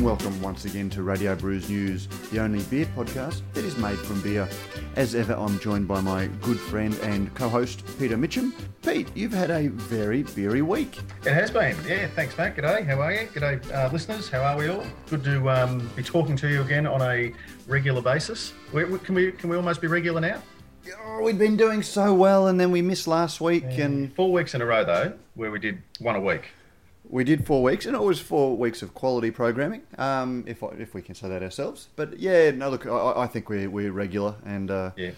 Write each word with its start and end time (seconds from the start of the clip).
and 0.00 0.06
welcome 0.06 0.40
once 0.40 0.64
again 0.64 0.88
to 0.88 1.02
Radio 1.02 1.34
Brews 1.34 1.68
News, 1.68 2.06
the 2.30 2.40
only 2.40 2.62
beer 2.64 2.86
podcast 2.96 3.42
that 3.52 3.66
is 3.66 3.76
made 3.76 3.98
from 3.98 4.18
beer. 4.22 4.48
As 4.96 5.14
ever, 5.14 5.34
I'm 5.34 5.58
joined 5.60 5.86
by 5.88 6.00
my 6.00 6.26
good 6.40 6.58
friend 6.58 6.94
and 7.02 7.34
co 7.34 7.50
host, 7.50 7.82
Peter 7.98 8.16
Mitchell. 8.16 8.50
Pete, 8.80 9.14
you've 9.14 9.34
had 9.34 9.50
a 9.50 9.68
very 9.68 10.22
beery 10.22 10.62
week. 10.62 10.96
It 11.26 11.34
has 11.34 11.50
been. 11.50 11.76
Yeah, 11.86 12.06
thanks, 12.06 12.38
Matt. 12.38 12.56
G'day. 12.56 12.86
How 12.86 12.98
are 13.02 13.12
you? 13.12 13.26
G'day, 13.26 13.70
uh, 13.74 13.92
listeners. 13.92 14.30
How 14.30 14.42
are 14.42 14.56
we 14.56 14.68
all? 14.68 14.86
Good 15.10 15.22
to 15.24 15.50
um, 15.50 15.90
be 15.94 16.02
talking 16.02 16.34
to 16.36 16.48
you 16.48 16.62
again 16.62 16.86
on 16.86 17.02
a 17.02 17.34
regular 17.68 18.00
basis. 18.00 18.54
We, 18.72 18.84
we, 18.84 18.98
can, 19.00 19.14
we, 19.14 19.32
can 19.32 19.50
we 19.50 19.56
almost 19.56 19.82
be 19.82 19.86
regular 19.86 20.22
now? 20.22 20.42
Oh, 21.04 21.20
we'd 21.20 21.38
been 21.38 21.58
doing 21.58 21.82
so 21.82 22.14
well, 22.14 22.46
and 22.46 22.58
then 22.58 22.70
we 22.70 22.80
missed 22.80 23.06
last 23.06 23.42
week, 23.42 23.64
and 23.66 24.14
Four 24.14 24.32
weeks 24.32 24.54
in 24.54 24.62
a 24.62 24.66
row, 24.66 24.82
though, 24.82 25.12
where 25.34 25.50
we 25.50 25.58
did 25.58 25.82
one 25.98 26.16
a 26.16 26.20
week. 26.20 26.52
We 27.10 27.24
did 27.24 27.46
four 27.46 27.62
weeks, 27.62 27.86
and 27.86 27.94
it 27.94 28.02
was 28.02 28.20
four 28.20 28.56
weeks 28.56 28.82
of 28.82 28.94
quality 28.94 29.30
programming, 29.30 29.82
um, 29.98 30.44
if 30.46 30.62
I, 30.62 30.68
if 30.78 30.94
we 30.94 31.02
can 31.02 31.14
say 31.14 31.28
that 31.28 31.42
ourselves. 31.42 31.88
But 31.96 32.18
yeah, 32.18 32.52
no, 32.52 32.70
look, 32.70 32.86
I, 32.86 33.22
I 33.22 33.26
think 33.26 33.48
we're 33.48 33.68
we're 33.68 33.92
regular, 33.92 34.36
and 34.44 34.70
uh, 34.70 34.90
Yeah. 34.96 35.10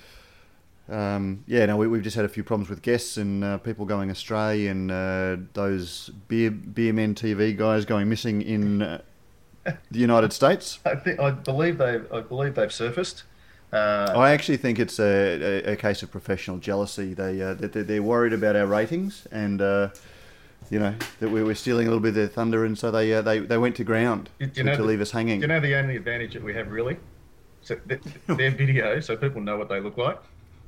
Um, 0.88 1.44
yeah, 1.46 1.64
no, 1.66 1.76
we, 1.76 1.86
we've 1.86 2.02
just 2.02 2.16
had 2.16 2.24
a 2.24 2.28
few 2.28 2.42
problems 2.42 2.68
with 2.68 2.82
guests 2.82 3.16
and 3.16 3.44
uh, 3.44 3.58
people 3.58 3.86
going 3.86 4.10
astray, 4.10 4.66
and 4.66 4.90
uh, 4.90 5.36
those 5.52 6.10
beer 6.28 6.50
beer 6.50 6.92
men 6.92 7.14
TV 7.14 7.56
guys 7.56 7.84
going 7.84 8.08
missing 8.08 8.42
in 8.42 8.82
uh, 8.82 9.00
the 9.64 9.98
United 9.98 10.32
States. 10.32 10.80
I 10.84 10.96
think 10.96 11.20
I 11.20 11.30
believe 11.30 11.78
they 11.78 12.00
I 12.12 12.20
believe 12.20 12.56
they've 12.56 12.72
surfaced. 12.72 13.24
Uh, 13.72 14.12
I 14.14 14.32
actually 14.32 14.58
think 14.58 14.78
it's 14.78 14.98
a, 14.98 15.64
a, 15.64 15.72
a 15.72 15.76
case 15.76 16.02
of 16.02 16.10
professional 16.10 16.58
jealousy. 16.58 17.14
They 17.14 17.40
uh, 17.40 17.54
they're, 17.54 17.84
they're 17.84 18.02
worried 18.02 18.32
about 18.32 18.56
our 18.56 18.66
ratings, 18.66 19.26
and 19.30 19.62
uh, 19.62 19.90
you 20.72 20.78
know 20.78 20.94
that 21.20 21.28
we 21.28 21.42
were 21.42 21.54
stealing 21.54 21.86
a 21.86 21.90
little 21.90 22.00
bit 22.00 22.08
of 22.08 22.14
their 22.14 22.26
thunder, 22.28 22.64
and 22.64 22.78
so 22.78 22.90
they 22.90 23.12
uh, 23.12 23.20
they 23.20 23.40
they 23.40 23.58
went 23.58 23.76
to 23.76 23.84
ground 23.84 24.30
you 24.38 24.46
to, 24.46 24.64
know 24.64 24.74
to 24.74 24.80
the- 24.80 24.88
leave 24.88 25.02
us 25.02 25.10
hanging. 25.10 25.42
you 25.42 25.46
know 25.46 25.60
the 25.60 25.74
only 25.74 25.96
advantage 25.96 26.32
that 26.32 26.42
we 26.42 26.54
have 26.54 26.72
really, 26.72 26.96
so 27.60 27.76
th- 27.86 28.00
their 28.26 28.50
video, 28.50 28.98
so 28.98 29.14
people 29.14 29.42
know 29.42 29.58
what 29.58 29.68
they 29.68 29.80
look 29.80 29.98
like. 29.98 30.18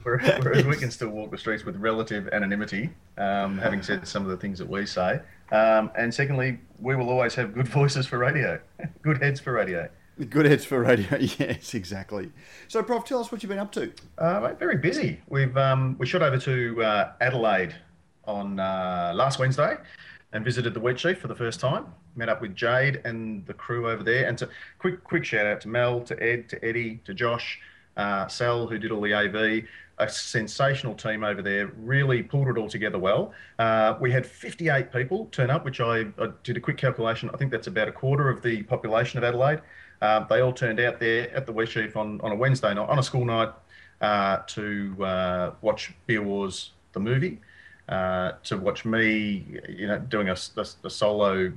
Whereas 0.03 0.39
whereas 0.45 0.67
we 0.67 0.77
can 0.77 0.91
still 0.91 1.09
walk 1.09 1.31
the 1.31 1.39
streets 1.39 1.65
with 1.65 1.77
relative 1.77 2.29
anonymity, 2.29 2.91
um, 3.17 3.57
having 3.57 3.83
said 3.83 4.07
some 4.07 4.23
of 4.25 4.29
the 4.29 4.37
things 4.37 4.59
that 4.59 4.69
we 4.69 4.85
say. 4.85 5.21
Um, 5.51 5.91
and 5.97 6.13
secondly, 6.13 6.59
we 6.79 6.95
will 6.97 7.09
always 7.09 7.35
have 7.37 7.55
good 7.55 7.69
voices 7.69 8.07
for 8.07 8.19
radio, 8.19 8.61
good 9.03 9.23
heads 9.23 9.41
for 9.41 9.55
radio. 9.55 9.89
Good 10.29 10.45
heads 10.45 10.67
for 10.67 10.81
radio. 10.83 11.17
yes, 11.19 11.73
exactly. 11.73 12.31
So, 12.69 12.83
Prof, 12.83 13.07
tell 13.07 13.21
us 13.21 13.33
what 13.33 13.43
you've 13.43 13.49
been 13.49 13.59
up 13.59 13.73
to. 13.73 13.91
Uh, 14.19 14.53
very 14.53 14.77
busy. 14.77 15.23
We've 15.29 15.57
um, 15.57 15.97
we 15.99 16.05
shot 16.07 16.21
over 16.23 16.37
to 16.39 16.85
uh, 16.85 17.13
Adelaide 17.23 17.75
on 18.27 18.61
uh, 18.61 19.13
last 19.15 19.39
Wednesday 19.39 19.77
and 20.33 20.45
visited 20.45 20.75
the 20.75 20.81
Wheat 20.81 20.99
Sheaf 20.99 21.19
for 21.19 21.29
the 21.29 21.35
first 21.35 21.61
time. 21.61 21.87
Met 22.17 22.29
up 22.29 22.43
with 22.43 22.55
Jade 22.55 23.01
and 23.05 23.47
the 23.47 23.55
crew 23.55 23.89
over 23.89 24.03
there. 24.03 24.29
And 24.29 24.39
so, 24.39 24.49
quick 24.79 25.03
quick 25.05 25.25
shout 25.25 25.47
out 25.47 25.61
to 25.63 25.69
Mel, 25.69 26.01
to 26.03 26.23
Ed, 26.23 26.49
to 26.51 26.65
Eddie, 26.65 27.01
to 27.05 27.15
Josh, 27.15 27.61
uh, 27.97 28.27
Sal, 28.27 28.67
who 28.67 28.79
did 28.79 28.91
all 28.91 29.01
the 29.01 29.15
AV. 29.15 29.65
A 29.99 30.09
sensational 30.09 30.95
team 30.95 31.23
over 31.23 31.41
there. 31.41 31.69
Really 31.79 32.21
pulled 32.25 32.49
it 32.49 32.59
all 32.59 32.69
together 32.69 32.99
well. 32.99 33.33
Uh, 33.61 33.95
we 34.01 34.11
had 34.11 34.27
58 34.27 34.93
people 34.93 35.29
turn 35.31 35.51
up, 35.51 35.65
which 35.65 35.81
I, 35.81 36.01
I 36.19 36.31
did 36.43 36.57
a 36.57 36.61
quick 36.61 36.79
calculation. 36.79 37.31
I 37.33 37.37
think 37.37 37.53
that's 37.53 37.69
about 37.69 37.87
a 37.87 37.93
quarter 37.93 38.29
of 38.29 38.43
the 38.43 38.65
population 38.65 39.19
of 39.19 39.25
Adelaide. 39.25 39.61
Uh, 40.03 40.25
they 40.25 40.41
all 40.41 40.53
turned 40.53 40.81
out 40.81 40.99
there 40.99 41.35
at 41.35 41.47
the 41.47 41.53
Wheat 41.53 41.69
Sheaf 41.69 41.97
on, 41.97 42.21
on 42.23 42.33
a 42.33 42.35
Wednesday 42.35 42.75
night, 42.75 42.89
on 42.89 42.99
a 42.99 43.03
school 43.05 43.25
night, 43.25 43.51
uh, 44.01 44.39
to 44.49 44.97
uh, 45.05 45.51
watch 45.61 45.95
Beer 46.07 46.23
Wars, 46.23 46.73
the 46.93 47.01
movie, 47.01 47.41
uh, 47.89 48.33
to 48.45 48.57
watch 48.59 48.85
me, 48.85 49.45
you 49.69 49.87
know, 49.87 49.99
doing 49.99 50.29
a, 50.29 50.37
a, 50.57 50.67
a 50.85 50.91
solo 50.91 51.53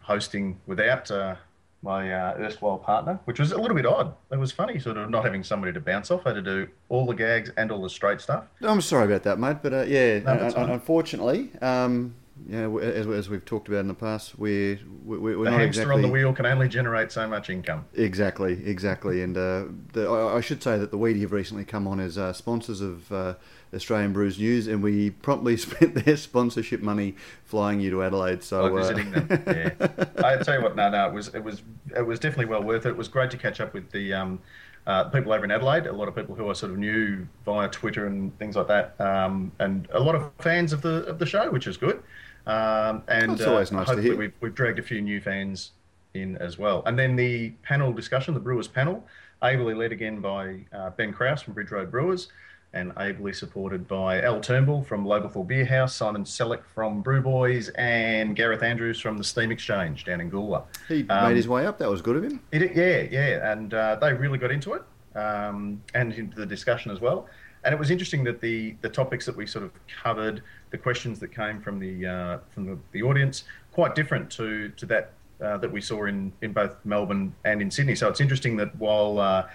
hosting 0.00 0.58
without 0.66 1.10
uh, 1.10 1.36
my 1.82 2.12
uh, 2.12 2.34
erstwhile 2.38 2.78
partner, 2.78 3.20
which 3.26 3.38
was 3.38 3.52
a 3.52 3.58
little 3.60 3.76
bit 3.76 3.86
odd. 3.86 4.12
It 4.32 4.36
was 4.38 4.50
funny, 4.50 4.78
sort 4.80 4.96
of 4.96 5.10
not 5.10 5.24
having 5.24 5.44
somebody 5.44 5.72
to 5.72 5.80
bounce 5.80 6.10
off. 6.10 6.22
I 6.26 6.30
had 6.30 6.36
to 6.36 6.42
do 6.42 6.68
all 6.88 7.06
the 7.06 7.14
gags 7.14 7.50
and 7.56 7.70
all 7.70 7.80
the 7.82 7.90
straight 7.90 8.20
stuff. 8.20 8.44
I'm 8.62 8.80
sorry 8.80 9.04
about 9.06 9.22
that, 9.24 9.38
mate, 9.38 9.58
but 9.62 9.72
uh, 9.72 9.82
yeah, 9.82 10.18
No, 10.20 10.32
un- 10.56 10.70
unfortunately, 10.70 11.50
um, 11.62 12.14
know, 12.46 12.78
as, 12.78 13.06
as 13.06 13.28
we've 13.28 13.44
talked 13.44 13.68
about 13.68 13.80
in 13.80 13.88
the 13.88 13.94
past, 13.94 14.38
we're 14.38 14.78
we're, 15.04 15.18
we're 15.18 15.44
the 15.44 15.50
not 15.50 15.60
hamster 15.60 15.82
exactly 15.82 15.94
on 15.94 16.02
the 16.02 16.08
wheel 16.08 16.32
can 16.32 16.46
only 16.46 16.68
generate 16.68 17.12
so 17.12 17.26
much 17.26 17.50
income. 17.50 17.84
exactly 17.94 18.64
exactly. 18.64 19.22
And 19.22 19.36
uh, 19.36 19.64
the, 19.92 20.10
I, 20.10 20.40
should 20.40 20.62
say 20.62 20.78
that 20.78 20.90
the 20.90 20.98
Wheaty 20.98 21.20
have 21.22 21.32
recently 21.32 21.64
come 21.64 21.86
on 21.86 22.00
as 22.00 22.16
uh, 22.16 22.32
sponsors 22.32 22.80
of 22.80 23.10
uh, 23.12 23.34
Australian 23.74 24.12
Brews 24.12 24.38
News, 24.38 24.66
and 24.66 24.82
we 24.82 25.10
promptly 25.10 25.56
spent 25.56 25.94
their 26.04 26.16
sponsorship 26.16 26.80
money 26.80 27.16
flying 27.44 27.80
you 27.80 27.90
to 27.90 28.02
Adelaide. 28.02 28.42
So 28.42 28.66
uh, 28.66 28.80
visiting 28.80 29.10
them. 29.10 29.28
Yeah, 29.48 29.88
I 30.24 30.36
tell 30.42 30.56
you 30.56 30.62
what, 30.62 30.76
no, 30.76 30.90
no, 30.90 31.06
it 31.06 31.12
was 31.12 31.28
it 31.28 31.42
was 31.42 31.62
it 31.96 32.06
was 32.06 32.18
definitely 32.18 32.46
well 32.46 32.62
worth 32.62 32.86
it. 32.86 32.90
It 32.90 32.96
was 32.96 33.08
great 33.08 33.30
to 33.30 33.36
catch 33.36 33.60
up 33.60 33.74
with 33.74 33.90
the 33.90 34.12
um, 34.14 34.40
uh, 34.86 35.04
people 35.04 35.32
over 35.32 35.44
in 35.44 35.50
Adelaide. 35.50 35.86
A 35.86 35.92
lot 35.92 36.08
of 36.08 36.16
people 36.16 36.34
who 36.34 36.48
I 36.48 36.54
sort 36.54 36.72
of 36.72 36.78
knew 36.78 37.26
via 37.44 37.68
Twitter 37.68 38.06
and 38.06 38.36
things 38.38 38.56
like 38.56 38.68
that, 38.68 38.98
um, 39.00 39.52
and 39.58 39.88
a 39.92 40.00
lot 40.00 40.14
of 40.14 40.30
fans 40.38 40.72
of 40.72 40.82
the 40.82 41.04
of 41.04 41.18
the 41.18 41.26
show, 41.26 41.50
which 41.50 41.66
is 41.66 41.76
good. 41.76 42.02
Um, 42.48 43.02
and 43.08 43.32
That's 43.32 43.42
always 43.46 43.70
nice 43.72 43.86
to 43.86 43.92
hopefully 43.92 44.02
hear. 44.02 44.16
We've, 44.16 44.32
we've 44.40 44.54
dragged 44.54 44.78
a 44.78 44.82
few 44.82 45.00
new 45.00 45.20
fans 45.20 45.72
in 46.14 46.36
as 46.38 46.58
well. 46.58 46.82
And 46.86 46.98
then 46.98 47.14
the 47.16 47.50
panel 47.62 47.92
discussion, 47.92 48.34
the 48.34 48.40
Brewers 48.40 48.66
panel, 48.68 49.04
ably 49.42 49.74
led 49.74 49.92
again 49.92 50.20
by 50.20 50.64
uh, 50.72 50.90
Ben 50.90 51.12
Kraus 51.12 51.42
from 51.42 51.54
Bridge 51.54 51.70
Road 51.70 51.90
Brewers, 51.90 52.28
and 52.72 52.92
ably 52.98 53.32
supported 53.32 53.86
by 53.88 54.20
Al 54.22 54.40
Turnbull 54.40 54.82
from 54.82 55.04
Lobethal 55.04 55.46
Bierhaus, 55.46 55.90
Simon 55.90 56.24
Selleck 56.24 56.62
from 56.74 57.00
Brew 57.02 57.20
Boys, 57.22 57.68
and 57.70 58.34
Gareth 58.36 58.62
Andrews 58.62 59.00
from 59.00 59.16
the 59.16 59.24
Steam 59.24 59.50
Exchange 59.50 60.04
down 60.04 60.20
in 60.20 60.30
Goolwa. 60.30 60.64
he 60.88 61.06
Um, 61.08 61.28
made 61.28 61.36
his 61.36 61.48
way 61.48 61.66
up. 61.66 61.78
That 61.78 61.90
was 61.90 62.02
good 62.02 62.16
of 62.16 62.24
him. 62.24 62.40
It, 62.52 62.74
yeah, 62.76 63.06
yeah, 63.10 63.52
and 63.52 63.72
uh, 63.72 63.96
they 64.00 64.12
really 64.12 64.38
got 64.38 64.50
into 64.50 64.74
it 64.74 64.82
um, 65.16 65.82
and 65.94 66.12
into 66.12 66.36
the 66.36 66.46
discussion 66.46 66.90
as 66.90 67.00
well. 67.00 67.26
And 67.64 67.72
it 67.74 67.78
was 67.78 67.90
interesting 67.90 68.22
that 68.24 68.40
the 68.40 68.76
the 68.82 68.88
topics 68.88 69.26
that 69.26 69.36
we 69.36 69.46
sort 69.46 69.64
of 69.64 69.72
covered, 70.02 70.42
the 70.70 70.78
questions 70.78 71.18
that 71.20 71.28
came 71.28 71.60
from 71.60 71.78
the 71.78 72.06
uh, 72.06 72.38
from 72.50 72.66
the, 72.66 72.78
the 72.92 73.02
audience, 73.02 73.44
quite 73.72 73.94
different 73.94 74.30
to 74.32 74.68
to 74.70 74.86
that 74.86 75.12
uh, 75.42 75.56
that 75.58 75.70
we 75.70 75.80
saw 75.80 76.06
in 76.06 76.32
in 76.42 76.52
both 76.52 76.76
Melbourne 76.84 77.34
and 77.44 77.62
in 77.62 77.70
Sydney. 77.70 77.94
So 77.94 78.08
it's 78.08 78.20
interesting 78.20 78.56
that 78.56 78.74
while 78.76 79.18
uh, 79.18 79.48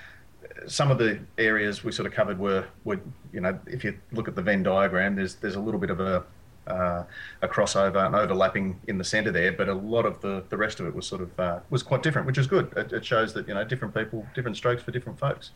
some 0.67 0.91
of 0.91 0.97
the 0.97 1.19
areas 1.37 1.83
we 1.83 1.91
sort 1.91 2.07
of 2.07 2.13
covered 2.13 2.39
were 2.39 2.65
were 2.83 2.99
you 3.31 3.41
know 3.41 3.57
if 3.67 3.83
you 3.83 3.97
look 4.11 4.27
at 4.27 4.35
the 4.35 4.41
Venn 4.41 4.63
diagram, 4.63 5.15
there's 5.15 5.35
there's 5.35 5.55
a 5.55 5.61
little 5.61 5.79
bit 5.79 5.89
of 5.89 5.99
a 5.99 6.23
uh, 6.67 7.03
a 7.41 7.47
crossover 7.47 8.05
and 8.05 8.15
overlapping 8.15 8.79
in 8.87 8.97
the 8.97 9.03
centre 9.03 9.31
there, 9.31 9.51
but 9.51 9.67
a 9.67 9.73
lot 9.73 10.05
of 10.05 10.21
the, 10.21 10.45
the 10.49 10.55
rest 10.55 10.79
of 10.79 10.85
it 10.85 10.95
was 10.95 11.05
sort 11.05 11.21
of 11.21 11.39
uh, 11.39 11.59
was 11.69 11.83
quite 11.83 12.03
different, 12.03 12.25
which 12.25 12.37
is 12.37 12.47
good. 12.47 12.71
It, 12.77 12.93
it 12.93 13.05
shows 13.05 13.33
that 13.33 13.47
you 13.47 13.53
know 13.53 13.63
different 13.63 13.93
people, 13.93 14.25
different 14.33 14.57
strokes 14.57 14.81
for 14.81 14.91
different 14.91 15.19
folks. 15.19 15.51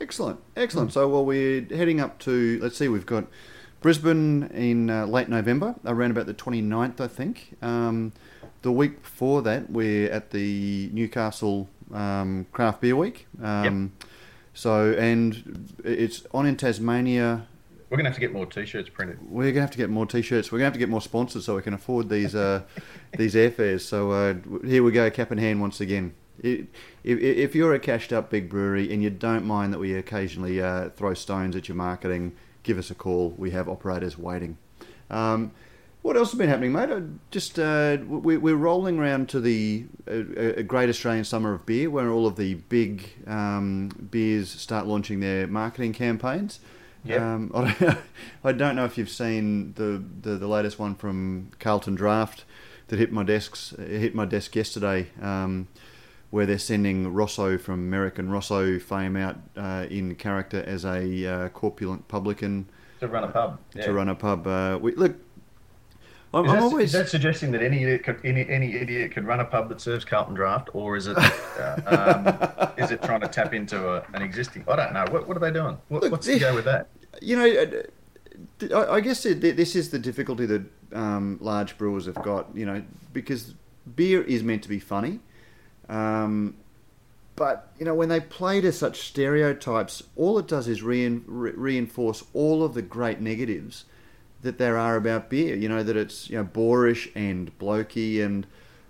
Excellent, 0.00 0.40
excellent. 0.56 0.92
So, 0.92 1.08
well, 1.08 1.24
we're 1.24 1.64
heading 1.74 2.00
up 2.00 2.18
to, 2.20 2.58
let's 2.60 2.76
see, 2.76 2.88
we've 2.88 3.06
got 3.06 3.26
Brisbane 3.80 4.44
in 4.54 4.90
uh, 4.90 5.06
late 5.06 5.28
November, 5.28 5.74
around 5.84 6.10
about 6.10 6.26
the 6.26 6.34
29th, 6.34 7.00
I 7.00 7.06
think. 7.06 7.56
Um, 7.62 8.12
the 8.62 8.72
week 8.72 9.02
before 9.02 9.42
that, 9.42 9.70
we're 9.70 10.10
at 10.10 10.30
the 10.30 10.90
Newcastle 10.92 11.68
um, 11.92 12.46
Craft 12.52 12.80
Beer 12.80 12.96
Week. 12.96 13.26
Um, 13.42 13.92
So, 14.54 14.92
and 14.94 15.76
it's 15.84 16.24
on 16.32 16.46
in 16.46 16.56
Tasmania. 16.56 17.46
We're 17.90 17.98
gonna 17.98 18.08
have 18.08 18.14
to 18.16 18.20
get 18.20 18.32
more 18.32 18.46
T-shirts 18.46 18.88
printed. 18.88 19.18
We're 19.30 19.42
going 19.44 19.54
to 19.56 19.60
have 19.60 19.70
to 19.72 19.78
get 19.78 19.90
more 19.90 20.06
T-shirts. 20.06 20.50
We're 20.50 20.58
going 20.58 20.64
to 20.64 20.70
have 20.70 20.72
to 20.72 20.78
get 20.78 20.88
more 20.88 21.02
sponsors 21.02 21.44
so 21.44 21.54
we 21.56 21.62
can 21.62 21.74
afford 21.74 22.08
these 22.08 22.34
uh, 22.34 22.62
these 23.18 23.34
airfares. 23.34 23.82
So 23.82 24.10
uh, 24.10 24.34
here 24.64 24.82
we 24.82 24.92
go, 24.92 25.08
cap 25.10 25.30
in 25.30 25.38
hand 25.38 25.60
once 25.60 25.80
again. 25.80 26.14
If, 26.42 26.66
if, 27.04 27.20
if 27.20 27.54
you're 27.54 27.74
a 27.74 27.78
cashed 27.78 28.12
up 28.12 28.30
big 28.30 28.48
brewery 28.48 28.92
and 28.92 29.02
you 29.02 29.10
don't 29.10 29.44
mind 29.44 29.72
that 29.72 29.78
we 29.78 29.94
occasionally 29.94 30.60
uh, 30.60 30.88
throw 30.90 31.12
stones 31.14 31.54
at 31.54 31.68
your 31.68 31.76
marketing, 31.76 32.32
give 32.66 32.78
us 32.78 32.90
a 32.90 32.94
call. 32.94 33.32
We 33.38 33.52
have 33.52 33.68
operators 33.68 34.18
waiting. 34.18 34.58
Um, 35.08 35.52
what 36.02 36.16
else 36.16 36.32
has 36.32 36.38
been 36.38 36.48
happening, 36.48 36.72
mate? 36.72 36.90
Uh, 36.90 37.00
Just 37.30 37.58
uh, 37.58 37.96
we, 38.06 38.36
we're 38.36 38.56
rolling 38.56 38.98
around 38.98 39.28
to 39.30 39.40
the 39.40 39.86
uh, 40.06 40.12
uh, 40.12 40.62
Great 40.62 40.88
Australian 40.88 41.24
Summer 41.24 41.54
of 41.54 41.64
Beer, 41.64 41.88
where 41.88 42.10
all 42.10 42.26
of 42.26 42.36
the 42.36 42.54
big 42.54 43.08
um, 43.26 43.90
beers 44.10 44.50
start 44.50 44.86
launching 44.86 45.20
their 45.20 45.46
marketing 45.46 45.92
campaigns. 45.92 46.60
Yep. 47.04 47.20
Um, 47.20 47.50
I, 47.54 47.72
don't, 47.80 47.98
I 48.44 48.52
don't 48.52 48.76
know 48.76 48.84
if 48.84 48.98
you've 48.98 49.10
seen 49.10 49.72
the, 49.74 50.02
the, 50.20 50.36
the 50.36 50.48
latest 50.48 50.78
one 50.78 50.94
from 50.94 51.50
Carlton 51.58 51.94
Draft 51.94 52.44
that 52.88 52.98
hit 52.98 53.10
my 53.12 53.24
desks 53.24 53.74
hit 53.76 54.14
my 54.14 54.24
desk 54.24 54.54
yesterday, 54.54 55.08
um, 55.20 55.66
where 56.36 56.44
they're 56.44 56.58
sending 56.58 57.14
Rosso 57.14 57.56
from 57.56 57.80
American 57.80 58.28
Rosso 58.30 58.78
fame 58.78 59.16
out 59.16 59.36
uh, 59.56 59.86
in 59.88 60.14
character 60.16 60.62
as 60.66 60.84
a 60.84 61.26
uh, 61.26 61.48
corpulent 61.48 62.06
publican 62.08 62.68
To 63.00 63.08
run 63.08 63.24
a 63.24 63.28
pub. 63.28 63.58
to 63.80 63.90
run 63.90 64.10
a 64.10 64.14
pub. 64.14 64.46
Uh, 64.46 64.78
we, 64.78 64.94
look, 64.96 65.16
I'm, 66.34 66.44
Is 66.44 66.50
I'm 66.50 66.56
that, 66.58 66.62
always 66.62 66.84
is 66.88 66.92
that 66.92 67.08
suggesting 67.08 67.52
that 67.52 67.62
any 67.62 67.82
idiot 67.84 68.04
could, 68.04 68.20
any, 68.22 68.46
any 68.50 68.74
idiot 68.76 69.12
could 69.12 69.24
run 69.24 69.40
a 69.40 69.46
pub 69.46 69.70
that 69.70 69.80
serves 69.80 70.04
Carlton 70.04 70.34
Draft, 70.34 70.68
or 70.74 70.94
is 70.98 71.06
it 71.06 71.16
uh, 71.16 71.80
um, 72.66 72.68
is 72.76 72.90
it 72.90 73.02
trying 73.02 73.22
to 73.22 73.28
tap 73.28 73.54
into 73.54 73.88
a, 73.88 74.04
an 74.12 74.20
existing? 74.20 74.62
I 74.68 74.76
don't 74.76 74.92
know. 74.92 75.06
What, 75.10 75.26
what 75.26 75.38
are 75.38 75.40
they 75.40 75.50
doing? 75.50 75.78
What, 75.88 76.02
Look, 76.02 76.12
what's 76.12 76.26
the 76.26 76.38
go 76.38 76.54
with 76.54 76.66
that? 76.66 76.88
you 77.22 77.36
know, 77.36 77.46
uh, 78.70 78.76
I 78.84 78.96
I 78.96 79.00
guess 79.00 79.24
it- 79.24 79.40
this 79.40 79.74
is 79.74 79.88
the 79.88 79.98
difficulty 79.98 80.44
that 80.44 80.62
um, 80.92 81.38
large 81.40 81.78
brewers 81.78 82.04
have 82.04 82.22
got. 82.22 82.54
You 82.54 82.66
know, 82.66 82.82
because 83.14 83.54
beer 83.94 84.20
is 84.22 84.42
meant 84.42 84.62
to 84.64 84.68
be 84.68 84.78
funny, 84.78 85.20
Um, 85.88 86.56
but 87.36 87.70
you 87.78 87.84
know, 87.84 87.94
when 87.94 88.08
they 88.08 88.20
play 88.20 88.60
to 88.62 88.72
such 88.72 89.00
stereotypes, 89.00 90.02
all 90.16 90.38
it 90.38 90.48
does 90.48 90.68
is 90.68 90.82
rein, 90.82 91.22
re- 91.26 91.52
reinforce 91.52 92.24
all 92.32 92.64
of 92.64 92.74
the 92.74 92.82
great 92.82 93.20
negatives 93.20 93.84
that 94.42 94.58
there 94.58 94.78
are 94.78 94.96
about 94.96 95.28
beer. 95.28 95.54
You 95.54 95.68
know 95.68 95.82
that 95.82 95.96
it's 95.96 96.30
you 96.30 96.38
know 96.38 96.44
boorish 96.44 97.10
and 97.14 97.56
blokey, 97.58 98.24
and 98.24 98.46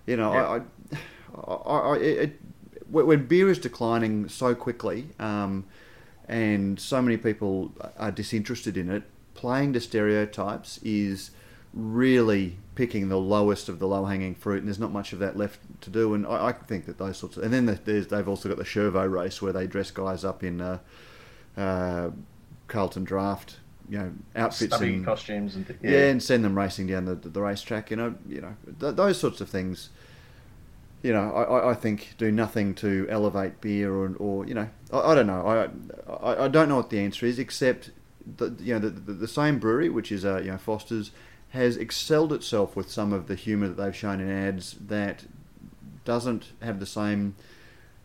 you 0.06 0.16
know 0.16 0.32
Yeah. 0.32 0.60
I, 1.36 1.50
I, 1.50 1.78
I, 1.78 1.96
it, 1.96 2.18
it, 2.18 2.40
when 2.88 3.26
beer 3.26 3.50
is 3.50 3.58
declining 3.58 4.28
so 4.28 4.54
quickly, 4.54 5.08
um, 5.18 5.64
and 6.28 6.78
so 6.78 7.02
many 7.02 7.16
people 7.16 7.72
are 7.98 8.12
disinterested 8.12 8.76
in 8.76 8.88
it, 8.90 9.02
playing 9.34 9.72
to 9.72 9.80
stereotypes 9.80 10.78
is 10.84 11.32
really 11.76 12.56
picking 12.74 13.08
the 13.08 13.18
lowest 13.18 13.68
of 13.68 13.78
the 13.78 13.86
low 13.86 14.04
hanging 14.06 14.34
fruit, 14.34 14.58
and 14.58 14.66
there's 14.66 14.78
not 14.78 14.90
much 14.92 15.12
of 15.12 15.18
that 15.20 15.36
left 15.36 15.60
to 15.82 15.90
do. 15.90 16.14
And 16.14 16.26
I, 16.26 16.48
I 16.48 16.52
think 16.52 16.86
that 16.86 16.98
those 16.98 17.18
sorts 17.18 17.36
of, 17.36 17.42
and 17.44 17.52
then 17.52 17.78
there's, 17.84 18.06
they've 18.08 18.28
also 18.28 18.48
got 18.48 18.58
the 18.58 18.64
Chervo 18.64 19.10
race 19.10 19.40
where 19.40 19.52
they 19.52 19.66
dress 19.66 19.90
guys 19.90 20.24
up 20.24 20.42
in 20.42 20.60
uh, 20.60 20.78
uh, 21.56 22.10
Carlton 22.68 23.04
Draft, 23.04 23.58
you 23.88 23.98
know, 23.98 24.12
outfits 24.34 24.74
Stubby 24.74 24.94
and 24.94 25.04
costumes 25.04 25.54
and 25.54 25.66
th- 25.66 25.78
yeah. 25.82 26.08
and 26.08 26.22
send 26.22 26.44
them 26.44 26.56
racing 26.56 26.86
down 26.88 27.04
the, 27.04 27.14
the 27.14 27.40
racetrack. 27.40 27.90
You 27.90 27.96
know, 27.96 28.14
you 28.28 28.40
know 28.40 28.56
th- 28.80 28.96
those 28.96 29.20
sorts 29.20 29.40
of 29.40 29.48
things. 29.48 29.90
You 31.02 31.12
know, 31.12 31.30
I, 31.32 31.42
I- 31.42 31.70
I 31.70 31.74
think 31.74 32.14
do 32.18 32.32
nothing 32.32 32.74
to 32.76 33.06
elevate 33.08 33.60
beer 33.60 33.92
or, 33.94 34.14
or 34.18 34.46
you 34.46 34.54
know, 34.54 34.68
I, 34.92 34.98
I 35.12 35.14
don't 35.14 35.26
know. 35.26 35.46
I, 35.46 36.12
I 36.32 36.44
I 36.44 36.48
don't 36.48 36.68
know 36.68 36.76
what 36.76 36.90
the 36.90 36.98
answer 37.00 37.26
is, 37.26 37.38
except 37.38 37.90
that 38.38 38.58
you 38.60 38.74
know 38.74 38.80
the, 38.80 38.90
the, 38.90 39.12
the 39.12 39.28
same 39.28 39.58
brewery, 39.58 39.88
which 39.88 40.10
is 40.10 40.24
uh, 40.24 40.38
you 40.38 40.50
know 40.50 40.58
Foster's, 40.58 41.12
has 41.50 41.76
excelled 41.76 42.32
itself 42.32 42.76
with 42.76 42.90
some 42.90 43.12
of 43.12 43.28
the 43.28 43.34
humour 43.34 43.68
that 43.68 43.76
they've 43.76 43.96
shown 43.96 44.20
in 44.20 44.30
ads 44.30 44.76
that 44.86 45.24
doesn't 46.04 46.52
have 46.62 46.80
the 46.80 46.86
same 46.86 47.34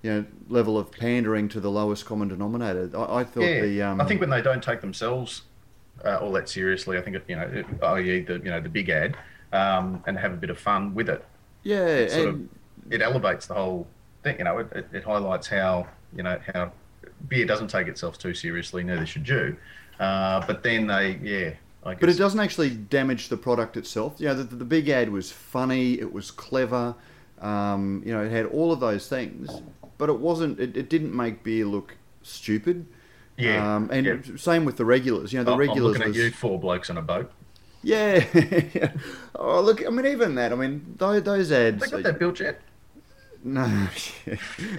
you 0.01 0.11
know 0.11 0.25
level 0.49 0.77
of 0.77 0.91
pandering 0.91 1.47
to 1.49 1.59
the 1.59 1.69
lowest 1.69 2.05
common 2.05 2.27
denominator. 2.27 2.89
I, 2.95 3.19
I 3.19 3.23
thought 3.23 3.43
Yeah, 3.43 3.61
the 3.61 3.81
um, 3.83 4.01
I 4.01 4.05
think 4.05 4.19
when 4.19 4.29
they 4.29 4.41
don't 4.41 4.63
take 4.63 4.81
themselves 4.81 5.43
uh, 6.03 6.17
all 6.17 6.31
that 6.33 6.49
seriously, 6.49 6.97
I 6.97 7.01
think 7.01 7.15
it, 7.17 7.23
you 7.27 7.35
know, 7.35 7.43
it, 7.43 7.65
i.e. 7.83 8.21
the 8.21 8.33
you 8.33 8.49
know 8.49 8.59
the 8.59 8.69
big 8.69 8.89
ad, 8.89 9.17
um, 9.53 10.03
and 10.07 10.17
have 10.17 10.33
a 10.33 10.37
bit 10.37 10.49
of 10.49 10.59
fun 10.59 10.95
with 10.95 11.09
it, 11.09 11.23
yeah, 11.63 12.07
sort 12.07 12.27
and, 12.29 12.49
of 12.87 12.93
it 12.93 13.01
elevates 13.01 13.47
the 13.47 13.53
whole 13.53 13.87
thing. 14.23 14.37
You 14.39 14.45
know, 14.45 14.59
it, 14.59 14.67
it, 14.71 14.87
it 14.93 15.03
highlights 15.03 15.47
how 15.47 15.87
you 16.15 16.23
know 16.23 16.39
how 16.53 16.71
beer 17.27 17.45
doesn't 17.45 17.67
take 17.67 17.87
itself 17.87 18.17
too 18.17 18.33
seriously. 18.33 18.83
Neither 18.83 19.05
should 19.05 19.27
you. 19.27 19.55
Uh, 19.99 20.43
but 20.47 20.63
then 20.63 20.87
they, 20.87 21.19
yeah. 21.21 21.53
But 21.83 22.09
it 22.09 22.17
doesn't 22.17 22.39
actually 22.39 22.69
damage 22.69 23.29
the 23.29 23.37
product 23.37 23.75
itself. 23.77 24.15
You 24.19 24.27
know, 24.27 24.35
the, 24.35 24.55
the 24.55 24.65
big 24.65 24.87
ad 24.89 25.09
was 25.11 25.31
funny, 25.31 25.99
it 25.99 26.13
was 26.13 26.29
clever, 26.29 26.95
um, 27.39 28.03
you 28.05 28.13
know, 28.13 28.23
it 28.23 28.31
had 28.31 28.45
all 28.45 28.71
of 28.71 28.79
those 28.79 29.07
things, 29.07 29.49
but 29.97 30.09
it 30.09 30.19
wasn't. 30.19 30.59
It, 30.59 30.77
it 30.77 30.89
didn't 30.89 31.15
make 31.15 31.43
beer 31.43 31.65
look 31.65 31.97
stupid. 32.21 32.85
Yeah, 33.37 33.75
Um, 33.75 33.89
and 33.91 34.05
yeah. 34.05 34.17
same 34.37 34.65
with 34.65 34.77
the 34.77 34.85
regulars. 34.85 35.33
You 35.33 35.39
know, 35.39 35.45
the 35.45 35.51
Oh, 35.51 35.53
I'm 35.55 35.59
regulars 35.59 35.97
looking 35.97 36.11
at 36.11 36.15
you, 36.15 36.29
four 36.31 36.59
blokes 36.59 36.91
on 36.91 36.97
a 36.97 37.01
boat. 37.01 37.31
yeah. 37.81 38.23
oh 39.35 39.61
look, 39.61 39.83
I 39.85 39.89
mean, 39.89 40.05
even 40.05 40.35
that. 40.35 40.51
I 40.51 40.55
mean, 40.55 40.93
those, 40.97 41.23
those 41.23 41.51
ads. 41.51 41.81
They 41.83 41.89
got 41.89 42.03
that 42.03 42.19
built 42.19 42.39
yet? 42.39 42.61
No, 43.43 43.61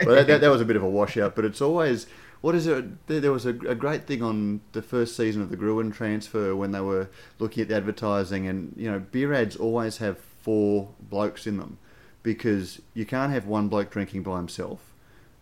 well, 0.06 0.14
that, 0.14 0.28
that, 0.28 0.40
that 0.40 0.48
was 0.48 0.60
a 0.60 0.64
bit 0.64 0.76
of 0.76 0.84
a 0.84 0.88
washout, 0.88 1.34
but 1.34 1.44
it's 1.44 1.60
always 1.60 2.06
what 2.42 2.54
is 2.54 2.66
it? 2.66 3.06
There, 3.06 3.32
was 3.32 3.46
a, 3.46 3.50
a 3.50 3.74
great 3.74 4.06
thing 4.06 4.22
on 4.22 4.60
the 4.72 4.82
first 4.82 5.16
season 5.16 5.40
of 5.40 5.48
the 5.48 5.56
Gruen 5.56 5.90
transfer 5.92 6.54
when 6.54 6.72
they 6.72 6.80
were 6.80 7.08
looking 7.38 7.62
at 7.62 7.68
the 7.68 7.76
advertising, 7.76 8.46
and 8.46 8.74
you 8.76 8.90
know, 8.90 8.98
beer 8.98 9.32
ads 9.32 9.56
always 9.56 9.98
have 9.98 10.18
four 10.18 10.90
blokes 11.00 11.46
in 11.46 11.56
them 11.56 11.78
because 12.22 12.82
you 12.94 13.06
can't 13.06 13.32
have 13.32 13.46
one 13.46 13.68
bloke 13.68 13.90
drinking 13.90 14.22
by 14.24 14.36
himself 14.36 14.80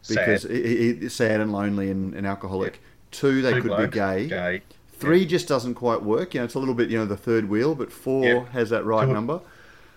because 0.08 0.43
Sad. 0.43 0.50
he, 0.50 0.62
he, 0.62 0.94
he's 0.94 1.14
sad 1.14 1.41
and 1.41 1.52
lonely 1.52 1.91
and, 1.91 2.14
and 2.14 2.26
alcoholic. 2.26 2.81
Two, 3.11 3.43
they 3.43 3.52
Two 3.55 3.62
could 3.62 3.69
blokes, 3.69 3.85
be 3.87 3.99
gay. 3.99 4.26
Gay. 4.29 4.62
Three 4.93 5.25
just 5.25 5.49
doesn't 5.49 5.75
quite 5.75 6.02
work. 6.02 6.35
You 6.35 6.41
know, 6.41 6.44
it's 6.44 6.55
a 6.55 6.58
little 6.58 6.75
bit 6.75 6.91
you 6.91 6.99
know 6.99 7.06
the 7.06 7.17
third 7.17 7.49
wheel, 7.49 7.75
but 7.75 7.91
four 7.91 8.25
Yeah. 8.26 8.44
has 8.50 8.69
that 8.70 8.85
right 8.85 9.06
Two- 9.06 9.12
number. 9.14 9.41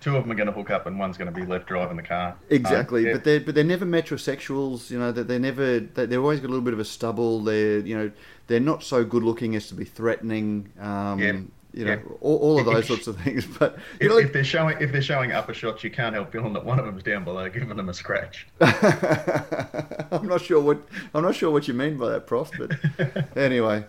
Two 0.04 0.16
of 0.18 0.22
them 0.24 0.30
are 0.32 0.34
going 0.34 0.46
to 0.48 0.52
hook 0.52 0.68
up, 0.70 0.84
and 0.86 0.98
one's 0.98 1.16
going 1.16 1.32
to 1.32 1.40
be 1.40 1.46
left 1.46 1.66
driving 1.66 1.96
the 1.96 2.02
car. 2.02 2.36
Exactly, 2.50 3.00
Um, 3.00 3.06
yeah. 3.06 3.12
but 3.14 3.24
they're 3.24 3.40
but 3.40 3.54
they're 3.54 3.64
never 3.64 3.86
metrosexuals. 3.86 4.90
You 4.90 4.98
know, 4.98 5.10
that 5.12 5.28
they're 5.28 5.38
never 5.38 5.80
they- 5.80 6.04
they've 6.04 6.20
always 6.20 6.40
got 6.40 6.48
a 6.48 6.52
little 6.54 6.64
bit 6.64 6.74
of 6.74 6.78
a 6.80 6.84
stubble. 6.84 7.40
They're 7.42 7.78
you 7.78 7.96
know 7.96 8.10
they're 8.46 8.60
not 8.60 8.82
so 8.82 9.02
good 9.02 9.22
looking 9.22 9.56
as 9.56 9.66
to 9.68 9.74
be 9.74 9.84
threatening. 9.84 10.70
Um, 10.78 11.18
Yeah, 11.18 11.32
You 11.72 11.84
know, 11.86 11.92
yeah. 11.94 11.98
all, 12.20 12.36
all 12.36 12.58
of 12.60 12.66
those 12.66 12.86
sorts 12.86 13.06
of 13.06 13.16
things. 13.22 13.46
But 13.58 13.78
If, 13.98 14.10
know, 14.10 14.18
if 14.18 14.32
they're 14.34 14.44
showing 14.44 14.76
if 14.78 14.92
they're 14.92 15.00
showing 15.00 15.32
upper 15.32 15.54
shots, 15.54 15.82
you 15.82 15.90
can't 15.90 16.14
help 16.14 16.30
feeling 16.32 16.52
that 16.52 16.66
one 16.66 16.78
of 16.78 16.84
them's 16.84 17.02
down 17.02 17.24
below, 17.24 17.48
giving 17.48 17.74
them 17.74 17.88
a 17.88 17.94
scratch. 17.94 18.46
I'm 18.60 20.26
not 20.28 20.42
sure 20.42 20.60
what 20.60 20.82
I'm 21.14 21.22
not 21.22 21.34
sure 21.34 21.50
what 21.50 21.66
you 21.66 21.72
mean 21.74 21.96
by 21.96 22.10
that, 22.10 22.26
Prof. 22.26 22.50
But 22.58 22.72
anyway, 23.36 23.84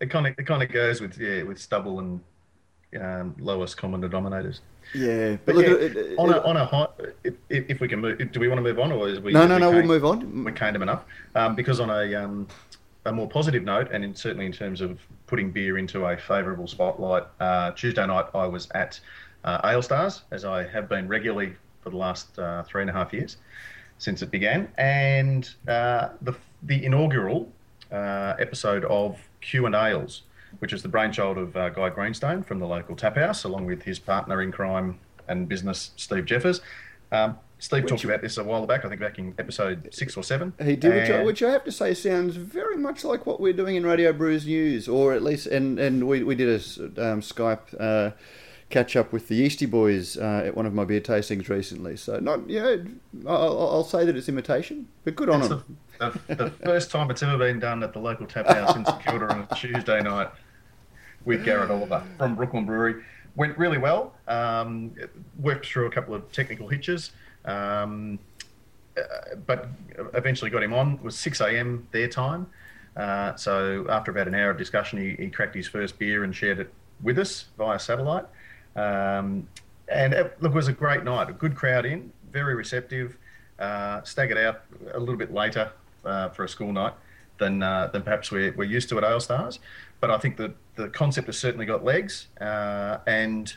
It 0.00 0.10
kind 0.10 0.26
of 0.26 0.34
it 0.38 0.46
kind 0.46 0.62
of 0.62 0.70
goes 0.70 1.00
with 1.00 1.16
yeah 1.18 1.42
with 1.44 1.58
stubble 1.58 1.98
and 1.98 2.20
um, 3.00 3.34
lowest 3.38 3.76
common 3.78 4.02
denominators. 4.02 4.60
Yeah. 4.94 5.36
But, 5.44 5.46
But 5.46 5.54
look, 5.54 5.66
yeah, 5.66 5.72
at 5.72 5.96
it, 5.96 6.18
on 6.18 6.32
a 6.32 6.38
on 6.40 6.56
a 6.56 6.64
high, 6.64 6.86
if, 7.24 7.34
if 7.48 7.80
we 7.80 7.88
can 7.88 8.00
move, 8.00 8.32
do 8.32 8.40
we 8.40 8.48
want 8.48 8.58
to 8.58 8.62
move 8.62 8.78
on 8.78 8.92
or 8.92 9.08
is 9.08 9.20
we? 9.20 9.32
no, 9.32 9.42
we 9.42 9.46
no, 9.48 9.58
no. 9.58 9.70
We'll 9.70 9.82
move 9.82 10.04
on. 10.04 10.44
We 10.44 10.52
caned 10.52 10.74
them 10.74 10.82
enough 10.82 11.04
um, 11.34 11.54
because 11.54 11.80
on 11.80 11.90
a 11.90 12.14
um, 12.14 12.46
a 13.04 13.12
more 13.12 13.28
positive 13.28 13.64
note, 13.64 13.88
and 13.92 14.04
in, 14.04 14.14
certainly 14.14 14.46
in 14.46 14.52
terms 14.52 14.80
of 14.80 15.00
putting 15.26 15.50
beer 15.50 15.78
into 15.78 16.04
a 16.06 16.16
favourable 16.16 16.66
spotlight, 16.66 17.24
uh, 17.40 17.72
Tuesday 17.72 18.06
night 18.06 18.26
I 18.34 18.46
was 18.46 18.68
at 18.74 19.00
uh, 19.44 19.60
Ale 19.64 19.82
Stars, 19.82 20.22
as 20.30 20.44
I 20.44 20.66
have 20.68 20.88
been 20.88 21.08
regularly 21.08 21.54
for 21.80 21.90
the 21.90 21.96
last 21.96 22.38
uh, 22.38 22.62
three 22.62 22.82
and 22.82 22.90
a 22.90 22.92
half 22.92 23.12
years 23.12 23.38
since 23.98 24.22
it 24.22 24.30
began, 24.30 24.68
and 24.78 25.48
uh, 25.68 26.10
the 26.22 26.34
the 26.64 26.84
inaugural 26.84 27.50
uh, 27.90 28.34
episode 28.38 28.84
of 28.84 29.18
Q 29.40 29.66
and 29.66 29.74
Ales, 29.74 30.22
which 30.58 30.72
is 30.72 30.82
the 30.82 30.88
brainchild 30.88 31.38
of 31.38 31.56
uh, 31.56 31.68
Guy 31.70 31.90
Greenstone 31.90 32.42
from 32.42 32.58
the 32.58 32.66
local 32.66 32.96
tap 32.96 33.16
house, 33.16 33.44
along 33.44 33.66
with 33.66 33.82
his 33.82 33.98
partner 33.98 34.42
in 34.42 34.52
crime 34.52 34.98
and 35.28 35.48
business, 35.48 35.92
Steve 35.96 36.24
Jeffares. 36.24 36.60
Um, 37.10 37.38
Steve 37.58 37.86
talked 37.86 38.02
about 38.02 38.20
this 38.22 38.38
a 38.38 38.42
while 38.42 38.66
back, 38.66 38.84
I 38.84 38.88
think 38.88 39.00
back 39.00 39.18
in 39.18 39.34
episode 39.38 39.88
six 39.92 40.16
or 40.16 40.24
seven. 40.24 40.52
He 40.60 40.74
did, 40.74 40.94
which 40.94 41.10
I, 41.10 41.22
which 41.22 41.42
I 41.44 41.50
have 41.52 41.62
to 41.64 41.70
say 41.70 41.94
sounds 41.94 42.34
very 42.34 42.76
much 42.76 43.04
like 43.04 43.24
what 43.24 43.38
we're 43.38 43.52
doing 43.52 43.76
in 43.76 43.86
Radio 43.86 44.12
Brews 44.12 44.46
News, 44.46 44.88
or 44.88 45.12
at 45.12 45.22
least, 45.22 45.46
and 45.46 45.78
and 45.78 46.08
we, 46.08 46.24
we 46.24 46.34
did 46.34 46.48
a 46.48 46.54
um, 47.12 47.20
Skype 47.20 47.60
uh, 47.78 48.16
catch 48.68 48.96
up 48.96 49.12
with 49.12 49.28
the 49.28 49.36
Yeasty 49.36 49.66
Boys 49.66 50.16
uh, 50.16 50.42
at 50.44 50.56
one 50.56 50.66
of 50.66 50.74
my 50.74 50.84
beer 50.84 51.00
tastings 51.00 51.48
recently. 51.48 51.96
So 51.96 52.18
not, 52.18 52.48
know, 52.48 52.84
I'll, 53.28 53.70
I'll 53.70 53.84
say 53.84 54.04
that 54.06 54.16
it's 54.16 54.28
imitation, 54.28 54.88
but 55.04 55.14
good 55.14 55.28
on 55.28 55.40
It's 55.40 55.48
them. 55.50 55.78
the, 56.00 56.34
the, 56.34 56.34
the 56.34 56.50
first 56.50 56.90
time 56.90 57.12
it's 57.12 57.22
ever 57.22 57.38
been 57.38 57.60
done 57.60 57.84
at 57.84 57.92
the 57.92 58.00
local 58.00 58.26
tap 58.26 58.48
house 58.48 58.74
in 58.74 58.84
St 58.84 59.04
Kilda 59.04 59.26
on 59.26 59.46
a 59.48 59.54
Tuesday 59.54 60.02
night 60.02 60.30
with 61.24 61.44
Garrett 61.44 61.70
Oliver 61.70 62.02
from 62.18 62.34
Brooklyn 62.34 62.64
Brewery. 62.64 63.02
Went 63.36 63.56
really 63.56 63.78
well. 63.78 64.14
Um, 64.28 64.94
worked 65.40 65.66
through 65.66 65.86
a 65.86 65.90
couple 65.90 66.14
of 66.14 66.30
technical 66.32 66.68
hitches, 66.68 67.12
um, 67.44 68.18
uh, 68.96 69.36
but 69.46 69.68
eventually 70.14 70.50
got 70.50 70.62
him 70.62 70.74
on. 70.74 70.94
It 70.94 71.02
was 71.02 71.18
6 71.18 71.40
a.m. 71.40 71.86
their 71.92 72.08
time. 72.08 72.46
Uh, 72.96 73.34
so 73.36 73.86
after 73.88 74.10
about 74.10 74.28
an 74.28 74.34
hour 74.34 74.50
of 74.50 74.58
discussion, 74.58 74.98
he, 74.98 75.22
he 75.22 75.30
cracked 75.30 75.54
his 75.54 75.66
first 75.66 75.98
beer 75.98 76.24
and 76.24 76.36
shared 76.36 76.58
it 76.58 76.72
with 77.02 77.18
us 77.18 77.46
via 77.56 77.78
satellite. 77.78 78.26
Um, 78.76 79.48
and 79.88 80.12
it, 80.12 80.36
look, 80.40 80.52
it 80.52 80.56
was 80.56 80.68
a 80.68 80.72
great 80.72 81.04
night. 81.04 81.30
A 81.30 81.32
good 81.32 81.54
crowd 81.54 81.86
in, 81.86 82.12
very 82.30 82.54
receptive. 82.54 83.16
Uh, 83.58 84.02
staggered 84.02 84.38
out 84.38 84.62
a 84.92 84.98
little 84.98 85.16
bit 85.16 85.32
later 85.32 85.70
uh, 86.04 86.28
for 86.30 86.44
a 86.44 86.48
school 86.48 86.72
night 86.72 86.94
than 87.38 87.62
uh, 87.62 87.88
than 87.92 88.02
perhaps 88.02 88.30
we're, 88.30 88.52
we're 88.52 88.64
used 88.64 88.88
to 88.88 88.98
at 88.98 89.04
Ale 89.04 89.20
Stars. 89.20 89.58
But 90.02 90.10
I 90.10 90.18
think 90.18 90.36
that 90.38 90.52
the 90.74 90.88
concept 90.88 91.28
has 91.28 91.38
certainly 91.38 91.64
got 91.64 91.84
legs, 91.84 92.26
uh, 92.40 92.98
and 93.06 93.54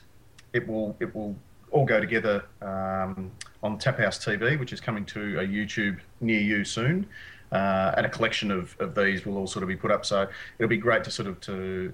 it 0.54 0.68
will 0.68 0.96
it 1.00 1.14
will 1.16 1.36
all 1.72 1.86
go 1.86 2.00
together 2.00 2.46
um, 2.62 3.32
on 3.64 3.80
Tap 3.80 3.98
House 3.98 4.24
TV, 4.24 4.60
which 4.60 4.72
is 4.72 4.80
coming 4.80 5.06
to 5.06 5.40
a 5.40 5.44
YouTube 5.44 6.00
near 6.22 6.40
you 6.40 6.64
soon. 6.64 7.08
Uh, 7.52 7.96
and 7.98 8.06
a 8.06 8.10
collection 8.10 8.52
of, 8.52 8.76
of 8.80 8.94
these 8.94 9.26
will 9.26 9.38
all 9.38 9.48
sort 9.48 9.64
of 9.64 9.70
be 9.70 9.76
put 9.76 9.90
up. 9.90 10.06
So 10.06 10.28
it'll 10.60 10.70
be 10.70 10.78
great 10.78 11.04
to 11.06 11.12
sort 11.12 11.28
of 11.28 11.42
to 11.42 11.92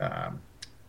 um, 0.00 0.40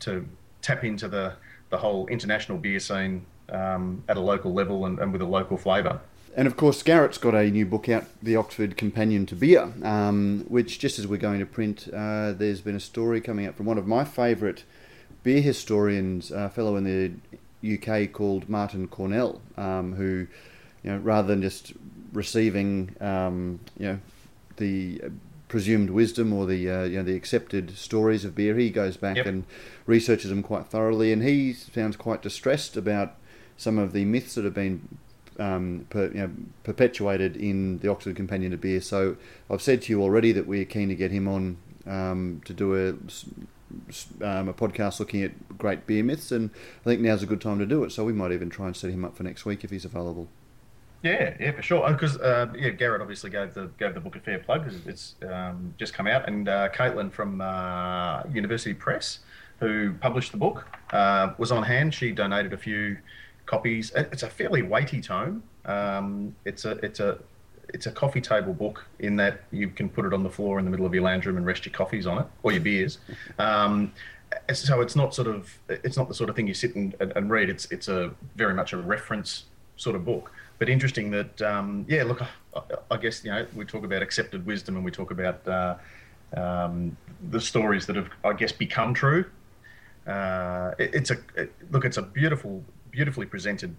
to 0.02 0.24
tap 0.62 0.84
into 0.84 1.08
the 1.08 1.34
the 1.72 1.78
whole 1.78 2.06
international 2.06 2.60
beer 2.60 2.80
scene 2.80 3.26
um, 3.50 4.04
at 4.10 4.18
a 4.18 4.22
local 4.22 4.54
level 4.54 4.86
and, 4.86 5.00
and 5.00 5.12
with 5.12 5.24
a 5.24 5.26
local 5.26 5.58
flavour. 5.58 6.00
And 6.36 6.48
of 6.48 6.56
course, 6.56 6.82
Garrett's 6.82 7.18
got 7.18 7.36
a 7.36 7.50
new 7.52 7.66
book 7.66 7.90
out, 7.90 8.06
The 8.24 8.38
Oxford 8.38 8.78
Companion 8.78 9.26
to 9.28 9.36
Beer, 9.36 9.74
um, 9.84 10.46
which 10.48 10.80
just 10.80 10.98
as 10.98 11.06
we're 11.06 11.18
going 11.18 11.40
to 11.40 11.46
print, 11.46 11.90
uh, 11.94 12.32
there's 12.32 12.62
been 12.62 12.76
a 12.76 12.80
story 12.80 13.20
coming 13.20 13.46
out 13.46 13.56
from 13.56 13.66
one 13.66 13.78
of 13.78 13.86
my 13.86 14.06
favourite 14.06 14.64
beer 15.24 15.42
historians, 15.42 16.32
a 16.32 16.50
fellow 16.50 16.78
in 16.78 16.86
the 16.86 17.76
UK 17.76 18.12
called 18.12 18.48
Martyn 18.50 18.88
Cornell, 18.88 19.42
um, 19.58 19.94
who, 19.96 20.28
you 20.84 20.92
know, 20.92 20.98
rather 21.00 21.28
than 21.28 21.42
just 21.42 21.74
receiving, 22.14 22.96
um, 23.02 23.60
you 23.78 23.88
know, 23.88 24.00
the 24.58 25.02
presumed 25.50 25.90
wisdom 25.90 26.32
or 26.32 26.46
the 26.46 26.70
uh, 26.72 26.84
you 26.86 26.96
know 26.98 27.04
the 27.04 27.16
accepted 27.16 27.76
stories 27.78 28.24
of 28.24 28.34
beer, 28.34 28.56
he 28.58 28.70
goes 28.70 28.96
back 28.96 29.18
Yep. 29.18 29.26
and 29.26 29.44
researches 29.86 30.30
them 30.30 30.42
quite 30.44 30.68
thoroughly, 30.68 31.12
and 31.12 31.24
he 31.24 31.52
sounds 31.52 31.98
quite 31.98 32.22
distressed 32.22 32.78
about 32.78 33.16
some 33.58 33.78
of 33.78 33.92
the 33.92 34.06
myths 34.06 34.36
that 34.36 34.46
have 34.46 34.54
been 34.54 34.98
um, 35.40 35.86
per, 35.90 36.08
you 36.08 36.20
know, 36.20 36.32
perpetuated 36.64 37.36
in 37.38 37.80
the 37.80 37.90
Oxford 37.90 38.16
Companion 38.16 38.52
to 38.52 38.58
Beer. 38.58 38.82
So 38.82 39.18
I've 39.50 39.62
said 39.62 39.82
to 39.84 39.94
you 39.94 40.02
already 40.02 40.32
that 40.32 40.48
we're 40.48 40.66
keen 40.66 40.90
to 40.90 40.96
get 40.96 41.12
him 41.12 41.28
on 41.28 41.58
um, 41.88 42.42
to 42.46 42.54
do 42.54 42.76
a, 42.76 42.90
um, 44.24 44.50
a 44.50 44.54
podcast 44.54 45.00
looking 45.00 45.24
at 45.24 45.58
great 45.58 45.88
beer 45.88 46.04
myths, 46.04 46.32
and 46.32 46.50
I 46.82 46.84
think 46.84 47.02
now's 47.02 47.24
a 47.24 47.28
good 47.28 47.42
time 47.42 47.60
to 47.60 47.66
do 47.66 47.84
it. 47.84 47.92
So 47.92 48.04
we 48.04 48.14
might 48.14 48.32
even 48.32 48.50
try 48.50 48.68
and 48.68 48.76
set 48.76 48.92
him 48.92 49.06
up 49.06 49.16
for 49.16 49.24
next 49.24 49.46
week 49.46 49.64
if 49.64 49.70
he's 49.70 49.86
available. 49.86 50.28
Yeah, 51.04 51.36
yeah, 51.40 51.52
for 51.52 51.62
sure. 51.64 51.92
Because 51.92 52.18
uh, 52.18 52.54
yeah, 52.56 52.70
Garrett 52.70 53.02
obviously 53.02 53.32
gave 53.32 53.54
the 53.54 53.72
gave 53.80 53.96
the 53.96 54.00
book 54.00 54.16
a 54.16 54.20
fair 54.20 54.40
plug 54.40 54.66
because 54.66 54.86
it's 54.86 55.16
um, 55.28 55.74
just 55.78 55.94
come 55.94 56.08
out, 56.08 56.28
and 56.28 56.48
uh, 56.48 56.70
Caitlin 56.70 57.12
from 57.12 57.42
uh, 57.42 58.24
University 58.32 58.76
Press, 58.76 59.20
who 59.60 59.94
published 59.94 60.32
the 60.32 60.38
book, 60.38 60.68
uh, 60.94 61.34
was 61.40 61.52
on 61.52 61.64
hand. 61.64 61.94
She 61.94 62.12
donated 62.12 62.54
a 62.54 62.58
few 62.58 62.98
copies. 63.52 63.92
It's 63.96 64.24
a 64.24 64.30
fairly 64.30 64.62
weighty 64.62 65.02
tome. 65.02 65.44
Um, 65.66 66.34
it's 66.46 66.64
a 66.64 66.72
it's 66.86 67.02
a 67.02 67.20
it's 67.74 67.86
a 67.86 67.92
coffee 67.92 68.22
table 68.22 68.54
book 68.54 68.86
in 69.00 69.18
that 69.18 69.44
you 69.52 69.68
can 69.70 69.90
put 69.90 70.06
it 70.06 70.14
on 70.14 70.24
the 70.24 70.30
floor 70.30 70.58
in 70.58 70.66
the 70.66 70.72
middle 70.72 70.86
of 70.86 70.94
your 70.94 71.04
lounge 71.04 71.26
room 71.26 71.38
and 71.38 71.46
rest 71.46 71.66
your 71.66 71.74
coffees 71.74 72.08
on 72.08 72.18
it 72.20 72.26
or 72.44 72.52
your 72.54 72.62
beers. 72.62 72.98
Um, 73.40 73.94
so 74.54 74.80
it's 74.80 74.96
not 74.96 75.14
sort 75.14 75.28
of 75.28 75.60
it's 75.68 75.98
not 75.98 76.08
the 76.08 76.14
sort 76.14 76.30
of 76.30 76.36
thing 76.36 76.48
you 76.48 76.54
sit 76.54 76.76
and, 76.76 76.96
and 77.18 77.30
read. 77.30 77.50
It's 77.50 77.66
it's 77.76 77.90
a 77.90 78.12
very 78.38 78.54
much 78.54 78.72
a 78.72 78.78
reference 78.78 79.44
sort 79.76 79.96
of 79.98 80.06
book. 80.06 80.32
But 80.58 80.70
interesting 80.70 81.12
that 81.12 81.42
um, 81.42 81.86
yeah, 81.90 82.04
look, 82.04 82.22
I, 82.22 82.62
I, 82.92 82.98
guess 82.98 83.26
you 83.26 83.32
know 83.32 83.46
we 83.54 83.66
talk 83.66 83.84
about 83.84 84.02
accepted 84.02 84.46
wisdom 84.46 84.76
and 84.78 84.86
we 84.86 84.92
talk 84.92 85.12
about 85.12 85.46
uh, 85.48 85.76
um, 86.38 86.96
the 87.30 87.42
stories 87.42 87.86
that 87.88 87.98
have 87.98 88.10
I 88.24 88.32
guess 88.32 88.54
become 88.54 88.94
true. 88.94 89.26
Uh, 90.08 90.72
it, 90.80 90.96
it's 90.96 91.12
a 91.12 91.18
it, 91.36 91.52
look, 91.72 91.84
it's 91.84 91.98
a 91.98 92.02
beautiful, 92.02 92.64
beautifully 92.92 93.26
presented 93.26 93.76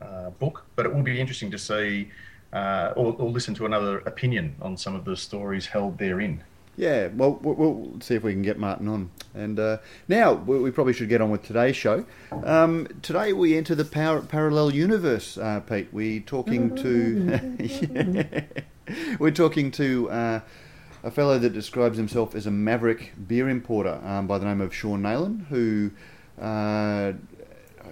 uh, 0.00 0.30
book, 0.30 0.64
but 0.76 0.86
it 0.86 0.94
will 0.94 1.02
be 1.02 1.20
interesting 1.20 1.50
to 1.50 1.58
see 1.58 2.10
uh, 2.52 2.92
or, 2.96 3.14
or, 3.14 3.30
listen 3.30 3.54
to 3.54 3.64
another 3.64 3.98
opinion 4.00 4.54
on 4.60 4.76
some 4.76 4.94
of 4.94 5.04
the 5.04 5.16
stories 5.16 5.66
held 5.66 5.96
therein. 5.98 6.42
Yeah, 6.76 7.08
well, 7.08 7.38
we'll 7.42 8.00
see 8.00 8.14
if 8.14 8.22
we 8.22 8.32
can 8.32 8.42
get 8.42 8.58
Martin 8.58 8.88
on. 8.88 9.10
And 9.34 9.58
uh, 9.58 9.78
now 10.08 10.32
we 10.32 10.70
probably 10.70 10.92
should 10.92 11.08
get 11.08 11.20
on 11.20 11.30
with 11.30 11.42
today's 11.42 11.76
show. 11.76 12.04
Um, 12.30 12.88
today 13.02 13.32
we 13.32 13.56
enter 13.56 13.74
the 13.74 13.84
par- 13.84 14.22
parallel 14.22 14.74
universe, 14.74 15.36
uh, 15.36 15.60
Pete. 15.60 15.88
We're 15.92 16.20
talking 16.20 16.74
to 16.76 18.44
we're 19.18 19.30
talking 19.30 19.70
to 19.72 20.10
uh, 20.10 20.40
a 21.04 21.10
fellow 21.10 21.38
that 21.38 21.50
describes 21.50 21.98
himself 21.98 22.34
as 22.34 22.46
a 22.46 22.50
maverick 22.50 23.12
beer 23.26 23.48
importer 23.48 24.00
um, 24.04 24.26
by 24.26 24.38
the 24.38 24.46
name 24.46 24.60
of 24.60 24.74
Sean 24.74 25.02
Nayland, 25.02 25.46
who 25.48 25.90
uh, 26.40 27.12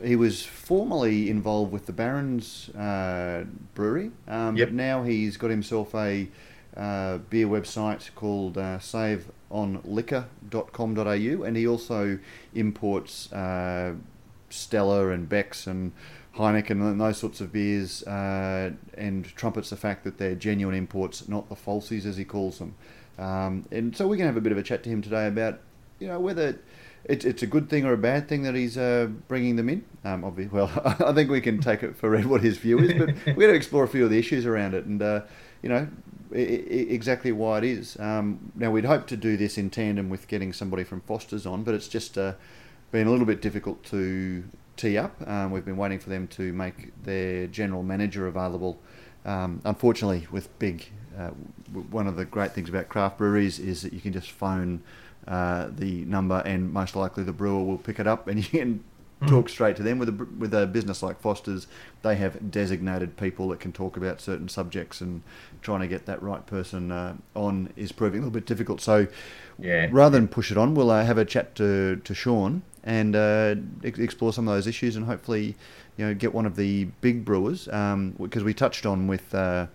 he 0.02 0.16
was 0.16 0.44
formerly 0.44 1.30
involved 1.30 1.72
with 1.72 1.86
the 1.86 1.92
Barons 1.92 2.68
uh, 2.70 3.44
Brewery, 3.74 4.10
um, 4.28 4.56
yep. 4.56 4.68
but 4.68 4.74
now 4.74 5.02
he's 5.02 5.36
got 5.36 5.50
himself 5.50 5.94
a 5.94 6.28
uh, 6.76 7.18
beer 7.18 7.46
website 7.46 8.14
called 8.14 8.56
uh, 8.56 8.78
saveonliquor.com.au, 8.78 11.42
and 11.42 11.56
he 11.56 11.66
also 11.66 12.18
imports 12.54 13.32
uh, 13.32 13.94
Stella 14.48 15.10
and 15.10 15.28
Beck's 15.28 15.66
and 15.66 15.92
Heineken 16.36 16.70
and 16.70 17.00
those 17.00 17.18
sorts 17.18 17.40
of 17.40 17.52
beers, 17.52 18.02
uh, 18.04 18.70
and 18.96 19.24
trumpets 19.24 19.70
the 19.70 19.76
fact 19.76 20.04
that 20.04 20.18
they're 20.18 20.34
genuine 20.34 20.76
imports, 20.76 21.28
not 21.28 21.48
the 21.48 21.56
falsies 21.56 22.06
as 22.06 22.16
he 22.16 22.24
calls 22.24 22.58
them. 22.58 22.74
Um, 23.18 23.66
and 23.70 23.96
so 23.96 24.04
we're 24.04 24.16
going 24.16 24.28
to 24.28 24.32
have 24.32 24.36
a 24.36 24.40
bit 24.40 24.52
of 24.52 24.58
a 24.58 24.62
chat 24.62 24.82
to 24.84 24.90
him 24.90 25.02
today 25.02 25.26
about, 25.26 25.58
you 25.98 26.06
know, 26.06 26.20
whether 26.20 26.58
it's 27.04 27.24
it's 27.24 27.42
a 27.42 27.46
good 27.46 27.68
thing 27.70 27.84
or 27.84 27.92
a 27.92 27.98
bad 27.98 28.28
thing 28.28 28.42
that 28.42 28.54
he's 28.54 28.76
uh, 28.76 29.08
bringing 29.28 29.56
them 29.56 29.68
in. 29.68 29.84
Um, 30.04 30.24
obviously, 30.24 30.56
well, 30.56 30.70
I 31.06 31.12
think 31.12 31.30
we 31.30 31.40
can 31.40 31.60
take 31.60 31.82
it 31.82 31.96
for 31.96 32.18
what 32.22 32.42
his 32.42 32.58
view 32.58 32.78
is, 32.78 32.92
but 32.94 33.08
we're 33.26 33.34
going 33.34 33.48
to 33.50 33.54
explore 33.54 33.84
a 33.84 33.88
few 33.88 34.04
of 34.04 34.10
the 34.10 34.18
issues 34.18 34.46
around 34.46 34.74
it, 34.74 34.84
and 34.86 35.00
uh, 35.02 35.22
you 35.62 35.68
know, 35.68 35.88
I- 36.34 36.36
I- 36.38 36.86
exactly 36.90 37.32
why 37.32 37.58
it 37.58 37.64
is. 37.64 37.98
Um, 37.98 38.52
now, 38.54 38.70
we'd 38.70 38.84
hope 38.84 39.06
to 39.08 39.16
do 39.16 39.36
this 39.36 39.58
in 39.58 39.70
tandem 39.70 40.08
with 40.10 40.28
getting 40.28 40.52
somebody 40.52 40.84
from 40.84 41.00
Foster's 41.02 41.46
on, 41.46 41.62
but 41.64 41.74
it's 41.74 41.88
just 41.88 42.16
uh, 42.18 42.34
been 42.92 43.06
a 43.06 43.10
little 43.10 43.26
bit 43.26 43.40
difficult 43.42 43.82
to 43.84 44.44
tee 44.76 44.96
up. 44.96 45.16
Um, 45.28 45.50
we've 45.50 45.64
been 45.64 45.76
waiting 45.76 45.98
for 45.98 46.10
them 46.10 46.26
to 46.28 46.52
make 46.52 46.92
their 47.04 47.46
general 47.46 47.82
manager 47.82 48.26
available. 48.26 48.78
Um, 49.26 49.60
unfortunately, 49.64 50.26
with 50.30 50.56
big, 50.58 50.86
uh, 51.18 51.28
one 51.90 52.06
of 52.06 52.16
the 52.16 52.24
great 52.24 52.52
things 52.52 52.68
about 52.70 52.88
craft 52.88 53.18
breweries 53.18 53.58
is 53.58 53.82
that 53.82 53.92
you 53.92 54.00
can 54.00 54.12
just 54.14 54.30
phone 54.30 54.82
uh, 55.30 55.68
the 55.70 56.04
number, 56.06 56.42
and 56.44 56.72
most 56.72 56.96
likely 56.96 57.22
the 57.22 57.32
brewer 57.32 57.62
will 57.62 57.78
pick 57.78 58.00
it 58.00 58.06
up, 58.06 58.26
and 58.26 58.38
you 58.52 58.58
can 58.58 58.84
mm. 59.22 59.28
talk 59.28 59.48
straight 59.48 59.76
to 59.76 59.82
them. 59.82 59.98
With 59.98 60.08
a 60.08 60.26
with 60.38 60.52
a 60.52 60.66
business 60.66 61.04
like 61.04 61.20
Foster's, 61.20 61.68
they 62.02 62.16
have 62.16 62.50
designated 62.50 63.16
people 63.16 63.48
that 63.50 63.60
can 63.60 63.72
talk 63.72 63.96
about 63.96 64.20
certain 64.20 64.48
subjects, 64.48 65.00
and 65.00 65.22
trying 65.62 65.80
to 65.80 65.86
get 65.86 66.06
that 66.06 66.20
right 66.20 66.44
person 66.44 66.90
uh, 66.90 67.16
on 67.36 67.72
is 67.76 67.92
proving 67.92 68.18
a 68.18 68.22
little 68.22 68.32
bit 68.32 68.44
difficult. 68.44 68.80
So, 68.80 69.06
yeah. 69.58 69.88
rather 69.92 70.18
than 70.18 70.26
push 70.26 70.50
it 70.50 70.58
on, 70.58 70.74
we'll 70.74 70.90
uh, 70.90 71.04
have 71.04 71.16
a 71.16 71.24
chat 71.24 71.54
to 71.56 71.96
to 72.02 72.14
Sean 72.14 72.62
and 72.82 73.14
uh, 73.14 73.54
explore 73.84 74.32
some 74.32 74.48
of 74.48 74.54
those 74.54 74.66
issues, 74.66 74.96
and 74.96 75.06
hopefully, 75.06 75.54
you 75.96 76.06
know, 76.06 76.12
get 76.12 76.34
one 76.34 76.44
of 76.44 76.56
the 76.56 76.86
big 77.00 77.24
brewers 77.24 77.66
because 77.66 77.72
um, 77.94 78.44
we 78.44 78.52
touched 78.52 78.84
on 78.84 79.06
with. 79.06 79.32
Uh, 79.32 79.66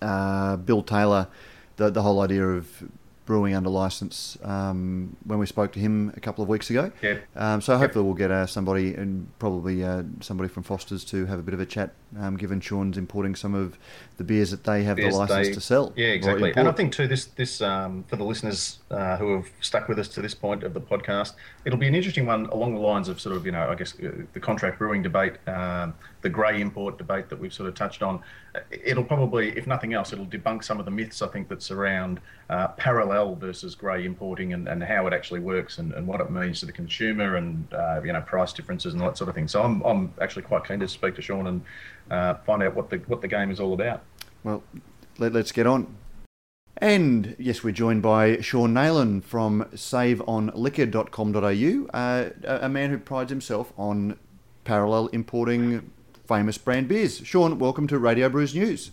uh, 0.00 0.56
Bill 0.56 0.82
Taylor, 0.82 1.28
the 1.76 1.90
the 1.90 2.02
whole 2.02 2.20
idea 2.20 2.46
of 2.46 2.84
brewing 3.28 3.54
under 3.54 3.68
license 3.68 4.38
um, 4.42 5.14
when 5.24 5.38
we 5.38 5.44
spoke 5.44 5.70
to 5.70 5.78
him 5.78 6.10
a 6.16 6.20
couple 6.20 6.42
of 6.42 6.48
weeks 6.48 6.70
ago. 6.70 6.90
Yeah. 7.02 7.18
Um, 7.36 7.60
so 7.60 7.76
hopefully 7.76 8.02
we'll 8.06 8.14
get 8.14 8.30
uh, 8.30 8.46
somebody 8.46 8.94
and 8.94 9.28
probably 9.38 9.84
uh, 9.84 10.04
somebody 10.20 10.48
from 10.48 10.62
Foster's 10.62 11.04
to 11.04 11.26
have 11.26 11.38
a 11.38 11.42
bit 11.42 11.52
of 11.52 11.60
a 11.60 11.66
chat, 11.66 11.92
um, 12.18 12.38
given 12.38 12.58
Sean's 12.58 12.96
importing 12.96 13.34
some 13.34 13.54
of 13.54 13.78
the 14.18 14.24
beers 14.24 14.50
that 14.50 14.64
they 14.64 14.82
have 14.82 14.96
beers 14.96 15.14
the 15.14 15.20
license 15.20 15.46
they, 15.46 15.54
to 15.54 15.60
sell. 15.60 15.92
Yeah, 15.96 16.08
exactly. 16.08 16.52
And 16.56 16.68
I 16.68 16.72
think 16.72 16.92
too, 16.92 17.06
this 17.06 17.26
this 17.26 17.62
um, 17.62 18.04
for 18.08 18.16
the 18.16 18.24
listeners 18.24 18.80
uh, 18.90 19.16
who 19.16 19.36
have 19.36 19.48
stuck 19.60 19.88
with 19.88 19.98
us 19.98 20.08
to 20.08 20.20
this 20.20 20.34
point 20.34 20.64
of 20.64 20.74
the 20.74 20.80
podcast, 20.80 21.34
it'll 21.64 21.78
be 21.78 21.86
an 21.86 21.94
interesting 21.94 22.26
one 22.26 22.46
along 22.46 22.74
the 22.74 22.80
lines 22.80 23.08
of 23.08 23.20
sort 23.20 23.36
of 23.36 23.46
you 23.46 23.52
know 23.52 23.70
I 23.70 23.76
guess 23.76 23.94
uh, 24.00 24.10
the 24.32 24.40
contract 24.40 24.78
brewing 24.78 25.02
debate, 25.02 25.34
um, 25.46 25.94
the 26.20 26.28
grey 26.28 26.60
import 26.60 26.98
debate 26.98 27.28
that 27.28 27.38
we've 27.38 27.54
sort 27.54 27.68
of 27.68 27.76
touched 27.76 28.02
on. 28.02 28.20
It'll 28.72 29.04
probably, 29.04 29.56
if 29.56 29.68
nothing 29.68 29.94
else, 29.94 30.12
it'll 30.12 30.26
debunk 30.26 30.64
some 30.64 30.80
of 30.80 30.84
the 30.84 30.90
myths 30.90 31.22
I 31.22 31.28
think 31.28 31.48
that 31.48 31.62
surround 31.62 32.20
uh, 32.50 32.68
parallel 32.68 33.36
versus 33.36 33.76
grey 33.76 34.04
importing 34.04 34.52
and, 34.52 34.66
and 34.68 34.82
how 34.82 35.06
it 35.06 35.12
actually 35.12 35.40
works 35.40 35.78
and, 35.78 35.92
and 35.92 36.08
what 36.08 36.20
it 36.20 36.28
means 36.30 36.58
to 36.60 36.66
the 36.66 36.72
consumer 36.72 37.36
and 37.36 37.72
uh, 37.72 38.00
you 38.04 38.12
know 38.12 38.20
price 38.22 38.52
differences 38.52 38.94
and 38.94 39.02
all 39.02 39.10
that 39.10 39.16
sort 39.16 39.28
of 39.28 39.36
thing. 39.36 39.46
So 39.46 39.62
I'm, 39.62 39.80
I'm 39.82 40.12
actually 40.20 40.42
quite 40.42 40.66
keen 40.66 40.80
to 40.80 40.88
speak 40.88 41.14
to 41.14 41.22
Sean 41.22 41.46
and 41.46 41.62
uh, 42.10 42.34
find 42.46 42.62
out 42.62 42.74
what 42.74 42.90
the 42.90 42.96
what 43.06 43.20
the 43.20 43.28
game 43.28 43.50
is 43.50 43.60
all 43.60 43.74
about. 43.74 44.02
Well, 44.44 44.62
let, 45.18 45.34
us 45.34 45.50
get 45.52 45.66
on. 45.66 45.96
And 46.76 47.34
yes, 47.38 47.64
we're 47.64 47.72
joined 47.72 48.02
by 48.02 48.40
Sean 48.40 48.72
Nayland 48.72 49.24
from 49.24 49.64
saveonliquor.com.au, 49.74 51.98
uh, 51.98 52.30
a 52.44 52.68
man 52.68 52.90
who 52.90 52.98
prides 52.98 53.30
himself 53.30 53.72
on 53.76 54.16
parallel 54.64 55.08
importing 55.08 55.90
famous 56.26 56.58
brand 56.58 56.88
beers. 56.88 57.20
Sean, 57.24 57.58
welcome 57.58 57.88
to 57.88 57.98
Radio 57.98 58.28
Brews 58.28 58.54
News. 58.54 58.92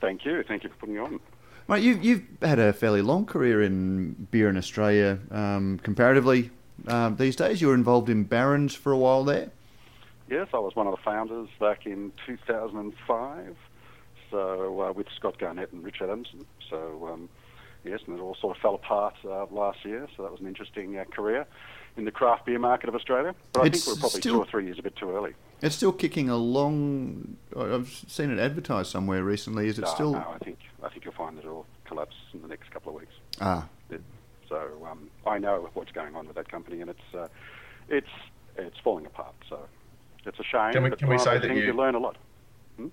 Thank 0.00 0.24
you. 0.24 0.42
Thank 0.44 0.64
you 0.64 0.70
for 0.70 0.76
putting 0.76 0.94
me 0.94 1.00
on. 1.00 1.20
Mate, 1.68 1.82
you, 1.82 1.98
you've 2.00 2.22
had 2.40 2.60
a 2.60 2.72
fairly 2.72 3.02
long 3.02 3.26
career 3.26 3.62
in 3.62 4.28
beer 4.30 4.48
in 4.48 4.56
Australia, 4.56 5.18
um, 5.32 5.80
comparatively 5.82 6.50
um, 6.86 7.16
these 7.16 7.34
days. 7.34 7.60
You 7.60 7.66
were 7.68 7.74
involved 7.74 8.08
in 8.08 8.22
Barons 8.24 8.74
for 8.74 8.92
a 8.92 8.96
while 8.96 9.24
there. 9.24 9.50
Yes, 10.30 10.46
I 10.54 10.58
was 10.58 10.76
one 10.76 10.86
of 10.86 10.92
the 10.92 11.02
founders 11.02 11.48
back 11.58 11.86
in 11.86 12.12
2005 12.24 13.56
so 14.30 14.82
uh, 14.82 14.92
with 14.92 15.06
Scott 15.16 15.38
Garnett 15.38 15.72
and 15.72 15.84
Rich 15.84 16.00
Adamson. 16.00 16.46
So 16.68 17.08
um, 17.12 17.28
yes, 17.84 18.00
and 18.06 18.18
it 18.18 18.22
all 18.22 18.36
sort 18.40 18.56
of 18.56 18.62
fell 18.62 18.74
apart 18.74 19.14
uh, 19.24 19.46
last 19.50 19.84
year. 19.84 20.06
So 20.16 20.22
that 20.22 20.32
was 20.32 20.40
an 20.40 20.46
interesting 20.46 20.98
uh, 20.98 21.04
career 21.04 21.46
in 21.96 22.04
the 22.04 22.10
craft 22.10 22.46
beer 22.46 22.58
market 22.58 22.88
of 22.88 22.94
Australia. 22.94 23.34
But 23.52 23.66
it's 23.66 23.82
I 23.82 23.84
think 23.84 23.96
we're 23.96 24.00
probably 24.00 24.20
still, 24.20 24.34
two 24.34 24.40
or 24.40 24.46
three 24.46 24.64
years 24.66 24.78
a 24.78 24.82
bit 24.82 24.96
too 24.96 25.10
early. 25.10 25.34
It's 25.62 25.74
still 25.74 25.92
kicking 25.92 26.28
along. 26.28 27.36
I've 27.56 27.88
seen 27.88 28.30
it 28.30 28.38
advertised 28.38 28.90
somewhere 28.90 29.24
recently. 29.24 29.68
Is 29.68 29.78
it 29.78 29.82
no, 29.82 29.94
still? 29.94 30.12
No, 30.12 30.34
I 30.34 30.44
think 30.44 30.58
I 30.82 30.88
think 30.88 31.04
you'll 31.04 31.14
find 31.14 31.36
that 31.38 31.44
it'll 31.44 31.66
collapse 31.84 32.16
in 32.34 32.42
the 32.42 32.48
next 32.48 32.70
couple 32.70 32.94
of 32.94 33.00
weeks. 33.00 33.14
Ah. 33.40 33.66
It, 33.90 34.02
so 34.48 34.86
um, 34.90 35.08
I 35.26 35.38
know 35.38 35.70
what's 35.74 35.92
going 35.92 36.14
on 36.14 36.26
with 36.26 36.36
that 36.36 36.50
company, 36.50 36.80
and 36.80 36.90
it's 36.90 37.14
uh, 37.14 37.28
it's 37.88 38.10
it's 38.56 38.78
falling 38.84 39.06
apart. 39.06 39.34
So 39.48 39.60
it's 40.26 40.38
a 40.38 40.44
shame. 40.44 40.72
Can 40.72 40.82
we, 40.82 40.90
can 40.90 41.08
we 41.08 41.18
say 41.18 41.38
that 41.38 41.48
you, 41.48 41.62
you 41.62 41.72
learn 41.72 41.94
a 41.94 41.98
lot? 41.98 42.16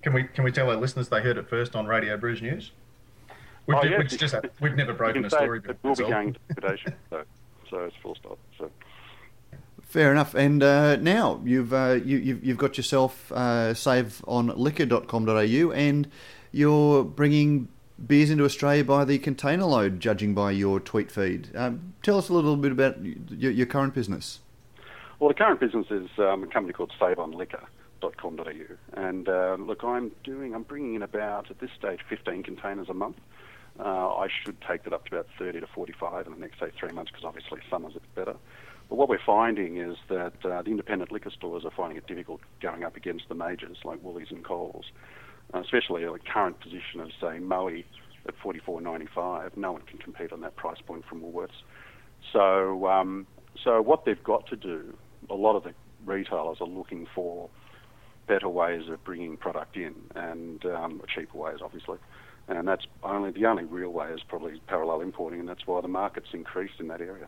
Can 0.02 0.14
we 0.14 0.24
can 0.24 0.44
we 0.44 0.52
tell 0.52 0.70
our 0.70 0.78
listeners 0.78 1.10
they 1.10 1.22
heard 1.22 1.38
it 1.38 1.50
first 1.50 1.76
on 1.76 1.86
Radio 1.88 2.16
Brews 2.18 2.42
News? 2.42 2.72
We've, 3.66 3.78
oh, 3.78 3.84
yes. 3.84 4.16
just, 4.18 4.36
we've 4.60 4.76
never 4.76 4.92
broken 4.94 5.24
a 5.24 5.30
story. 5.30 5.62
It 5.64 5.78
will 5.84 5.96
be 5.96 6.04
going 6.04 6.34
to 6.34 6.40
liquidation, 6.50 6.96
so, 7.10 7.24
so 7.70 7.78
it's 7.86 7.96
full 8.02 8.16
stop. 8.16 8.38
So. 8.58 8.70
Fair 9.82 10.12
enough. 10.12 10.36
And 10.36 10.62
uh, 10.62 10.98
now 10.98 11.40
you've 11.46 11.72
uh, 11.74 12.00
you, 12.04 12.18
have 12.18 12.26
you've, 12.26 12.44
you've 12.44 12.58
got 12.58 12.76
yourself 12.78 13.32
uh, 13.32 13.74
saveonliquor.com.au 13.74 15.72
and 15.72 16.10
you're 16.52 17.04
bringing 17.06 17.70
beers 18.06 18.30
into 18.30 18.44
Australia 18.44 18.84
by 18.84 19.06
the 19.06 19.18
container 19.20 19.66
load, 19.66 20.00
judging 20.00 20.34
by 20.34 20.52
your 20.52 20.80
tweet 20.80 21.12
feed. 21.12 21.50
Um, 21.56 21.94
tell 22.02 22.18
us 22.18 22.28
a 22.28 22.34
little 22.34 22.58
bit 22.58 22.72
about 22.72 22.98
your, 23.04 23.52
your, 23.52 23.68
current 23.68 23.94
business. 23.94 24.40
Well, 25.20 25.30
the 25.30 25.36
current 25.36 25.60
business 25.60 25.86
is 25.90 26.10
um, 26.18 26.44
a 26.44 26.48
company 26.48 26.74
called 26.74 26.92
Save 27.00 27.20
on 27.20 27.32
Liquor 27.32 27.64
parallel.com.au. 28.04 29.02
And 29.02 29.30
uh, 29.30 29.58
look, 29.60 29.84
I'm 29.84 30.12
doing, 30.24 30.54
I'm 30.54 30.64
bringing 30.64 30.96
in 30.96 31.02
about 31.02 31.50
at 31.50 31.60
this 31.60 31.70
stage 31.78 32.00
15 32.10 32.44
containers 32.44 32.90
a 32.90 32.94
month. 32.94 33.18
Uh, 33.80 34.16
I 34.16 34.28
should 34.44 34.58
take 34.68 34.84
that 34.84 34.94
up 34.94 35.06
to 35.08 35.16
about 35.16 35.28
30 35.40 35.62
to 35.62 35.68
45 35.68 36.28
in 36.28 36.34
the 36.34 36.40
next 36.40 36.60
say 36.60 36.68
three 36.80 36.92
months 36.92 37.12
because 37.12 37.26
obviously 37.26 37.60
summer's 37.70 37.96
a 37.96 38.00
bit 38.00 38.16
better. 38.16 38.36
But 38.90 38.98
what 38.98 39.10
we're 39.10 39.24
finding 39.26 39.78
is 39.78 39.98
that 40.10 40.46
uh, 40.46 40.62
the 40.62 40.70
independent 40.70 41.12
liquor 41.12 41.32
stores 41.32 41.66
are 41.66 41.72
finding 41.72 41.98
it 41.98 42.06
difficult 42.06 42.42
going 42.62 42.84
up 42.84 42.96
against 42.96 43.30
the 43.30 43.36
majors 43.36 43.78
like 43.84 44.04
Woolies 44.04 44.28
and 44.30 44.44
Coles, 44.44 44.86
uh, 45.54 45.62
especially 45.62 46.04
the 46.04 46.20
current 46.32 46.60
position 46.60 47.00
of 47.00 47.10
say 47.20 47.40
Moe 47.40 47.70
at 48.28 48.36
44.95. 48.44 49.58
No 49.58 49.72
one 49.72 49.82
can 49.82 49.98
compete 49.98 50.32
on 50.32 50.42
that 50.42 50.56
price 50.56 50.80
point 50.86 51.04
from 51.10 51.22
Woolworths. 51.22 51.50
So, 52.32 52.88
um, 52.88 53.26
so 53.64 53.82
what 53.82 54.06
they've 54.06 54.24
got 54.24 54.48
to 54.48 54.56
do, 54.56 54.96
a 55.30 55.36
lot 55.36 55.56
of 55.56 55.64
the 55.64 55.74
retailers 56.06 56.58
are 56.62 56.68
looking 56.68 57.08
for 57.16 57.50
better 58.28 58.50
ways 58.50 58.90
of 58.90 59.04
bringing 59.04 59.38
product 59.38 59.76
in 59.78 59.96
and 60.16 60.66
um, 60.66 61.02
cheaper 61.14 61.38
ways, 61.38 61.60
obviously. 61.62 61.98
And 62.48 62.68
that's 62.68 62.86
only 63.04 63.32
the 63.32 63.46
only 63.46 63.64
real 63.64 63.90
way 63.90 64.10
is 64.10 64.22
probably 64.28 64.60
parallel 64.68 65.02
importing, 65.02 65.40
and 65.40 65.48
that's 65.48 65.66
why 65.66 65.80
the 65.82 65.88
market's 65.88 66.34
increased 66.34 66.80
in 66.80 66.88
that 66.90 67.00
area. 67.00 67.28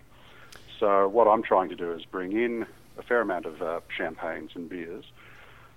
So 0.80 1.08
what 1.08 1.28
I'm 1.28 1.42
trying 1.42 1.70
to 1.70 1.75
do 1.75 1.94
is 1.94 2.04
bring 2.06 2.34
in 2.34 2.66
a 2.98 3.04
fair 3.04 3.22
amount 3.22 3.46
of 3.46 3.62
uh, 3.62 3.80
champagnes 3.96 4.52
and 4.56 4.70
beers, 4.70 5.06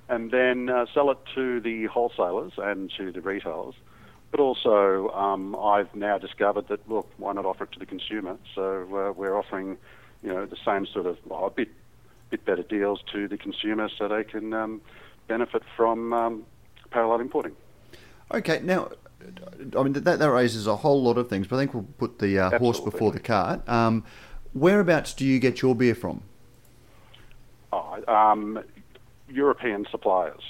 and 0.09 0.31
then 0.31 0.69
uh, 0.69 0.87
sell 0.93 1.11
it 1.11 1.19
to 1.35 1.61
the 1.61 1.87
wholesalers 1.87 2.53
and 2.57 2.91
to 2.97 3.13
the 3.13 3.21
retailers. 3.21 3.75
But 4.31 4.41
also, 4.41 5.09
um, 5.11 5.57
I've 5.57 5.95
now 5.95 6.19
discovered 6.19 6.69
that 6.69 6.89
look, 6.89 7.09
why 7.17 7.33
not 7.33 7.47
offer 7.47 7.65
it 7.65 7.73
to 7.73 7.79
the 7.79 7.87
consumer? 7.87 8.37
So 8.55 8.83
uh, 8.83 9.13
we're 9.13 9.37
offering, 9.37 9.79
you 10.23 10.33
know, 10.33 10.47
the 10.47 10.59
same 10.65 10.87
sort 10.87 11.07
of 11.07 11.17
well, 11.27 11.47
a 11.47 11.51
bit, 11.51 11.69
bit 12.31 12.45
better 12.45 12.63
deals 12.63 13.01
to 13.13 13.29
the 13.29 13.39
consumer, 13.39 13.89
so 13.97 14.09
they 14.09 14.25
can 14.25 14.53
um, 14.53 14.81
benefit 15.29 15.63
from 15.77 16.13
um, 16.13 16.45
parallel 16.91 17.21
importing. 17.21 17.55
Okay, 18.33 18.61
now 18.63 18.91
I 19.77 19.83
mean 19.83 19.93
that, 19.95 20.19
that 20.19 20.31
raises 20.31 20.67
a 20.67 20.77
whole 20.77 21.03
lot 21.03 21.19
of 21.19 21.29
things, 21.29 21.47
but 21.47 21.57
I 21.57 21.59
think 21.61 21.75
we'll 21.75 21.87
put 21.99 22.19
the 22.19 22.39
uh, 22.39 22.59
horse 22.59 22.81
before 22.81 23.13
the 23.13 23.21
cart. 23.21 23.69
Um, 23.69 24.05
whereabouts 24.53 25.15
do 25.15 25.25
you 25.25 25.39
get 25.39 25.63
your 25.63 25.75
beer 25.75 25.95
from? 25.95 26.23
Oh, 27.73 28.03
um, 28.09 28.63
European 29.29 29.87
suppliers. 29.91 30.43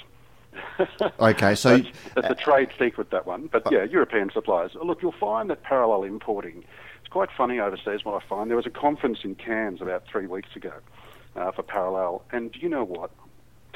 okay, 1.19 1.55
so 1.55 1.75
it's, 1.75 1.89
a 2.15 2.35
trade 2.35 2.69
secret 2.77 3.11
that 3.11 3.25
one, 3.25 3.47
but 3.51 3.63
yeah, 3.71 3.83
European 3.83 4.29
suppliers. 4.33 4.71
Look, 4.81 5.01
you'll 5.01 5.11
find 5.11 5.49
that 5.49 5.63
parallel 5.63 6.03
importing. 6.03 6.63
It's 6.99 7.09
quite 7.09 7.29
funny 7.37 7.59
overseas. 7.59 8.03
What 8.03 8.21
I 8.21 8.27
find 8.27 8.49
there 8.49 8.57
was 8.57 8.65
a 8.65 8.71
conference 8.71 9.19
in 9.23 9.35
Cairns 9.35 9.81
about 9.81 10.05
three 10.11 10.27
weeks 10.27 10.49
ago 10.55 10.73
uh, 11.35 11.51
for 11.51 11.63
parallel, 11.63 12.23
and 12.31 12.51
do 12.51 12.59
you 12.59 12.69
know 12.69 12.83
what? 12.83 13.11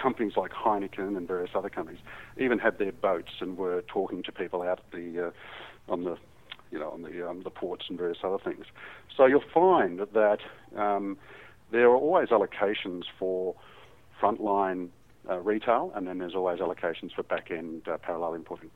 Companies 0.01 0.33
like 0.35 0.51
Heineken 0.51 1.17
and 1.17 1.27
various 1.27 1.51
other 1.55 1.69
companies 1.69 2.00
even 2.38 2.59
had 2.59 2.77
their 2.77 2.91
boats 2.91 3.31
and 3.39 3.57
were 3.57 3.81
talking 3.83 4.23
to 4.23 4.31
people 4.31 4.62
out 4.62 4.79
at 4.79 4.91
the 4.91 5.27
uh, 5.27 5.91
on 5.91 6.03
the 6.03 6.17
you 6.71 6.79
know 6.79 6.89
on 6.89 7.03
the 7.03 7.27
um, 7.27 7.43
the 7.43 7.50
ports 7.50 7.85
and 7.89 7.97
various 7.97 8.19
other 8.23 8.39
things. 8.43 8.65
So 9.15 9.25
you'll 9.25 9.43
find 9.53 10.00
that 10.00 10.39
um, 10.77 11.17
there 11.71 11.89
are 11.89 11.95
always 11.95 12.29
allocations 12.29 13.03
for 13.17 13.55
frontline 14.21 14.89
uh, 15.29 15.39
retail, 15.39 15.91
and 15.95 16.07
then 16.07 16.17
there's 16.17 16.35
always 16.35 16.59
allocations 16.59 17.13
for 17.15 17.23
back 17.23 17.51
end 17.51 17.88
uh, 17.88 17.97
parallel 17.97 18.33
importing. 18.33 18.71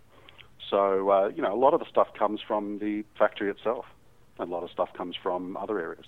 So 0.70 1.10
uh, 1.10 1.30
you 1.36 1.42
know 1.42 1.54
a 1.54 1.60
lot 1.60 1.74
of 1.74 1.80
the 1.80 1.88
stuff 1.90 2.08
comes 2.18 2.40
from 2.46 2.80
the 2.80 3.04
factory 3.18 3.50
itself, 3.50 3.86
and 4.40 4.52
a 4.52 4.54
lot 4.54 4.64
of 4.64 4.70
stuff 4.70 4.90
comes 4.96 5.16
from 5.22 5.58
other 5.58 5.80
areas. 5.80 6.06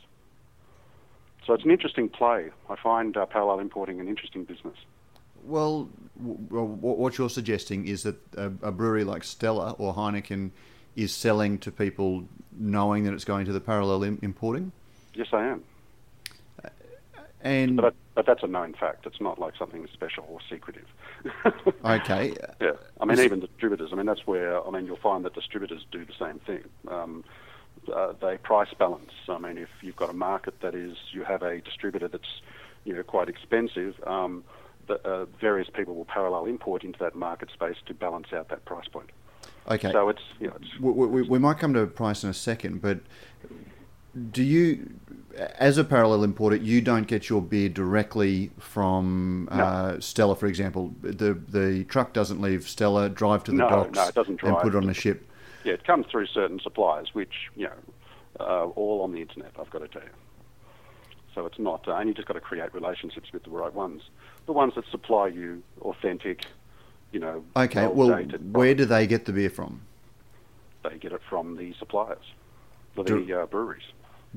So 1.46 1.54
it's 1.54 1.64
an 1.64 1.72
interesting 1.72 2.10
play. 2.10 2.50
I 2.70 2.76
find 2.82 3.18
uh, 3.18 3.26
parallel 3.26 3.60
importing 3.60 4.00
an 4.00 4.08
interesting 4.08 4.44
business. 4.44 4.76
Well, 5.44 5.90
what 6.20 7.18
you're 7.18 7.30
suggesting 7.30 7.88
is 7.88 8.04
that 8.04 8.18
a, 8.36 8.72
brewery 8.72 9.04
like 9.04 9.24
Stella 9.24 9.72
or 9.78 9.94
Heineken 9.94 10.52
is 10.96 11.14
selling 11.14 11.58
to 11.60 11.72
people 11.72 12.26
knowing 12.52 13.06
that 13.06 13.14
it's 13.14 13.26
going 13.26 13.46
to 13.46 13.54
the 13.54 13.62
parallel 13.62 14.04
importing? 14.04 14.72
Yes, 15.14 15.28
I 15.32 15.46
am. 15.48 15.64
And 17.42 17.78
but, 17.78 17.96
but, 18.16 18.26
that's 18.26 18.44
a 18.44 18.48
known 18.48 18.74
fact. 18.74 19.06
It's 19.06 19.22
not 19.22 19.40
like 19.40 19.54
something 19.58 19.88
special 19.94 20.26
or 20.28 20.40
secretive. 20.50 20.88
okay. 21.86 22.36
Yeah. 22.60 22.72
I 23.00 23.06
mean, 23.06 23.18
even 23.20 23.40
distributors. 23.40 23.92
I 23.94 23.96
mean, 23.96 24.08
that's 24.08 24.28
where 24.28 24.62
I 24.66 24.70
mean 24.72 24.86
you'll 24.86 24.98
find 24.98 25.24
that 25.24 25.34
distributors 25.36 25.86
do 25.90 26.04
the 26.04 26.14
same 26.20 26.40
thing. 26.40 26.66
Um, 26.90 27.24
uh, 27.94 28.14
they 28.22 28.38
price 28.38 28.74
balance. 28.78 29.12
I 29.30 29.38
mean, 29.38 29.58
if 29.58 29.70
you've 29.82 29.96
got 29.96 30.10
a 30.10 30.14
market 30.14 30.60
that 30.62 30.76
is 30.76 30.98
you 31.14 31.24
have 31.24 31.42
a 31.42 31.62
distributor 31.62 32.10
that's 32.10 32.42
you 32.84 32.94
know 32.94 33.04
quite 33.04 33.30
expensive. 33.30 33.96
Um, 34.06 34.44
uh, 34.90 35.26
various 35.40 35.70
people 35.70 35.96
will 35.96 36.06
parallel 36.06 36.46
import 36.46 36.84
into 36.84 37.00
that 37.00 37.16
market 37.16 37.50
space 37.52 37.76
to 37.86 37.94
balance 37.94 38.28
out 38.34 38.50
that 38.50 38.66
price 38.66 38.88
point. 38.88 39.10
Okay. 39.70 39.92
So 39.92 40.10
it's, 40.10 40.22
you 40.40 40.48
know, 40.48 40.56
it's 40.60 40.80
we, 40.80 40.92
we, 40.92 41.22
we, 41.22 41.40
might 41.40 41.60
come 41.60 41.74
to 41.74 41.86
price 41.86 42.24
in 42.24 42.30
a 42.30 42.34
second, 42.34 42.82
but 42.82 43.00
do 44.32 44.44
you, 44.44 44.90
as 45.58 45.78
a 45.78 45.84
parallel 45.84 46.24
importer, 46.24 46.56
you 46.56 46.82
don't 46.82 47.08
get 47.08 47.30
your 47.30 47.42
beer 47.42 47.70
directly 47.70 48.52
from 48.58 49.48
uh. 49.52 50.00
Stella, 50.00 50.36
for 50.36 50.48
example. 50.48 50.94
The 51.02 51.34
the 51.34 51.84
truck 51.86 52.14
doesn't 52.14 52.42
leave 52.42 52.68
Stella, 52.68 53.10
drive 53.10 53.44
to 53.46 53.52
the 53.52 53.58
no, 53.58 53.70
docks, 53.70 53.96
no, 53.96 54.08
it 54.08 54.16
doesn't 54.16 54.38
drive. 54.38 54.54
and 54.54 54.62
put 54.62 54.74
it 54.74 54.78
on 54.78 54.90
a 54.90 54.94
ship. 54.94 55.26
Yeah, 55.64 55.74
it 55.74 55.84
comes 55.84 56.08
through 56.08 56.28
certain 56.28 56.60
suppliers, 56.60 57.10
which 57.14 57.34
you 57.56 57.68
know, 57.68 57.74
uh, 58.40 58.66
all 58.70 59.04
on 59.04 59.12
the 59.12 59.22
internet. 59.22 59.52
I've 59.60 59.70
got 59.70 59.80
to 59.80 59.88
tell 59.88 60.02
you. 60.02 60.10
So 61.36 61.46
it's 61.46 61.60
not, 61.60 61.88
uh, 61.88 61.96
and 61.96 62.08
you 62.08 62.14
just 62.14 62.28
got 62.28 62.34
to 62.34 62.42
create 62.42 62.74
relationships 62.74 63.32
with 63.32 63.44
the 63.44 63.52
right 63.52 63.74
ones 63.74 64.02
the 64.50 64.54
ones 64.54 64.74
that 64.74 64.84
supply 64.90 65.28
you 65.28 65.62
authentic, 65.82 66.44
you 67.12 67.20
know. 67.20 67.44
Okay, 67.56 67.86
well, 67.86 68.10
where 68.52 68.74
do 68.74 68.84
they 68.84 69.06
get 69.06 69.26
the 69.26 69.32
beer 69.32 69.52
from? 69.52 69.82
They 70.84 70.98
get 70.98 71.12
it 71.12 71.22
from 71.30 71.56
the 71.56 71.72
suppliers, 71.78 72.34
the 72.96 73.42
uh, 73.42 73.46
breweries. 73.46 73.84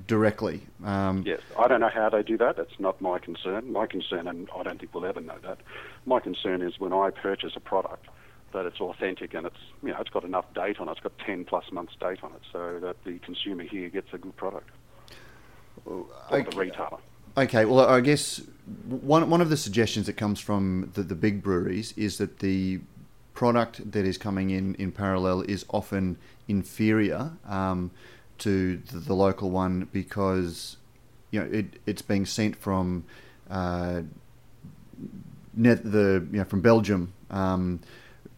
Directly. 0.06 0.60
Um, 0.84 1.22
yes, 1.26 1.40
I 1.58 1.66
don't 1.66 1.80
know 1.80 1.88
how 1.88 2.10
they 2.10 2.22
do 2.22 2.36
that. 2.36 2.56
That's 2.56 2.78
not 2.78 3.00
my 3.00 3.18
concern. 3.18 3.72
My 3.72 3.86
concern, 3.86 4.28
and 4.28 4.50
I 4.54 4.62
don't 4.62 4.78
think 4.78 4.94
we'll 4.94 5.06
ever 5.06 5.20
know 5.22 5.38
that. 5.44 5.60
My 6.04 6.20
concern 6.20 6.60
is 6.60 6.78
when 6.78 6.92
I 6.92 7.08
purchase 7.08 7.52
a 7.56 7.60
product 7.60 8.06
that 8.52 8.66
it's 8.66 8.82
authentic 8.82 9.32
and 9.32 9.46
it's 9.46 9.56
you 9.82 9.92
know 9.92 9.96
it's 9.98 10.10
got 10.10 10.24
enough 10.24 10.44
date 10.52 10.78
on 10.78 10.88
it. 10.88 10.92
It's 10.92 11.00
got 11.00 11.16
ten 11.18 11.46
plus 11.46 11.72
months 11.72 11.94
date 11.98 12.22
on 12.22 12.32
it, 12.32 12.42
so 12.52 12.80
that 12.80 13.02
the 13.04 13.18
consumer 13.20 13.62
here 13.62 13.88
gets 13.88 14.08
a 14.12 14.18
good 14.18 14.36
product. 14.36 14.68
Okay. 15.86 16.50
the 16.50 16.56
retailer. 16.56 16.98
Okay, 17.36 17.64
well, 17.64 17.80
I 17.80 18.00
guess 18.00 18.42
one 18.88 19.28
one 19.30 19.40
of 19.40 19.50
the 19.50 19.56
suggestions 19.56 20.06
that 20.06 20.14
comes 20.14 20.38
from 20.40 20.90
the, 20.94 21.02
the 21.02 21.14
big 21.14 21.42
breweries 21.42 21.92
is 21.96 22.18
that 22.18 22.38
the 22.40 22.80
product 23.34 23.90
that 23.92 24.04
is 24.04 24.18
coming 24.18 24.50
in 24.50 24.74
in 24.76 24.92
parallel 24.92 25.40
is 25.42 25.64
often 25.70 26.16
inferior 26.48 27.32
um, 27.46 27.90
to 28.38 28.76
the, 28.76 28.98
the, 28.98 29.14
local 29.14 29.50
one 29.50 29.88
because 29.92 30.76
you 31.30 31.40
know 31.40 31.46
it, 31.50 31.80
it's 31.86 32.02
being 32.02 32.26
sent 32.26 32.56
from 32.56 33.04
uh, 33.50 34.02
net 35.54 35.82
the 35.82 36.26
you 36.30 36.38
know 36.38 36.44
from 36.44 36.60
Belgium 36.60 37.12
um, 37.30 37.80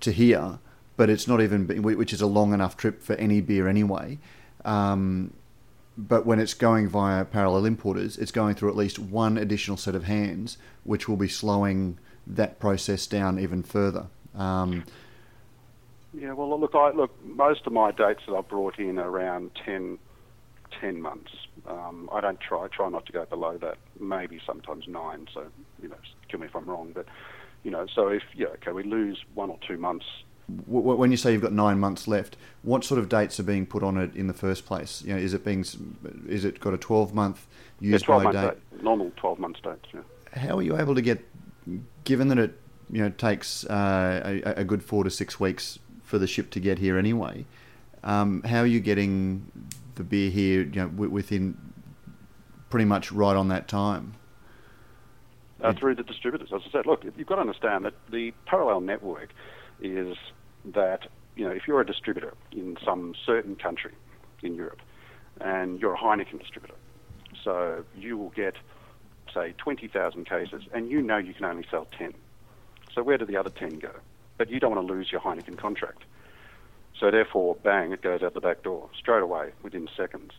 to 0.00 0.12
here, 0.12 0.58
but 0.96 1.10
it's 1.10 1.26
not 1.26 1.40
even 1.40 1.82
which 1.82 2.12
is 2.12 2.20
a 2.20 2.26
long 2.26 2.54
enough 2.54 2.76
trip 2.76 3.02
for 3.02 3.14
any 3.14 3.40
beer 3.40 3.66
anyway. 3.68 4.18
Um, 4.64 5.32
but 5.96 6.26
when 6.26 6.40
it's 6.40 6.54
going 6.54 6.88
via 6.88 7.24
parallel 7.24 7.64
importers, 7.64 8.16
it's 8.16 8.32
going 8.32 8.54
through 8.54 8.68
at 8.68 8.76
least 8.76 8.98
one 8.98 9.38
additional 9.38 9.76
set 9.76 9.94
of 9.94 10.04
hands, 10.04 10.58
which 10.82 11.08
will 11.08 11.16
be 11.16 11.28
slowing 11.28 11.98
that 12.26 12.58
process 12.58 13.06
down 13.06 13.38
even 13.38 13.62
further. 13.62 14.06
Um, 14.34 14.84
yeah, 16.12 16.32
well, 16.32 16.58
look, 16.58 16.74
I, 16.74 16.90
look, 16.90 17.12
most 17.24 17.66
of 17.66 17.72
my 17.72 17.90
dates 17.90 18.22
that 18.26 18.34
I've 18.34 18.48
brought 18.48 18.78
in 18.78 18.98
are 18.98 19.08
around 19.08 19.50
10, 19.64 19.98
10 20.80 21.00
months. 21.00 21.32
Um, 21.66 22.08
I 22.12 22.20
don't 22.20 22.40
try, 22.40 22.66
try 22.68 22.88
not 22.88 23.06
to 23.06 23.12
go 23.12 23.24
below 23.24 23.56
that, 23.58 23.78
maybe 23.98 24.40
sometimes 24.44 24.86
nine, 24.88 25.28
so, 25.32 25.46
you 25.82 25.88
know, 25.88 25.96
kill 26.28 26.40
me 26.40 26.46
if 26.46 26.56
I'm 26.56 26.66
wrong, 26.66 26.92
but, 26.94 27.06
you 27.62 27.70
know, 27.70 27.86
so 27.94 28.08
if, 28.08 28.22
yeah, 28.34 28.48
okay, 28.48 28.72
we 28.72 28.82
lose 28.82 29.18
one 29.34 29.50
or 29.50 29.58
two 29.66 29.76
months 29.76 30.06
when 30.46 31.10
you 31.10 31.16
say 31.16 31.32
you've 31.32 31.42
got 31.42 31.52
nine 31.52 31.78
months 31.78 32.06
left, 32.06 32.36
what 32.62 32.84
sort 32.84 32.98
of 32.98 33.08
dates 33.08 33.40
are 33.40 33.44
being 33.44 33.66
put 33.66 33.82
on 33.82 33.96
it 33.96 34.14
in 34.14 34.26
the 34.26 34.34
first 34.34 34.66
place? 34.66 35.02
You 35.04 35.14
know, 35.14 35.20
is 35.20 35.34
it 35.34 35.44
being, 35.44 35.64
is 36.28 36.44
it 36.44 36.60
got 36.60 36.74
a 36.74 36.78
twelve 36.78 37.14
month 37.14 37.46
use 37.80 38.02
yeah, 38.02 38.06
12 38.06 38.24
by 38.24 38.32
date? 38.32 38.50
date? 38.50 38.82
Normal 38.82 39.12
twelve 39.16 39.38
month 39.38 39.62
dates. 39.62 39.86
Yeah. 39.92 40.00
How 40.34 40.58
are 40.58 40.62
you 40.62 40.76
able 40.76 40.94
to 40.94 41.02
get, 41.02 41.24
given 42.04 42.28
that 42.28 42.38
it 42.38 42.58
you 42.90 43.02
know 43.02 43.10
takes 43.10 43.64
uh, 43.66 44.40
a, 44.44 44.60
a, 44.60 44.64
good 44.64 44.82
four 44.82 45.04
to 45.04 45.10
six 45.10 45.40
weeks 45.40 45.78
for 46.02 46.18
the 46.18 46.26
ship 46.26 46.50
to 46.50 46.60
get 46.60 46.78
here 46.78 46.98
anyway? 46.98 47.46
Um, 48.02 48.42
how 48.42 48.60
are 48.60 48.66
you 48.66 48.80
getting 48.80 49.50
the 49.94 50.04
beer 50.04 50.30
here? 50.30 50.62
You 50.62 50.82
know, 50.82 50.88
within 50.88 51.56
pretty 52.68 52.84
much 52.84 53.12
right 53.12 53.36
on 53.36 53.48
that 53.48 53.68
time. 53.68 54.14
Uh, 55.62 55.72
through 55.72 55.94
the 55.94 56.02
distributors, 56.02 56.50
as 56.52 56.60
I 56.66 56.70
said, 56.70 56.84
look, 56.84 57.04
you've 57.04 57.26
got 57.26 57.36
to 57.36 57.40
understand 57.40 57.86
that 57.86 57.94
the 58.10 58.32
parallel 58.44 58.82
network 58.82 59.30
is 59.80 60.16
that 60.64 61.06
you 61.36 61.44
know 61.44 61.50
if 61.50 61.66
you're 61.66 61.80
a 61.80 61.86
distributor 61.86 62.34
in 62.52 62.76
some 62.84 63.14
certain 63.26 63.56
country 63.56 63.92
in 64.42 64.54
Europe, 64.54 64.80
and 65.40 65.80
you're 65.80 65.94
a 65.94 65.98
Heineken 65.98 66.38
distributor, 66.38 66.76
so 67.42 67.84
you 67.96 68.16
will 68.16 68.30
get 68.30 68.56
say 69.32 69.52
20,000 69.58 70.24
cases, 70.26 70.62
and 70.72 70.90
you 70.90 71.02
know 71.02 71.16
you 71.16 71.34
can 71.34 71.44
only 71.44 71.66
sell 71.70 71.88
10. 71.98 72.14
So 72.94 73.02
where 73.02 73.18
do 73.18 73.26
the 73.26 73.36
other 73.36 73.50
10 73.50 73.80
go? 73.80 73.90
But 74.38 74.48
you 74.48 74.60
don't 74.60 74.74
want 74.74 74.86
to 74.86 74.92
lose 74.92 75.10
your 75.10 75.20
Heineken 75.20 75.58
contract. 75.58 76.04
So 76.98 77.10
therefore, 77.10 77.56
bang, 77.56 77.92
it 77.92 78.02
goes 78.02 78.22
out 78.22 78.34
the 78.34 78.40
back 78.40 78.62
door 78.62 78.88
straight 78.96 79.22
away 79.22 79.50
within 79.62 79.88
seconds. 79.96 80.32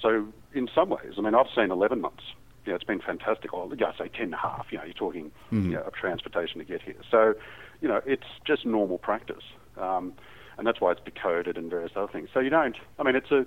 So 0.00 0.28
in 0.54 0.68
some 0.74 0.88
ways, 0.88 1.14
I 1.18 1.20
mean, 1.20 1.34
I've 1.34 1.50
seen 1.54 1.70
11 1.70 2.00
months. 2.00 2.24
You 2.64 2.72
know, 2.72 2.76
it's 2.76 2.84
been 2.84 3.00
fantastic. 3.00 3.52
Or 3.52 3.68
yeah, 3.76 3.92
say 3.98 4.08
10 4.08 4.22
and 4.24 4.34
a 4.34 4.38
half. 4.38 4.66
You 4.70 4.78
know, 4.78 4.84
you're 4.84 4.94
talking 4.94 5.30
mm-hmm. 5.52 5.70
you 5.70 5.76
know, 5.76 5.82
of 5.82 5.92
transportation 5.92 6.58
to 6.58 6.64
get 6.64 6.80
here. 6.82 6.96
So, 7.10 7.34
you 7.82 7.88
know, 7.88 8.00
it's 8.06 8.26
just 8.46 8.64
normal 8.64 8.98
practice. 8.98 9.44
Um, 9.80 10.12
and 10.58 10.66
that's 10.66 10.80
why 10.80 10.92
it's 10.92 11.00
decoded 11.04 11.56
and 11.56 11.70
various 11.70 11.92
other 11.96 12.12
things. 12.12 12.28
So 12.34 12.40
you 12.40 12.50
don't, 12.50 12.76
I 12.98 13.02
mean, 13.02 13.16
it's 13.16 13.30
a, 13.30 13.46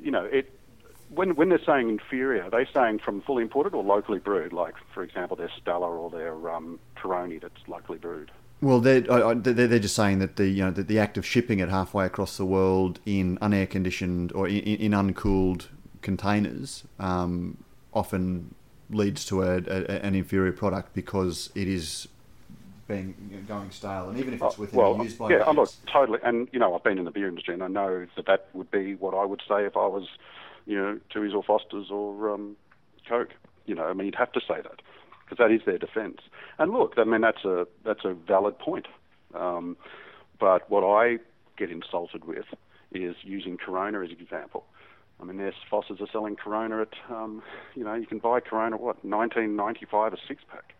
you 0.00 0.10
know, 0.10 0.24
it, 0.24 0.52
when, 1.08 1.34
when 1.34 1.48
they're 1.48 1.64
saying 1.64 1.88
inferior, 1.88 2.44
are 2.44 2.50
they 2.50 2.66
saying 2.72 2.98
from 2.98 3.22
fully 3.22 3.42
imported 3.42 3.74
or 3.74 3.82
locally 3.82 4.18
brewed? 4.18 4.52
Like, 4.52 4.74
for 4.92 5.02
example, 5.02 5.36
their 5.36 5.50
Stella 5.60 5.88
or 5.88 6.10
their 6.10 6.50
um, 6.50 6.78
Peroni 6.96 7.40
that's 7.40 7.66
locally 7.66 7.98
brewed. 7.98 8.30
Well, 8.60 8.78
they're, 8.78 9.00
they're 9.00 9.78
just 9.80 9.96
saying 9.96 10.20
that 10.20 10.36
the 10.36 10.46
you 10.46 10.64
know 10.64 10.70
the, 10.70 10.84
the 10.84 11.00
act 11.00 11.18
of 11.18 11.26
shipping 11.26 11.58
it 11.58 11.68
halfway 11.68 12.06
across 12.06 12.36
the 12.36 12.44
world 12.44 13.00
in 13.04 13.36
unair 13.38 13.68
conditioned 13.68 14.30
or 14.32 14.46
in, 14.46 14.60
in 14.60 14.94
uncooled 14.94 15.68
containers 16.00 16.84
um, 17.00 17.64
often 17.92 18.54
leads 18.88 19.24
to 19.24 19.42
a, 19.42 19.56
a, 19.56 20.04
an 20.04 20.14
inferior 20.14 20.52
product 20.52 20.94
because 20.94 21.50
it 21.56 21.66
is 21.66 22.06
being 22.92 23.44
going 23.48 23.70
stale, 23.70 24.08
and 24.08 24.18
even 24.18 24.34
if 24.34 24.42
it's 24.42 24.58
within 24.58 24.78
well, 24.78 24.94
the 24.94 25.14
by 25.14 25.30
yeah, 25.30 25.44
I'm 25.46 25.56
not 25.56 25.74
totally. 25.92 26.18
And 26.22 26.48
you 26.52 26.58
know, 26.58 26.74
I've 26.74 26.84
been 26.84 26.98
in 26.98 27.04
the 27.04 27.10
beer 27.10 27.28
industry, 27.28 27.54
and 27.54 27.62
I 27.62 27.68
know 27.68 28.06
that 28.16 28.26
that 28.26 28.48
would 28.52 28.70
be 28.70 28.94
what 28.94 29.14
I 29.14 29.24
would 29.24 29.42
say 29.48 29.64
if 29.64 29.76
I 29.76 29.86
was, 29.86 30.08
you 30.66 30.76
know, 30.76 31.00
Tooheys 31.14 31.34
or 31.34 31.42
Foster's 31.42 31.90
or 31.90 32.32
um, 32.32 32.56
Coke. 33.08 33.30
You 33.66 33.74
know, 33.74 33.84
I 33.84 33.92
mean, 33.92 34.06
you'd 34.06 34.16
have 34.16 34.32
to 34.32 34.40
say 34.40 34.56
that 34.62 34.82
because 35.24 35.38
that 35.38 35.52
is 35.52 35.62
their 35.64 35.78
defence. 35.78 36.18
And 36.58 36.72
look, 36.72 36.94
I 36.96 37.04
mean, 37.04 37.20
that's 37.20 37.44
a 37.44 37.66
that's 37.84 38.04
a 38.04 38.14
valid 38.14 38.58
point. 38.58 38.86
Um, 39.34 39.76
but 40.38 40.68
what 40.70 40.84
I 40.84 41.18
get 41.56 41.70
insulted 41.70 42.24
with 42.24 42.46
is 42.92 43.16
using 43.22 43.56
Corona 43.56 44.02
as 44.02 44.10
an 44.10 44.20
example. 44.20 44.64
I 45.20 45.24
mean, 45.24 45.36
their 45.36 45.54
Foster's 45.70 46.00
are 46.00 46.08
selling 46.10 46.34
Corona 46.34 46.82
at, 46.82 46.94
um, 47.08 47.42
you 47.76 47.84
know, 47.84 47.94
you 47.94 48.06
can 48.06 48.18
buy 48.18 48.40
Corona 48.40 48.76
what, 48.76 49.06
19.95 49.06 50.12
a 50.12 50.16
six 50.26 50.42
pack. 50.50 50.74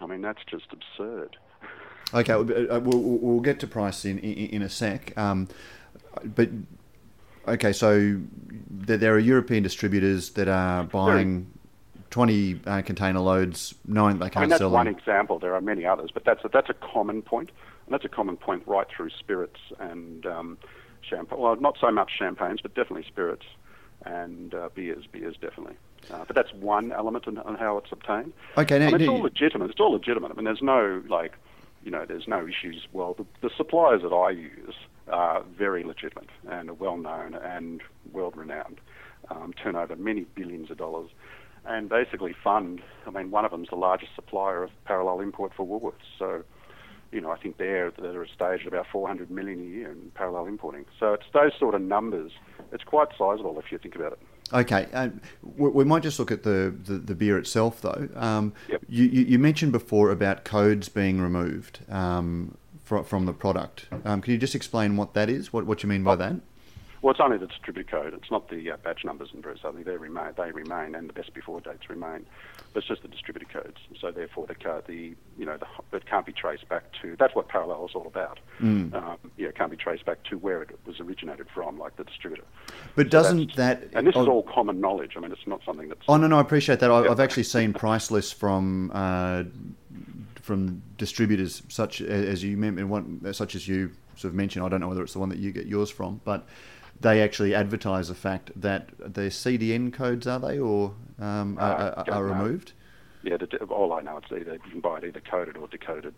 I 0.00 0.06
mean, 0.06 0.20
that's 0.22 0.42
just 0.44 0.66
absurd. 0.72 1.36
Okay, 2.12 2.34
we'll, 2.34 2.80
we'll 3.00 3.40
get 3.40 3.60
to 3.60 3.66
price 3.66 4.04
in 4.04 4.18
in, 4.18 4.48
in 4.48 4.62
a 4.62 4.68
sec. 4.68 5.16
Um, 5.16 5.48
but 6.24 6.48
okay, 7.46 7.72
so 7.72 8.20
there 8.68 9.14
are 9.14 9.18
European 9.18 9.62
distributors 9.62 10.30
that 10.30 10.48
are 10.48 10.84
buying 10.84 11.52
20 12.10 12.60
uh, 12.66 12.82
container 12.82 13.20
loads, 13.20 13.74
knowing 13.86 14.18
they 14.18 14.26
can't 14.26 14.38
I 14.38 14.40
mean, 14.40 14.48
that's 14.50 14.58
sell 14.58 14.70
one 14.70 14.86
them. 14.86 14.96
example. 14.96 15.38
There 15.38 15.54
are 15.54 15.60
many 15.60 15.84
others, 15.84 16.10
but 16.12 16.24
that's 16.24 16.44
a, 16.44 16.48
that's 16.52 16.68
a 16.68 16.74
common 16.74 17.22
point. 17.22 17.48
point, 17.48 17.50
and 17.86 17.94
that's 17.94 18.04
a 18.04 18.08
common 18.08 18.36
point 18.36 18.62
right 18.66 18.86
through 18.88 19.10
spirits 19.10 19.58
and 19.78 20.26
um, 20.26 20.58
champagne. 21.02 21.40
Well, 21.40 21.56
not 21.56 21.76
so 21.80 21.90
much 21.90 22.10
champagnes, 22.18 22.60
but 22.60 22.74
definitely 22.74 23.04
spirits 23.06 23.46
and 24.04 24.54
uh, 24.54 24.68
beers. 24.74 25.06
Beers 25.10 25.36
definitely. 25.40 25.76
Uh, 26.10 26.24
but 26.26 26.34
that's 26.34 26.52
one 26.54 26.92
element 26.92 27.26
on, 27.26 27.38
on 27.38 27.56
how 27.56 27.78
it's 27.78 27.92
obtained. 27.92 28.32
Okay, 28.56 28.78
now, 28.78 28.88
I 28.88 28.92
mean, 28.92 29.00
it's 29.02 29.08
all 29.08 29.20
legitimate. 29.20 29.70
It's 29.70 29.80
all 29.80 29.92
legitimate. 29.92 30.32
I 30.32 30.34
mean, 30.34 30.44
there's 30.44 30.62
no 30.62 31.02
like, 31.08 31.34
you 31.84 31.90
know, 31.90 32.04
there's 32.06 32.26
no 32.26 32.46
issues. 32.46 32.86
Well, 32.92 33.14
the, 33.14 33.26
the 33.42 33.50
suppliers 33.56 34.02
that 34.02 34.14
I 34.14 34.30
use 34.30 34.74
are 35.08 35.42
very 35.56 35.84
legitimate 35.84 36.28
and 36.48 36.70
are 36.70 36.74
well 36.74 36.96
known 36.96 37.34
and 37.34 37.82
world 38.12 38.36
renowned. 38.36 38.80
Um, 39.30 39.52
turn 39.52 39.76
over 39.76 39.94
many 39.94 40.22
billions 40.34 40.70
of 40.70 40.78
dollars 40.78 41.10
and 41.64 41.88
basically 41.88 42.34
fund. 42.42 42.80
I 43.06 43.10
mean, 43.10 43.30
one 43.30 43.44
of 43.44 43.50
them 43.50 43.62
is 43.62 43.68
the 43.70 43.76
largest 43.76 44.14
supplier 44.14 44.62
of 44.62 44.70
parallel 44.84 45.20
import 45.20 45.52
for 45.56 45.66
Woolworths. 45.66 46.06
So, 46.18 46.42
you 47.12 47.20
know, 47.20 47.30
I 47.30 47.38
think 47.38 47.58
they're 47.58 47.90
they're 47.90 48.22
at 48.22 48.30
a 48.30 48.32
stage 48.32 48.62
at 48.62 48.68
about 48.68 48.86
400 48.90 49.30
million 49.30 49.60
a 49.60 49.64
year 49.64 49.90
in 49.90 50.10
parallel 50.14 50.46
importing. 50.46 50.86
So 50.98 51.12
it's 51.12 51.26
those 51.32 51.52
sort 51.58 51.74
of 51.74 51.82
numbers. 51.82 52.32
It's 52.72 52.84
quite 52.84 53.08
sizable 53.18 53.58
if 53.58 53.70
you 53.70 53.78
think 53.78 53.94
about 53.94 54.12
it. 54.12 54.18
Okay, 54.52 54.88
uh, 54.92 55.10
we, 55.42 55.68
we, 55.70 55.84
might 55.84 56.02
just 56.02 56.18
look 56.18 56.32
at 56.32 56.42
the, 56.42 56.74
the, 56.84 56.94
the 56.94 57.14
beer 57.14 57.38
itself, 57.38 57.80
though. 57.82 58.08
Um, 58.14 58.52
yep. 58.68 58.82
you, 58.88 59.04
you, 59.04 59.38
mentioned 59.38 59.70
before 59.70 60.10
about 60.10 60.44
codes 60.44 60.88
being 60.88 61.20
removed 61.20 61.80
um, 61.88 62.56
from, 62.82 63.04
from 63.04 63.26
the 63.26 63.32
product. 63.32 63.86
Um, 64.04 64.20
can 64.20 64.32
you 64.32 64.38
just 64.38 64.56
explain 64.56 64.96
what 64.96 65.14
that 65.14 65.30
is? 65.30 65.52
What, 65.52 65.66
what 65.66 65.82
you 65.82 65.88
mean 65.88 66.02
by 66.02 66.16
that? 66.16 66.34
Well, 67.02 67.12
it's 67.12 67.20
only 67.20 67.38
the 67.38 67.46
distributor 67.46 67.90
code. 67.90 68.12
It's 68.12 68.30
not 68.30 68.50
the 68.50 68.72
uh, 68.72 68.76
batch 68.76 69.04
numbers 69.04 69.30
and 69.32 69.42
Bruce. 69.42 69.60
They 69.62 69.96
remain, 69.96 70.32
they 70.36 70.52
remain, 70.52 70.94
and 70.94 71.08
the 71.08 71.14
best 71.14 71.32
before 71.32 71.60
dates 71.60 71.88
remain. 71.88 72.26
But 72.74 72.80
it's 72.80 72.88
just 72.88 73.02
the 73.02 73.08
distributor 73.08 73.46
codes. 73.50 73.78
So 73.98 74.10
therefore, 74.10 74.46
the 74.46 74.82
the 74.86 75.14
you 75.38 75.46
know, 75.46 75.56
the, 75.56 75.96
it 75.96 76.06
can't 76.06 76.26
be 76.26 76.32
traced 76.32 76.68
back 76.68 76.84
to. 77.00 77.16
That's 77.16 77.34
what 77.34 77.48
parallel 77.48 77.86
is 77.86 77.94
all 77.94 78.06
about. 78.06 78.38
Mm. 78.60 78.92
Um, 78.94 79.16
yeah, 79.38 79.48
it 79.48 79.56
can't 79.56 79.70
be 79.70 79.78
traced 79.78 80.04
back 80.04 80.22
to 80.24 80.36
where 80.36 80.62
it 80.62 80.78
was 80.84 81.00
originated 81.00 81.46
from, 81.54 81.78
like 81.78 81.96
the 81.96 82.04
distributor. 82.04 82.44
But 82.96 83.06
so 83.06 83.10
doesn't 83.10 83.56
that? 83.56 83.84
And 83.94 84.06
this 84.06 84.14
oh, 84.16 84.22
is 84.22 84.28
all 84.28 84.42
common 84.42 84.80
knowledge. 84.80 85.14
I 85.16 85.20
mean, 85.20 85.32
it's 85.32 85.46
not 85.46 85.62
something 85.64 85.88
that's. 85.88 86.02
Oh 86.06 86.18
no, 86.18 86.26
no, 86.26 86.36
I 86.36 86.42
appreciate 86.42 86.80
that. 86.80 86.90
I, 86.90 87.04
have 87.04 87.20
actually 87.20 87.44
seen 87.44 87.72
price 87.72 88.10
lists 88.10 88.32
from. 88.32 88.90
Uh, 88.92 89.44
from 90.42 90.82
distributors 90.96 91.62
such 91.68 92.00
as 92.00 92.42
you 92.42 92.56
such 93.32 93.54
as 93.54 93.68
you 93.68 93.92
sort 94.16 94.30
of 94.30 94.34
mentioned. 94.34 94.64
I 94.64 94.68
don't 94.68 94.80
know 94.80 94.88
whether 94.88 95.02
it's 95.02 95.12
the 95.12 95.18
one 95.18 95.28
that 95.28 95.38
you 95.38 95.52
get 95.52 95.66
yours 95.66 95.90
from, 95.90 96.20
but 96.24 96.46
they 97.00 97.22
actually 97.22 97.54
advertise 97.54 98.08
the 98.08 98.14
fact 98.14 98.50
that 98.60 98.90
their 98.98 99.30
CDN 99.30 99.92
codes 99.92 100.26
are 100.26 100.38
they 100.38 100.58
or 100.58 100.94
um, 101.18 101.56
uh, 101.58 101.92
are, 101.96 102.04
are, 102.10 102.24
removed. 102.24 102.72
Yeah, 103.22 103.36
the, 103.38 103.56
all 103.64 103.92
I 103.92 104.02
know 104.02 104.18
it's 104.18 104.30
either 104.30 104.54
you 104.54 104.70
can 104.70 104.80
buy 104.80 104.98
it 104.98 105.04
either 105.04 105.20
coded 105.20 105.56
or 105.56 105.68
decoded. 105.68 106.14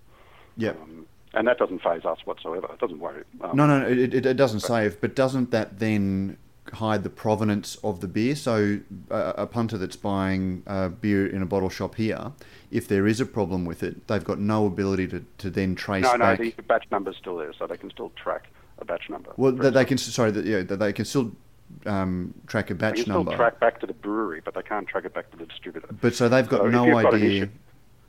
Yeah. 0.56 0.70
Um, 0.70 1.06
and 1.34 1.46
that 1.48 1.58
doesn't 1.58 1.82
phase 1.82 2.04
us 2.04 2.18
whatsoever. 2.24 2.68
It 2.72 2.78
doesn't 2.78 2.98
worry. 2.98 3.24
Um, 3.40 3.56
no, 3.56 3.66
no, 3.66 3.86
it, 3.86 4.14
it, 4.14 4.26
it 4.26 4.36
doesn't 4.36 4.60
save. 4.60 5.00
But 5.00 5.16
doesn't 5.16 5.50
that 5.50 5.78
then 5.78 6.36
hide 6.74 7.04
the 7.04 7.10
provenance 7.10 7.76
of 7.76 8.00
the 8.00 8.08
beer? 8.08 8.36
So 8.36 8.80
uh, 9.10 9.32
a 9.36 9.46
punter 9.46 9.78
that's 9.78 9.96
buying 9.96 10.62
uh, 10.66 10.88
beer 10.88 11.26
in 11.26 11.40
a 11.42 11.46
bottle 11.46 11.70
shop 11.70 11.94
here, 11.94 12.32
if 12.70 12.86
there 12.86 13.06
is 13.06 13.20
a 13.20 13.26
problem 13.26 13.64
with 13.64 13.82
it, 13.82 14.08
they've 14.08 14.22
got 14.22 14.38
no 14.40 14.66
ability 14.66 15.08
to, 15.08 15.24
to 15.38 15.48
then 15.48 15.74
trace 15.74 16.02
no, 16.02 16.18
back. 16.18 16.38
No, 16.38 16.50
the 16.50 16.62
batch 16.62 16.84
number's 16.90 17.16
still 17.16 17.38
there, 17.38 17.52
so 17.58 17.66
they 17.66 17.78
can 17.78 17.90
still 17.90 18.12
track 18.22 18.48
a 18.78 18.84
batch 18.84 19.08
number. 19.08 19.32
Well, 19.36 19.52
that 19.52 19.74
they 19.74 19.84
can 19.84 19.98
sorry 19.98 20.30
that 20.32 20.44
yeah 20.44 20.62
that 20.62 20.78
they 20.78 20.92
can 20.92 21.04
still 21.04 21.32
um, 21.86 22.34
track 22.46 22.70
a 22.70 22.74
batch 22.74 22.96
number. 22.96 22.96
they 22.96 23.04
can 23.04 23.12
number. 23.12 23.30
Still 23.30 23.38
track 23.38 23.60
back 23.60 23.80
to 23.80 23.86
the 23.86 23.94
brewery, 23.94 24.40
but 24.44 24.54
they 24.54 24.62
can't 24.62 24.86
track 24.86 25.04
it 25.04 25.14
back 25.14 25.30
to 25.30 25.36
the 25.36 25.46
distributor. 25.46 25.88
But 26.00 26.14
so 26.14 26.28
they've 26.28 26.48
got 26.48 26.60
so 26.60 26.68
no 26.68 26.96
idea. 26.96 27.02
Got 27.02 27.14
issue, 27.14 27.48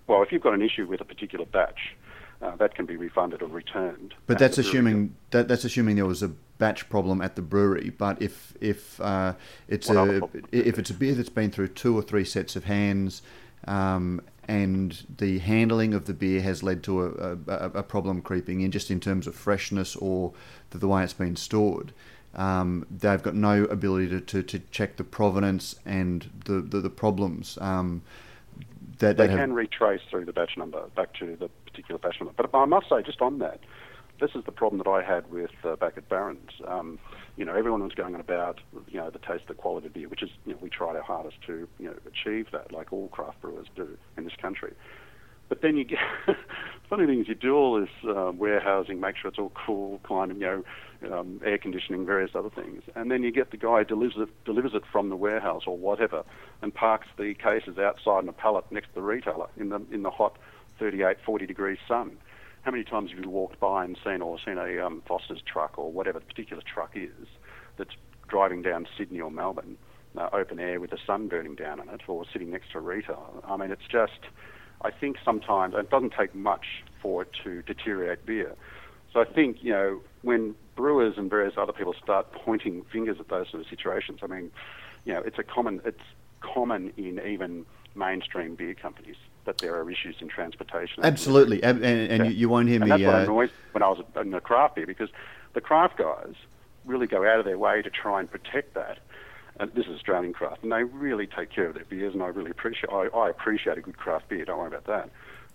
well, 0.07 0.21
if 0.23 0.31
you've 0.31 0.41
got 0.41 0.53
an 0.53 0.61
issue 0.61 0.85
with 0.85 1.01
a 1.01 1.05
particular 1.05 1.45
batch, 1.45 1.95
uh, 2.41 2.55
that 2.57 2.75
can 2.75 2.85
be 2.85 2.97
refunded 2.97 3.41
or 3.41 3.47
returned. 3.47 4.13
But 4.27 4.37
that's 4.37 4.57
assuming 4.57 5.15
that, 5.31 5.47
that's 5.47 5.63
assuming 5.63 5.95
there 5.95 6.05
was 6.05 6.21
a 6.21 6.29
batch 6.57 6.89
problem 6.89 7.21
at 7.21 7.35
the 7.35 7.41
brewery. 7.41 7.91
But 7.97 8.21
if 8.21 8.53
if 8.59 8.99
uh, 8.99 9.33
it's 9.67 9.89
a 9.89 10.21
if 10.51 10.77
it's 10.77 10.89
a 10.89 10.93
beer 10.93 11.13
that's 11.13 11.29
been 11.29 11.51
through 11.51 11.69
two 11.69 11.97
or 11.97 12.01
three 12.01 12.25
sets 12.25 12.55
of 12.55 12.65
hands, 12.65 13.21
um, 13.65 14.21
and 14.47 15.05
the 15.17 15.39
handling 15.39 15.93
of 15.93 16.05
the 16.05 16.13
beer 16.13 16.41
has 16.41 16.63
led 16.63 16.83
to 16.83 17.03
a, 17.03 17.37
a, 17.47 17.71
a, 17.79 17.83
problem 17.83 18.21
creeping 18.21 18.61
in 18.61 18.71
just 18.71 18.91
in 18.91 18.99
terms 18.99 19.27
of 19.27 19.35
freshness 19.35 19.95
or 19.95 20.33
the, 20.71 20.77
the 20.77 20.87
way 20.87 21.03
it's 21.03 21.13
been 21.13 21.35
stored. 21.35 21.93
Um, 22.35 22.85
they've 22.89 23.21
got 23.21 23.35
no 23.35 23.63
ability 23.65 24.09
to, 24.09 24.19
to, 24.19 24.43
to, 24.43 24.59
check 24.71 24.97
the 24.97 25.03
provenance 25.03 25.75
and 25.85 26.29
the, 26.45 26.61
the, 26.61 26.81
the 26.81 26.89
problems. 26.89 27.57
Um, 27.61 28.01
that 28.99 29.17
they 29.17 29.27
can 29.27 29.37
have... 29.37 29.49
retrace 29.51 30.01
through 30.09 30.25
the 30.25 30.33
batch 30.33 30.57
number 30.57 30.81
back 30.95 31.13
to 31.15 31.35
the 31.35 31.49
particular 31.65 31.99
batch 31.99 32.19
number. 32.19 32.33
But 32.35 32.49
I 32.55 32.65
must 32.65 32.89
say, 32.89 33.01
just 33.03 33.21
on 33.21 33.39
that, 33.39 33.59
this 34.19 34.31
is 34.35 34.43
the 34.45 34.51
problem 34.51 34.81
that 34.83 34.89
I 34.89 35.03
had 35.03 35.31
with 35.31 35.51
uh, 35.63 35.75
back 35.75 35.97
at 35.97 36.07
Barons. 36.09 36.51
Um, 36.67 36.99
you 37.35 37.45
know, 37.45 37.55
everyone 37.55 37.83
was 37.83 37.93
going 37.93 38.13
on 38.13 38.21
about, 38.21 38.59
you 38.87 38.99
know, 38.99 39.09
the 39.09 39.19
taste, 39.19 39.47
the 39.47 39.53
quality 39.53 39.87
of 39.87 39.93
beer, 39.93 40.07
which 40.07 40.23
is, 40.23 40.29
you 40.45 40.53
know, 40.53 40.59
we 40.61 40.69
tried 40.69 40.95
our 40.95 41.01
hardest 41.01 41.37
to, 41.47 41.67
you 41.79 41.87
know, 41.87 41.95
achieve 42.05 42.47
that, 42.51 42.71
like 42.71 42.93
all 42.93 43.07
craft 43.07 43.41
brewers 43.41 43.67
do 43.75 43.97
in 44.17 44.23
this 44.23 44.35
country. 44.41 44.73
But 45.49 45.61
then 45.61 45.75
you 45.75 45.83
get, 45.83 45.99
funny 46.89 47.05
thing 47.05 47.21
is 47.21 47.27
you 47.27 47.35
do 47.35 47.55
all 47.55 47.79
this 47.79 47.89
uh, 48.07 48.31
warehousing, 48.31 48.99
make 48.99 49.17
sure 49.17 49.29
it's 49.29 49.39
all 49.39 49.51
cool, 49.65 49.99
climbing, 50.03 50.39
you 50.39 50.63
know, 51.01 51.17
um, 51.19 51.41
air 51.43 51.57
conditioning, 51.57 52.05
various 52.05 52.31
other 52.33 52.49
things, 52.49 52.81
and 52.95 53.11
then 53.11 53.23
you 53.23 53.31
get 53.31 53.51
the 53.51 53.57
guy 53.57 53.83
delivers 53.83 54.15
it, 54.17 54.29
delivers 54.45 54.71
it 54.73 54.83
from 54.89 55.09
the 55.09 55.15
warehouse 55.17 55.63
or 55.67 55.77
whatever, 55.77 56.23
and 56.61 56.73
parks 56.73 57.07
the 57.17 57.33
cases 57.33 57.77
outside 57.77 58.23
in 58.23 58.29
a 58.29 58.33
pallet 58.33 58.63
next 58.71 58.87
to 58.87 58.95
the 58.95 59.01
retailer 59.01 59.47
in 59.57 59.67
the 59.67 59.81
in 59.91 60.03
the 60.03 60.09
hot 60.09 60.37
38, 60.79 61.17
40 61.25 61.45
degrees 61.45 61.77
sun 61.87 62.17
how 62.63 62.71
many 62.71 62.83
times 62.83 63.11
have 63.11 63.19
you 63.23 63.29
walked 63.29 63.59
by 63.59 63.83
and 63.83 63.97
seen 64.03 64.21
or 64.21 64.37
seen 64.43 64.57
a 64.57 64.79
um, 64.83 65.03
Foster's 65.05 65.41
truck 65.45 65.77
or 65.77 65.91
whatever 65.91 66.19
the 66.19 66.25
particular 66.25 66.63
truck 66.65 66.91
is 66.95 67.27
that's 67.77 67.91
driving 68.29 68.61
down 68.61 68.87
Sydney 68.97 69.19
or 69.19 69.29
Melbourne, 69.29 69.77
uh, 70.17 70.29
open 70.31 70.59
air 70.59 70.79
with 70.79 70.91
the 70.91 70.97
sun 71.05 71.27
burning 71.27 71.55
down 71.55 71.81
on 71.81 71.89
it, 71.89 72.01
or 72.07 72.23
sitting 72.31 72.51
next 72.51 72.71
to 72.71 72.77
a 72.77 72.81
retailer? 72.81 73.19
I 73.45 73.57
mean, 73.57 73.69
it's 73.69 73.87
just, 73.91 74.19
I 74.81 74.91
think 74.91 75.17
sometimes 75.23 75.75
it 75.77 75.89
doesn't 75.89 76.13
take 76.17 76.33
much 76.33 76.65
for 77.01 77.23
it 77.23 77.31
to 77.43 77.61
deteriorate 77.63 78.25
beer. 78.25 78.55
So 79.11 79.19
I 79.19 79.25
think 79.25 79.57
you 79.61 79.71
know 79.71 80.01
when 80.21 80.55
brewers 80.75 81.15
and 81.17 81.29
various 81.29 81.55
other 81.57 81.73
people 81.73 81.93
start 82.01 82.31
pointing 82.31 82.83
fingers 82.91 83.17
at 83.19 83.27
those 83.27 83.49
sort 83.51 83.61
of 83.61 83.69
situations, 83.69 84.19
I 84.23 84.27
mean, 84.27 84.51
you 85.03 85.13
know, 85.13 85.21
it's 85.23 85.37
a 85.37 85.43
common, 85.43 85.81
it's 85.85 85.99
common 86.39 86.93
in 86.95 87.19
even 87.19 87.65
mainstream 87.93 88.55
beer 88.55 88.73
companies 88.73 89.17
that 89.45 89.57
there 89.59 89.75
are 89.75 89.89
issues 89.89 90.15
in 90.19 90.27
transportation. 90.27 91.03
Absolutely, 91.03 91.61
and, 91.63 91.83
and, 91.83 92.11
and 92.11 92.23
Yeah. 92.25 92.31
you, 92.31 92.37
you 92.37 92.49
won't 92.49 92.67
hear 92.69 92.81
And 92.81 92.89
me. 92.89 92.97
that's 92.97 93.03
what 93.03 93.15
uh, 93.15 93.23
annoys 93.23 93.49
when 93.71 93.83
I 93.83 93.89
was 93.89 94.03
in 94.19 94.31
the 94.31 94.39
craft 94.39 94.75
beer 94.75 94.85
because 94.87 95.09
the 95.53 95.61
craft 95.61 95.97
guys 95.97 96.33
really 96.85 97.07
go 97.07 97.25
out 97.27 97.39
of 97.39 97.45
their 97.45 97.57
way 97.57 97.81
to 97.81 97.89
try 97.89 98.19
and 98.19 98.29
protect 98.29 98.73
that. 98.75 98.99
And 99.59 99.71
this 99.73 99.85
is 99.85 99.95
Australian 99.95 100.33
craft, 100.33 100.63
and 100.63 100.71
they 100.71 100.83
really 100.83 101.27
take 101.27 101.51
care 101.51 101.67
of 101.67 101.75
their 101.75 101.85
beers, 101.85 102.13
and 102.15 102.23
I 102.23 102.27
really 102.27 102.49
appreciate. 102.49 102.89
I, 102.91 103.05
I 103.15 103.29
appreciate 103.29 103.77
a 103.77 103.81
good 103.81 103.97
craft 103.97 104.29
beer. 104.29 104.45
Don't 104.45 104.57
worry 104.57 104.67
about 104.67 104.85
that. 104.85 105.09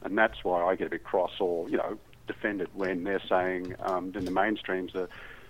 And 0.04 0.16
that's 0.16 0.44
why 0.44 0.62
I 0.62 0.76
get 0.76 0.86
a 0.86 0.90
bit 0.90 1.02
cross 1.02 1.32
or 1.40 1.68
you 1.68 1.76
know 1.78 1.98
defend 2.28 2.60
it 2.60 2.68
when 2.74 3.02
they're 3.04 3.22
saying 3.28 3.74
um, 3.80 4.12
then 4.12 4.24
the 4.24 4.30
mainstreams 4.30 4.94
are 4.94 5.08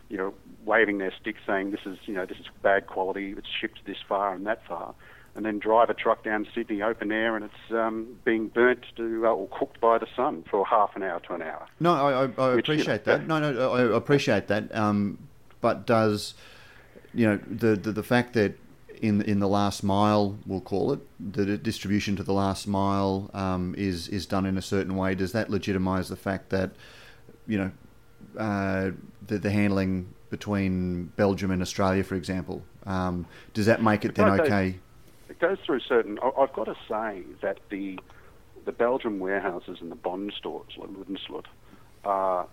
you 0.08 0.16
know 0.16 0.32
waving 0.64 0.96
their 0.96 1.12
stick 1.20 1.36
saying 1.46 1.72
this 1.72 1.80
is 1.84 1.98
you 2.06 2.14
know 2.14 2.24
this 2.24 2.38
is 2.38 2.46
bad 2.62 2.86
quality. 2.86 3.32
It's 3.36 3.48
shipped 3.48 3.80
this 3.84 3.98
far 4.08 4.32
and 4.32 4.46
that 4.46 4.64
far. 4.66 4.94
And 5.36 5.46
then 5.46 5.60
drive 5.60 5.88
a 5.88 5.94
truck 5.94 6.24
down 6.24 6.48
Sydney 6.52 6.82
open 6.82 7.12
air, 7.12 7.36
and 7.36 7.44
it's 7.44 7.72
um, 7.72 8.18
being 8.24 8.48
burnt 8.48 8.84
to 8.96 9.24
uh, 9.24 9.30
or 9.30 9.46
cooked 9.56 9.80
by 9.80 9.96
the 9.98 10.08
sun 10.16 10.44
for 10.50 10.66
half 10.66 10.96
an 10.96 11.04
hour 11.04 11.20
to 11.20 11.34
an 11.34 11.42
hour. 11.42 11.64
No, 11.78 11.92
I, 11.94 12.10
I, 12.10 12.22
I 12.22 12.24
Which, 12.24 12.38
you 12.38 12.74
know, 12.74 12.80
appreciate 12.80 13.04
that. 13.04 13.26
No, 13.28 13.38
no, 13.38 13.72
I 13.72 13.96
appreciate 13.96 14.48
that. 14.48 14.74
Um, 14.74 15.28
but 15.60 15.86
does 15.86 16.34
you 17.14 17.26
know 17.26 17.38
the, 17.46 17.76
the 17.76 17.92
the 17.92 18.02
fact 18.02 18.32
that 18.34 18.58
in 19.00 19.22
in 19.22 19.38
the 19.38 19.48
last 19.48 19.82
mile, 19.82 20.38
we'll 20.46 20.60
call 20.60 20.92
it, 20.92 21.00
the 21.20 21.56
distribution 21.56 22.16
to 22.16 22.22
the 22.22 22.32
last 22.32 22.66
mile 22.66 23.30
um, 23.34 23.74
is 23.78 24.08
is 24.08 24.26
done 24.26 24.46
in 24.46 24.58
a 24.58 24.62
certain 24.62 24.96
way. 24.96 25.14
Does 25.14 25.32
that 25.32 25.48
legitimise 25.48 26.08
the 26.08 26.16
fact 26.16 26.50
that 26.50 26.70
you 27.46 27.58
know 27.58 27.70
uh, 28.38 28.90
the 29.26 29.38
the 29.38 29.50
handling 29.50 30.14
between 30.30 31.06
Belgium 31.16 31.50
and 31.50 31.62
Australia, 31.62 32.04
for 32.04 32.14
example, 32.14 32.62
um, 32.86 33.26
does 33.54 33.66
that 33.66 33.82
make 33.82 34.04
it 34.04 34.14
then 34.14 34.28
it 34.28 34.40
okay? 34.40 34.78
It 35.28 35.38
goes 35.38 35.58
through 35.64 35.80
certain. 35.80 36.18
I've 36.22 36.52
got 36.52 36.64
to 36.64 36.76
say 36.88 37.22
that 37.42 37.58
the 37.70 37.98
the 38.64 38.72
Belgian 38.72 39.18
warehouses 39.18 39.78
and 39.80 39.90
the 39.90 39.96
Bond 39.96 40.32
stores, 40.36 40.72
like 40.76 40.90
Ludenslut, 40.90 41.46
are 42.04 42.46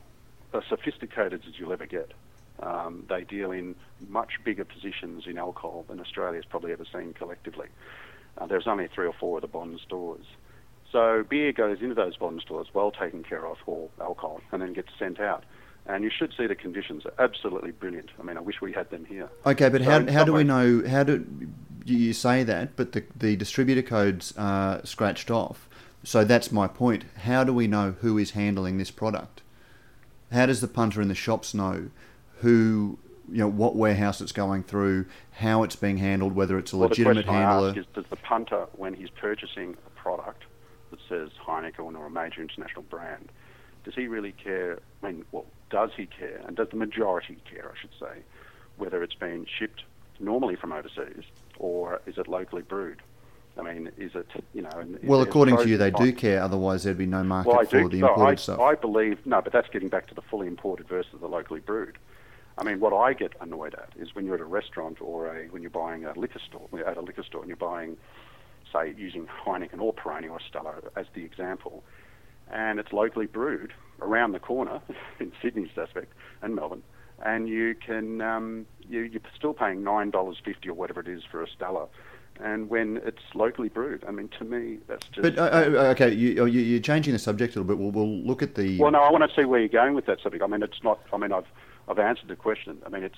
as 0.54 0.64
sophisticated 0.70 1.44
as 1.48 1.60
you'll 1.60 1.74
ever 1.74 1.86
get. 1.86 2.14
Um, 2.62 3.06
they 3.10 3.24
deal 3.24 3.52
in 3.52 3.76
much 4.08 4.34
bigger 4.46 4.64
positions 4.64 5.24
in 5.28 5.38
alcohol 5.38 5.84
than 5.90 6.00
Australia's 6.00 6.46
probably 6.46 6.72
ever 6.72 6.86
seen 6.92 7.14
collectively. 7.14 7.68
Uh, 8.38 8.46
there's 8.46 8.68
only 8.68 8.88
three 8.88 9.08
or 9.08 9.14
four 9.14 9.38
of 9.38 9.42
the 9.42 9.48
Bond 9.48 9.80
stores. 9.86 10.26
So 10.92 11.26
beer 11.28 11.52
goes 11.52 11.82
into 11.82 11.96
those 11.96 12.16
Bond 12.16 12.42
stores 12.42 12.68
well 12.74 12.92
taken 12.92 13.24
care 13.24 13.46
of, 13.46 13.58
or 13.66 13.90
alcohol, 14.00 14.42
and 14.52 14.62
then 14.62 14.74
gets 14.74 14.90
sent 14.98 15.20
out. 15.20 15.44
And 15.88 16.04
you 16.04 16.10
should 16.10 16.34
see 16.38 16.48
the 16.48 16.56
conditions 16.56 17.04
are 17.06 17.14
absolutely 17.24 17.72
brilliant. 17.72 18.10
I 18.20 18.24
mean, 18.24 18.38
I 18.38 18.40
wish 18.40 18.62
we 18.62 18.72
had 18.72 18.90
them 18.90 19.06
here. 19.06 19.30
Okay, 19.46 19.70
but 19.70 19.84
So 19.84 19.90
how, 19.90 20.12
how 20.12 20.24
do 20.24 20.34
we 20.34 20.44
know? 20.44 20.82
How 20.88 21.04
do 21.04 21.26
you 21.94 22.14
say 22.14 22.44
that? 22.44 22.76
But 22.76 22.92
the 22.94 23.04
the 23.16 23.36
distributor 23.36 23.82
codes 23.82 24.34
are 24.38 24.86
scratched 24.86 25.30
off. 25.30 25.70
So 26.04 26.24
that's 26.24 26.52
my 26.52 26.68
point. 26.68 27.06
How 27.24 27.44
do 27.44 27.54
we 27.54 27.68
know 27.68 27.96
who 28.02 28.18
is 28.18 28.32
handling 28.32 28.78
this 28.78 28.92
product? 28.92 29.42
How 30.32 30.46
does 30.46 30.62
the 30.62 30.68
punter 30.68 31.02
in 31.02 31.08
the 31.08 31.16
shops 31.16 31.54
know 31.54 31.90
who 32.42 33.00
you 33.32 33.40
know 33.40 33.48
what 33.48 33.76
warehouse 33.76 34.22
it's 34.22 34.32
going 34.32 34.64
through, 34.64 35.06
how 35.32 35.64
it's 35.64 35.76
being 35.76 35.98
handled, 35.98 36.36
whether 36.36 36.58
it's 36.58 36.74
a 36.74 36.78
Well, 36.78 36.90
the 36.90 36.92
legitimate 36.92 37.26
question 37.26 37.36
I 37.36 37.52
handler? 37.52 37.70
ask 37.70 37.78
is, 37.78 37.86
does 37.94 38.06
the 38.10 38.16
punter, 38.18 38.68
when 38.74 38.94
he's 38.94 39.10
purchasing 39.10 39.76
a 39.86 39.90
product 39.92 40.44
that 40.92 41.00
says 41.10 41.30
Heineken 41.46 41.98
or 41.98 42.06
a 42.06 42.10
major 42.10 42.42
international 42.42 42.84
brand, 42.84 43.32
does 43.84 43.96
he 43.96 44.08
really 44.08 44.32
care? 44.32 44.80
I 45.02 45.08
mean, 45.08 45.26
well, 45.32 45.46
does 45.72 45.90
he 45.96 46.06
care, 46.06 46.42
and 46.46 46.56
does 46.56 46.70
the 46.70 46.78
majority 46.78 47.38
care, 47.50 47.72
I 47.76 47.80
should 47.80 47.94
say, 48.00 48.22
whether 48.78 49.02
it's 49.04 49.16
been 49.16 49.46
shipped 49.58 49.84
normally 50.20 50.56
from 50.56 50.72
overseas 50.72 51.24
or 51.58 52.02
is 52.06 52.18
it 52.18 52.28
locally 52.28 52.62
brewed? 52.62 53.02
I 53.58 53.62
mean, 53.62 53.90
is 53.98 54.12
it 54.16 54.28
you 54.54 54.62
know? 54.62 54.70
well, 55.04 55.22
according 55.22 55.58
to 55.58 55.70
you, 55.70 55.78
they 55.78 55.92
do 55.92 56.12
care. 56.12 56.42
Otherwise, 56.42 56.84
there'd 56.84 56.98
be 56.98 57.06
no 57.06 57.24
market 57.24 57.50
Well, 57.50 57.66
for 57.66 57.84
do. 57.84 57.90
the 57.90 58.00
imported 58.00 58.24
I, 58.24 58.36
stuff. 58.36 58.60
I 58.60 58.76
believe 58.76 59.26
no, 59.26 59.42
but 59.42 59.54
that's 59.54 59.70
getting 59.70 59.88
back 59.88 60.08
to 60.08 60.16
the 60.16 60.22
fully 60.22 60.48
imported 60.48 60.88
versus 60.88 61.14
the 61.22 61.28
locally 61.28 61.62
brewed. 61.62 61.98
I 62.58 62.64
mean, 62.64 62.80
what 62.80 62.94
I 62.94 63.14
get 63.14 63.34
annoyed 63.42 63.76
at 63.76 63.90
is 63.98 64.16
when 64.16 64.26
you're 64.26 64.36
at 64.36 64.42
a 64.42 64.46
restaurant 64.46 65.02
or 65.02 65.28
a 65.28 65.46
when 65.48 65.62
you're 65.62 65.72
buying 65.72 66.06
a 66.06 66.18
liquor 66.18 66.40
store 66.40 66.68
at 66.86 66.98
a 66.98 67.02
liquor 67.02 67.24
store 67.24 67.42
and 67.42 67.48
you're 67.50 67.58
buying, 67.58 67.98
say, 68.74 68.94
using 68.98 69.28
Heineken 69.46 69.80
or 69.80 69.94
Peroni 69.94 70.30
or 70.30 70.40
Stella 70.42 70.76
as 70.96 71.06
the 71.14 71.24
example, 71.24 71.84
and 72.52 72.80
it's 72.80 72.92
locally 72.92 73.26
brewed 73.26 73.74
around 74.02 74.34
the 74.34 74.40
corner 74.40 74.82
in 75.20 75.32
Sydney's 75.42 75.70
aspect 75.78 76.14
and 76.42 76.56
Melbourne, 76.56 76.84
and 77.24 77.48
you 77.48 77.76
can 77.76 78.22
um, 78.22 78.66
you, 78.88 79.02
you're 79.02 79.22
still 79.36 79.54
paying 79.54 79.84
nine 79.84 80.12
dollars 80.12 80.38
fifty 80.44 80.70
or 80.70 80.74
whatever 80.74 81.00
it 81.00 81.08
is 81.08 81.24
for 81.30 81.44
a 81.44 81.48
Stella. 81.50 81.88
And 82.42 82.70
when 82.70 82.98
it's 83.06 83.22
locally 83.34 83.70
brewed, 83.70 84.04
I 84.06 84.12
mean, 84.12 84.30
to 84.40 84.44
me, 84.44 84.80
that's 84.88 85.08
just. 85.08 85.22
but 85.22 85.38
uh, 85.38 85.42
uh, 85.44 85.94
okay, 85.94 86.12
you, 86.14 86.46
you, 86.46 86.60
you're 86.60 86.82
changing 86.82 87.14
the 87.14 87.20
subject 87.20 87.56
a 87.56 87.60
little 87.62 87.74
bit. 87.74 87.82
We'll, 87.82 87.92
we'll 87.92 88.18
look 88.28 88.44
at 88.44 88.56
the. 88.56 88.78
Well, 88.78 88.92
no, 88.92 89.00
I 89.00 89.10
want 89.10 89.24
to 89.24 89.34
see 89.34 89.46
where 89.46 89.62
you're 89.62 89.70
going 89.70 89.94
with 89.94 90.06
that 90.08 90.20
subject. 90.22 90.44
I 90.44 90.48
mean, 90.48 90.62
it's 90.62 90.84
not. 90.84 91.00
I 91.14 91.18
mean, 91.18 91.32
I've 91.32 91.48
I've 91.88 92.00
answered 92.00 92.28
the 92.28 92.36
question. 92.36 92.82
I 92.86 92.90
mean, 92.90 93.04
it's 93.04 93.18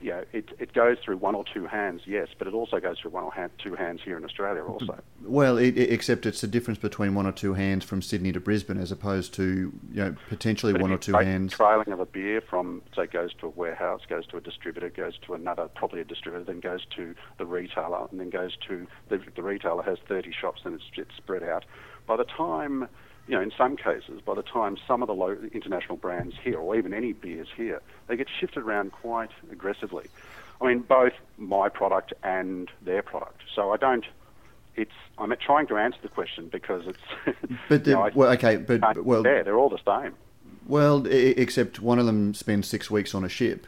you 0.00 0.10
know, 0.10 0.24
it 0.32 0.48
it 0.58 0.72
goes 0.72 0.96
through 1.04 1.16
one 1.16 1.34
or 1.34 1.44
two 1.52 1.66
hands, 1.66 2.02
yes, 2.06 2.28
but 2.38 2.46
it 2.46 2.54
also 2.54 2.78
goes 2.80 2.98
through 3.00 3.10
one 3.10 3.24
or 3.24 3.32
hand, 3.32 3.50
two 3.62 3.74
hands 3.74 4.00
here 4.04 4.16
in 4.16 4.24
Australia 4.24 4.62
also. 4.64 4.98
Well, 5.22 5.58
it, 5.58 5.76
it- 5.76 5.92
except 5.92 6.26
it's 6.26 6.40
the 6.40 6.46
difference 6.46 6.78
between 6.78 7.14
one 7.14 7.26
or 7.26 7.32
two 7.32 7.54
hands 7.54 7.84
from 7.84 8.02
Sydney 8.02 8.32
to 8.32 8.40
Brisbane, 8.40 8.78
as 8.78 8.92
opposed 8.92 9.34
to 9.34 9.72
you 9.92 10.04
know 10.04 10.14
potentially 10.28 10.72
But 10.72 10.82
one 10.82 10.92
or 10.92 10.98
two 10.98 11.14
hands. 11.14 11.52
Trailing 11.54 11.92
of 11.92 12.00
a 12.00 12.06
beer 12.06 12.40
from 12.40 12.82
say 12.94 13.06
goes 13.06 13.34
to 13.40 13.46
a 13.46 13.50
warehouse, 13.50 14.02
goes 14.08 14.26
to 14.28 14.36
a 14.36 14.40
distributor, 14.40 14.88
goes 14.90 15.18
to 15.26 15.34
another, 15.34 15.68
probably 15.74 16.00
a 16.00 16.04
distributor, 16.04 16.44
then 16.44 16.60
goes 16.60 16.84
to 16.96 17.14
the 17.38 17.46
retailer, 17.46 18.06
and 18.10 18.20
then 18.20 18.30
goes 18.30 18.56
to 18.68 18.86
the, 19.08 19.20
the 19.34 19.42
retailer 19.42 19.82
has 19.82 19.98
30 20.08 20.32
shops 20.32 20.62
and 20.64 20.74
it's, 20.74 20.84
it's 20.96 21.16
spread 21.16 21.42
out. 21.42 21.64
By 22.06 22.16
the 22.16 22.24
time, 22.24 22.88
you 23.28 23.34
know, 23.36 23.42
in 23.42 23.52
some 23.56 23.76
cases, 23.76 24.20
by 24.24 24.34
the 24.34 24.42
time 24.42 24.78
some 24.88 25.02
of 25.02 25.06
the 25.06 25.14
low, 25.14 25.36
international 25.52 25.98
brands 25.98 26.34
here, 26.42 26.58
or 26.58 26.74
even 26.76 26.94
any 26.94 27.12
beers 27.12 27.48
here, 27.54 27.82
they 28.06 28.16
get 28.16 28.26
shifted 28.40 28.60
around 28.60 28.90
quite 28.92 29.30
aggressively. 29.52 30.06
I 30.60 30.66
mean, 30.66 30.80
both 30.80 31.12
my 31.36 31.68
product 31.68 32.14
and 32.22 32.70
their 32.82 33.02
product. 33.02 33.42
So 33.54 33.70
I 33.70 33.76
don't. 33.76 34.06
It's. 34.76 34.92
I'm 35.18 35.32
trying 35.44 35.66
to 35.68 35.76
answer 35.76 35.98
the 36.02 36.08
question 36.08 36.48
because 36.48 36.86
it's. 36.86 37.36
But 37.68 37.86
you 37.86 37.92
know, 37.92 38.02
I 38.02 38.10
well, 38.14 38.30
okay, 38.32 38.56
but 38.56 38.80
can't 38.80 39.04
well, 39.04 39.24
yeah, 39.24 39.42
they're 39.42 39.58
all 39.58 39.68
the 39.68 39.78
same. 39.84 40.14
well, 40.66 41.06
except 41.06 41.80
one 41.80 41.98
of 41.98 42.06
them 42.06 42.32
spends 42.32 42.66
six 42.66 42.90
weeks 42.90 43.14
on 43.14 43.24
a 43.24 43.28
ship. 43.28 43.66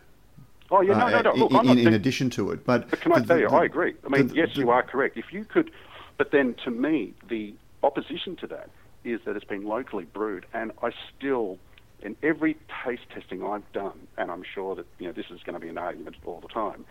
Oh 0.71 0.81
yeah, 0.81 0.97
no, 0.97 1.07
uh, 1.07 1.23
no, 1.23 1.33
no. 1.35 1.35
Look, 1.35 1.65
in, 1.65 1.71
in 1.71 1.77
saying- 1.85 1.95
addition 1.95 2.31
to 2.31 2.53
it, 2.53 2.65
but, 2.65 2.89
But 2.89 3.01
can 3.01 3.13
I 3.13 3.21
tell 3.21 3.39
you, 3.39 3.49
the- 3.49 3.55
I 3.55 3.65
agree. 3.65 3.95
I 4.07 4.09
mean, 4.09 4.29
the- 4.29 4.37
yes, 4.37 4.55
the- 4.55 4.61
you 4.61 4.71
are 4.71 4.83
correct. 4.85 5.19
If 5.19 5.33
you 5.33 5.45
could, 5.45 5.71
but 6.17 6.31
then 6.31 6.55
to 6.65 6.71
me, 6.71 7.13
the 7.29 7.55
opposition 7.83 8.37
to 8.37 8.47
that 8.47 8.71
is 9.05 9.21
that 9.25 9.37
it's 9.37 9.45
been 9.45 9.65
locally 9.65 10.05
brewed, 10.05 10.47
and 10.53 10.73
I 10.83 10.91
still, 11.17 11.59
in 12.03 12.17
every 12.23 12.57
taste 12.85 13.03
testing 13.15 13.43
I've 13.45 13.71
done, 13.73 13.99
and 14.19 14.31
I'm 14.31 14.43
sure 14.55 14.75
that 14.77 14.87
you 14.99 15.07
know 15.07 15.13
this 15.13 15.27
is 15.31 15.43
going 15.45 15.55
to 15.55 15.61
be 15.61 15.69
an 15.69 15.79
argument 15.79 16.17
all 16.25 16.41
the 16.41 16.49
time, 16.49 16.85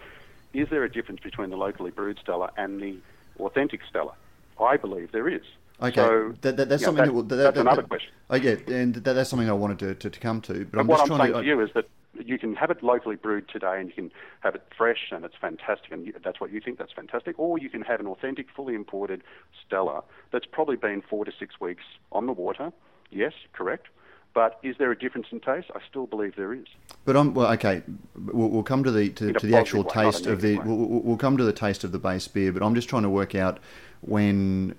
is 0.54 0.68
there 0.70 0.84
a 0.84 0.92
difference 0.92 1.22
between 1.22 1.50
the 1.50 1.58
locally 1.58 1.92
brewed 1.92 2.20
Stella 2.22 2.52
and 2.58 2.82
the 2.82 2.98
authentic 3.40 3.82
Stella? 3.90 4.14
I 4.60 4.78
believe 4.78 5.12
there 5.12 5.28
is. 5.30 5.44
Okay, 5.82 5.96
So, 5.96 6.34
that, 6.42 6.58
that, 6.58 6.68
that's 6.68 6.82
you 6.82 6.88
know, 6.88 6.98
something. 6.98 6.98
that- 6.98 7.06
that, 7.06 7.14
will- 7.14 7.24
that, 7.24 7.36
that's 7.38 7.56
that- 7.56 7.62
another 7.62 7.84
question. 7.84 8.12
Oh 8.30 8.36
yeah, 8.36 8.56
and 8.68 8.96
that, 8.96 9.14
that's 9.14 9.30
something 9.30 9.50
I 9.50 9.54
wanted 9.54 9.80
to, 9.80 9.96
to, 9.96 10.10
to 10.10 10.20
come 10.20 10.42
to. 10.42 10.66
But 10.66 10.72
But 10.72 10.80
I'm 10.82 10.88
what 10.88 10.98
just 11.00 11.12
I'm 11.12 11.18
trying 11.18 11.32
saying 11.34 11.34
to. 11.36 11.42
to 11.42 11.48
you 11.48 11.62
is 11.62 11.70
that 11.74 11.86
you 12.14 12.38
can 12.38 12.56
have 12.56 12.72
it 12.72 12.84
locally 12.84 13.16
brewed 13.16 13.48
today, 13.50 13.80
and 13.80 13.90
you 13.90 13.96
can 13.96 14.12
have 14.42 14.56
it 14.56 14.64
fresh, 14.76 15.12
and 15.12 15.24
it's 15.24 15.36
fantastic, 15.40 15.92
and 15.92 16.12
that's 16.24 16.40
what 16.40 16.52
you 16.52 16.60
think 16.60 16.78
that's 16.78 16.92
fantastic. 16.92 17.38
Or 17.38 17.58
you 17.58 17.70
can 17.70 17.82
have 17.82 18.00
an 18.00 18.08
authentic, 18.08 18.48
fully 18.56 18.76
imported 18.76 19.24
Stella 19.66 20.04
that's 20.32 20.46
probably 20.46 20.76
been 20.76 21.02
four 21.02 21.26
to 21.26 21.32
six 21.38 21.60
weeks 21.60 21.84
on 22.12 22.26
the 22.26 22.34
water. 22.34 22.72
Yes, 23.12 23.34
correct. 23.54 23.88
But 24.34 24.60
is 24.62 24.76
there 24.78 24.92
a 24.92 24.98
difference 24.98 25.28
in 25.32 25.40
taste? 25.40 25.72
I 25.74 25.80
still 25.90 26.06
believe 26.06 26.36
there 26.36 26.54
is. 26.54 26.68
But 27.04 27.18
I'm 27.18 27.34
well. 27.34 27.52
Okay, 27.54 27.82
we'll, 28.16 28.50
we'll 28.50 28.64
come 28.64 28.84
to 28.84 28.92
the 28.92 29.10
to, 29.10 29.34
to 29.34 29.48
the 29.48 29.58
actual 29.58 29.84
way, 29.84 29.90
taste 29.92 30.28
of 30.28 30.42
the. 30.42 30.60
We'll, 30.60 30.78
we'll 30.78 31.02
we'll 31.02 31.18
come 31.18 31.38
to 31.38 31.44
the 31.44 31.54
taste 31.54 31.84
of 31.84 31.92
the 31.92 32.00
base 32.00 32.28
beer. 32.28 32.52
But 32.52 32.62
I'm 32.62 32.76
just 32.76 32.88
trying 32.90 33.04
to 33.04 33.10
work 33.10 33.34
out 33.34 33.60
when 34.02 34.76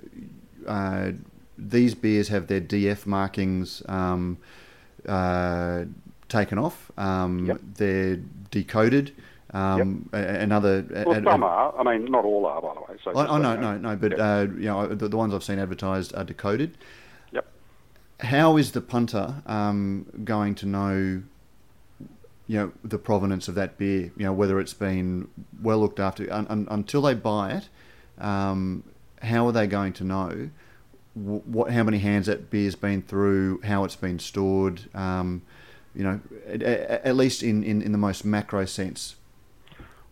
uh, 0.67 1.13
these 1.59 1.95
beers 1.95 2.29
have 2.29 2.47
their 2.47 2.61
DF 2.61 3.07
markings 3.07 3.83
um, 3.89 4.39
uh, 5.07 5.85
taken 6.31 6.57
off. 6.59 6.91
Um, 6.97 7.45
Yep. 7.47 7.61
They're 7.75 8.17
decoded. 8.51 9.15
Um, 9.53 10.09
a- 10.13 10.17
Another. 10.19 10.87
Well, 11.05 11.23
some 11.25 11.43
a- 11.43 11.47
are. 11.47 11.75
I 11.79 11.83
mean, 11.83 12.11
not 12.11 12.25
all 12.25 12.47
are, 12.47 12.63
by 12.63 12.73
the 12.75 12.81
way. 12.81 12.99
So 13.05 13.11
I, 13.11 13.15
just 13.15 13.17
I 13.33 13.37
so 13.37 13.39
know, 13.39 13.57
no, 13.57 13.77
no, 13.77 13.97
but 13.97 14.17
Yeah. 14.17 14.25
uh, 14.25 14.43
you 14.43 14.67
know 14.67 14.87
the, 14.87 15.09
the 15.09 15.17
ones 15.17 15.35
I've 15.35 15.45
seen 15.45 15.59
advertised 15.59 16.15
are 16.15 16.25
decoded. 16.25 16.79
Yep. 17.33 17.47
How 18.21 18.57
is 18.57 18.73
the 18.73 18.81
punter 18.81 19.43
um, 19.47 20.07
going 20.25 20.55
to 20.57 20.67
know, 20.67 21.23
you 22.47 22.57
know, 22.59 22.73
the 22.85 22.99
provenance 22.99 23.49
of 23.49 23.57
that 23.57 23.77
beer? 23.77 24.13
You 24.17 24.27
know, 24.27 24.33
whether 24.33 24.61
it's 24.61 24.75
been 24.75 25.29
well 25.61 25.79
looked 25.81 25.99
after 26.01 26.33
un, 26.33 26.47
un, 26.49 26.69
until 26.71 27.03
they 27.03 27.15
buy 27.15 27.51
it. 27.53 27.69
Um, 28.25 28.85
how 29.23 29.47
are 29.47 29.53
they 29.53 29.67
going 29.67 29.93
to 29.95 30.05
know 30.05 30.51
wh- 31.15 31.47
what, 31.49 31.71
how 31.73 31.83
many 31.83 31.99
hands 31.99 32.27
that 32.27 32.51
beer's 32.51 32.75
been 32.77 33.03
through, 33.03 33.61
how 33.63 33.83
it's 33.85 33.97
been 33.97 34.19
stored? 34.21 34.83
Um, 34.95 35.43
you 35.95 36.05
know, 36.05 36.21
at, 36.47 36.63
at 36.63 37.17
least 37.17 37.43
in, 37.43 37.63
in, 37.63 37.83
in 37.83 37.93
the 37.93 37.99
most 37.99 38.25
macro 38.25 38.65
sense. 38.65 39.17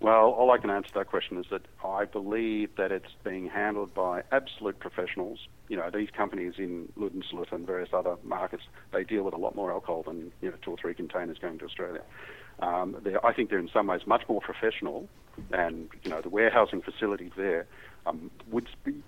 Well, 0.00 0.30
all 0.30 0.52
I 0.52 0.58
can 0.58 0.70
answer 0.70 0.90
that 0.94 1.08
question 1.08 1.38
is 1.38 1.46
that 1.50 1.62
I 1.84 2.04
believe 2.04 2.76
that 2.76 2.92
it's 2.92 3.10
being 3.24 3.48
handled 3.48 3.92
by 3.94 4.22
absolute 4.30 4.78
professionals. 4.78 5.40
You 5.68 5.76
know, 5.76 5.90
these 5.92 6.08
companies 6.10 6.54
in 6.56 6.88
Lud 6.94 7.14
and 7.14 7.24
and 7.50 7.66
various 7.66 7.88
other 7.92 8.16
markets, 8.22 8.62
they 8.92 9.02
deal 9.02 9.24
with 9.24 9.34
a 9.34 9.38
lot 9.38 9.56
more 9.56 9.72
alcohol 9.72 10.04
than 10.04 10.30
you 10.40 10.50
know 10.50 10.56
two 10.62 10.70
or 10.70 10.76
three 10.76 10.94
containers 10.94 11.38
going 11.38 11.58
to 11.58 11.64
Australia. 11.64 12.02
Um, 12.60 12.96
I 13.24 13.32
think 13.32 13.50
they're 13.50 13.58
in 13.58 13.70
some 13.72 13.88
ways 13.88 14.02
much 14.06 14.22
more 14.28 14.40
professional, 14.40 15.08
and 15.50 15.88
you 16.04 16.10
know 16.10 16.20
the 16.20 16.28
warehousing 16.28 16.82
facilities 16.82 17.32
there 17.36 17.66
um, 18.06 18.30
would 18.50 18.68
be 18.84 19.02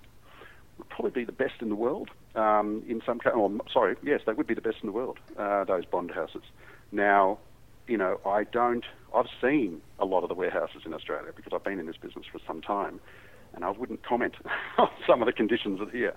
probably 0.89 1.11
be 1.11 1.25
the 1.25 1.31
best 1.31 1.55
in 1.61 1.69
the 1.69 1.75
world. 1.75 2.09
Um, 2.35 2.83
in 2.87 3.01
some, 3.05 3.19
or, 3.35 3.51
sorry, 3.71 3.95
yes, 4.03 4.21
they 4.25 4.33
would 4.33 4.47
be 4.47 4.53
the 4.53 4.61
best 4.61 4.77
in 4.81 4.87
the 4.87 4.93
world. 4.93 5.19
Uh, 5.37 5.63
those 5.63 5.85
bond 5.85 6.11
houses. 6.11 6.43
Now, 6.91 7.39
you 7.87 7.97
know, 7.97 8.19
I 8.25 8.43
don't. 8.45 8.85
I've 9.13 9.27
seen 9.41 9.81
a 9.99 10.05
lot 10.05 10.23
of 10.23 10.29
the 10.29 10.35
warehouses 10.35 10.83
in 10.85 10.93
Australia 10.93 11.31
because 11.35 11.51
I've 11.53 11.63
been 11.63 11.79
in 11.79 11.87
this 11.87 11.97
business 11.97 12.25
for 12.31 12.39
some 12.47 12.61
time, 12.61 12.99
and 13.53 13.65
I 13.65 13.71
wouldn't 13.71 14.03
comment 14.05 14.35
on 14.77 14.89
some 15.05 15.21
of 15.21 15.25
the 15.25 15.33
conditions 15.33 15.79
here. 15.91 16.13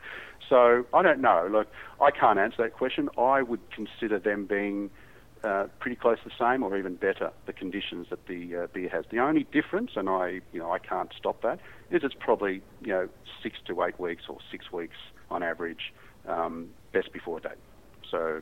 So 0.49 0.85
I 0.95 1.03
don't 1.03 1.21
know. 1.21 1.49
Look, 1.51 1.69
I 2.01 2.11
can't 2.11 2.39
answer 2.39 2.63
that 2.63 2.75
question. 2.75 3.09
I 3.19 3.43
would 3.43 3.61
consider 3.75 4.19
them 4.19 4.47
being 4.47 4.91
uh, 5.45 5.67
pretty 5.79 5.97
close 5.97 6.19
to 6.23 6.31
the 6.31 6.35
same 6.53 6.63
or 6.63 6.77
even 6.77 6.95
better 6.97 7.31
the 7.47 7.53
conditions 7.53 8.07
that 8.11 8.27
the 8.27 8.57
uh, 8.57 8.67
beer 8.73 8.89
has. 8.89 9.05
The 9.11 9.19
only 9.19 9.47
difference, 9.53 9.93
and 9.97 10.09
I, 10.09 10.41
you 10.53 10.59
know, 10.59 10.73
I 10.73 10.79
can't 10.79 11.13
stop 11.17 11.43
that, 11.43 11.61
is 11.91 12.03
it's 12.03 12.15
probably 12.19 12.63
you 12.81 12.93
know 12.93 13.09
six 13.43 13.59
to 13.67 13.83
eight 13.83 14.01
weeks 14.01 14.25
or 14.29 14.39
six 14.51 14.73
weeks 14.73 14.97
on 15.31 15.43
average 15.43 15.93
um, 16.27 16.71
best 16.93 17.13
before 17.13 17.41
date. 17.41 17.53
So 18.11 18.41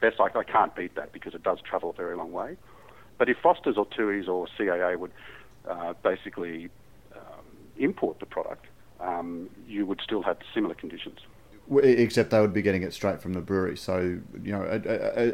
best 0.00 0.16
I, 0.20 0.38
I 0.38 0.44
can't 0.44 0.74
beat 0.76 0.94
that 0.94 1.12
because 1.12 1.34
it 1.34 1.42
does 1.42 1.58
travel 1.68 1.90
a 1.90 1.92
very 1.92 2.16
long 2.16 2.32
way. 2.32 2.56
But 3.18 3.28
if 3.28 3.36
Foster's 3.42 3.76
or 3.76 3.86
Tooheys 3.86 4.28
or 4.28 4.46
CAA 4.58 4.98
would 4.98 5.12
uh, 5.68 5.94
basically 6.02 6.68
um, 7.14 7.44
import 7.76 8.20
the 8.20 8.26
product, 8.26 8.66
um, 9.00 9.50
you 9.66 9.86
would 9.86 10.00
still 10.02 10.22
have 10.22 10.38
similar 10.54 10.74
conditions. 10.74 11.18
Except 11.82 12.30
they 12.30 12.40
would 12.40 12.52
be 12.52 12.60
getting 12.60 12.82
it 12.82 12.92
straight 12.92 13.22
from 13.22 13.32
the 13.32 13.40
brewery. 13.40 13.76
So, 13.76 14.20
you 14.42 14.52
know, 14.52 14.62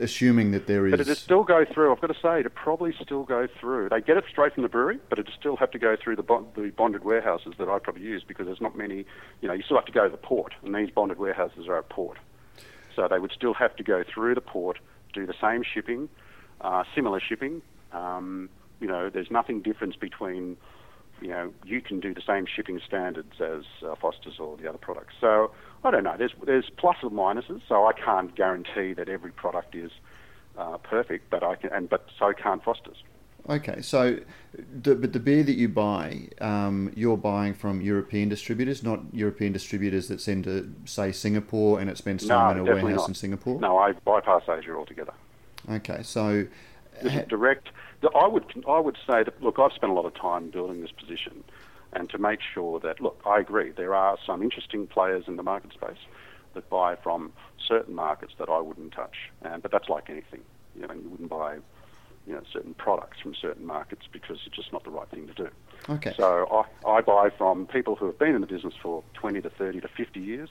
assuming 0.00 0.52
that 0.52 0.66
there 0.66 0.86
is. 0.86 0.92
But 0.92 1.00
it'd 1.00 1.16
still 1.16 1.42
go 1.42 1.64
through, 1.64 1.92
I've 1.92 2.00
got 2.00 2.08
to 2.08 2.20
say, 2.20 2.40
it'd 2.40 2.54
probably 2.54 2.94
still 3.02 3.24
go 3.24 3.48
through. 3.58 3.88
They 3.88 4.00
get 4.00 4.16
it 4.16 4.24
straight 4.30 4.54
from 4.54 4.62
the 4.62 4.68
brewery, 4.68 5.00
but 5.08 5.18
it'd 5.18 5.34
still 5.38 5.56
have 5.56 5.72
to 5.72 5.78
go 5.78 5.96
through 5.96 6.16
the, 6.16 6.44
the 6.54 6.72
bonded 6.76 7.04
warehouses 7.04 7.54
that 7.58 7.68
I 7.68 7.78
probably 7.80 8.02
use 8.02 8.22
because 8.26 8.46
there's 8.46 8.60
not 8.60 8.76
many, 8.76 9.04
you 9.40 9.48
know, 9.48 9.54
you 9.54 9.62
still 9.62 9.76
have 9.76 9.86
to 9.86 9.92
go 9.92 10.04
to 10.04 10.10
the 10.10 10.16
port, 10.16 10.54
and 10.64 10.74
these 10.74 10.90
bonded 10.90 11.18
warehouses 11.18 11.66
are 11.66 11.78
at 11.78 11.88
port. 11.88 12.18
So 12.94 13.08
they 13.08 13.18
would 13.18 13.32
still 13.32 13.54
have 13.54 13.74
to 13.76 13.82
go 13.82 14.04
through 14.04 14.36
the 14.36 14.40
port, 14.40 14.78
do 15.12 15.26
the 15.26 15.34
same 15.40 15.62
shipping, 15.64 16.08
uh, 16.60 16.84
similar 16.94 17.20
shipping. 17.20 17.62
Um, 17.92 18.50
you 18.80 18.86
know, 18.86 19.10
there's 19.10 19.30
nothing 19.30 19.62
difference 19.62 19.96
between 19.96 20.56
you 21.20 21.28
know, 21.28 21.52
you 21.64 21.80
can 21.80 22.00
do 22.00 22.14
the 22.14 22.22
same 22.26 22.46
shipping 22.46 22.80
standards 22.86 23.40
as 23.40 23.64
uh, 23.86 23.94
Foster's 23.94 24.38
or 24.38 24.56
the 24.56 24.68
other 24.68 24.78
products. 24.78 25.14
So 25.20 25.52
I 25.84 25.90
don't 25.90 26.04
know. 26.04 26.16
There's 26.16 26.32
there's 26.44 26.70
pluses 26.70 27.04
and 27.04 27.12
minuses. 27.12 27.60
So 27.68 27.86
I 27.86 27.92
can't 27.92 28.34
guarantee 28.34 28.92
that 28.94 29.08
every 29.08 29.32
product 29.32 29.74
is 29.74 29.90
uh, 30.58 30.78
perfect, 30.78 31.30
but 31.30 31.42
I 31.42 31.56
can, 31.56 31.72
and 31.72 31.88
but 31.88 32.06
so 32.18 32.32
can't 32.32 32.62
Foster's. 32.62 33.02
Okay, 33.48 33.80
so 33.80 34.18
the, 34.82 34.94
but 34.94 35.14
the 35.14 35.18
beer 35.18 35.42
that 35.42 35.56
you 35.56 35.68
buy, 35.68 36.28
um, 36.42 36.92
you're 36.94 37.16
buying 37.16 37.54
from 37.54 37.80
European 37.80 38.28
distributors, 38.28 38.82
not 38.82 39.00
European 39.12 39.52
distributors 39.52 40.08
that 40.08 40.20
send 40.20 40.44
to 40.44 40.70
say 40.84 41.10
Singapore 41.10 41.80
and 41.80 41.88
it 41.88 41.96
spends 41.96 42.26
time 42.26 42.58
no, 42.58 42.62
in 42.62 42.68
a 42.68 42.72
warehouse 42.74 43.00
not. 43.00 43.08
in 43.08 43.14
Singapore. 43.14 43.58
No, 43.58 43.78
I 43.78 43.92
bypass 43.92 44.42
Asia 44.46 44.74
altogether. 44.74 45.14
Okay, 45.70 46.02
so 46.02 46.46
this 47.02 47.14
is 47.14 47.26
direct 47.28 47.70
I 48.14 48.26
would 48.26 48.44
I 48.68 48.78
would 48.78 48.96
say 49.06 49.22
that 49.24 49.42
look, 49.42 49.58
I've 49.58 49.72
spent 49.72 49.92
a 49.92 49.94
lot 49.94 50.06
of 50.06 50.14
time 50.14 50.50
building 50.50 50.80
this 50.80 50.92
position, 50.92 51.44
and 51.92 52.08
to 52.10 52.18
make 52.18 52.40
sure 52.54 52.80
that 52.80 53.00
look, 53.00 53.20
I 53.26 53.40
agree 53.40 53.70
there 53.70 53.94
are 53.94 54.18
some 54.26 54.42
interesting 54.42 54.86
players 54.86 55.24
in 55.26 55.36
the 55.36 55.42
market 55.42 55.72
space 55.72 55.98
that 56.54 56.68
buy 56.68 56.96
from 56.96 57.32
certain 57.66 57.94
markets 57.94 58.32
that 58.38 58.48
I 58.48 58.60
wouldn't 58.60 58.92
touch, 58.92 59.16
and 59.42 59.62
but 59.62 59.70
that's 59.70 59.88
like 59.88 60.10
anything, 60.10 60.40
you 60.74 60.86
know, 60.86 60.94
you 60.94 61.08
wouldn't 61.08 61.30
buy 61.30 61.58
you 62.26 62.34
know 62.34 62.42
certain 62.52 62.74
products 62.74 63.20
from 63.20 63.34
certain 63.34 63.66
markets 63.66 64.02
because 64.12 64.38
it's 64.46 64.54
just 64.54 64.72
not 64.72 64.84
the 64.84 64.90
right 64.90 65.08
thing 65.08 65.26
to 65.26 65.34
do. 65.34 65.48
Okay. 65.88 66.14
So 66.16 66.46
I, 66.84 66.88
I 66.88 67.00
buy 67.00 67.30
from 67.36 67.66
people 67.66 67.96
who 67.96 68.06
have 68.06 68.18
been 68.18 68.34
in 68.34 68.40
the 68.40 68.46
business 68.46 68.74
for 68.80 69.02
20 69.14 69.40
to 69.40 69.50
30 69.50 69.80
to 69.80 69.88
50 69.88 70.20
years, 70.20 70.50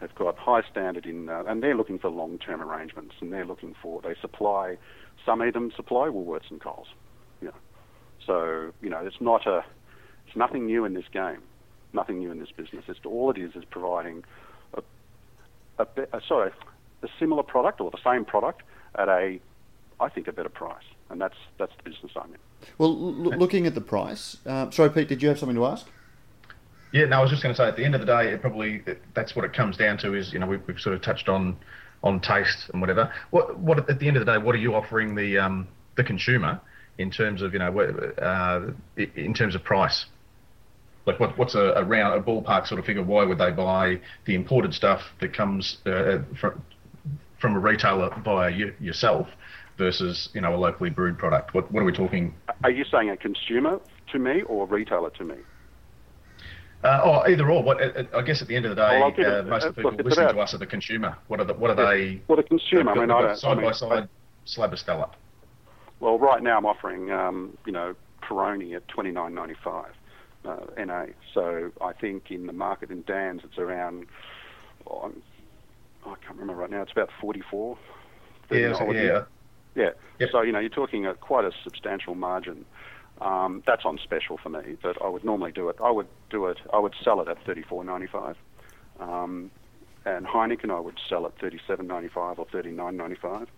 have 0.00 0.14
got 0.14 0.36
high 0.36 0.62
standard 0.70 1.06
in, 1.06 1.28
uh, 1.28 1.44
and 1.46 1.62
they're 1.62 1.76
looking 1.76 1.98
for 1.98 2.10
long-term 2.10 2.60
arrangements, 2.60 3.14
and 3.20 3.32
they're 3.32 3.46
looking 3.46 3.74
for 3.80 4.02
they 4.02 4.14
supply 4.20 4.76
some 5.24 5.40
of 5.40 5.52
them 5.54 5.70
supply 5.74 6.08
Woolworths 6.08 6.50
and 6.50 6.60
Coles. 6.60 6.88
You 7.40 7.48
know. 7.48 7.54
So, 8.26 8.72
you 8.80 8.90
know, 8.90 8.98
it's 8.98 9.20
not 9.20 9.46
a, 9.46 9.64
it's 10.34 10.38
nothing 10.38 10.66
new 10.66 10.84
in 10.84 10.94
this 10.94 11.04
game, 11.12 11.42
nothing 11.92 12.18
new 12.18 12.32
in 12.32 12.40
this 12.40 12.50
business. 12.50 12.84
It's 12.88 12.98
all 13.04 13.30
it 13.30 13.38
is 13.38 13.54
is 13.54 13.64
providing 13.70 14.24
a, 14.74 14.82
a, 15.78 15.86
a 16.12 16.20
sorry, 16.26 16.50
a 17.02 17.08
similar 17.20 17.44
product 17.44 17.80
or 17.80 17.90
the 17.90 18.02
same 18.04 18.24
product 18.24 18.62
at 18.96 19.08
a, 19.08 19.38
I 20.00 20.08
think, 20.08 20.26
a 20.26 20.32
better 20.32 20.48
price, 20.48 20.82
and 21.08 21.20
that's 21.20 21.36
that's 21.58 21.72
the 21.76 21.88
business 21.88 22.12
I'm 22.16 22.32
in. 22.32 22.38
Well, 22.78 22.90
l- 22.90 23.38
looking 23.38 23.66
at 23.66 23.76
the 23.76 23.80
price, 23.80 24.38
uh, 24.44 24.70
sorry, 24.70 24.90
Pete, 24.90 25.08
did 25.08 25.22
you 25.22 25.28
have 25.28 25.38
something 25.38 25.56
to 25.56 25.66
ask? 25.66 25.86
Yeah, 26.90 27.06
no, 27.06 27.18
I 27.18 27.22
was 27.22 27.30
just 27.30 27.42
going 27.42 27.54
to 27.54 27.56
say 27.56 27.68
at 27.68 27.76
the 27.76 27.84
end 27.84 27.94
of 27.94 28.00
the 28.00 28.06
day, 28.06 28.32
it 28.32 28.40
probably 28.40 28.82
that's 29.14 29.36
what 29.36 29.44
it 29.44 29.52
comes 29.52 29.76
down 29.76 29.98
to. 29.98 30.14
Is 30.14 30.32
you 30.32 30.40
know 30.40 30.48
we've, 30.48 30.62
we've 30.66 30.80
sort 30.80 30.96
of 30.96 31.02
touched 31.02 31.28
on 31.28 31.56
on 32.02 32.18
taste 32.18 32.70
and 32.72 32.80
whatever. 32.80 33.12
What 33.30 33.56
what 33.58 33.88
at 33.88 34.00
the 34.00 34.08
end 34.08 34.16
of 34.16 34.26
the 34.26 34.32
day, 34.32 34.38
what 34.38 34.56
are 34.56 34.58
you 34.58 34.74
offering 34.74 35.14
the 35.14 35.38
um, 35.38 35.68
the 35.94 36.02
consumer 36.02 36.60
in 36.98 37.12
terms 37.12 37.40
of 37.40 37.52
you 37.52 37.60
know 37.60 37.78
uh, 37.78 38.72
in 38.96 39.32
terms 39.32 39.54
of 39.54 39.62
price? 39.62 40.06
Like 41.06 41.20
what 41.20 41.36
what's 41.36 41.54
a, 41.54 41.72
a 41.76 41.84
round 41.84 42.14
a 42.14 42.22
ballpark 42.22 42.66
sort 42.66 42.78
of 42.78 42.86
figure? 42.86 43.02
Why 43.02 43.24
would 43.24 43.38
they 43.38 43.50
buy 43.50 44.00
the 44.24 44.34
imported 44.34 44.72
stuff 44.72 45.02
that 45.20 45.34
comes 45.34 45.78
uh, 45.86 46.18
from 46.40 46.62
from 47.40 47.56
a 47.56 47.58
retailer 47.58 48.10
via 48.24 48.50
you, 48.50 48.74
yourself 48.80 49.28
versus 49.76 50.30
you 50.32 50.40
know 50.40 50.54
a 50.54 50.56
locally 50.56 50.90
brewed 50.90 51.18
product? 51.18 51.54
What 51.54 51.70
what 51.70 51.82
are 51.82 51.84
we 51.84 51.92
talking? 51.92 52.34
Are 52.62 52.70
you 52.70 52.84
saying 52.90 53.10
a 53.10 53.16
consumer 53.16 53.80
to 54.12 54.18
me 54.18 54.42
or 54.42 54.64
a 54.64 54.66
retailer 54.66 55.10
to 55.10 55.24
me? 55.24 55.36
Uh, 56.82 57.00
oh, 57.02 57.30
either 57.30 57.50
or. 57.50 57.62
What 57.62 57.80
I 58.14 58.22
guess 58.22 58.42
at 58.42 58.48
the 58.48 58.56
end 58.56 58.66
of 58.66 58.70
the 58.70 58.82
day, 58.82 59.00
well, 59.00 59.38
uh, 59.38 59.42
most 59.42 59.64
of 59.64 59.74
the 59.74 59.82
people 59.82 60.04
listening 60.04 60.24
about, 60.26 60.32
to 60.32 60.40
us 60.40 60.54
are 60.54 60.58
the 60.58 60.66
consumer. 60.66 61.16
What 61.28 61.40
are 61.40 61.44
the, 61.44 61.54
what 61.54 61.70
are 61.70 61.82
yeah, 61.82 61.90
they? 61.90 62.22
Well, 62.28 62.36
the 62.36 62.42
consumer. 62.42 62.92
I 62.92 62.94
mean, 62.94 63.10
I 63.10 63.34
side 63.34 63.52
I 63.52 63.54
mean, 63.54 63.64
by 63.64 63.72
side 63.72 64.08
slab 64.44 64.72
of 64.72 64.78
Stella. 64.78 65.10
Well, 66.00 66.18
right 66.18 66.42
now 66.42 66.58
I'm 66.58 66.66
offering, 66.66 67.10
um, 67.10 67.56
you 67.64 67.72
know, 67.72 67.94
Peroni 68.22 68.76
at 68.76 68.86
twenty 68.88 69.10
nine 69.10 69.34
ninety 69.34 69.54
five, 69.64 69.92
uh, 70.44 70.84
NA. 70.84 71.06
So 71.32 71.70
I 71.80 71.92
think 71.92 72.30
in 72.30 72.46
the 72.46 72.52
market 72.52 72.90
in 72.90 73.02
Dan's 73.02 73.42
it's 73.44 73.58
around. 73.58 74.06
Oh, 74.86 75.12
I 76.04 76.14
can't 76.16 76.38
remember 76.38 76.54
right 76.54 76.70
now. 76.70 76.82
It's 76.82 76.92
about 76.92 77.10
forty 77.20 77.42
four. 77.50 77.78
Yeah, 78.50 78.74
yeah. 79.04 79.24
Yeah. 79.74 79.90
Yep. 80.20 80.28
So 80.32 80.42
you 80.42 80.52
know, 80.52 80.58
you're 80.60 80.68
talking 80.68 81.06
a, 81.06 81.14
quite 81.14 81.44
a 81.44 81.52
substantial 81.62 82.14
margin. 82.14 82.64
Um, 83.20 83.62
that's 83.66 83.84
on 83.84 83.98
special 84.02 84.38
for 84.38 84.48
me, 84.48 84.76
but 84.82 85.00
I 85.00 85.08
would 85.08 85.24
normally 85.24 85.52
do 85.52 85.68
it. 85.68 85.76
I 85.82 85.90
would 85.90 86.08
do 86.30 86.46
it. 86.46 86.58
I 86.72 86.78
would 86.78 86.94
sell 87.02 87.20
it 87.20 87.28
at 87.28 87.44
thirty 87.44 87.62
four 87.62 87.84
ninety 87.84 88.08
five, 88.08 88.36
um, 88.98 89.50
and 90.04 90.26
Heineken 90.26 90.70
I 90.70 90.80
would 90.80 90.98
sell 91.08 91.24
at 91.26 91.38
thirty 91.38 91.60
seven 91.66 91.86
ninety 91.86 92.08
five 92.08 92.38
or 92.38 92.46
thirty 92.50 92.72
nine 92.72 92.96
ninety 92.96 93.16
five, 93.16 93.48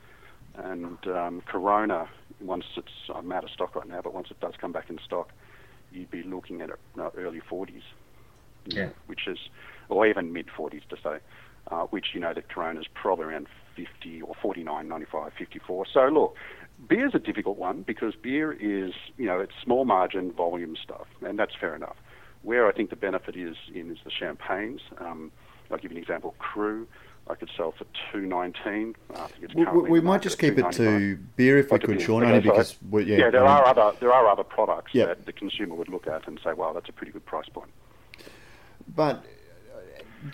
and 0.57 0.99
um, 1.07 1.43
Corona 1.47 2.09
once 2.41 2.65
it's 2.77 2.93
I'm 3.15 3.33
out 3.33 3.45
of 3.45 3.51
stock 3.51 3.75
right 3.75 3.89
now, 3.89 4.01
but 4.03 4.13
once 4.13 4.31
it 4.31 4.41
does 4.41 4.55
come 4.61 4.73
back 4.73 4.91
in 4.91 4.99
stock, 5.05 5.31
you'd 5.97 6.11
be 6.11 6.23
looking 6.23 6.61
at 6.61 6.71
uh, 6.71 7.11
early 7.17 7.41
forties, 7.41 7.83
yeah, 8.67 8.91
which 9.07 9.27
is 9.27 9.39
or 9.89 10.07
even 10.07 10.33
mid 10.33 10.49
forties 10.57 10.83
to 10.91 10.97
say, 11.03 11.19
uh, 11.71 11.85
which 11.87 12.07
you 12.15 12.21
know 12.21 12.33
that 12.35 12.49
Corona 12.49 12.81
is 12.81 12.87
probably 12.95 13.27
around 13.27 13.47
50 13.77 14.23
or 14.23 14.35
49, 14.41 14.89
95, 14.89 15.33
54. 15.39 15.87
So 15.93 16.01
look, 16.07 16.35
Beer's 16.89 17.13
a 17.15 17.19
difficult 17.19 17.59
one 17.59 17.83
because 17.83 18.15
beer 18.15 18.53
is, 18.53 18.93
you 19.17 19.27
know, 19.27 19.41
it's 19.41 19.53
small 19.63 19.85
margin 19.85 20.33
volume 20.33 20.77
stuff, 20.83 21.07
and 21.23 21.39
that's 21.39 21.55
fair 21.59 21.75
enough. 21.75 21.97
Where 22.43 22.69
I 22.69 22.73
think 22.73 22.91
the 22.91 22.97
benefit 22.97 23.37
is 23.37 23.57
in 23.75 23.91
is 23.91 23.99
the 24.05 24.11
champagnes. 24.11 24.81
Um, 24.99 25.33
I'll 25.71 25.79
give 25.79 25.91
you 25.91 25.97
an 25.97 26.03
example. 26.03 26.35
Cru, 26.39 26.87
I 27.29 27.35
could 27.35 27.51
sell 27.57 27.73
for 27.73 27.87
two 28.13 28.27
nineteen. 28.27 28.95
we, 29.55 29.65
we 29.65 30.01
might 30.01 30.23
just 30.23 30.39
keep 30.39 30.59
it 30.59 30.71
to 30.73 31.17
beer 31.37 31.59
if 31.59 31.71
we 31.71 31.79
could, 31.79 32.01
Sean, 32.01 32.25
only 32.25 32.41
because 32.41 32.77
we, 32.89 33.05
yeah, 33.05 33.17
yeah, 33.17 33.31
there 33.31 33.47
um, 33.47 33.49
are 33.49 33.67
other 33.67 33.97
there 33.99 34.13
are 34.13 34.29
other 34.29 34.45
products 34.45 34.95
yeah. 34.95 35.07
that 35.07 35.27
the 35.27 35.33
consumer 35.33 35.75
would 35.75 35.89
look 35.89 36.07
at 36.07 36.27
and 36.29 36.39
say, 36.45 36.53
"Wow, 36.53 36.73
that's 36.73 36.89
a 36.89 36.93
pretty 36.93 37.13
good 37.13 37.27
price 37.27 37.49
point." 37.49 37.71
But 38.95 39.25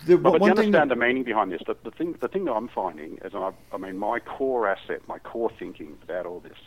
the, 0.05 0.17
but, 0.17 0.41
you 0.41 0.49
understand 0.49 0.73
that... 0.73 0.89
the 0.89 0.95
meaning 0.95 1.23
behind 1.23 1.51
this. 1.51 1.61
The, 1.65 1.75
the, 1.83 1.91
thing, 1.91 2.15
the 2.19 2.27
thing 2.27 2.45
that 2.45 2.53
I'm 2.53 2.67
finding 2.67 3.17
is, 3.23 3.33
I, 3.35 3.51
I 3.71 3.77
mean, 3.77 3.97
my 3.97 4.19
core 4.19 4.67
asset, 4.67 5.01
my 5.07 5.19
core 5.19 5.51
thinking 5.57 5.97
about 6.03 6.25
all 6.25 6.39
this, 6.39 6.57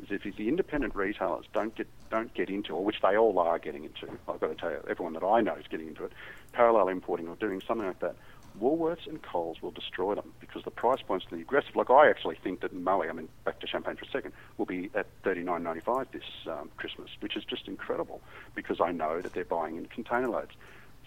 is 0.00 0.08
if 0.10 0.36
the 0.36 0.48
independent 0.48 0.94
retailers 0.94 1.44
don't 1.52 1.74
get 1.74 1.86
don't 2.10 2.32
get 2.34 2.48
into, 2.48 2.74
or 2.74 2.84
which 2.84 3.00
they 3.02 3.16
all 3.16 3.38
are 3.38 3.58
getting 3.58 3.84
into, 3.84 4.08
I've 4.28 4.40
got 4.40 4.48
to 4.48 4.54
tell 4.54 4.70
you, 4.70 4.82
everyone 4.88 5.12
that 5.14 5.24
I 5.24 5.40
know 5.40 5.54
is 5.54 5.66
getting 5.68 5.88
into 5.88 6.04
it, 6.04 6.12
parallel 6.52 6.88
importing 6.88 7.28
or 7.28 7.36
doing 7.36 7.60
something 7.66 7.86
like 7.86 8.00
that. 8.00 8.16
Woolworths 8.58 9.06
and 9.06 9.22
Coles 9.22 9.62
will 9.62 9.70
destroy 9.70 10.14
them 10.14 10.32
because 10.40 10.62
the 10.64 10.70
price 10.70 11.00
points 11.02 11.26
are 11.30 11.36
aggressive. 11.36 11.76
Like 11.76 11.90
I 11.90 12.08
actually 12.08 12.36
think 12.42 12.60
that 12.60 12.74
Moët, 12.74 13.10
I 13.10 13.12
mean, 13.12 13.28
back 13.44 13.60
to 13.60 13.66
champagne 13.66 13.96
for 13.96 14.04
a 14.04 14.10
second, 14.10 14.32
will 14.58 14.66
be 14.66 14.90
at 14.94 15.06
thirty 15.22 15.42
nine 15.42 15.62
ninety 15.62 15.80
five 15.80 16.08
this 16.12 16.24
um, 16.46 16.70
Christmas, 16.76 17.10
which 17.20 17.36
is 17.36 17.44
just 17.44 17.68
incredible 17.68 18.20
because 18.54 18.80
I 18.80 18.92
know 18.92 19.20
that 19.20 19.32
they're 19.32 19.44
buying 19.44 19.76
in 19.76 19.86
container 19.86 20.28
loads. 20.28 20.52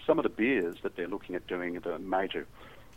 Some 0.06 0.18
of 0.18 0.22
the 0.22 0.28
beers 0.28 0.76
that 0.82 0.96
they're 0.96 1.08
looking 1.08 1.34
at 1.34 1.46
doing 1.46 1.74
the 1.80 1.98
major 1.98 2.46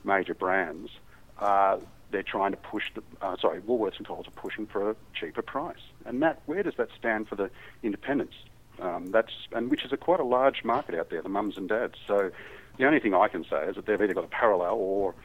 major 0.03 0.33
brands, 0.33 0.91
uh, 1.39 1.77
they're 2.11 2.23
trying 2.23 2.51
to 2.51 2.57
push 2.57 2.91
the 2.95 3.03
uh, 3.21 3.35
sorry, 3.37 3.61
Woolworths 3.61 3.97
and 3.97 4.07
Coles 4.07 4.27
are 4.27 4.31
pushing 4.31 4.65
for 4.65 4.91
a 4.91 4.95
cheaper 5.13 5.41
price. 5.41 5.77
And 6.05 6.21
that 6.23 6.41
where 6.45 6.63
does 6.63 6.75
that 6.77 6.89
stand 6.97 7.27
for 7.27 7.35
the 7.35 7.49
independents? 7.83 8.35
Um, 8.79 9.11
that's 9.11 9.31
and 9.51 9.69
which 9.71 9.83
is 9.85 9.91
a 9.91 9.97
quite 9.97 10.19
a 10.19 10.23
large 10.23 10.63
market 10.63 10.95
out 10.95 11.09
there, 11.09 11.21
the 11.21 11.29
mums 11.29 11.57
and 11.57 11.67
dads. 11.67 11.95
So 12.07 12.31
the 12.77 12.85
only 12.85 12.99
thing 12.99 13.13
I 13.13 13.27
can 13.27 13.43
say 13.49 13.63
is 13.65 13.75
that 13.75 13.85
they've 13.85 14.01
either 14.01 14.13
got 14.13 14.23
a 14.23 14.27
parallel 14.27 14.75
or 14.75 15.15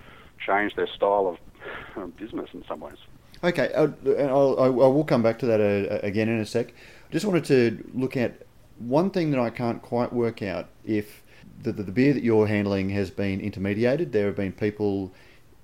changed 0.44 0.76
their 0.76 0.86
style 0.86 1.26
of 1.28 2.02
um, 2.02 2.10
business 2.18 2.50
in 2.52 2.64
some 2.66 2.80
ways. 2.80 2.96
Okay, 3.44 3.72
uh, 3.72 3.88
I'll, 4.28 4.58
I 4.60 4.68
will 4.68 5.04
come 5.04 5.22
back 5.22 5.38
to 5.40 5.46
that 5.46 5.60
uh, 5.60 5.98
again 6.06 6.28
in 6.28 6.38
a 6.38 6.46
sec. 6.46 6.68
I 6.68 7.12
just 7.12 7.26
wanted 7.26 7.44
to 7.46 7.90
look 7.92 8.16
at 8.16 8.46
one 8.78 9.10
thing 9.10 9.30
that 9.32 9.40
I 9.40 9.50
can't 9.50 9.82
quite 9.82 10.12
work 10.12 10.42
out 10.42 10.68
if 10.84 11.22
the, 11.62 11.72
the, 11.72 11.82
the 11.82 11.92
beer 11.92 12.12
that 12.12 12.22
you're 12.22 12.46
handling 12.46 12.90
has 12.90 13.10
been 13.10 13.40
intermediated. 13.40 14.12
There 14.12 14.26
have 14.26 14.36
been 14.36 14.52
people 14.52 15.12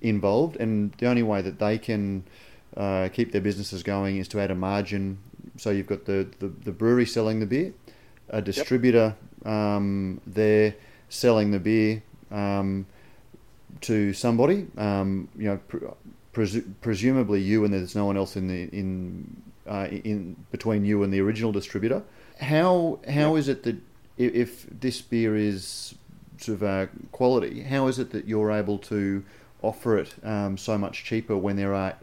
involved, 0.01 0.57
and 0.57 0.93
the 0.93 1.07
only 1.07 1.23
way 1.23 1.41
that 1.41 1.59
they 1.59 1.77
can 1.77 2.23
uh, 2.75 3.09
keep 3.11 3.31
their 3.31 3.41
businesses 3.41 3.83
going 3.83 4.17
is 4.17 4.27
to 4.29 4.39
add 4.39 4.51
a 4.51 4.55
margin. 4.55 5.19
So 5.57 5.71
you've 5.71 5.87
got 5.87 6.05
the, 6.05 6.27
the, 6.39 6.47
the 6.47 6.71
brewery 6.71 7.05
selling 7.05 7.39
the 7.39 7.45
beer, 7.45 7.73
a 8.29 8.41
distributor 8.41 9.15
yep. 9.43 9.51
um, 9.51 10.21
there 10.27 10.75
selling 11.09 11.51
the 11.51 11.59
beer 11.59 12.03
um, 12.31 12.85
to 13.81 14.13
somebody. 14.13 14.67
Um, 14.77 15.27
you 15.37 15.49
know, 15.49 15.59
presu- 16.33 16.71
presumably 16.81 17.41
you, 17.41 17.65
and 17.65 17.73
there's 17.73 17.95
no 17.95 18.05
one 18.05 18.17
else 18.17 18.35
in 18.35 18.47
the 18.47 18.63
in 18.77 19.41
uh, 19.67 19.87
in 19.91 20.35
between 20.51 20.85
you 20.85 21.03
and 21.03 21.11
the 21.11 21.19
original 21.19 21.51
distributor. 21.51 22.03
How 22.39 22.99
how 23.11 23.35
is 23.35 23.49
it 23.49 23.63
that 23.63 23.75
if, 24.17 24.33
if 24.33 24.67
this 24.79 25.01
beer 25.01 25.35
is 25.35 25.95
sort 26.37 26.55
of 26.57 26.63
uh, 26.63 26.87
quality, 27.11 27.61
how 27.61 27.87
is 27.87 27.99
it 27.99 28.11
that 28.11 28.27
you're 28.27 28.51
able 28.51 28.77
to 28.77 29.23
offer 29.61 29.97
it 29.97 30.13
um, 30.23 30.57
so 30.57 30.77
much 30.77 31.03
cheaper 31.03 31.35
when 31.35 31.55
there 31.57 31.73
are 31.73 31.95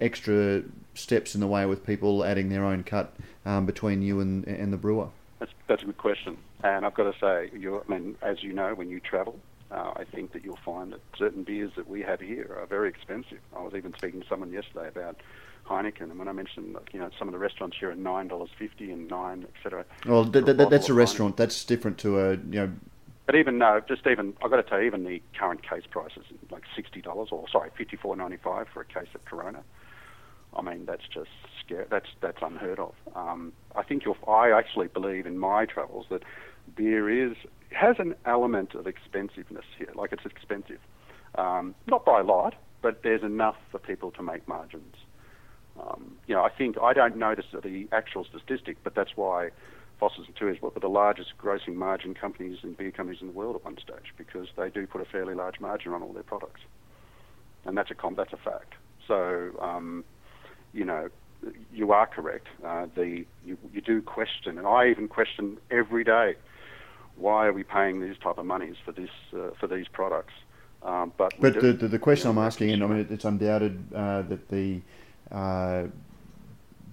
extra 0.00 0.62
steps 0.94 1.34
in 1.34 1.40
the 1.40 1.46
way 1.46 1.66
with 1.66 1.84
people 1.84 2.24
adding 2.24 2.48
their 2.48 2.64
own 2.64 2.82
cut 2.82 3.14
um, 3.44 3.66
between 3.66 4.02
you 4.02 4.20
and, 4.20 4.46
and 4.46 4.72
the 4.72 4.76
brewer? 4.76 5.08
That's, 5.38 5.52
that's 5.66 5.82
a 5.82 5.86
good 5.86 5.98
question. 5.98 6.36
And 6.62 6.84
I've 6.84 6.94
got 6.94 7.12
to 7.12 7.18
say, 7.18 7.56
you 7.58 7.82
I 7.88 7.90
mean, 7.92 8.16
as 8.22 8.42
you 8.42 8.52
know, 8.52 8.74
when 8.74 8.90
you 8.90 9.00
travel, 9.00 9.38
uh, 9.70 9.92
I 9.96 10.04
think 10.04 10.32
that 10.32 10.44
you'll 10.44 10.58
find 10.64 10.92
that 10.92 11.00
certain 11.16 11.42
beers 11.44 11.72
that 11.76 11.88
we 11.88 12.02
have 12.02 12.20
here 12.20 12.56
are 12.60 12.66
very 12.66 12.88
expensive. 12.88 13.38
I 13.56 13.62
was 13.62 13.74
even 13.74 13.94
speaking 13.96 14.20
to 14.20 14.26
someone 14.28 14.52
yesterday 14.52 14.88
about 14.88 15.20
Heineken, 15.66 16.02
and 16.02 16.18
when 16.18 16.28
I 16.28 16.32
mentioned, 16.32 16.76
you 16.92 16.98
know, 17.00 17.10
some 17.18 17.28
of 17.28 17.32
the 17.32 17.38
restaurants 17.38 17.76
here 17.78 17.90
are 17.90 17.94
nine 17.94 18.28
dollars 18.28 18.50
fifty 18.58 18.90
and 18.90 19.08
nine, 19.08 19.46
etc. 19.56 19.84
Well, 20.06 20.24
th- 20.26 20.44
th- 20.44 20.56
that's 20.56 20.88
a 20.88 20.94
restaurant. 20.94 21.34
Heineken. 21.34 21.38
That's 21.38 21.64
different 21.64 21.98
to 21.98 22.18
a, 22.20 22.30
you 22.32 22.38
know. 22.42 22.72
But 23.26 23.36
even 23.36 23.58
no, 23.58 23.80
just 23.86 24.06
even 24.06 24.34
I've 24.42 24.50
got 24.50 24.56
to 24.56 24.64
tell 24.64 24.80
you, 24.80 24.86
even 24.86 25.04
the 25.04 25.22
current 25.38 25.62
case 25.62 25.84
prices, 25.88 26.24
like 26.50 26.64
sixty 26.74 27.00
dollars 27.00 27.28
or 27.30 27.48
sorry, 27.48 27.70
fifty 27.78 27.96
four 27.96 28.16
ninety 28.16 28.38
five 28.38 28.66
for 28.74 28.80
a 28.80 28.84
case 28.84 29.08
of 29.14 29.24
Corona. 29.24 29.62
I 30.56 30.62
mean, 30.62 30.84
that's 30.84 31.06
just 31.14 31.30
scary. 31.64 31.84
That's 31.88 32.08
that's 32.20 32.38
unheard 32.42 32.80
of. 32.80 32.94
Um, 33.14 33.52
I 33.76 33.84
think 33.84 34.04
you'll. 34.04 34.16
I 34.26 34.50
actually 34.50 34.88
believe 34.88 35.26
in 35.26 35.38
my 35.38 35.64
travels 35.64 36.06
that 36.10 36.24
beer 36.76 37.08
is 37.08 37.36
has 37.72 37.96
an 37.98 38.14
element 38.26 38.74
of 38.74 38.86
expensiveness 38.86 39.64
here. 39.78 39.90
Like 39.94 40.12
it's 40.12 40.26
expensive, 40.26 40.80
um, 41.36 41.74
not 41.86 42.04
by 42.04 42.20
a 42.20 42.24
lot, 42.24 42.54
but 42.82 43.02
there's 43.02 43.22
enough 43.22 43.56
for 43.70 43.78
people 43.78 44.10
to 44.12 44.22
make 44.22 44.46
margins. 44.48 44.96
Um, 45.80 46.16
you 46.26 46.34
know, 46.34 46.42
I 46.42 46.50
think 46.50 46.76
I 46.82 46.92
don't 46.92 47.16
notice 47.16 47.46
the 47.52 47.88
actual 47.92 48.24
statistic, 48.24 48.78
but 48.82 48.94
that's 48.94 49.12
why 49.14 49.50
Foster's 49.98 50.26
and 50.26 50.36
Tooheys 50.36 50.60
were 50.60 50.72
the 50.78 50.88
largest 50.88 51.32
grossing 51.42 51.74
margin 51.74 52.14
companies 52.14 52.58
and 52.62 52.76
beer 52.76 52.90
companies 52.90 53.20
in 53.20 53.28
the 53.28 53.32
world 53.32 53.56
at 53.56 53.64
one 53.64 53.76
stage 53.76 54.14
because 54.16 54.48
they 54.56 54.68
do 54.70 54.86
put 54.86 55.00
a 55.00 55.04
fairly 55.04 55.34
large 55.34 55.60
margin 55.60 55.92
on 55.92 56.02
all 56.02 56.12
their 56.12 56.22
products, 56.22 56.60
and 57.64 57.76
that's 57.76 57.90
a 57.90 57.94
com- 57.94 58.14
that's 58.16 58.32
a 58.32 58.36
fact. 58.36 58.74
So, 59.06 59.50
um, 59.60 60.04
you 60.72 60.84
know, 60.84 61.08
you 61.72 61.92
are 61.92 62.06
correct. 62.06 62.48
Uh, 62.64 62.86
the 62.94 63.24
you, 63.44 63.56
you 63.72 63.80
do 63.80 64.02
question, 64.02 64.58
and 64.58 64.66
I 64.66 64.88
even 64.88 65.08
question 65.08 65.58
every 65.70 66.04
day 66.04 66.34
why 67.20 67.46
are 67.46 67.52
we 67.52 67.62
paying 67.62 68.00
these 68.00 68.16
type 68.18 68.38
of 68.38 68.46
monies 68.46 68.76
for 68.84 68.92
this 68.92 69.10
uh, 69.34 69.50
for 69.58 69.66
these 69.66 69.86
products? 69.88 70.32
Um, 70.82 71.12
but 71.16 71.34
but 71.38 71.60
the, 71.60 71.72
the, 71.72 71.88
the, 71.88 71.98
question 71.98 72.30
I'm 72.30 72.38
asking, 72.38 72.70
and 72.70 72.82
I 72.82 72.86
mean, 72.86 73.06
it's 73.10 73.26
undoubted 73.26 73.84
uh, 73.94 74.22
that 74.22 74.48
the 74.48 74.80
uh, 75.30 75.84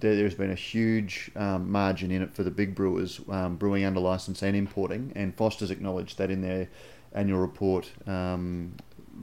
there, 0.00 0.22
has 0.22 0.34
been 0.34 0.50
a 0.50 0.54
huge 0.54 1.30
um, 1.34 1.72
margin 1.72 2.10
in 2.10 2.22
it 2.22 2.34
for 2.34 2.42
the 2.42 2.50
big 2.50 2.74
brewers 2.74 3.20
um, 3.30 3.56
brewing 3.56 3.84
under 3.84 4.00
license 4.00 4.42
and 4.42 4.54
importing, 4.54 5.12
and 5.16 5.34
Foster's 5.34 5.70
acknowledged 5.70 6.18
that 6.18 6.30
in 6.30 6.42
their 6.42 6.68
annual 7.14 7.40
report 7.40 7.90
um, 8.06 8.74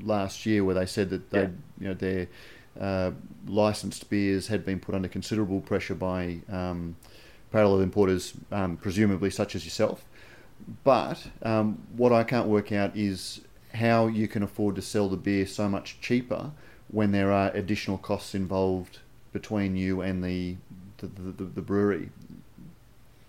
last 0.02 0.48
year, 0.48 0.64
where 0.64 0.76
they 0.76 0.88
said 0.88 1.12
that 1.12 1.30
they, 1.30 1.42
yeah. 1.42 1.50
you 1.80 1.88
know, 1.88 1.94
their 1.94 2.28
uh, 2.80 3.12
licensed 3.48 4.10
beers 4.10 4.48
had 4.48 4.66
been 4.66 4.80
put 4.80 4.96
under 4.96 5.08
considerable 5.08 5.62
pressure 5.62 5.96
by 5.96 6.40
um, 6.52 6.96
parallel 7.52 7.82
importers, 7.82 8.34
um, 8.52 8.78
presumably 8.78 9.30
such 9.30 9.56
as 9.56 9.64
yourself. 9.64 10.06
But 10.84 11.28
um, 11.44 11.82
what 11.96 12.12
I 12.12 12.24
can't 12.24 12.48
work 12.48 12.72
out 12.72 12.96
is 12.96 13.42
how 13.74 14.08
you 14.08 14.28
can 14.28 14.42
afford 14.44 14.76
to 14.76 14.82
sell 14.82 15.10
the 15.10 15.18
beer 15.18 15.46
so 15.46 15.68
much 15.70 16.00
cheaper 16.02 16.52
when 16.88 17.12
there 17.12 17.32
are 17.32 17.52
additional 17.52 17.98
costs 17.98 18.34
involved 18.34 19.00
between 19.34 19.76
you 19.76 20.02
and 20.02 20.24
the 20.24 20.56
the, 20.98 21.08
the, 21.08 21.44
the 21.44 21.62
brewery. 21.62 22.10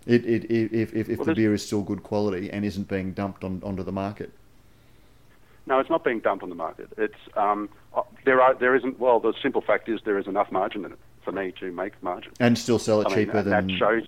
It, 0.07 0.25
it, 0.25 0.45
if 0.51 0.95
if, 0.95 1.09
if 1.09 1.19
well, 1.19 1.27
the 1.27 1.35
beer 1.35 1.53
is 1.53 1.67
still 1.67 1.83
good 1.83 2.03
quality 2.03 2.51
and 2.51 2.65
isn't 2.65 2.89
being 2.89 3.13
dumped 3.13 3.43
on, 3.43 3.61
onto 3.65 3.83
the 3.83 3.93
market. 3.93 4.31
No, 5.67 5.81
it's 5.81 5.91
not 5.91 6.05
being 6.05 6.21
dumped 6.21 6.45
on 6.45 6.49
the 6.49 6.55
market. 6.55 6.89
It's 6.97 7.19
um, 7.37 7.69
uh, 7.95 8.03
there 8.25 8.41
are 8.41 8.55
there 8.55 8.77
isn't. 8.77 9.01
Well, 9.01 9.19
the 9.19 9.35
simple 9.43 9.61
fact 9.61 9.89
is 9.89 10.01
there 10.05 10.19
is 10.19 10.29
enough 10.29 10.53
margin 10.53 10.85
in 10.85 10.93
it 10.93 10.99
for 11.27 11.33
me 11.33 11.53
to 11.59 11.73
make 11.73 12.01
margin 12.05 12.33
and 12.39 12.57
still 12.57 12.79
sell 12.79 13.01
it 13.01 13.09
I 13.09 13.15
cheaper 13.15 13.35
mean, 13.35 13.45
than 13.51 13.67
that 13.67 13.77
shows 13.77 14.07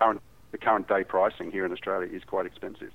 current 0.00 0.20
the 0.56 0.64
current 0.64 0.88
day 0.88 1.04
pricing 1.04 1.50
here 1.50 1.66
in 1.66 1.72
Australia 1.72 2.08
is 2.10 2.24
quite 2.24 2.46
expensive. 2.46 2.90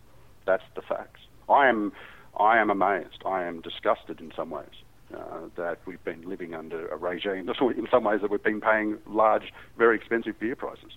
That's 0.45 0.63
the 0.75 0.81
facts. 0.81 1.21
I 1.47 1.67
am, 1.67 1.93
I 2.39 2.57
am 2.57 2.71
amazed. 2.71 3.21
I 3.23 3.43
am 3.43 3.61
disgusted 3.61 4.19
in 4.19 4.33
some 4.35 4.49
ways 4.49 4.65
uh, 5.13 5.41
that 5.57 5.77
we've 5.85 6.03
been 6.03 6.27
living 6.27 6.55
under 6.55 6.87
a 6.87 6.95
regime. 6.97 7.47
In 7.61 7.87
some 7.91 8.03
ways, 8.03 8.21
that 8.21 8.31
we've 8.31 8.41
been 8.41 8.61
paying 8.61 8.97
large, 9.05 9.53
very 9.77 9.95
expensive 9.95 10.39
beer 10.39 10.55
prices 10.55 10.93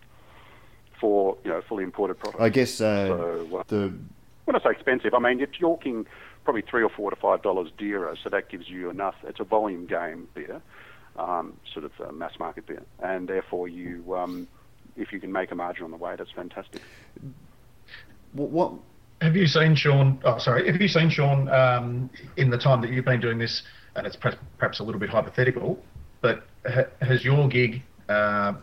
for 1.00 1.36
you 1.44 1.50
know 1.50 1.60
fully 1.68 1.84
imported 1.84 2.18
products. 2.18 2.40
I 2.40 2.48
guess 2.48 2.80
uh, 2.80 3.08
so, 3.08 3.58
uh, 3.58 3.62
the 3.66 3.92
when 4.44 4.56
I 4.56 4.60
say 4.60 4.70
expensive, 4.70 5.12
I 5.12 5.18
mean 5.18 5.38
you're 5.38 5.48
talking 5.48 6.06
probably 6.44 6.62
three 6.62 6.84
or 6.84 6.88
four 6.88 7.10
to 7.10 7.16
five 7.16 7.42
dollars 7.42 7.70
dearer. 7.76 8.16
So 8.22 8.30
that 8.30 8.48
gives 8.48 8.68
you 8.68 8.88
enough. 8.88 9.16
It's 9.24 9.40
a 9.40 9.44
volume 9.44 9.86
game 9.86 10.28
beer, 10.32 10.62
um, 11.16 11.54
sort 11.72 11.84
of 11.84 12.14
mass 12.14 12.38
market 12.38 12.66
beer, 12.66 12.84
and 13.02 13.28
therefore 13.28 13.68
you. 13.68 14.14
Um, 14.16 14.48
if 14.96 15.12
you 15.12 15.20
can 15.20 15.32
make 15.32 15.50
a 15.50 15.54
margin 15.54 15.84
on 15.84 15.90
the 15.90 15.96
way, 15.96 16.14
that's 16.16 16.30
fantastic. 16.30 16.80
What, 18.32 18.50
what 18.50 18.72
have 19.20 19.36
you 19.36 19.46
seen, 19.46 19.74
Sean? 19.74 20.20
Oh, 20.24 20.38
sorry, 20.38 20.70
have 20.70 20.80
you 20.80 20.88
seen 20.88 21.10
Sean 21.10 21.48
um, 21.48 22.10
in 22.36 22.50
the 22.50 22.58
time 22.58 22.80
that 22.82 22.90
you've 22.90 23.04
been 23.04 23.20
doing 23.20 23.38
this? 23.38 23.62
And 23.96 24.06
it's 24.06 24.16
perhaps 24.16 24.80
a 24.80 24.82
little 24.82 25.00
bit 25.00 25.08
hypothetical, 25.08 25.78
but 26.20 26.46
ha- 26.66 26.88
has 27.00 27.24
your 27.24 27.48
gig 27.48 27.82
uh, 28.08 28.54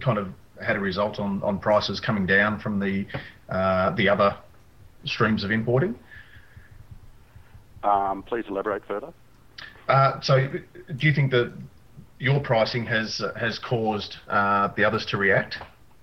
kind 0.00 0.18
of 0.18 0.28
had 0.60 0.76
a 0.76 0.80
result 0.80 1.20
on, 1.20 1.42
on 1.42 1.58
prices 1.58 2.00
coming 2.00 2.26
down 2.26 2.58
from 2.58 2.80
the 2.80 3.06
uh, 3.48 3.90
the 3.94 4.08
other 4.08 4.36
streams 5.04 5.44
of 5.44 5.50
importing? 5.50 5.94
Um, 7.84 8.22
please 8.22 8.44
elaborate 8.48 8.84
further. 8.86 9.12
Uh, 9.88 10.20
so, 10.20 10.48
do 10.96 11.06
you 11.06 11.12
think 11.12 11.30
that 11.30 11.52
your 12.18 12.40
pricing 12.40 12.86
has 12.86 13.22
has 13.36 13.58
caused 13.58 14.16
uh, 14.28 14.68
the 14.76 14.84
others 14.84 15.06
to 15.06 15.16
react? 15.16 15.58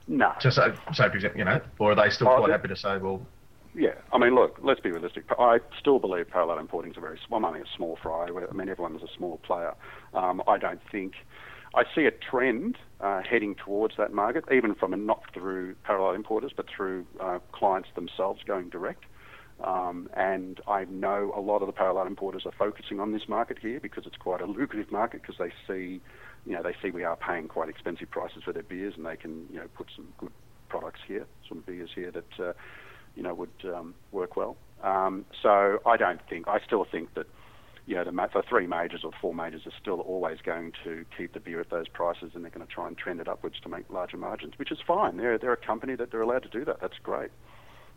No. 0.08 0.34
To 0.42 0.52
say, 0.52 0.68
say, 0.94 1.10
for 1.10 1.16
example, 1.16 1.40
you 1.40 1.46
know, 1.46 1.62
or 1.80 1.92
are 1.92 1.96
they 1.96 2.10
still 2.10 2.28
oh, 2.28 2.38
quite 2.38 2.52
happy 2.52 2.68
to 2.68 2.76
say, 2.76 2.98
well? 2.98 3.26
Yeah, 3.74 3.94
I 4.12 4.18
mean, 4.18 4.36
look, 4.36 4.60
let's 4.62 4.82
be 4.82 4.92
realistic. 4.92 5.24
I 5.40 5.60
still 5.80 6.00
believe 6.00 6.28
parallel 6.28 6.60
importing 6.60 6.92
is 6.92 6.98
a 6.98 7.00
very 7.00 7.18
well, 7.30 7.46
I 7.46 7.48
only 7.48 7.62
a 7.62 7.66
small 7.78 7.98
fry. 8.02 8.28
I 8.28 8.54
mean, 8.54 8.68
everyone 8.68 8.96
is 8.98 9.04
a 9.04 9.14
small 9.16 9.38
player. 9.38 9.74
Um, 10.14 10.42
I 10.46 10.58
don't 10.58 10.82
think 10.92 11.14
I 11.74 11.84
see 11.96 12.06
a 12.06 12.12
trend 12.12 12.78
uh, 13.00 13.22
heading 13.24 13.56
towards 13.56 13.96
that 13.98 14.12
market, 14.12 14.44
even 14.52 14.76
from 14.76 14.94
a, 14.94 14.98
not 14.98 15.24
through 15.34 15.76
parallel 15.84 16.16
importers, 16.16 16.52
but 16.56 16.66
through 16.68 17.06
uh, 17.22 17.40
clients 17.54 17.88
themselves 17.96 18.42
going 18.46 18.70
direct. 18.70 19.06
Um, 19.64 20.10
and 20.16 20.60
I 20.68 20.86
know 20.86 21.34
a 21.36 21.40
lot 21.40 21.62
of 21.62 21.68
the 21.68 21.74
parallel 21.74 22.08
importers 22.08 22.44
are 22.46 22.54
focusing 22.58 23.00
on 23.00 23.12
this 23.12 23.24
market 23.28 23.60
here 23.60 23.80
because 23.80 24.06
it's 24.06 24.18
quite 24.18 24.42
a 24.42 24.46
lucrative 24.46 24.92
market 24.92 25.22
because 25.22 25.36
they 25.38 25.52
see, 25.68 26.02
you 26.46 26.54
know, 26.54 26.64
they 26.64 26.76
see 26.82 26.92
we 26.92 27.04
are 27.04 27.16
paying 27.16 27.48
quite 27.48 27.70
expensive 27.70 28.10
prices 28.10 28.44
for 28.44 28.54
their 28.54 28.64
beers 28.64 28.94
and 28.98 29.06
they 29.06 29.16
can, 29.16 29.46
you 29.52 29.58
know, 29.58 29.68
put 29.76 29.88
some 29.96 30.08
good 30.18 30.32
products 30.70 31.00
here, 31.08 31.26
some 31.48 31.64
beers 31.66 31.90
here 31.94 32.12
that, 32.12 32.40
uh, 32.40 32.54
you 33.16 33.24
know, 33.24 33.34
would 33.34 33.50
um, 33.66 33.94
work 34.12 34.36
well. 34.36 34.58
Um, 34.84 35.26
so 35.44 35.80
I 35.86 35.98
don't 35.98 36.22
think, 36.30 36.48
I 36.48 36.60
still 36.66 36.86
think 36.90 37.14
that 37.14 37.28
you 37.86 37.96
know, 37.96 38.04
the, 38.04 38.12
the 38.12 38.44
three 38.48 38.68
majors 38.68 39.02
or 39.04 39.12
four 39.20 39.34
majors 39.34 39.64
are 39.66 39.74
still 39.82 40.02
always 40.02 40.38
going 40.46 40.72
to 40.84 41.04
keep 41.18 41.34
the 41.34 41.40
beer 41.40 41.60
at 41.60 41.70
those 41.70 41.88
prices, 41.88 42.32
and 42.34 42.44
they're 42.44 42.52
going 42.52 42.66
to 42.66 42.72
try 42.72 42.88
and 42.88 42.98
trend 42.98 43.20
it 43.20 43.28
upwards 43.28 43.56
to 43.64 43.70
make 43.70 43.90
larger 43.90 44.18
margins, 44.18 44.54
which 44.58 44.72
is 44.72 44.78
fine. 44.86 45.18
They're 45.18 45.38
they're 45.38 45.54
a 45.54 45.58
company 45.58 45.96
that 45.96 46.12
they're 46.12 46.22
allowed 46.22 46.44
to 46.44 46.50
do 46.50 46.64
that. 46.66 46.80
That's 46.80 46.98
great. 47.02 47.32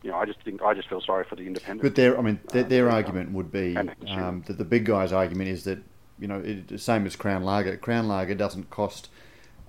You 0.04 0.10
know, 0.10 0.18
I 0.18 0.26
just 0.26 0.40
think 0.42 0.62
I 0.62 0.74
just 0.74 0.88
feel 0.88 1.00
sorry 1.00 1.24
for 1.24 1.34
the 1.34 1.46
independents. 1.46 1.82
But 1.82 1.94
their, 1.96 2.18
I 2.18 2.22
mean, 2.22 2.38
their, 2.52 2.62
their 2.62 2.90
uh, 2.90 2.94
argument 2.94 3.32
would 3.32 3.50
be 3.50 3.74
um, 3.76 4.44
that 4.46 4.58
the 4.58 4.64
big 4.64 4.84
guy's 4.84 5.12
argument 5.12 5.48
is 5.48 5.64
that 5.64 5.78
you 6.18 6.28
know, 6.28 6.40
it, 6.40 6.68
the 6.68 6.78
same 6.78 7.06
as 7.06 7.16
Crown 7.16 7.42
Lager. 7.42 7.76
Crown 7.76 8.06
Lager 8.06 8.34
doesn't 8.34 8.70
cost 8.70 9.08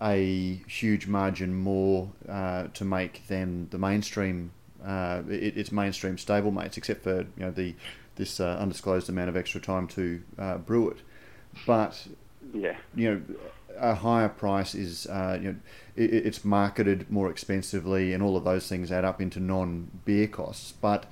a 0.01 0.61
huge 0.67 1.07
margin 1.07 1.55
more 1.55 2.11
uh, 2.27 2.67
to 2.73 2.83
make 2.83 3.25
than 3.27 3.69
the 3.69 3.77
mainstream. 3.77 4.51
Uh, 4.86 5.23
it, 5.29 5.57
it's 5.57 5.71
mainstream 5.71 6.17
stablemates, 6.17 6.77
except 6.77 7.03
for 7.03 7.21
you 7.21 7.27
know 7.38 7.51
the 7.51 7.75
this 8.15 8.39
uh, 8.39 8.57
undisclosed 8.59 9.09
amount 9.09 9.29
of 9.29 9.38
extra 9.38 9.59
time 9.59 9.88
to 9.88 10.21
uh, 10.38 10.57
brew 10.57 10.89
it. 10.89 10.97
But 11.65 12.07
yeah, 12.53 12.77
you 12.93 13.09
know, 13.09 13.21
a 13.78 13.95
higher 13.95 14.30
price 14.30 14.76
is 14.76 15.07
uh, 15.07 15.38
you 15.41 15.51
know 15.51 15.55
it, 15.95 16.13
it's 16.13 16.45
marketed 16.45 17.09
more 17.09 17.30
expensively, 17.30 18.13
and 18.13 18.21
all 18.21 18.38
of 18.38 18.43
those 18.43 18.67
things 18.67 18.91
add 18.91 19.05
up 19.05 19.21
into 19.21 19.39
non 19.39 19.91
beer 20.05 20.28
costs. 20.28 20.71
But 20.71 21.05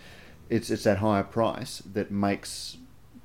it's 0.50 0.70
it's 0.70 0.84
that 0.84 1.00
higher 1.00 1.24
price 1.24 1.80
that 1.94 2.12
makes 2.12 2.78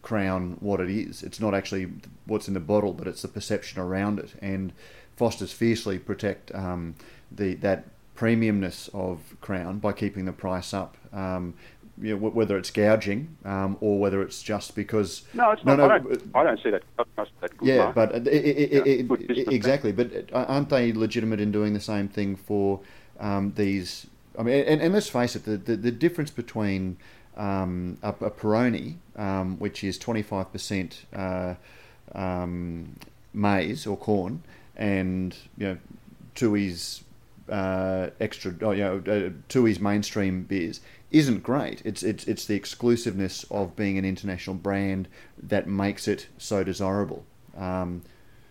Crown 0.02 0.56
what 0.60 0.80
it 0.80 0.90
is. 0.90 1.22
It's 1.22 1.40
not 1.40 1.54
actually 1.54 1.88
what's 2.26 2.48
in 2.48 2.54
the 2.54 2.60
bottle, 2.60 2.92
but 2.92 3.06
it's 3.06 3.22
the 3.22 3.28
perception 3.28 3.80
around 3.80 4.18
it. 4.18 4.34
And 4.40 4.72
Foster's 5.16 5.52
fiercely 5.52 5.98
protect 5.98 6.54
um, 6.54 6.94
the 7.30 7.54
that 7.56 7.84
premiumness 8.16 8.92
of 8.94 9.36
Crown 9.40 9.78
by 9.78 9.92
keeping 9.92 10.24
the 10.24 10.32
price 10.32 10.74
up. 10.74 10.96
Um, 11.12 11.54
you 12.00 12.16
know, 12.16 12.28
whether 12.28 12.56
it's 12.56 12.70
gouging 12.70 13.36
um, 13.44 13.76
or 13.80 13.98
whether 13.98 14.22
it's 14.22 14.42
just 14.42 14.74
because 14.74 15.22
no, 15.34 15.50
it's 15.50 15.64
not. 15.64 15.78
No, 15.78 15.84
I, 15.84 15.98
don't, 15.98 16.30
I 16.34 16.42
don't 16.44 16.62
see 16.62 16.70
that. 16.70 16.82
that 16.96 17.50
yeah, 17.62 17.92
but 17.94 18.14
it, 18.14 18.26
it, 18.26 19.10
it, 19.10 19.48
exactly. 19.52 19.92
But 19.92 20.30
aren't 20.32 20.68
they 20.68 20.92
legitimate 20.92 21.40
in 21.40 21.52
doing 21.52 21.74
the 21.74 21.80
same 21.80 22.08
thing 22.08 22.36
for 22.36 22.80
um, 23.18 23.52
these? 23.56 24.06
I 24.38 24.42
mean, 24.42 24.64
and, 24.64 24.80
and 24.80 24.94
let's 24.94 25.08
face 25.08 25.34
it, 25.34 25.44
the, 25.44 25.56
the, 25.56 25.76
the 25.76 25.90
difference 25.90 26.30
between 26.30 26.96
um, 27.36 27.98
a, 28.02 28.10
a 28.10 28.30
Peroni, 28.30 28.96
um, 29.16 29.58
which 29.58 29.82
is 29.82 29.98
25% 29.98 30.96
uh, 31.14 31.54
um, 32.14 32.96
maize 33.32 33.86
or 33.86 33.96
corn, 33.96 34.42
and 34.76 35.36
you 35.56 35.66
know, 35.66 35.78
Tooheys 36.34 37.02
uh, 37.50 38.10
extra, 38.20 38.54
oh, 38.62 38.72
you 38.72 38.82
know, 38.82 38.96
uh, 38.98 39.30
Tooheys 39.48 39.80
mainstream 39.80 40.42
beers 40.42 40.80
isn't 41.10 41.42
great. 41.42 41.82
It's 41.84 42.02
it's 42.02 42.26
it's 42.26 42.44
the 42.44 42.54
exclusiveness 42.54 43.44
of 43.50 43.74
being 43.76 43.98
an 43.98 44.04
international 44.04 44.56
brand 44.56 45.08
that 45.42 45.66
makes 45.66 46.06
it 46.06 46.28
so 46.36 46.62
desirable. 46.62 47.24
Um, 47.56 48.02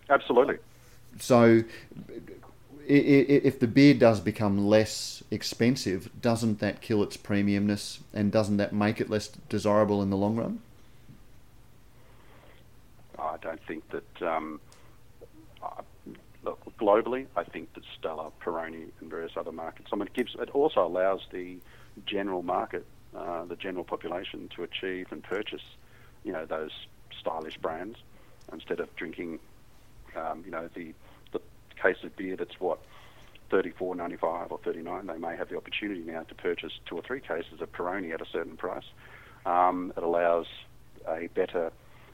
Absolutely. 0.10 0.58
So, 1.20 1.64
if 2.88 3.60
the 3.60 3.68
beer 3.68 3.93
does 3.93 4.20
become 4.20 4.68
less 4.68 5.24
expensive, 5.30 6.10
doesn't 6.22 6.60
that 6.60 6.82
kill 6.82 7.03
its 7.03 7.18
premiumness, 7.18 7.99
and 8.14 8.32
doesn't 8.32 8.58
that 8.58 8.74
make 8.74 9.01
it 9.01 9.10
less 9.10 9.28
desirable 9.49 10.01
in 10.01 10.10
the 10.10 10.18
long 10.18 10.36
run? 10.36 10.62
I 13.20 13.38
don't 13.41 13.62
think 13.68 13.84
that. 13.89 14.22
Um, 14.22 14.60
look, 16.43 16.60
globally, 16.80 17.26
I 17.36 17.43
think 17.43 17.74
that 17.74 17.84
Stella, 17.97 18.32
Peroni, 18.41 18.86
and 19.01 19.10
various 19.10 19.34
other 19.36 19.51
markets. 19.51 19.89
I 19.91 19.95
mean, 19.95 20.08
it 20.08 20.14
gives. 20.14 20.36
It 20.39 20.49
also 20.51 20.86
allows 20.86 21.22
the 21.32 21.58
general 22.05 22.43
market, 22.43 22.85
uh, 23.15 23.45
the 23.45 23.55
general 23.55 23.83
population, 23.83 24.49
to 24.55 24.63
achieve 24.63 25.07
and 25.11 25.23
purchase, 25.23 25.61
you 26.23 26.31
know, 26.31 26.45
those 26.45 26.71
stylish 27.19 27.57
brands 27.57 27.97
instead 28.51 28.79
of 28.79 28.95
drinking, 28.95 29.39
um, 30.15 30.43
you 30.45 30.51
know, 30.51 30.69
the 30.75 30.93
the 31.33 31.39
case 31.81 31.97
of 32.03 32.15
beer 32.15 32.35
that's 32.35 32.59
what. 32.59 32.79
34.95 33.49 34.51
or 34.51 34.59
39, 34.65 35.07
they 35.07 35.17
may 35.17 35.37
have 35.37 35.47
the 35.47 35.55
opportunity 35.55 36.01
now 36.01 36.21
to 36.23 36.35
purchase 36.35 36.73
two 36.85 36.97
or 36.97 37.01
three 37.01 37.21
cases 37.21 37.61
of 37.61 37.71
Peroni 37.71 38.13
at 38.13 38.19
a 38.19 38.25
certain 38.29 38.57
price. 38.57 38.83
Um, 39.45 39.93
it 39.95 40.03
allows 40.03 40.47
a 41.07 41.27
better 41.33 41.71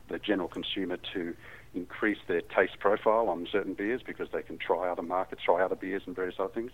the 0.10 0.20
general 0.20 0.48
consumer 0.48 0.98
to 1.14 1.34
increase 1.74 2.18
their 2.28 2.42
taste 2.42 2.80
profile 2.80 3.30
on 3.30 3.48
certain 3.52 3.74
beers 3.74 4.02
because 4.06 4.28
they 4.32 4.42
can 4.42 4.58
try 4.58 4.90
other 4.90 5.02
markets, 5.02 5.42
try 5.44 5.64
other 5.64 5.76
beers 5.76 6.04
and 6.06 6.16
various 6.16 6.36
other 6.40 6.54
things. 6.54 6.72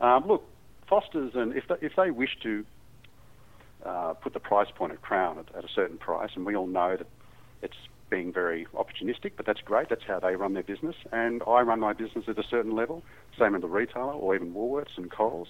Um, 0.00 0.26
look, 0.26 0.44
Foster's, 0.88 1.32
and 1.34 1.54
if 1.54 1.64
they, 1.68 1.76
if 1.80 1.92
they 1.96 2.10
wish 2.10 2.36
to 2.42 2.64
uh, 3.84 4.14
put 4.14 4.32
the 4.32 4.40
price 4.40 4.68
point 4.74 4.92
of 4.92 5.02
Crown 5.02 5.38
at, 5.38 5.54
at, 5.56 5.64
a 5.64 5.68
certain 5.74 5.98
price, 5.98 6.30
and 6.34 6.44
we 6.44 6.56
all 6.56 6.66
know 6.66 6.96
that 6.96 7.06
it's 7.62 7.76
being 8.10 8.32
very 8.32 8.66
opportunistic, 8.74 9.32
but 9.36 9.46
that's 9.46 9.60
great. 9.60 9.88
That's 9.88 10.04
how 10.06 10.18
they 10.18 10.34
run 10.36 10.54
their 10.54 10.62
business, 10.62 10.96
and 11.12 11.42
I 11.46 11.60
run 11.60 11.80
my 11.80 11.92
business 11.92 12.24
at 12.28 12.38
a 12.38 12.42
certain 12.48 12.74
level. 12.74 13.02
Same 13.38 13.54
in 13.54 13.60
the 13.60 13.68
retailer, 13.68 14.12
or 14.12 14.34
even 14.34 14.54
Woolworths 14.54 14.96
and 14.96 15.10
Coles. 15.10 15.48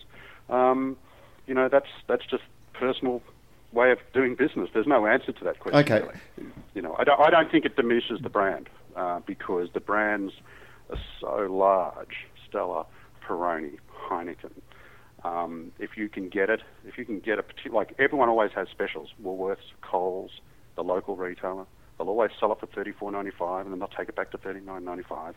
Um, 0.48 0.96
you 1.46 1.54
know, 1.54 1.68
that's 1.68 1.88
that's 2.06 2.26
just 2.26 2.42
personal 2.74 3.22
way 3.72 3.90
of 3.92 3.98
doing 4.12 4.34
business. 4.34 4.70
There's 4.72 4.86
no 4.86 5.06
answer 5.06 5.32
to 5.32 5.44
that 5.44 5.60
question. 5.60 5.80
Okay. 5.80 6.00
Really. 6.00 6.52
You 6.74 6.82
know, 6.82 6.96
I 6.98 7.04
don't, 7.04 7.20
I 7.20 7.30
don't 7.30 7.50
think 7.50 7.64
it 7.64 7.76
diminishes 7.76 8.20
the 8.22 8.28
brand 8.28 8.68
uh, 8.96 9.20
because 9.26 9.68
the 9.74 9.80
brands 9.80 10.32
are 10.90 10.98
so 11.20 11.46
large. 11.50 12.26
Stella, 12.48 12.86
Peroni, 13.26 13.78
Heineken. 14.08 14.52
Um, 15.24 15.72
if 15.78 15.96
you 15.96 16.08
can 16.08 16.28
get 16.28 16.48
it, 16.48 16.60
if 16.86 16.96
you 16.96 17.04
can 17.04 17.18
get 17.18 17.38
a 17.38 17.42
particular, 17.42 17.76
like 17.76 17.94
everyone 17.98 18.28
always 18.28 18.52
has 18.52 18.68
specials. 18.68 19.10
Woolworths, 19.22 19.56
Coles, 19.82 20.30
the 20.76 20.84
local 20.84 21.16
retailer, 21.16 21.66
they'll 21.98 22.08
always 22.08 22.30
sell 22.38 22.52
it 22.52 22.60
for 22.60 22.66
thirty 22.66 22.92
four 22.92 23.10
ninety 23.10 23.32
five, 23.36 23.66
and 23.66 23.72
then 23.72 23.80
they'll 23.80 23.88
take 23.88 24.08
it 24.08 24.14
back 24.14 24.30
to 24.30 24.38
thirty 24.38 24.60
nine 24.60 24.84
ninety 24.84 25.02
five. 25.02 25.34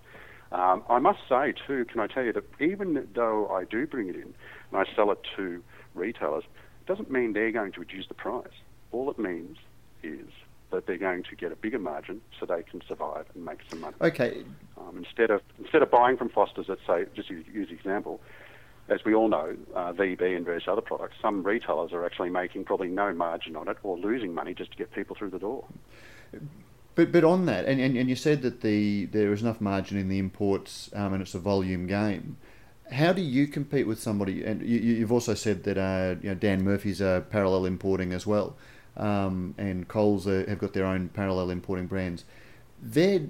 Um, 0.51 0.83
I 0.89 0.99
must 0.99 1.19
say 1.29 1.53
too, 1.65 1.85
can 1.85 1.99
I 1.99 2.07
tell 2.07 2.23
you 2.23 2.33
that 2.33 2.43
even 2.59 3.07
though 3.15 3.49
I 3.49 3.63
do 3.63 3.87
bring 3.87 4.09
it 4.09 4.15
in 4.15 4.33
and 4.71 4.73
I 4.73 4.83
sell 4.95 5.09
it 5.11 5.19
to 5.37 5.63
retailers, 5.95 6.43
it 6.43 6.87
doesn't 6.87 7.09
mean 7.09 7.33
they're 7.33 7.51
going 7.51 7.71
to 7.71 7.79
reduce 7.79 8.07
the 8.07 8.13
price. 8.13 8.47
All 8.91 9.09
it 9.09 9.17
means 9.17 9.57
is 10.03 10.27
that 10.71 10.87
they're 10.87 10.97
going 10.97 11.23
to 11.23 11.35
get 11.35 11.51
a 11.51 11.55
bigger 11.55 11.79
margin 11.79 12.21
so 12.39 12.45
they 12.45 12.63
can 12.63 12.81
survive 12.87 13.25
and 13.33 13.45
make 13.45 13.59
some 13.69 13.81
money. 13.81 13.95
Okay. 14.01 14.43
Um, 14.77 14.97
instead 14.97 15.31
of 15.31 15.41
instead 15.57 15.81
of 15.81 15.89
buying 15.89 16.17
from 16.17 16.29
Foster's, 16.29 16.67
let's 16.67 16.81
say, 16.85 17.05
just 17.15 17.29
use, 17.29 17.45
use 17.51 17.71
example, 17.71 18.19
as 18.91 19.03
we 19.05 19.15
all 19.15 19.27
know, 19.27 19.55
uh, 19.75 19.93
VB 19.93 20.35
and 20.35 20.45
various 20.45 20.67
other 20.67 20.81
products, 20.81 21.15
some 21.21 21.43
retailers 21.43 21.93
are 21.93 22.05
actually 22.05 22.29
making 22.29 22.65
probably 22.65 22.89
no 22.89 23.13
margin 23.13 23.55
on 23.55 23.67
it 23.67 23.77
or 23.83 23.97
losing 23.97 24.33
money 24.33 24.53
just 24.53 24.71
to 24.71 24.77
get 24.77 24.91
people 24.91 25.15
through 25.15 25.29
the 25.29 25.39
door. 25.39 25.65
But 26.93 27.11
but 27.11 27.23
on 27.23 27.45
that, 27.45 27.65
and, 27.65 27.79
and, 27.79 27.97
and 27.97 28.09
you 28.09 28.15
said 28.15 28.41
that 28.41 28.61
the 28.61 29.05
there 29.05 29.31
is 29.31 29.41
enough 29.41 29.61
margin 29.61 29.97
in 29.97 30.09
the 30.09 30.19
imports 30.19 30.89
um, 30.93 31.13
and 31.13 31.21
it's 31.21 31.33
a 31.33 31.39
volume 31.39 31.87
game. 31.87 32.37
How 32.91 33.13
do 33.13 33.21
you 33.21 33.47
compete 33.47 33.87
with 33.87 34.01
somebody? 34.01 34.43
And 34.43 34.61
you, 34.61 34.99
have 34.99 35.13
also 35.13 35.33
said 35.33 35.63
that 35.63 35.77
uh, 35.77 36.19
you 36.21 36.29
know, 36.29 36.35
Dan 36.35 36.61
Murphy's 36.63 36.99
a 36.99 37.25
parallel 37.29 37.65
importing 37.65 38.11
as 38.11 38.27
well 38.27 38.57
um, 38.97 39.55
and 39.57 39.87
Coles 39.87 40.27
are, 40.27 40.47
have 40.49 40.59
got 40.59 40.73
their 40.73 40.85
own 40.85 41.09
parallel 41.09 41.49
importing 41.49 41.87
brands. 41.87 42.25
They're 42.81 43.27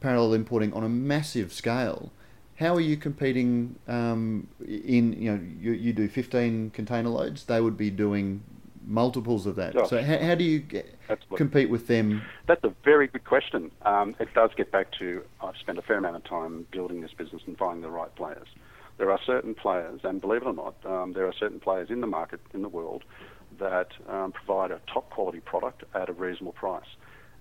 parallel 0.00 0.34
importing 0.34 0.72
on 0.72 0.84
a 0.84 0.88
massive 0.88 1.52
scale. 1.52 2.12
How 2.56 2.74
are 2.74 2.80
you 2.80 2.96
competing 2.96 3.74
um, 3.88 4.46
in, 4.60 5.20
you 5.20 5.32
know, 5.32 5.40
you, 5.60 5.72
you 5.72 5.92
do 5.92 6.08
15 6.08 6.70
container 6.70 7.08
loads, 7.08 7.44
they 7.44 7.60
would 7.60 7.76
be 7.76 7.90
doing 7.90 8.42
multiples 8.86 9.46
of 9.46 9.56
that. 9.56 9.76
Oh, 9.76 9.86
so 9.86 10.02
how, 10.02 10.18
how 10.18 10.34
do 10.34 10.44
you 10.44 10.60
get, 10.60 10.94
compete 11.36 11.70
with 11.70 11.86
them? 11.86 12.22
That's 12.46 12.62
a 12.64 12.72
very 12.84 13.08
good 13.08 13.24
question. 13.24 13.70
Um, 13.82 14.14
it 14.20 14.32
does 14.34 14.50
get 14.56 14.70
back 14.70 14.88
to 14.98 15.22
I've 15.40 15.56
spent 15.56 15.78
a 15.78 15.82
fair 15.82 15.98
amount 15.98 16.16
of 16.16 16.24
time 16.24 16.66
building 16.70 17.00
this 17.00 17.12
business 17.12 17.42
and 17.46 17.56
finding 17.58 17.82
the 17.82 17.90
right 17.90 18.14
players. 18.14 18.46
There 18.98 19.10
are 19.10 19.18
certain 19.26 19.54
players, 19.54 20.00
and 20.04 20.20
believe 20.20 20.42
it 20.42 20.46
or 20.46 20.54
not, 20.54 20.74
um, 20.86 21.12
there 21.14 21.26
are 21.26 21.32
certain 21.32 21.58
players 21.58 21.90
in 21.90 22.00
the 22.00 22.06
market 22.06 22.40
in 22.52 22.62
the 22.62 22.68
world 22.68 23.02
that 23.58 23.88
um, 24.08 24.32
provide 24.32 24.70
a 24.70 24.80
top 24.92 25.10
quality 25.10 25.40
product 25.40 25.82
at 25.94 26.08
a 26.08 26.12
reasonable 26.12 26.52
price, 26.52 26.86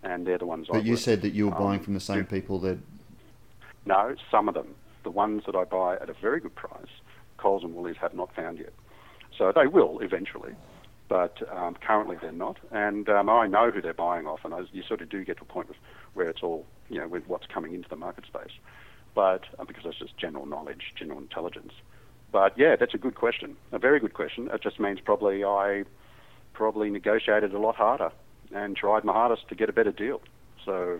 and 0.01 0.25
they're 0.25 0.39
the 0.39 0.47
ones. 0.47 0.67
But 0.69 0.77
I 0.77 0.81
you 0.81 0.97
said 0.97 1.21
that 1.21 1.33
you 1.33 1.49
were 1.49 1.55
buying 1.55 1.79
um, 1.79 1.85
from 1.85 1.93
the 1.93 1.99
same 1.99 2.25
people 2.25 2.59
that. 2.59 2.79
No, 3.85 4.15
some 4.31 4.47
of 4.47 4.55
them. 4.55 4.73
The 5.03 5.11
ones 5.11 5.43
that 5.45 5.55
I 5.55 5.63
buy 5.63 5.95
at 5.95 6.09
a 6.09 6.13
very 6.13 6.39
good 6.39 6.55
price, 6.55 6.87
Coles 7.37 7.63
and 7.63 7.75
Woolies 7.75 7.97
have 8.01 8.13
not 8.13 8.33
found 8.35 8.57
yet. 8.57 8.73
So 9.37 9.51
they 9.53 9.67
will 9.67 9.99
eventually, 9.99 10.53
but 11.09 11.37
um, 11.51 11.75
currently 11.85 12.17
they're 12.21 12.31
not. 12.31 12.57
And 12.71 13.09
um, 13.09 13.29
I 13.29 13.47
know 13.47 13.71
who 13.71 13.81
they're 13.81 13.93
buying 13.93 14.27
off, 14.27 14.39
and 14.43 14.53
you 14.71 14.83
sort 14.83 15.01
of 15.01 15.09
do 15.09 15.25
get 15.25 15.37
to 15.37 15.43
a 15.43 15.45
point 15.45 15.69
where 16.13 16.29
it's 16.29 16.43
all, 16.43 16.65
you 16.89 16.99
know, 16.99 17.07
with 17.07 17.27
what's 17.27 17.47
coming 17.47 17.73
into 17.73 17.89
the 17.89 17.95
market 17.95 18.25
space. 18.25 18.53
But 19.15 19.43
uh, 19.59 19.65
because 19.65 19.83
that's 19.83 19.99
just 19.99 20.17
general 20.17 20.45
knowledge, 20.45 20.93
general 20.95 21.19
intelligence. 21.19 21.73
But 22.31 22.57
yeah, 22.57 22.75
that's 22.75 22.95
a 22.95 22.97
good 22.97 23.15
question, 23.15 23.55
a 23.71 23.79
very 23.79 23.99
good 23.99 24.13
question. 24.13 24.49
It 24.51 24.63
just 24.63 24.79
means 24.79 24.99
probably 24.99 25.43
I 25.43 25.83
probably 26.53 26.89
negotiated 26.89 27.53
a 27.53 27.59
lot 27.59 27.75
harder 27.75 28.11
and 28.53 28.75
tried 28.75 29.03
my 29.03 29.13
hardest 29.13 29.47
to 29.49 29.55
get 29.55 29.69
a 29.69 29.73
better 29.73 29.91
deal. 29.91 30.21
So 30.65 30.99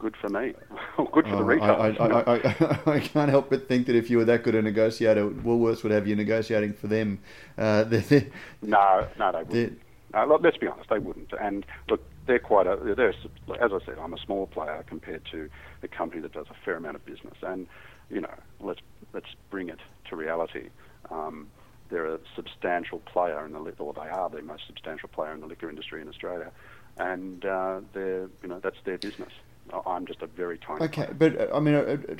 good 0.00 0.16
for 0.16 0.28
me. 0.28 0.54
good 1.12 1.26
for 1.26 1.36
the 1.36 1.44
retailer. 1.44 1.74
I, 1.74 1.88
I, 1.90 2.36
I, 2.36 2.78
I, 2.96 3.00
can't 3.00 3.30
help 3.30 3.50
but 3.50 3.68
think 3.68 3.86
that 3.86 3.94
if 3.94 4.10
you 4.10 4.16
were 4.16 4.24
that 4.24 4.42
good 4.42 4.54
a 4.54 4.62
negotiator, 4.62 5.28
Woolworths 5.28 5.82
would 5.82 5.92
have 5.92 6.08
you 6.08 6.16
negotiating 6.16 6.72
for 6.72 6.88
them. 6.88 7.20
Uh, 7.56 7.84
they're, 7.84 8.00
they're, 8.00 8.26
no, 8.62 9.06
no, 9.18 9.30
they 9.30 9.42
wouldn't. 9.42 9.80
Uh, 10.12 10.24
look, 10.24 10.40
let's 10.42 10.56
be 10.56 10.66
honest, 10.66 10.90
they 10.90 10.98
wouldn't. 10.98 11.32
And 11.40 11.64
look, 11.88 12.02
they're 12.26 12.40
quite 12.40 12.66
a. 12.66 12.76
They're 12.96 13.10
as 13.10 13.72
I 13.72 13.78
said, 13.86 13.98
I'm 14.00 14.14
a 14.14 14.18
small 14.18 14.46
player 14.46 14.84
compared 14.88 15.24
to 15.30 15.48
a 15.82 15.88
company 15.88 16.20
that 16.22 16.32
does 16.32 16.46
a 16.50 16.64
fair 16.64 16.74
amount 16.74 16.96
of 16.96 17.04
business. 17.04 17.36
And 17.42 17.68
you 18.10 18.20
know, 18.20 18.34
let's 18.58 18.80
let's 19.12 19.28
bring 19.50 19.68
it 19.68 19.78
to 20.08 20.16
reality. 20.16 20.70
Um, 21.10 21.48
they're 21.90 22.06
a 22.06 22.18
substantial 22.34 23.00
player 23.00 23.44
in 23.44 23.52
the 23.52 23.58
or 23.58 23.92
they 23.92 24.08
are 24.08 24.30
the 24.30 24.42
most 24.42 24.66
substantial 24.66 25.08
player 25.08 25.32
in 25.32 25.40
the 25.40 25.46
liquor 25.46 25.68
industry 25.68 26.00
in 26.00 26.08
Australia, 26.08 26.50
and 26.96 27.44
uh, 27.44 27.80
they're 27.92 28.28
you 28.42 28.48
know 28.48 28.60
that's 28.60 28.78
their 28.84 28.98
business. 28.98 29.32
I'm 29.86 30.06
just 30.06 30.22
a 30.22 30.26
very 30.26 30.58
tiny. 30.58 30.84
Okay, 30.84 31.06
player. 31.06 31.14
but 31.14 31.50
uh, 31.50 31.56
I 31.56 31.60
mean. 31.60 31.74
Uh, 31.74 31.78
uh, 31.78 32.14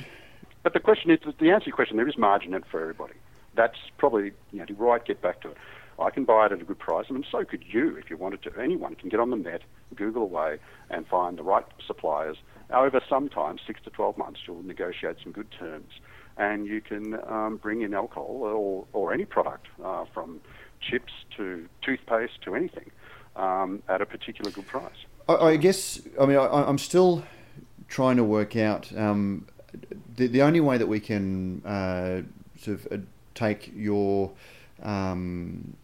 but 0.63 0.73
the 0.73 0.79
question 0.79 1.09
is, 1.09 1.19
the 1.39 1.49
answer 1.49 1.65
to 1.65 1.67
your 1.67 1.75
question, 1.75 1.97
there 1.97 2.07
is 2.07 2.17
margin 2.17 2.53
in 2.53 2.61
it 2.61 2.63
for 2.69 2.81
everybody. 2.81 3.15
That's 3.55 3.77
probably, 3.97 4.31
you 4.51 4.59
know, 4.59 4.65
to 4.65 4.73
right, 4.75 5.03
get 5.03 5.21
back 5.21 5.41
to 5.41 5.49
it. 5.49 5.57
I 5.99 6.09
can 6.09 6.23
buy 6.23 6.47
it 6.47 6.51
at 6.51 6.61
a 6.61 6.63
good 6.63 6.79
price, 6.79 7.05
and 7.09 7.25
so 7.31 7.43
could 7.43 7.63
you 7.67 7.95
if 7.97 8.09
you 8.09 8.17
wanted 8.17 8.41
to. 8.43 8.51
Anyone 8.59 8.95
can 8.95 9.09
get 9.09 9.19
on 9.19 9.29
the 9.29 9.35
net, 9.35 9.61
Google 9.95 10.23
away, 10.23 10.57
and 10.89 11.07
find 11.07 11.37
the 11.37 11.43
right 11.43 11.65
suppliers. 11.85 12.37
Over 12.71 13.01
sometimes 13.07 13.61
six 13.67 13.81
to 13.83 13.89
12 13.89 14.17
months, 14.17 14.39
you'll 14.47 14.63
negotiate 14.63 15.17
some 15.21 15.31
good 15.31 15.51
terms, 15.51 15.91
and 16.37 16.65
you 16.65 16.81
can 16.81 17.19
um, 17.27 17.57
bring 17.61 17.81
in 17.81 17.93
alcohol 17.93 18.39
or, 18.43 18.85
or 18.93 19.13
any 19.13 19.25
product 19.25 19.67
uh, 19.83 20.05
from 20.13 20.41
chips 20.79 21.11
to 21.37 21.67
toothpaste 21.81 22.41
to 22.43 22.55
anything 22.55 22.89
um, 23.35 23.83
at 23.87 24.01
a 24.01 24.05
particular 24.05 24.51
good 24.51 24.67
price. 24.67 25.05
I, 25.27 25.33
I 25.33 25.55
guess, 25.57 26.01
I 26.19 26.25
mean, 26.25 26.37
I, 26.37 26.67
am 26.67 26.77
still 26.77 27.23
trying 27.91 28.15
to 28.15 28.23
work 28.23 28.55
out 28.55 28.97
um, 28.97 29.45
the, 30.15 30.27
the 30.27 30.41
only 30.41 30.61
way 30.61 30.77
that 30.77 30.87
we 30.87 30.99
can 30.99 31.61
uh, 31.65 32.21
sort 32.57 32.79
of 32.79 32.91
uh, 32.91 32.97
take 33.35 33.71
your 33.75 34.31
um, 34.81 35.75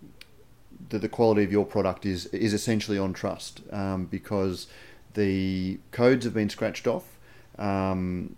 the, 0.89 0.97
the 0.97 1.09
quality 1.09 1.43
of 1.43 1.51
your 1.51 1.65
product 1.65 2.05
is 2.05 2.25
is 2.27 2.53
essentially 2.53 2.97
on 2.97 3.13
trust 3.13 3.61
um, 3.71 4.05
because 4.05 4.67
the 5.13 5.77
codes 5.91 6.25
have 6.25 6.33
been 6.33 6.49
scratched 6.49 6.87
off. 6.87 7.17
Um, 7.59 8.35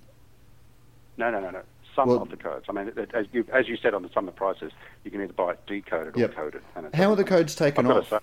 no, 1.18 1.30
no, 1.30 1.40
no, 1.40 1.52
no. 1.52 1.62
Some 1.96 2.08
well, 2.08 2.22
of 2.22 2.30
the 2.30 2.38
codes. 2.38 2.66
I 2.70 2.72
mean, 2.72 2.92
as 3.14 3.26
you, 3.34 3.46
as 3.52 3.68
you 3.68 3.76
said 3.76 3.94
on 3.94 4.04
the, 4.04 4.10
some 4.14 4.28
of 4.28 4.34
the 4.34 4.38
prices, 4.38 4.72
you 5.04 5.12
can 5.12 5.22
either 5.22 5.34
buy 5.34 5.52
it 5.52 5.66
decoded 5.68 6.16
yep. 6.16 6.32
or 6.32 6.34
coded. 6.34 6.62
How 6.94 7.12
are 7.12 7.16
the 7.16 7.26
codes 7.26 7.56
taken 7.56 7.88
off? 7.88 8.10
Say, 8.10 8.20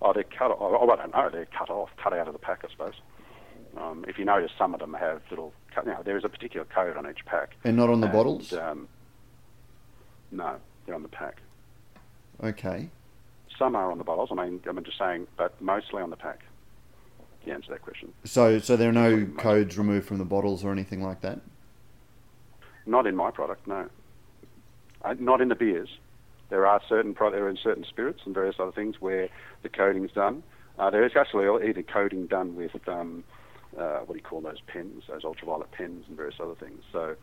oh, 0.00 0.12
they're 0.12 0.22
cut 0.22 0.52
off. 0.52 0.58
Oh, 0.60 0.88
I 0.88 0.96
don't 0.96 1.12
know. 1.12 1.28
They're 1.28 1.46
cut 1.46 1.70
off, 1.70 1.90
cut 2.00 2.12
out 2.12 2.28
of 2.28 2.34
the 2.34 2.38
pack, 2.38 2.60
I 2.64 2.70
suppose. 2.70 2.94
Um, 3.76 4.04
if 4.08 4.18
you 4.18 4.24
notice, 4.24 4.50
some 4.58 4.74
of 4.74 4.80
them 4.80 4.94
have 4.94 5.22
little. 5.30 5.52
You 5.76 5.92
know, 5.92 6.02
there 6.04 6.16
is 6.16 6.24
a 6.24 6.28
particular 6.28 6.66
code 6.66 6.96
on 6.96 7.08
each 7.08 7.24
pack. 7.24 7.54
And 7.64 7.76
not 7.76 7.88
on 7.88 8.00
the 8.00 8.06
and, 8.06 8.12
bottles. 8.12 8.52
Um, 8.52 8.88
no, 10.32 10.56
they're 10.84 10.94
on 10.94 11.02
the 11.02 11.08
pack. 11.08 11.36
Okay. 12.42 12.90
Some 13.58 13.76
are 13.76 13.90
on 13.90 13.98
the 13.98 14.04
bottles. 14.04 14.30
I 14.32 14.34
mean, 14.34 14.60
I'm 14.66 14.82
just 14.84 14.98
saying, 14.98 15.26
but 15.36 15.60
mostly 15.60 16.02
on 16.02 16.10
the 16.10 16.16
pack. 16.16 16.40
To 17.44 17.52
answer 17.52 17.70
that 17.70 17.80
question. 17.82 18.12
So, 18.24 18.58
so 18.58 18.76
there 18.76 18.90
are 18.90 18.92
no 18.92 19.26
codes 19.38 19.78
removed 19.78 20.06
from 20.06 20.18
the 20.18 20.26
bottles 20.26 20.62
or 20.62 20.72
anything 20.72 21.02
like 21.02 21.22
that. 21.22 21.40
Not 22.84 23.06
in 23.06 23.16
my 23.16 23.30
product, 23.30 23.66
no. 23.66 23.88
Uh, 25.02 25.14
not 25.18 25.40
in 25.40 25.48
the 25.48 25.54
beers. 25.54 25.88
There 26.50 26.66
are 26.66 26.82
certain 26.86 27.14
pro- 27.14 27.30
there 27.30 27.44
are 27.44 27.48
in 27.48 27.56
certain 27.56 27.84
spirits 27.84 28.20
and 28.26 28.34
various 28.34 28.56
other 28.58 28.72
things 28.72 29.00
where 29.00 29.28
the 29.62 29.70
coding 29.70 30.04
is 30.04 30.10
done. 30.10 30.42
Uh, 30.78 30.90
there 30.90 31.04
is 31.04 31.12
actually 31.16 31.46
either 31.66 31.82
coding 31.82 32.26
done 32.26 32.56
with 32.56 32.72
um, 32.88 33.24
uh, 33.78 34.00
what 34.00 34.14
do 34.14 34.16
you 34.16 34.22
call 34.22 34.40
those 34.40 34.60
pens, 34.66 35.04
those 35.08 35.24
ultraviolet 35.24 35.70
pens, 35.72 36.04
and 36.08 36.16
various 36.16 36.36
other 36.40 36.54
things. 36.54 36.82
So, 36.92 37.16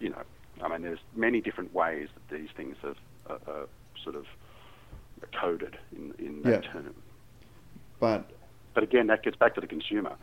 you 0.00 0.10
know, 0.10 0.22
I 0.62 0.68
mean, 0.68 0.82
there's 0.82 1.00
many 1.14 1.40
different 1.40 1.74
ways 1.74 2.08
that 2.14 2.36
these 2.36 2.48
things 2.56 2.76
have 2.82 2.96
uh, 3.28 3.50
uh, 3.50 3.66
sort 4.02 4.16
of 4.16 4.26
coded 5.40 5.78
in, 5.96 6.14
in 6.18 6.42
that 6.42 6.64
yeah. 6.64 6.72
term. 6.72 6.94
But 8.00 8.30
but 8.74 8.82
again, 8.82 9.06
that 9.06 9.22
gets 9.22 9.36
back 9.36 9.54
to 9.54 9.60
the 9.60 9.66
consumer. 9.66 10.16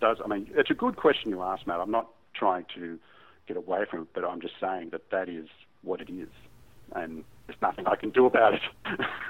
Does 0.00 0.18
I 0.22 0.28
mean 0.28 0.50
it's 0.54 0.70
a 0.70 0.74
good 0.74 0.96
question 0.96 1.30
you 1.30 1.42
asked, 1.42 1.66
Matt. 1.66 1.80
I'm 1.80 1.90
not 1.90 2.08
trying 2.34 2.66
to 2.74 2.98
get 3.46 3.56
away 3.56 3.84
from 3.88 4.02
it, 4.02 4.08
but 4.12 4.24
I'm 4.24 4.40
just 4.40 4.54
saying 4.60 4.90
that 4.90 5.10
that 5.10 5.28
is 5.28 5.48
what 5.82 6.00
it 6.00 6.10
is, 6.10 6.28
and 6.94 7.24
there's 7.46 7.60
nothing 7.62 7.86
I 7.86 7.96
can 7.96 8.10
do 8.10 8.26
about 8.26 8.54
it. 8.54 8.60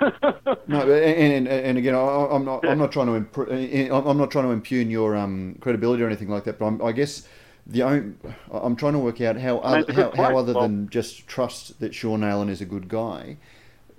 no, 0.69 0.81
and, 0.81 1.33
and, 1.33 1.49
and 1.49 1.79
again, 1.79 1.95
I, 1.95 2.35
am 2.35 2.45
not 2.45 2.67
I'm 2.67 2.79
not 2.79 2.93
trying 2.93 3.07
to 3.07 3.15
imp- 3.15 3.93
I'm 3.93 4.19
not 4.19 4.31
trying 4.31 4.47
to 4.47 4.51
impugn 4.51 4.91
your 4.91 5.17
um, 5.17 5.57
credibility 5.61 6.03
or 6.03 6.07
anything 6.07 6.29
like 6.29 6.45
that. 6.45 6.59
But 6.59 6.67
I'm, 6.67 6.83
i 6.83 6.93
guess 6.93 7.29
the 7.67 7.83
only, 7.83 8.15
I'm 8.51 8.77
trying 8.77 8.95
to 8.95 8.99
work 8.99 9.21
out 9.21 9.37
how 9.37 9.59
other, 9.59 9.93
how, 9.93 10.13
how, 10.13 10.39
other 10.39 10.55
well, 10.55 10.63
than 10.63 10.89
just 10.89 11.27
trust 11.27 11.79
that 11.81 11.95
Sean 11.95 12.25
Allen 12.25 12.49
is 12.49 12.61
a 12.61 12.65
good 12.65 12.89
guy, 12.89 13.37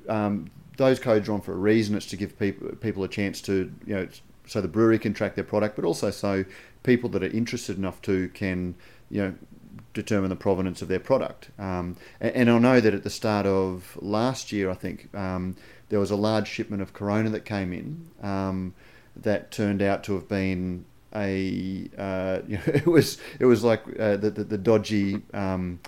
um, 0.07 0.49
those 0.77 0.99
codes 0.99 1.27
are 1.29 1.33
on 1.33 1.41
for 1.41 1.53
a 1.53 1.57
reason. 1.57 1.95
It's 1.95 2.05
to 2.07 2.17
give 2.17 2.39
people 2.39 2.69
people 2.77 3.03
a 3.03 3.07
chance 3.07 3.41
to 3.41 3.71
you 3.85 3.95
know 3.95 4.07
so 4.47 4.61
the 4.61 4.67
brewery 4.67 4.97
can 4.97 5.13
track 5.13 5.35
their 5.35 5.43
product, 5.43 5.75
but 5.75 5.85
also 5.85 6.09
so 6.09 6.43
people 6.83 7.09
that 7.09 7.23
are 7.23 7.29
interested 7.29 7.77
enough 7.77 8.01
to 8.03 8.29
can 8.29 8.73
you 9.11 9.21
know 9.21 9.33
determine 9.97 10.29
the 10.29 10.35
provenance 10.35 10.81
of 10.81 10.87
their 10.87 10.99
product. 10.99 11.49
Um, 11.59 11.97
and, 12.19 12.35
and, 12.35 12.49
I 12.49 12.59
know 12.59 12.79
that 12.79 12.93
at 12.93 13.03
the 13.03 13.09
start 13.09 13.45
of 13.45 13.97
last 14.01 14.51
year, 14.51 14.69
I 14.69 14.75
think 14.75 15.13
um, 15.15 15.55
there 15.89 15.99
was 15.99 16.11
a 16.11 16.15
large 16.15 16.47
shipment 16.47 16.81
of 16.81 16.93
Corona 16.93 17.29
that 17.31 17.45
came 17.45 17.73
in 17.73 18.07
um, 18.21 18.73
that 19.15 19.51
turned 19.51 19.81
out 19.81 20.03
to 20.05 20.13
have 20.13 20.27
been 20.27 20.85
a 21.15 21.89
uh, 21.97 22.39
you 22.47 22.57
know, 22.57 22.63
it 22.67 22.87
was 22.87 23.17
it 23.39 23.45
was 23.45 23.63
like 23.63 23.81
uh, 23.99 24.17
the, 24.17 24.29
the, 24.29 24.43
the 24.43 24.57
dodgy 24.57 25.21
um, 25.33 25.79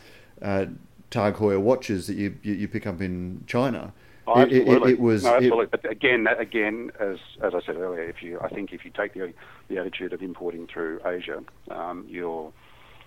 uh, 0.41 0.65
Tag 1.11 1.35
Heuer 1.35 1.59
watches 1.59 2.07
that 2.07 2.15
you, 2.15 2.37
you, 2.43 2.53
you 2.53 2.67
pick 2.67 2.85
up 2.85 3.01
in 3.01 3.43
China. 3.47 3.93
Oh. 4.27 4.41
It, 4.41 4.51
it, 4.51 4.83
it 4.83 4.99
was 4.99 5.23
no, 5.23 5.35
absolutely. 5.35 5.65
It, 5.65 5.71
but 5.71 5.89
again, 5.89 6.23
that, 6.25 6.39
again, 6.39 6.91
as 6.99 7.17
as 7.41 7.55
I 7.55 7.61
said 7.65 7.77
earlier, 7.77 8.03
if 8.03 8.21
you, 8.21 8.39
I 8.39 8.47
think 8.49 8.73
if 8.73 8.85
you 8.85 8.91
take 8.91 9.13
the 9.13 9.33
the 9.69 9.79
attitude 9.79 10.13
of 10.13 10.21
importing 10.21 10.67
through 10.67 10.99
Asia, 11.03 11.43
um, 11.71 12.05
you're, 12.07 12.51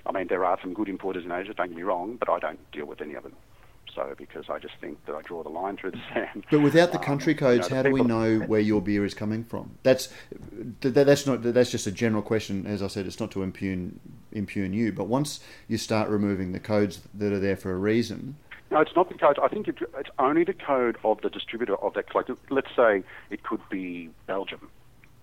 I 0.07 0.13
mean, 0.13 0.29
there 0.29 0.45
are 0.45 0.59
some 0.61 0.75
good 0.75 0.89
importers 0.89 1.25
in 1.25 1.33
Asia. 1.33 1.55
Don't 1.55 1.69
get 1.69 1.77
me 1.77 1.83
wrong, 1.83 2.17
but 2.17 2.29
I 2.29 2.39
don't 2.39 2.59
deal 2.73 2.87
with 2.87 3.01
any 3.01 3.15
of 3.15 3.23
them. 3.23 3.35
So 3.95 4.15
because 4.17 4.49
I 4.49 4.59
just 4.59 4.75
think 4.81 5.05
that 5.05 5.15
I 5.15 5.21
draw 5.21 5.43
the 5.43 5.51
line 5.51 5.77
through 5.77 5.91
the 5.91 6.01
sand. 6.15 6.47
But 6.51 6.61
without 6.61 6.93
the 6.93 6.99
um, 6.99 7.05
country 7.05 7.35
codes, 7.35 7.67
um, 7.67 7.71
you 7.71 7.71
know, 7.71 7.77
how 7.77 7.83
do 7.83 7.91
we 7.93 8.03
know 8.03 8.39
where 8.47 8.61
your 8.61 8.81
beer 8.81 9.05
is 9.05 9.13
coming 9.13 9.45
from? 9.45 9.79
That's 9.83 10.09
that's 10.81 11.27
not 11.27 11.43
that's 11.43 11.71
just 11.71 11.87
a 11.87 11.93
general 11.93 12.23
question. 12.23 12.67
As 12.67 12.83
I 12.83 12.87
said, 12.87 13.07
it's 13.07 13.21
not 13.21 13.31
to 13.33 13.43
impugn 13.43 14.01
impugn 14.33 14.73
you, 14.73 14.93
but 14.93 15.09
once 15.09 15.41
you 15.69 15.77
start 15.77 16.09
removing 16.09 16.53
the 16.53 16.61
codes 16.61 17.03
that 17.13 17.33
are 17.33 17.39
there 17.39 17.57
for 17.57 17.71
a 17.73 17.77
reason, 17.77 18.37
no, 18.73 18.81
it's 18.81 18.97
not 18.97 19.11
the 19.11 19.19
code. 19.19 19.39
I 19.39 19.49
think 19.49 19.69
it's 19.69 20.11
only 20.19 20.45
the 20.45 20.55
code 20.55 20.97
of 21.05 21.21
the 21.21 21.29
distributor 21.29 21.77
of 21.77 21.93
that 21.93 22.09
collective. 22.09 22.39
Let's 22.49 22.75
say 22.75 23.03
it 23.29 23.43
could 23.43 23.61
be 23.69 24.09
Belgium 24.27 24.71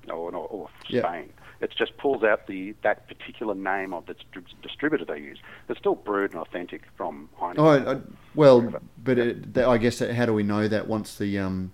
or, 0.08 0.30
or, 0.36 0.48
or 0.48 0.70
Spain. 0.86 1.02
Yeah. 1.02 1.39
It 1.62 1.74
just 1.78 1.97
pulls 1.97 2.24
out 2.24 2.47
the 2.47 2.74
that 2.84 3.07
particular 3.07 3.53
name 3.53 3.93
of 3.93 4.05
the 4.05 4.16
distributor 4.62 5.03
they 5.03 5.20
use. 5.20 5.39
It's 5.68 5.80
still 5.80 5.95
brewed 5.95 6.32
and 6.32 6.41
authentic 6.41 6.84
from 6.95 7.30
Heineken. 7.39 7.55
Oh, 7.57 7.91
I, 7.91 8.01
well, 8.34 8.74
but 9.03 9.18
it, 9.18 9.57
I 9.57 9.78
guess 9.78 9.99
how 9.99 10.26
do 10.26 10.34
we 10.34 10.43
know 10.43 10.68
that 10.70 10.88
once 10.88 11.18
the 11.18 11.38
um, 11.38 11.74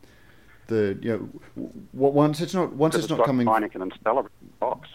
the 0.68 0.98
you 1.02 1.12
know 1.56 1.72
once 1.94 2.42
it's 2.42 2.54
not 2.54 2.74
once 2.74 2.96
it's, 2.96 3.06
it's 3.06 3.12
not 3.12 3.26
coming 3.26 3.46
Heineken 3.46 3.82
and 3.82 3.94
Stella 4.00 4.26
box. 4.60 4.90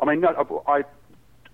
I 0.00 0.04
mean, 0.04 0.20
no, 0.20 0.62
I, 0.68 0.84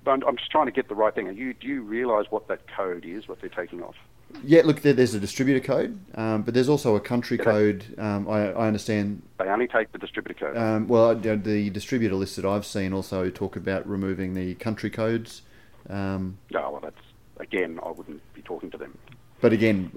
I'm 0.06 0.36
just 0.36 0.50
trying 0.50 0.66
to 0.66 0.72
get 0.72 0.88
the 0.88 0.94
right 0.94 1.14
thing. 1.14 1.34
you, 1.34 1.54
do 1.54 1.66
you 1.66 1.82
realise 1.82 2.26
what 2.28 2.48
that 2.48 2.60
code 2.76 3.06
is? 3.06 3.26
What 3.26 3.40
they're 3.40 3.48
taking 3.48 3.82
off? 3.82 3.94
Yeah, 4.42 4.62
look, 4.64 4.82
there, 4.82 4.92
there's 4.92 5.14
a 5.14 5.20
distributor 5.20 5.60
code, 5.60 5.98
um, 6.16 6.42
but 6.42 6.54
there's 6.54 6.68
also 6.68 6.96
a 6.96 7.00
country 7.00 7.38
yeah. 7.38 7.44
code. 7.44 7.84
Um, 7.98 8.28
I, 8.28 8.52
I, 8.52 8.66
understand. 8.66 9.22
They 9.38 9.46
only 9.46 9.66
take 9.66 9.92
the 9.92 9.98
distributor 9.98 10.34
code. 10.34 10.56
Um, 10.56 10.88
well, 10.88 11.14
the 11.14 11.70
distributor 11.70 12.14
list 12.14 12.36
that 12.36 12.44
I've 12.44 12.66
seen 12.66 12.92
also 12.92 13.30
talk 13.30 13.56
about 13.56 13.88
removing 13.88 14.34
the 14.34 14.54
country 14.56 14.90
codes. 14.90 15.42
Um, 15.88 16.38
oh, 16.54 16.72
well, 16.72 16.80
that's 16.82 16.96
again, 17.38 17.80
I 17.84 17.90
wouldn't 17.90 18.22
be 18.34 18.42
talking 18.42 18.70
to 18.70 18.78
them. 18.78 18.96
But 19.40 19.52
again, 19.52 19.90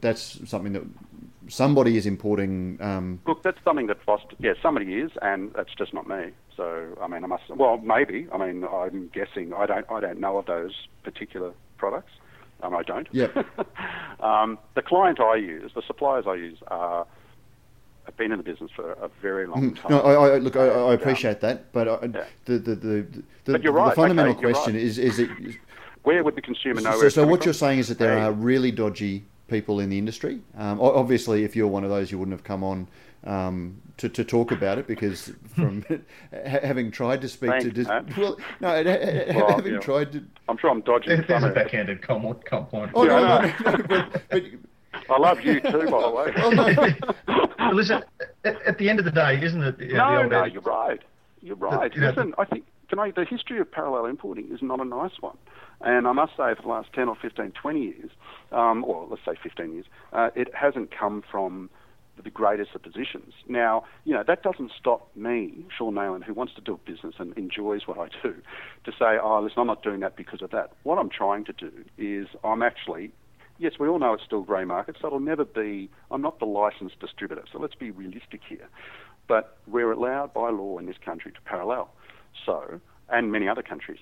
that's 0.00 0.40
something 0.48 0.72
that 0.74 0.82
somebody 1.48 1.96
is 1.96 2.06
importing. 2.06 2.78
Um, 2.80 3.20
look, 3.26 3.42
that's 3.42 3.58
something 3.64 3.86
that 3.86 4.02
Foster, 4.04 4.36
yeah, 4.38 4.52
somebody 4.62 4.94
is, 4.94 5.10
and 5.22 5.52
that's 5.54 5.74
just 5.74 5.94
not 5.94 6.06
me. 6.06 6.30
So, 6.56 6.96
I 7.00 7.06
mean, 7.06 7.24
I 7.24 7.26
must. 7.26 7.44
Well, 7.48 7.78
maybe. 7.78 8.26
I 8.32 8.38
mean, 8.38 8.64
I'm 8.64 9.08
guessing. 9.08 9.52
I 9.54 9.66
don't. 9.66 9.90
I 9.90 10.00
don't 10.00 10.20
know 10.20 10.38
of 10.38 10.46
those 10.46 10.74
particular 11.02 11.52
products. 11.76 12.12
Um, 12.62 12.74
I 12.74 12.82
don't. 12.82 13.06
Yeah. 13.12 13.28
um, 14.20 14.58
the 14.74 14.82
client 14.82 15.20
I 15.20 15.36
use, 15.36 15.70
the 15.74 15.82
suppliers 15.86 16.24
I 16.26 16.34
use, 16.34 16.58
are 16.68 17.06
have 18.04 18.16
been 18.16 18.32
in 18.32 18.38
the 18.38 18.44
business 18.44 18.70
for 18.74 18.92
a 18.92 19.08
very 19.20 19.46
long 19.46 19.72
mm. 19.72 19.76
time. 19.76 19.90
No, 19.90 20.00
I, 20.00 20.34
I 20.34 20.38
look, 20.38 20.56
I, 20.56 20.66
I 20.66 20.94
appreciate 20.94 21.36
um, 21.36 21.40
that, 21.42 21.72
but 21.72 21.88
I, 21.88 21.98
yeah. 22.06 22.24
the, 22.46 22.58
the, 22.58 22.74
the, 22.74 23.06
the, 23.44 23.58
but 23.58 23.64
right. 23.64 23.90
the 23.90 23.94
fundamental 23.94 24.32
okay, 24.32 24.50
question 24.50 24.74
right. 24.74 24.82
is 24.82 24.98
is 24.98 25.18
it. 25.18 25.30
Where 26.04 26.24
would 26.24 26.36
the 26.36 26.42
consumer 26.42 26.80
know? 26.80 26.98
So, 27.00 27.08
so 27.10 27.26
what 27.26 27.44
you're 27.44 27.52
saying 27.52 27.80
is 27.80 27.88
that 27.88 27.98
there 27.98 28.18
are 28.18 28.32
really 28.32 28.70
dodgy 28.70 29.26
people 29.48 29.80
in 29.80 29.90
the 29.90 29.98
industry. 29.98 30.40
Um, 30.56 30.80
obviously, 30.80 31.44
if 31.44 31.54
you're 31.54 31.66
one 31.66 31.84
of 31.84 31.90
those, 31.90 32.10
you 32.10 32.18
wouldn't 32.18 32.34
have 32.34 32.44
come 32.44 32.64
on 32.64 32.88
um, 33.28 33.82
to, 33.98 34.08
to 34.08 34.24
talk 34.24 34.52
about 34.52 34.78
it 34.78 34.86
because 34.86 35.32
from 35.54 35.84
having 36.46 36.90
tried 36.90 37.20
to 37.20 37.28
speak 37.28 37.50
Thanks, 37.50 37.74
to 37.74 38.04
well 38.16 38.38
no 38.60 38.82
well, 38.82 39.50
having 39.50 39.74
yeah. 39.74 39.80
tried 39.80 40.12
to 40.12 40.24
I'm 40.48 40.56
sure 40.56 40.70
I'm 40.70 40.80
dodging 40.80 41.24
there's 41.28 41.44
a 41.44 41.50
backhanded 41.50 42.00
comment, 42.02 42.44
point 42.46 42.90
oh, 42.94 43.04
no, 43.04 43.18
no, 43.18 43.40
no, 43.40 43.76
no, 43.76 43.84
but, 43.86 44.22
but 44.30 44.42
I 45.10 45.18
love 45.18 45.40
you 45.42 45.60
too, 45.60 45.70
by 45.70 46.02
the 46.02 46.10
way. 46.10 47.72
Listen, 47.72 48.02
at, 48.44 48.60
at, 48.62 48.78
the 48.78 48.88
end 48.88 48.98
of 48.98 49.04
the 49.04 49.10
day, 49.10 49.40
isn't 49.42 49.62
it? 49.62 49.80
You 49.80 49.92
know, 49.94 50.22
no, 50.22 50.28
no, 50.28 50.44
you're 50.44 50.62
right. 50.62 51.00
You're 51.42 51.56
right. 51.56 51.92
The, 51.92 52.00
you 52.00 52.06
Listen, 52.06 52.30
know, 52.30 52.34
I 52.38 52.44
think 52.46 52.64
can 52.88 52.98
I, 52.98 53.10
the 53.10 53.24
history 53.24 53.60
of 53.60 53.70
parallel 53.70 54.06
importing 54.06 54.48
is 54.52 54.62
not 54.62 54.80
a 54.80 54.84
nice 54.84 55.12
one. 55.20 55.36
And 55.80 56.08
I 56.08 56.12
must 56.12 56.32
say, 56.32 56.54
for 56.54 56.62
the 56.62 56.68
last 56.68 56.92
10 56.94 57.08
or 57.08 57.16
15, 57.16 57.52
20 57.52 57.80
years, 57.80 58.10
um, 58.50 58.84
or 58.84 59.06
let's 59.08 59.24
say 59.24 59.34
15 59.40 59.74
years, 59.74 59.86
uh, 60.12 60.30
it 60.34 60.52
hasn't 60.54 60.90
come 60.90 61.22
from 61.30 61.70
the 62.22 62.30
greatest 62.30 62.74
of 62.74 62.82
positions. 62.82 63.32
Now, 63.48 63.84
you 64.04 64.14
know, 64.14 64.22
that 64.26 64.42
doesn't 64.42 64.72
stop 64.78 65.08
me, 65.16 65.64
Sean 65.76 65.94
Nayland, 65.94 66.24
who 66.24 66.34
wants 66.34 66.54
to 66.54 66.60
do 66.60 66.78
business 66.84 67.14
and 67.18 67.36
enjoys 67.36 67.86
what 67.86 67.98
I 67.98 68.08
do, 68.22 68.34
to 68.84 68.92
say, 68.92 69.18
oh, 69.22 69.40
listen, 69.42 69.58
I'm 69.58 69.66
not 69.66 69.82
doing 69.82 70.00
that 70.00 70.16
because 70.16 70.42
of 70.42 70.50
that. 70.50 70.72
What 70.82 70.98
I'm 70.98 71.10
trying 71.10 71.44
to 71.46 71.52
do 71.52 71.72
is 71.96 72.28
I'm 72.44 72.62
actually, 72.62 73.10
yes, 73.58 73.74
we 73.78 73.88
all 73.88 73.98
know 73.98 74.14
it's 74.14 74.24
still 74.24 74.42
grey 74.42 74.64
market, 74.64 74.96
so 75.00 75.06
it'll 75.06 75.20
never 75.20 75.44
be, 75.44 75.90
I'm 76.10 76.22
not 76.22 76.38
the 76.38 76.46
licensed 76.46 77.00
distributor, 77.00 77.44
so 77.52 77.58
let's 77.58 77.74
be 77.74 77.90
realistic 77.90 78.40
here. 78.48 78.68
But 79.26 79.58
we're 79.66 79.92
allowed 79.92 80.32
by 80.32 80.50
law 80.50 80.78
in 80.78 80.86
this 80.86 80.96
country 81.04 81.32
to 81.32 81.40
parallel. 81.42 81.90
So, 82.46 82.80
and 83.10 83.32
many 83.32 83.48
other 83.48 83.62
countries. 83.62 83.98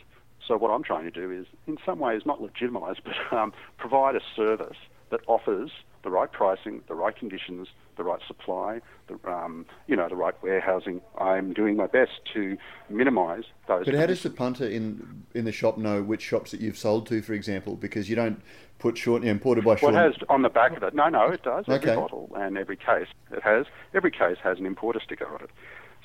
So 0.47 0.57
what 0.57 0.71
I'm 0.71 0.83
trying 0.83 1.05
to 1.05 1.11
do 1.11 1.31
is, 1.31 1.47
in 1.67 1.77
some 1.85 1.99
ways, 1.99 2.23
not 2.25 2.41
legitimise, 2.41 2.97
but 3.05 3.37
um, 3.37 3.53
provide 3.79 4.17
a 4.17 4.21
service 4.35 4.77
that 5.11 5.21
offers 5.27 5.71
the 6.03 6.11
right 6.11 6.31
pricing, 6.31 6.83
the 6.89 6.95
right 6.95 7.17
conditions, 7.17 7.69
the 7.97 8.05
right 8.05 8.21
supply, 8.27 8.81
the, 9.09 9.19
um, 9.31 9.67
you 9.87 9.97
know, 9.97 10.09
the 10.09 10.17
right 10.17 10.35
warehousing. 10.43 11.01
I'm 11.19 11.53
doing 11.53 11.77
my 11.77 11.87
best 11.87 12.13
to 12.35 12.57
minimise 12.89 13.45
those. 13.69 13.85
But 13.85 13.95
how 13.95 14.07
does 14.07 14.23
the 14.23 14.31
punter 14.31 14.67
in 14.67 15.25
in 15.35 15.45
the 15.45 15.53
shop 15.53 15.79
know 15.79 16.03
which 16.03 16.23
shops 16.23 16.51
that 16.51 16.61
you've 16.61 16.79
sold 16.79 17.07
to, 17.09 17.23
for 17.23 17.33
example? 17.33 17.77
Because 17.77 18.09
you 18.09 18.17
don't 18.17 18.41
put 18.79 18.99
short 18.99 19.25
imported 19.25 19.65
by 19.65 19.77
short. 19.77 19.95
Well, 19.95 20.07
it 20.07 20.13
has 20.13 20.23
on 20.29 20.43
the 20.43 20.49
back 20.49 20.77
of 20.77 20.83
it. 20.83 20.95
No, 20.95 21.09
no, 21.09 21.31
it 21.31 21.43
does. 21.43 21.65
Every 21.69 21.95
bottle 21.95 22.31
and 22.37 22.57
every 22.59 22.77
case 22.77 23.09
it 23.31 23.43
has. 23.43 23.67
Every 23.95 24.11
case 24.11 24.37
has 24.43 24.59
an 24.59 24.67
importer 24.67 25.01
sticker 25.05 25.27
on 25.27 25.43
it. 25.43 25.51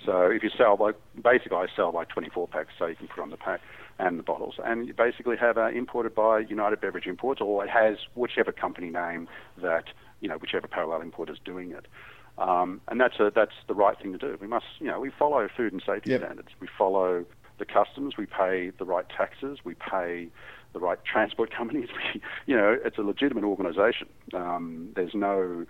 So 0.05 0.23
if 0.31 0.41
you 0.41 0.49
sell 0.57 0.77
by, 0.77 0.91
basically 1.21 1.57
I 1.57 1.67
sell 1.75 1.91
by 1.91 2.05
24 2.05 2.47
packs, 2.47 2.73
so 2.79 2.87
you 2.87 2.95
can 2.95 3.07
put 3.07 3.21
on 3.21 3.29
the 3.29 3.37
pack 3.37 3.61
and 3.99 4.17
the 4.17 4.23
bottles, 4.23 4.55
and 4.63 4.87
you 4.87 4.93
basically 4.93 5.37
have 5.37 5.57
uh, 5.57 5.67
imported 5.67 6.15
by 6.15 6.39
United 6.39 6.81
Beverage 6.81 7.05
Imports, 7.05 7.39
or 7.39 7.63
it 7.63 7.69
has 7.69 7.97
whichever 8.15 8.51
company 8.51 8.89
name 8.89 9.27
that 9.61 9.85
you 10.21 10.29
know 10.29 10.37
whichever 10.37 10.67
parallel 10.67 11.01
importer 11.01 11.33
is 11.33 11.39
doing 11.43 11.71
it. 11.71 11.87
Um, 12.37 12.81
and 12.87 12.99
that's 12.99 13.19
a, 13.19 13.31
that's 13.33 13.53
the 13.67 13.73
right 13.73 13.99
thing 13.99 14.13
to 14.13 14.17
do. 14.17 14.37
We 14.39 14.47
must, 14.47 14.65
you 14.79 14.87
know, 14.87 14.99
we 14.99 15.11
follow 15.11 15.47
food 15.55 15.73
and 15.73 15.83
safety 15.85 16.11
yep. 16.11 16.21
standards. 16.21 16.49
We 16.59 16.67
follow 16.77 17.25
the 17.59 17.65
customs. 17.65 18.15
We 18.17 18.25
pay 18.25 18.71
the 18.77 18.85
right 18.85 19.05
taxes. 19.09 19.59
We 19.63 19.75
pay 19.75 20.29
the 20.73 20.79
right 20.79 20.97
transport 21.03 21.53
companies. 21.57 21.89
We, 22.13 22.21
you 22.45 22.55
know, 22.55 22.77
it's 22.83 22.97
a 22.97 23.01
legitimate 23.01 23.43
organisation. 23.43 24.07
Um, 24.33 24.91
there's 24.95 25.13
no 25.13 25.65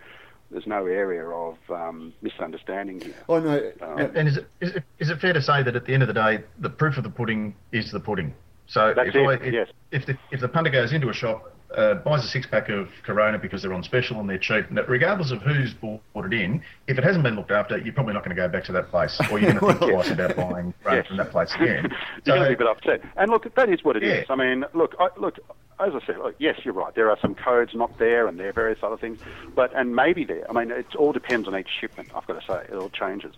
there's 0.52 0.68
no 0.68 0.86
area 0.86 1.26
of 1.26 1.58
um, 1.70 2.14
misunderstanding 2.22 3.00
here. 3.00 3.16
Oh 3.30 3.40
no. 3.40 3.72
Um, 3.82 3.98
and, 3.98 4.18
and 4.18 4.28
is, 4.28 4.38
it, 4.38 4.48
is 4.60 4.72
it 4.72 4.84
is 5.00 5.10
it 5.10 5.20
fair 5.20 5.34
to 5.34 5.42
say 5.42 5.64
that 5.64 5.76
at 5.76 5.86
the 5.86 5.94
end 5.94 6.04
of 6.04 6.08
the 6.08 6.14
day, 6.14 6.44
the 6.60 6.70
proof 6.70 6.98
of 6.98 7.04
the 7.04 7.10
pudding 7.10 7.56
is 7.72 7.92
the 7.92 8.00
pudding? 8.00 8.34
So 8.68 8.90
if, 8.90 8.98
it, 8.98 9.16
I, 9.16 9.34
if, 9.34 9.54
yes. 9.54 9.68
if 9.92 10.06
the 10.06 10.18
if 10.32 10.40
the 10.40 10.48
punter 10.48 10.70
goes 10.70 10.94
into 10.94 11.10
a 11.10 11.14
shop, 11.14 11.54
uh, 11.76 11.96
buys 11.96 12.24
a 12.24 12.28
six 12.28 12.46
pack 12.48 12.70
of 12.70 12.90
Corona 13.04 13.38
because 13.38 13.62
they're 13.62 13.74
on 13.74 13.84
special 13.84 14.20
and 14.20 14.30
they're 14.30 14.38
cheap, 14.38 14.70
And 14.70 14.80
regardless 14.88 15.32
of 15.32 15.42
who's 15.42 15.74
bought 15.74 16.02
it 16.16 16.34
in, 16.34 16.62
if 16.88 16.98
it 16.98 17.04
hasn't 17.04 17.24
been 17.24 17.36
looked 17.36 17.52
after, 17.52 17.78
you're 17.78 17.94
probably 17.94 18.14
not 18.14 18.24
going 18.24 18.36
to 18.36 18.42
go 18.42 18.48
back 18.48 18.64
to 18.66 18.72
that 18.74 18.90
place, 18.90 19.20
or 19.32 19.40
you're 19.40 19.54
going 19.54 19.74
to 19.74 19.80
think 19.80 19.92
twice 19.94 20.12
about 20.12 20.36
buying 20.36 20.74
yes. 20.86 21.08
from 21.08 21.18
that 21.18 21.32
place 21.32 21.54
again. 21.56 21.90
you're 22.26 22.36
going 22.36 22.42
to 22.42 22.48
be 22.50 22.54
a 22.54 22.58
bit 22.58 22.68
upset. 22.68 23.02
And 23.18 23.32
look, 23.32 23.54
that 23.54 23.70
is 23.70 23.84
what 23.84 23.96
it 23.96 24.04
yeah. 24.04 24.22
is. 24.22 24.26
I 24.30 24.36
mean, 24.36 24.66
look, 24.74 24.96
I, 25.00 25.10
look, 25.18 25.40
as 25.80 25.94
I 25.96 26.06
said, 26.06 26.18
look, 26.18 26.36
yes, 26.38 26.60
you're 26.64 26.74
right. 26.74 26.94
There 26.94 27.10
are 27.10 27.18
some 27.22 27.36
codes 27.36 27.74
not 27.74 27.98
there, 27.98 28.28
and 28.28 28.40
there 28.40 28.50
are 28.50 28.54
various 28.54 28.80
other 28.84 28.98
things, 28.98 29.20
but 29.56 29.76
and 29.76 29.96
maybe 29.96 30.26
there. 30.26 30.50
I 30.50 30.54
mean, 30.54 30.72
it 30.72 30.96
all 30.96 31.12
depends 31.12 31.48
on 31.48 31.58
each 31.58 31.70
shipment. 31.80 32.10
I've 32.16 32.28
got 32.28 32.40
to 32.40 32.48
say, 32.48 32.72
it 32.72 32.76
all 32.76 32.90
changes. 32.90 33.34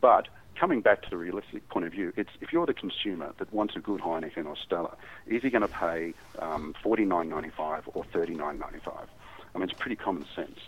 But 0.00 0.28
coming 0.58 0.80
back 0.80 1.02
to 1.02 1.10
the 1.10 1.16
realistic 1.16 1.68
point 1.68 1.86
of 1.86 1.92
view, 1.92 2.12
it's 2.16 2.30
if 2.40 2.52
you're 2.52 2.66
the 2.66 2.74
consumer 2.74 3.32
that 3.38 3.52
wants 3.52 3.74
a 3.76 3.80
good 3.80 4.00
Heineken 4.00 4.46
or 4.46 4.56
Stella, 4.56 4.96
is 5.26 5.42
he 5.42 5.50
going 5.50 5.62
to 5.62 5.68
pay 5.68 6.14
um, 6.38 6.74
forty 6.82 7.04
nine 7.04 7.28
ninety 7.28 7.50
five 7.56 7.84
or 7.94 8.04
thirty 8.12 8.34
nine 8.34 8.58
ninety 8.58 8.80
five? 8.84 9.08
I 9.54 9.58
mean, 9.58 9.68
it's 9.68 9.78
pretty 9.78 9.96
common 9.96 10.26
sense. 10.34 10.58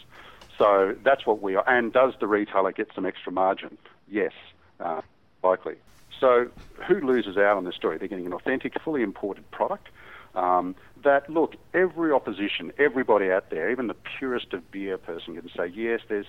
So 0.57 0.97
that's 1.05 1.27
what 1.27 1.41
we 1.41 1.55
are. 1.55 1.69
And 1.69 1.93
does 1.93 2.15
the 2.21 2.27
retailer 2.27 2.73
get 2.73 2.89
some 2.95 3.07
extra 3.07 3.31
margin? 3.31 3.79
Yes, 4.09 4.33
uh, 4.81 5.03
likely. 5.43 5.75
So 6.19 6.49
who 6.87 7.01
loses 7.01 7.37
out 7.37 7.57
on 7.57 7.65
this 7.65 7.75
story? 7.75 7.99
They're 7.99 8.09
getting 8.09 8.27
an 8.27 8.33
authentic, 8.33 8.75
fully 8.83 9.03
imported 9.03 9.49
product 9.51 9.89
um, 10.35 10.75
that, 11.05 11.29
look, 11.31 11.55
every 11.75 12.13
opposition, 12.13 12.73
everybody 12.79 13.31
out 13.31 13.51
there, 13.51 13.71
even 13.71 13.87
the 13.87 13.97
purest 14.19 14.53
of 14.53 14.71
beer 14.71 14.99
person 14.99 15.37
can 15.37 15.49
say, 15.57 15.67
yes, 15.67 16.01
there's 16.09 16.27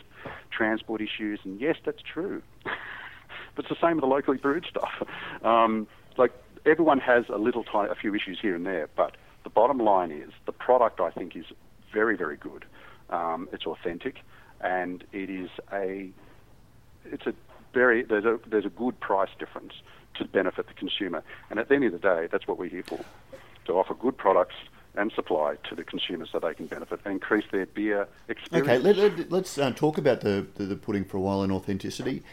transport 0.52 1.02
issues, 1.02 1.40
and 1.44 1.60
yes, 1.60 1.76
that's 1.86 2.02
true. 2.02 2.42
but 3.60 3.70
it's 3.70 3.78
the 3.78 3.86
same 3.86 3.98
with 3.98 4.04
the 4.04 4.08
locally 4.08 4.38
brewed 4.38 4.66
stuff. 4.70 5.04
Um, 5.44 5.86
like, 6.16 6.32
everyone 6.66 7.00
has 7.00 7.26
a 7.28 7.38
little 7.38 7.66
tiny, 7.66 7.90
a 7.90 7.96
few 7.96 8.16
issues 8.16 8.40
here 8.42 8.56
and 8.56 8.66
there, 8.66 8.88
but 8.96 9.18
the 9.44 9.50
bottom 9.50 9.80
line 9.80 10.12
is 10.12 10.32
the 10.46 10.54
product, 10.54 11.02
I 11.02 11.12
think, 11.12 11.36
is 11.36 11.44
very, 11.92 12.16
very 12.16 12.38
good. 12.38 12.64
Um, 13.10 13.50
it's 13.52 13.66
authentic, 13.66 14.20
and 14.62 15.04
it 15.12 15.30
is 15.30 15.50
a, 15.74 16.10
it's 17.04 17.26
a 17.26 17.34
very, 17.74 18.04
there's 18.04 18.24
a, 18.24 18.40
there's 18.48 18.66
a 18.66 18.70
good 18.70 18.98
price 19.02 19.30
difference 19.38 19.74
to 20.16 20.24
benefit 20.24 20.68
the 20.68 20.74
consumer. 20.74 21.22
And 21.50 21.60
at 21.60 21.68
the 21.68 21.76
end 21.76 21.84
of 21.84 21.92
the 21.92 22.00
day, 22.00 22.30
that's 22.32 22.48
what 22.48 22.58
we're 22.58 22.70
here 22.70 22.84
for 22.84 23.04
to 23.66 23.74
offer 23.74 23.94
good 23.94 24.18
products 24.18 24.56
and 24.96 25.12
supply 25.12 25.56
to 25.68 25.76
the 25.76 25.84
consumer 25.84 26.26
so 26.32 26.40
they 26.40 26.54
can 26.54 26.68
benefit 26.68 27.02
and 27.04 27.14
increase 27.14 27.46
their 27.52 27.66
beer 27.66 28.08
experience. 28.30 28.70
Okay, 28.70 28.80
let, 28.80 28.98
us 28.98 29.58
let, 29.58 29.60
uh, 29.60 29.72
talk 29.72 29.98
about 29.98 30.22
the, 30.22 30.48
the, 30.56 30.64
the, 30.64 30.76
pudding 30.78 31.04
for 31.04 31.18
a 31.18 31.22
while 31.22 31.42
and 31.42 31.52
authenticity. 31.52 32.24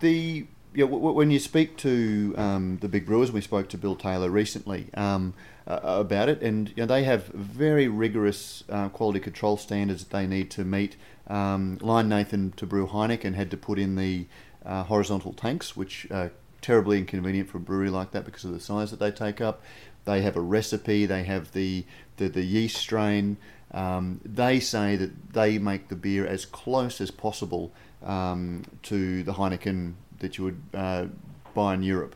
The 0.00 0.46
you 0.74 0.88
know, 0.88 0.96
when 0.96 1.30
you 1.30 1.38
speak 1.38 1.76
to 1.78 2.34
um, 2.36 2.78
the 2.80 2.88
big 2.88 3.06
brewers, 3.06 3.30
we 3.30 3.40
spoke 3.40 3.68
to 3.68 3.78
Bill 3.78 3.94
Taylor 3.94 4.28
recently 4.28 4.88
um, 4.94 5.34
uh, 5.66 5.78
about 5.82 6.28
it, 6.28 6.42
and 6.42 6.68
you 6.70 6.74
know, 6.78 6.86
they 6.86 7.04
have 7.04 7.26
very 7.28 7.86
rigorous 7.86 8.64
uh, 8.68 8.88
quality 8.88 9.20
control 9.20 9.56
standards 9.56 10.04
that 10.04 10.10
they 10.10 10.26
need 10.26 10.50
to 10.52 10.64
meet. 10.64 10.96
Um, 11.28 11.78
Nathan 11.80 12.52
to 12.56 12.66
brew 12.66 12.86
Heineken 12.86 13.34
had 13.34 13.50
to 13.52 13.56
put 13.56 13.78
in 13.78 13.94
the 13.96 14.26
uh, 14.66 14.82
horizontal 14.82 15.32
tanks, 15.32 15.76
which 15.76 16.08
uh, 16.10 16.30
terribly 16.60 16.98
inconvenient 16.98 17.48
for 17.48 17.58
a 17.58 17.60
brewery 17.60 17.90
like 17.90 18.10
that 18.10 18.24
because 18.24 18.44
of 18.44 18.52
the 18.52 18.60
size 18.60 18.90
that 18.90 18.98
they 18.98 19.10
take 19.10 19.40
up. 19.40 19.62
They 20.06 20.22
have 20.22 20.36
a 20.36 20.40
recipe. 20.40 21.06
They 21.06 21.22
have 21.24 21.52
the 21.52 21.84
the, 22.16 22.28
the 22.28 22.42
yeast 22.42 22.76
strain. 22.76 23.36
Um, 23.70 24.20
they 24.24 24.60
say 24.60 24.96
that 24.96 25.32
they 25.32 25.58
make 25.58 25.88
the 25.88 25.96
beer 25.96 26.26
as 26.26 26.46
close 26.46 27.00
as 27.00 27.10
possible 27.10 27.72
um, 28.04 28.62
to 28.84 29.22
the 29.22 29.32
Heineken 29.32 29.94
that 30.20 30.38
you 30.38 30.44
would 30.44 30.62
uh, 30.72 31.06
buy 31.54 31.74
in 31.74 31.82
Europe. 31.82 32.14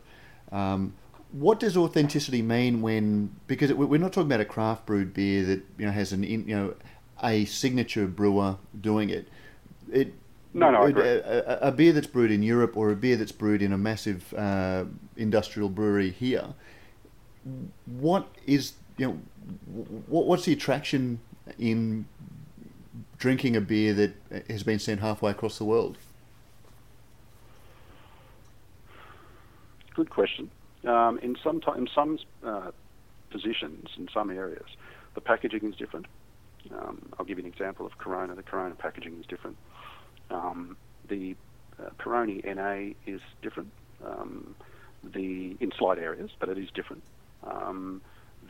Um, 0.53 0.95
what 1.32 1.61
does 1.61 1.76
authenticity 1.76 2.43
mean 2.43 2.80
when? 2.80 3.34
Because 3.47 3.72
we're 3.72 4.01
not 4.01 4.12
talking 4.12 4.28
about 4.28 4.41
a 4.41 4.47
craft 4.47 4.86
brewed 4.86 5.12
beer 5.12 5.45
that 5.45 5.62
you 5.76 5.86
know 5.86 5.93
has 5.93 6.12
an 6.12 6.22
you 6.22 6.39
know 6.45 6.74
a 7.22 7.45
signature 7.45 8.07
brewer 8.07 8.57
doing 8.80 9.11
it. 9.11 9.28
It 9.93 10.14
no, 10.55 10.70
no, 10.70 10.86
a, 10.86 10.91
a, 10.91 11.59
a, 11.68 11.72
beer 11.72 11.93
that's 11.93 12.07
brewed 12.07 12.30
in 12.30 12.43
Europe 12.43 12.76
or 12.76 12.91
a 12.91 12.97
beer 12.97 13.16
that's 13.16 13.32
brewed 13.32 13.61
in 13.61 13.72
a 13.72 13.78
massive 13.78 14.32
uh, 14.34 14.84
industrial 15.16 15.68
brewery 15.68 16.11
here. 16.11 16.55
What 17.84 18.28
is 18.47 18.72
you 18.97 19.07
know 19.07 19.20
what, 20.07 20.26
what's 20.26 20.47
the 20.47 20.55
attraction 20.55 21.20
in 21.59 22.07
drinking 23.19 23.57
a 23.57 23.61
beer 23.61 23.93
that 23.95 24.47
has 24.49 24.62
been 24.62 24.79
sent 24.79 25.01
halfway 25.01 25.31
across 25.31 25.59
the 25.59 25.64
world? 25.64 25.99
Good 29.95 30.11
question. 30.11 30.51
Um, 30.85 31.19
in 31.19 31.37
some 31.43 31.61
t- 31.61 31.73
in 31.77 31.89
some 31.93 32.19
uh, 32.45 32.71
positions, 33.31 33.89
in 33.97 34.09
some 34.14 34.31
areas, 34.31 34.66
the 35.14 35.21
packaging 35.21 35.69
is 35.69 35.75
different. 35.77 36.07
Um, 36.71 37.09
I'll 37.19 37.25
give 37.25 37.39
you 37.39 37.45
an 37.45 37.51
example 37.51 37.85
of 37.85 37.99
Corona. 37.99 38.35
The 38.35 38.43
Corona 38.43 38.75
packaging 38.77 39.19
is 39.19 39.27
different. 39.27 39.57
Um, 40.31 40.77
the 41.09 41.35
uh, 41.81 41.91
Peroni 41.99 42.45
NA 42.45 42.95
is 43.07 43.21
different. 43.43 43.73
Um, 44.05 44.55
the 45.03 45.57
in 45.61 45.73
slight 45.77 45.99
areas, 45.99 46.31
but 46.39 46.49
it 46.49 46.59
is 46.59 46.71
different. 46.71 47.03
Um, 47.45 48.01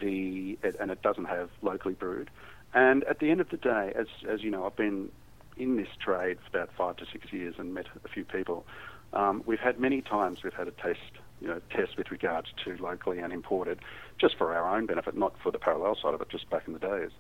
the 0.01 0.59
it, 0.62 0.77
and 0.79 0.91
it 0.91 1.01
doesn't 1.03 1.27
have 1.27 1.49
locally 1.62 1.95
brewed. 1.95 2.31
And 2.75 3.05
at 3.05 3.19
the 3.19 3.31
end 3.31 3.41
of 3.41 3.49
the 3.49 3.57
day, 3.57 3.93
as 3.99 4.07
as 4.29 4.43
you 4.43 4.51
know, 4.51 4.66
I've 4.66 4.77
been 4.77 5.11
in 5.57 5.77
this 5.77 5.89
trade 6.03 6.39
for 6.41 6.59
about 6.59 6.71
five 6.77 6.97
to 6.97 7.07
six 7.12 7.33
years 7.33 7.55
and 7.59 7.75
met 7.75 7.87
a 8.05 8.09
few 8.09 8.25
people. 8.25 8.64
Um, 9.12 9.43
we've 9.47 9.59
had 9.59 9.81
many 9.81 10.03
times 10.03 10.43
we've 10.45 10.53
had 10.53 10.69
a 10.69 10.73
test, 10.73 11.01
you 11.41 11.49
know, 11.49 11.61
test 11.71 11.97
with 11.97 12.11
regards 12.11 12.49
to 12.64 12.77
locally 12.77 13.19
and 13.19 13.33
imported, 13.33 13.81
just 14.19 14.37
for 14.37 14.55
our 14.55 14.77
own 14.77 14.87
benefit, 14.87 15.16
not 15.16 15.35
for 15.43 15.51
the 15.51 15.59
parallel 15.59 15.97
side 16.01 16.14
of 16.14 16.21
it, 16.21 16.29
just 16.29 16.49
back 16.51 16.64
in 16.66 16.75
the 16.75 16.79
days. 16.79 17.11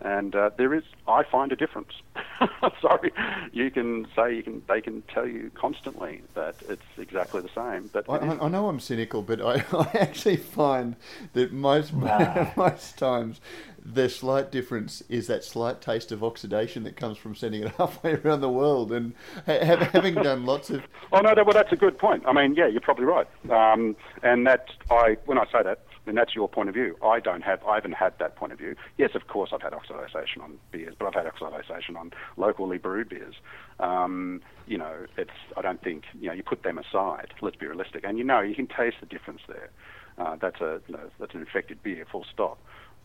And 0.00 0.34
uh, 0.34 0.50
there 0.58 0.74
is, 0.74 0.84
I 1.08 1.22
find 1.24 1.52
a 1.52 1.56
difference. 1.56 1.92
Sorry, 2.82 3.12
you 3.52 3.70
can 3.70 4.06
say 4.14 4.34
you 4.36 4.42
can, 4.42 4.62
they 4.68 4.80
can 4.82 5.02
tell 5.02 5.26
you 5.26 5.50
constantly 5.54 6.22
that 6.34 6.56
it's 6.68 6.82
exactly 6.98 7.40
the 7.40 7.48
same. 7.54 7.88
But 7.92 8.04
I, 8.08 8.18
I, 8.18 8.48
know 8.48 8.68
I'm 8.68 8.78
cynical, 8.78 9.22
but 9.22 9.40
I, 9.40 9.64
I 9.72 9.90
actually 9.94 10.36
find 10.36 10.96
that 11.32 11.52
most 11.52 11.92
nah. 11.94 12.50
most 12.56 12.98
times 12.98 13.40
the 13.84 14.08
slight 14.08 14.50
difference 14.50 15.02
is 15.08 15.28
that 15.28 15.44
slight 15.44 15.80
taste 15.80 16.12
of 16.12 16.22
oxidation 16.22 16.82
that 16.84 16.96
comes 16.96 17.16
from 17.16 17.34
sending 17.34 17.62
it 17.62 17.72
halfway 17.78 18.14
around 18.14 18.40
the 18.42 18.50
world. 18.50 18.92
And 18.92 19.14
ha- 19.46 19.88
having 19.92 20.14
done 20.14 20.44
lots 20.44 20.68
of 20.68 20.82
oh 21.12 21.20
no, 21.20 21.34
that, 21.34 21.46
well 21.46 21.54
that's 21.54 21.72
a 21.72 21.76
good 21.76 21.98
point. 21.98 22.24
I 22.26 22.32
mean, 22.32 22.54
yeah, 22.54 22.66
you're 22.66 22.80
probably 22.80 23.06
right. 23.06 23.28
Um, 23.50 23.96
and 24.22 24.46
that 24.46 24.68
I 24.90 25.16
when 25.24 25.38
I 25.38 25.44
say 25.46 25.62
that 25.62 25.80
and 26.06 26.16
that's 26.16 26.34
your 26.34 26.48
point 26.48 26.68
of 26.68 26.74
view. 26.74 26.96
I 27.02 27.20
don't 27.20 27.42
have, 27.42 27.62
I 27.64 27.74
haven't 27.74 27.92
had 27.94 28.14
that 28.18 28.36
point 28.36 28.52
of 28.52 28.58
view. 28.58 28.74
Yes, 28.96 29.10
of 29.14 29.26
course, 29.26 29.50
I've 29.52 29.62
had 29.62 29.72
oxidation 29.74 30.40
on 30.42 30.58
beers, 30.70 30.94
but 30.98 31.06
I've 31.06 31.14
had 31.14 31.26
oxidation 31.26 31.96
on 31.96 32.12
locally 32.36 32.78
brewed 32.78 33.08
beers. 33.08 33.34
Um, 33.80 34.40
you 34.66 34.78
know, 34.78 35.06
it's, 35.16 35.30
I 35.56 35.62
don't 35.62 35.82
think, 35.82 36.04
you 36.18 36.28
know, 36.28 36.32
you 36.34 36.42
put 36.42 36.62
them 36.62 36.78
aside. 36.78 37.34
Let's 37.42 37.56
be 37.56 37.66
realistic, 37.66 38.04
and 38.04 38.18
you 38.18 38.24
know, 38.24 38.40
you 38.40 38.54
can 38.54 38.66
taste 38.66 38.96
the 39.00 39.06
difference 39.06 39.42
there. 39.48 39.70
Uh, 40.18 40.36
that's 40.40 40.60
a, 40.60 40.80
you 40.86 40.94
know, 40.94 41.10
that's 41.20 41.34
an 41.34 41.40
infected 41.40 41.82
beer, 41.82 42.06
full 42.10 42.24
stop. 42.32 42.58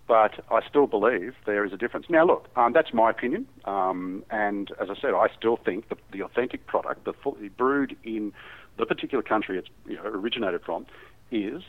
But 0.07 0.43
I 0.49 0.59
still 0.67 0.87
believe 0.87 1.35
there 1.45 1.63
is 1.63 1.73
a 1.73 1.77
difference. 1.77 2.07
Now, 2.09 2.25
look, 2.25 2.47
um, 2.55 2.73
that's 2.73 2.93
my 2.93 3.09
opinion, 3.09 3.47
um, 3.65 4.23
and 4.29 4.71
as 4.81 4.89
I 4.89 4.99
said, 4.99 5.13
I 5.13 5.27
still 5.37 5.57
think 5.57 5.89
the, 5.89 5.95
the 6.11 6.23
authentic 6.23 6.65
product, 6.67 7.05
the 7.05 7.13
fully 7.13 7.49
brewed 7.49 7.95
in 8.03 8.33
the 8.77 8.85
particular 8.85 9.23
country 9.23 9.57
it's 9.57 9.67
you 9.85 9.95
know, 9.95 10.03
originated 10.03 10.61
from, 10.65 10.85
is 11.31 11.61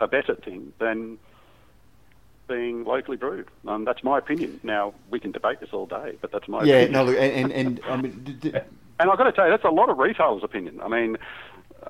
a 0.00 0.06
better 0.06 0.34
thing 0.34 0.72
than 0.78 1.18
being 2.48 2.84
locally 2.84 3.16
brewed. 3.16 3.48
Um, 3.66 3.84
that's 3.84 4.04
my 4.04 4.18
opinion. 4.18 4.60
Now 4.62 4.94
we 5.10 5.20
can 5.20 5.32
debate 5.32 5.60
this 5.60 5.70
all 5.72 5.86
day, 5.86 6.16
but 6.20 6.32
that's 6.32 6.48
my 6.48 6.62
yeah. 6.64 6.76
Opinion. 6.76 6.92
No, 6.92 7.04
look, 7.04 7.16
and 7.18 7.52
and, 7.52 7.52
and 7.52 7.80
I 7.88 7.96
mean, 7.96 8.20
d- 8.24 8.32
d- 8.32 8.52
and 9.00 9.10
I've 9.10 9.18
got 9.18 9.24
to 9.24 9.32
tell 9.32 9.46
you, 9.46 9.50
that's 9.50 9.64
a 9.64 9.68
lot 9.68 9.88
of 9.88 9.98
retailers' 9.98 10.44
opinion. 10.44 10.80
I 10.82 10.88
mean, 10.88 11.16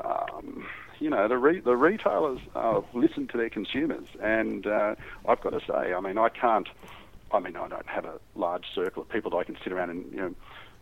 um, 0.03 0.67
you 0.99 1.11
know, 1.11 1.29
the 1.29 1.39
re- 1.39 1.61
the 1.61 1.77
retailers 1.77 2.41
uh, 2.55 2.81
listen 2.95 3.27
to 3.29 3.37
their 3.37 3.51
consumers, 3.51 4.07
and 4.23 4.67
uh, 4.67 4.95
I've 5.29 5.41
got 5.41 5.51
to 5.51 5.61
say, 5.61 5.95
I 5.95 6.01
mean, 6.01 6.19
I 6.19 6.29
can't. 6.29 6.69
I 7.33 7.41
mean, 7.41 7.57
I 7.57 7.69
don't 7.69 7.89
have 7.89 8.05
a 8.05 8.21
large 8.37 8.67
circle 8.73 9.03
of 9.03 9.09
people 9.09 9.33
that 9.33 9.39
I 9.39 9.45
can 9.45 9.57
sit 9.63 9.73
around 9.73 9.91
and 9.91 10.11
you 10.13 10.19
know 10.19 10.35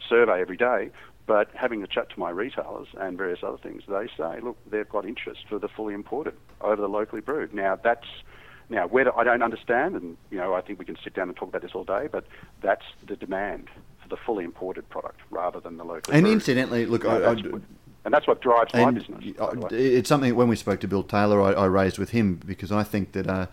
survey 0.08 0.40
every 0.40 0.56
day, 0.56 0.90
but 1.26 1.48
having 1.54 1.82
a 1.82 1.86
chat 1.86 2.10
to 2.10 2.20
my 2.20 2.30
retailers 2.30 2.88
and 2.98 3.16
various 3.16 3.40
other 3.42 3.56
things, 3.56 3.82
they 3.88 4.08
say, 4.16 4.40
look, 4.42 4.58
they've 4.70 4.88
got 4.88 5.06
interest 5.06 5.40
for 5.48 5.58
the 5.58 5.68
fully 5.68 5.94
imported 5.94 6.34
over 6.60 6.80
the 6.80 6.88
locally 6.88 7.22
brewed. 7.22 7.54
Now 7.54 7.78
that's 7.82 8.06
now 8.68 8.86
whether 8.86 9.16
I 9.16 9.24
don't 9.24 9.42
understand, 9.42 9.94
and 9.94 10.16
you 10.30 10.38
know, 10.38 10.54
I 10.54 10.60
think 10.60 10.78
we 10.78 10.84
can 10.84 10.96
sit 11.02 11.14
down 11.14 11.28
and 11.28 11.36
talk 11.36 11.48
about 11.48 11.62
this 11.62 11.72
all 11.74 11.84
day, 11.84 12.08
but 12.10 12.26
that's 12.62 12.84
the 13.06 13.16
demand 13.16 13.68
for 14.02 14.08
the 14.08 14.16
fully 14.16 14.44
imported 14.44 14.88
product 14.88 15.20
rather 15.30 15.60
than 15.60 15.76
the 15.76 15.84
locally. 15.84 16.16
And 16.16 16.24
brewed. 16.24 16.34
incidentally, 16.34 16.86
look, 16.86 17.04
I, 17.04 17.18
that's 17.18 17.42
what, 17.42 17.62
and 18.04 18.12
that's 18.12 18.26
what 18.26 18.42
drives 18.42 18.74
my 18.74 18.90
business. 18.90 19.34
It's 19.70 20.08
something 20.08 20.34
when 20.34 20.48
we 20.48 20.56
spoke 20.56 20.80
to 20.80 20.88
Bill 20.88 21.02
Taylor, 21.02 21.40
I, 21.40 21.52
I 21.52 21.64
raised 21.66 21.98
with 21.98 22.10
him 22.10 22.40
because 22.44 22.72
I 22.72 22.82
think 22.82 23.12
that. 23.12 23.26
Uh, 23.26 23.46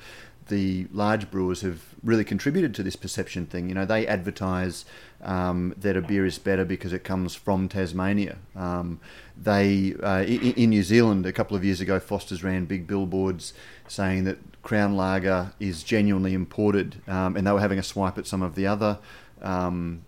the 0.52 0.86
large 0.92 1.32
brewers 1.32 1.62
have 1.62 1.82
really 2.04 2.26
contributed 2.26 2.76
to 2.76 2.84
this 2.84 2.98
perception 2.98 3.46
thing. 3.46 3.70
You 3.70 3.76
know, 3.76 3.86
they 3.86 4.06
advertise 4.06 4.84
um, 5.24 5.74
that 5.78 5.96
a 5.96 6.02
beer 6.02 6.26
is 6.26 6.38
better 6.38 6.66
because 6.66 6.92
it 6.92 7.06
comes 7.06 7.34
from 7.34 7.70
Tasmania. 7.70 8.38
Um, 8.54 9.00
they 9.36 9.96
uh, 10.04 10.24
in, 10.24 10.52
in, 10.54 10.70
New 10.70 10.84
Zealand 10.84 11.26
a 11.26 11.32
couple 11.32 11.56
of 11.56 11.64
years 11.64 11.80
ago, 11.80 12.00
Foster's 12.00 12.44
ran 12.44 12.66
big 12.66 12.86
billboards 12.86 13.54
saying 13.88 14.26
that 14.26 14.38
Crown 14.62 14.98
Lager 14.98 15.54
is 15.60 15.84
genuinely 15.84 16.34
imported, 16.34 17.02
um, 17.08 17.38
and 17.38 17.48
they 17.48 17.52
were 17.52 17.62
having 17.62 17.80
a 17.80 17.84
swipe 17.84 18.18
at 18.18 18.28
some 18.28 18.42
of 18.42 18.56
the 18.56 18.68
other. 18.68 19.00
Um, 19.42 20.04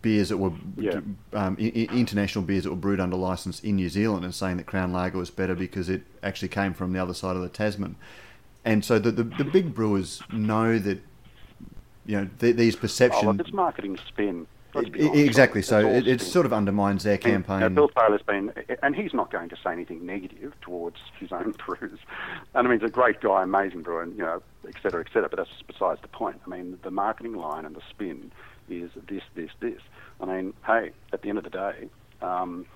beers 0.00 0.30
that 0.30 0.38
were 0.38 0.52
yeah. 0.76 1.00
um, 1.32 1.56
international 1.58 2.44
beers 2.44 2.64
that 2.64 2.70
were 2.70 2.76
brewed 2.76 3.00
under 3.00 3.16
license 3.16 3.60
in 3.60 3.76
New 3.76 3.88
Zealand 3.88 4.24
and 4.24 4.34
saying 4.34 4.58
that 4.58 4.66
Crown 4.66 4.92
Lager 4.92 5.18
was 5.18 5.30
better 5.30 5.54
because 5.54 5.88
it 5.88 6.02
actually 6.22 6.48
came 6.48 6.72
from 6.72 6.92
the 6.92 7.02
other 7.02 7.12
side 7.12 7.36
of 7.36 7.42
the 7.42 7.50
Tasman 7.50 7.96
and 8.64 8.84
so 8.84 8.98
the, 8.98 9.10
the, 9.10 9.24
the 9.24 9.44
big 9.44 9.74
brewers 9.74 10.22
know 10.32 10.78
that 10.78 10.98
you 12.06 12.20
know 12.20 12.28
th- 12.38 12.56
these 12.56 12.76
perceptions. 12.76 13.24
Oh, 13.24 13.30
look, 13.30 13.40
it's 13.40 13.52
marketing 13.52 13.98
spin. 14.08 14.46
exactly. 14.74 15.62
So 15.62 15.78
it, 15.86 16.08
it, 16.08 16.20
sort 16.20 16.46
of 16.46 16.52
undermines 16.52 17.04
their 17.04 17.18
campaign. 17.18 17.62
And, 17.62 17.74
Bill 17.76 17.88
Taylor's 17.90 18.22
been, 18.22 18.52
and 18.82 18.96
he's 18.96 19.14
not 19.14 19.30
going 19.30 19.48
to 19.50 19.56
say 19.62 19.70
anything 19.70 20.04
negative 20.04 20.52
towards 20.62 20.96
his 21.20 21.30
own 21.30 21.54
brews. 21.66 22.00
And 22.54 22.66
I 22.66 22.70
mean, 22.70 22.80
he's 22.80 22.88
a 22.88 22.92
great 22.92 23.20
guy, 23.20 23.42
amazing 23.44 23.82
brewer, 23.82 24.02
and 24.02 24.16
you 24.16 24.24
know, 24.24 24.42
et 24.66 24.74
cetera, 24.82 25.00
et 25.00 25.12
cetera. 25.12 25.28
But 25.28 25.36
that's 25.36 25.62
besides 25.66 26.00
the 26.02 26.08
point. 26.08 26.40
I 26.46 26.50
mean, 26.50 26.78
the 26.82 26.90
marketing 26.90 27.34
line 27.34 27.64
and 27.64 27.76
the 27.76 27.82
spin 27.90 28.32
is 28.68 28.90
this, 29.08 29.22
this, 29.34 29.50
this. 29.60 29.80
I 30.20 30.26
mean, 30.26 30.54
hey, 30.66 30.90
at 31.12 31.22
the 31.22 31.28
end 31.28 31.38
of 31.38 31.44
the 31.44 31.50
day, 31.50 31.88
um, 32.22 32.66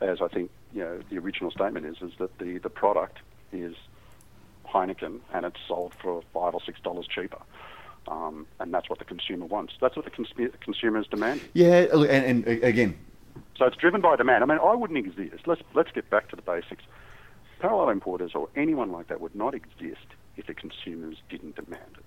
as 0.00 0.20
I 0.20 0.28
think 0.28 0.50
you 0.72 0.82
know, 0.82 1.00
the 1.10 1.18
original 1.18 1.50
statement 1.50 1.86
is, 1.86 1.96
is 2.02 2.12
that 2.18 2.38
the 2.38 2.58
the 2.58 2.70
product 2.70 3.18
is 3.52 3.74
Heineken 4.72 5.20
and 5.32 5.44
it's 5.44 5.60
sold 5.68 5.94
for 6.00 6.22
five 6.32 6.54
or 6.54 6.60
six 6.64 6.80
dollars 6.80 7.06
cheaper. 7.06 7.40
Um, 8.08 8.46
and 8.58 8.74
that's 8.74 8.90
what 8.90 8.98
the 8.98 9.04
consumer 9.04 9.46
wants. 9.46 9.74
That's 9.80 9.94
what 9.94 10.04
the 10.04 10.10
cons- 10.10 10.32
consumer 10.60 10.98
is 10.98 11.06
demanding. 11.06 11.46
Yeah, 11.54 11.86
and, 11.92 12.46
and, 12.46 12.64
again, 12.64 12.98
so 13.56 13.66
it's 13.66 13.76
driven 13.76 14.00
by 14.00 14.16
demand. 14.16 14.42
I 14.42 14.46
mean, 14.46 14.58
I 14.58 14.74
wouldn't 14.74 14.98
exist. 14.98 15.46
Let's 15.46 15.62
let's 15.74 15.92
get 15.92 16.10
back 16.10 16.28
to 16.30 16.36
the 16.36 16.42
basics. 16.42 16.82
Parallel 17.60 17.90
importers 17.90 18.32
or 18.34 18.48
anyone 18.56 18.90
like 18.90 19.06
that 19.06 19.20
would 19.20 19.36
not 19.36 19.54
exist 19.54 20.06
if 20.36 20.46
the 20.48 20.54
consumers 20.54 21.18
didn't 21.28 21.54
demand 21.54 21.96
it, 21.96 22.04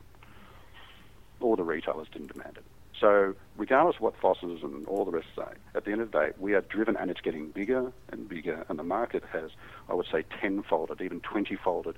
or 1.39 1.55
the 1.55 1.63
retailers 1.63 2.07
didn't 2.11 2.34
demand 2.34 2.57
it. 2.57 2.66
So, 2.99 3.36
regardless 3.57 3.97
of 3.97 4.01
what 4.01 4.18
Foster's 4.20 4.63
and 4.63 4.86
all 4.88 5.05
the 5.05 5.11
rest 5.11 5.28
say, 5.36 5.43
at 5.74 5.86
the 5.86 5.91
end 5.91 6.01
of 6.01 6.11
the 6.11 6.20
day, 6.20 6.32
we 6.39 6.53
are 6.55 6.61
driven, 6.61 6.95
and 6.97 7.11
it's 7.11 7.22
getting 7.22 7.49
bigger 7.51 7.91
and 8.09 8.28
bigger, 8.28 8.66
and 8.70 8.80
the 8.80 8.84
market 8.84 9.24
has, 9.32 9.51
I 9.89 9.93
would 9.93 10.07
say, 10.11 10.24
tenfolded, 10.41 11.01
even 11.01 11.20
twenty-folded 11.22 11.95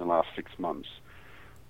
in 0.00 0.06
the 0.06 0.12
last 0.12 0.28
six 0.36 0.50
months, 0.58 0.88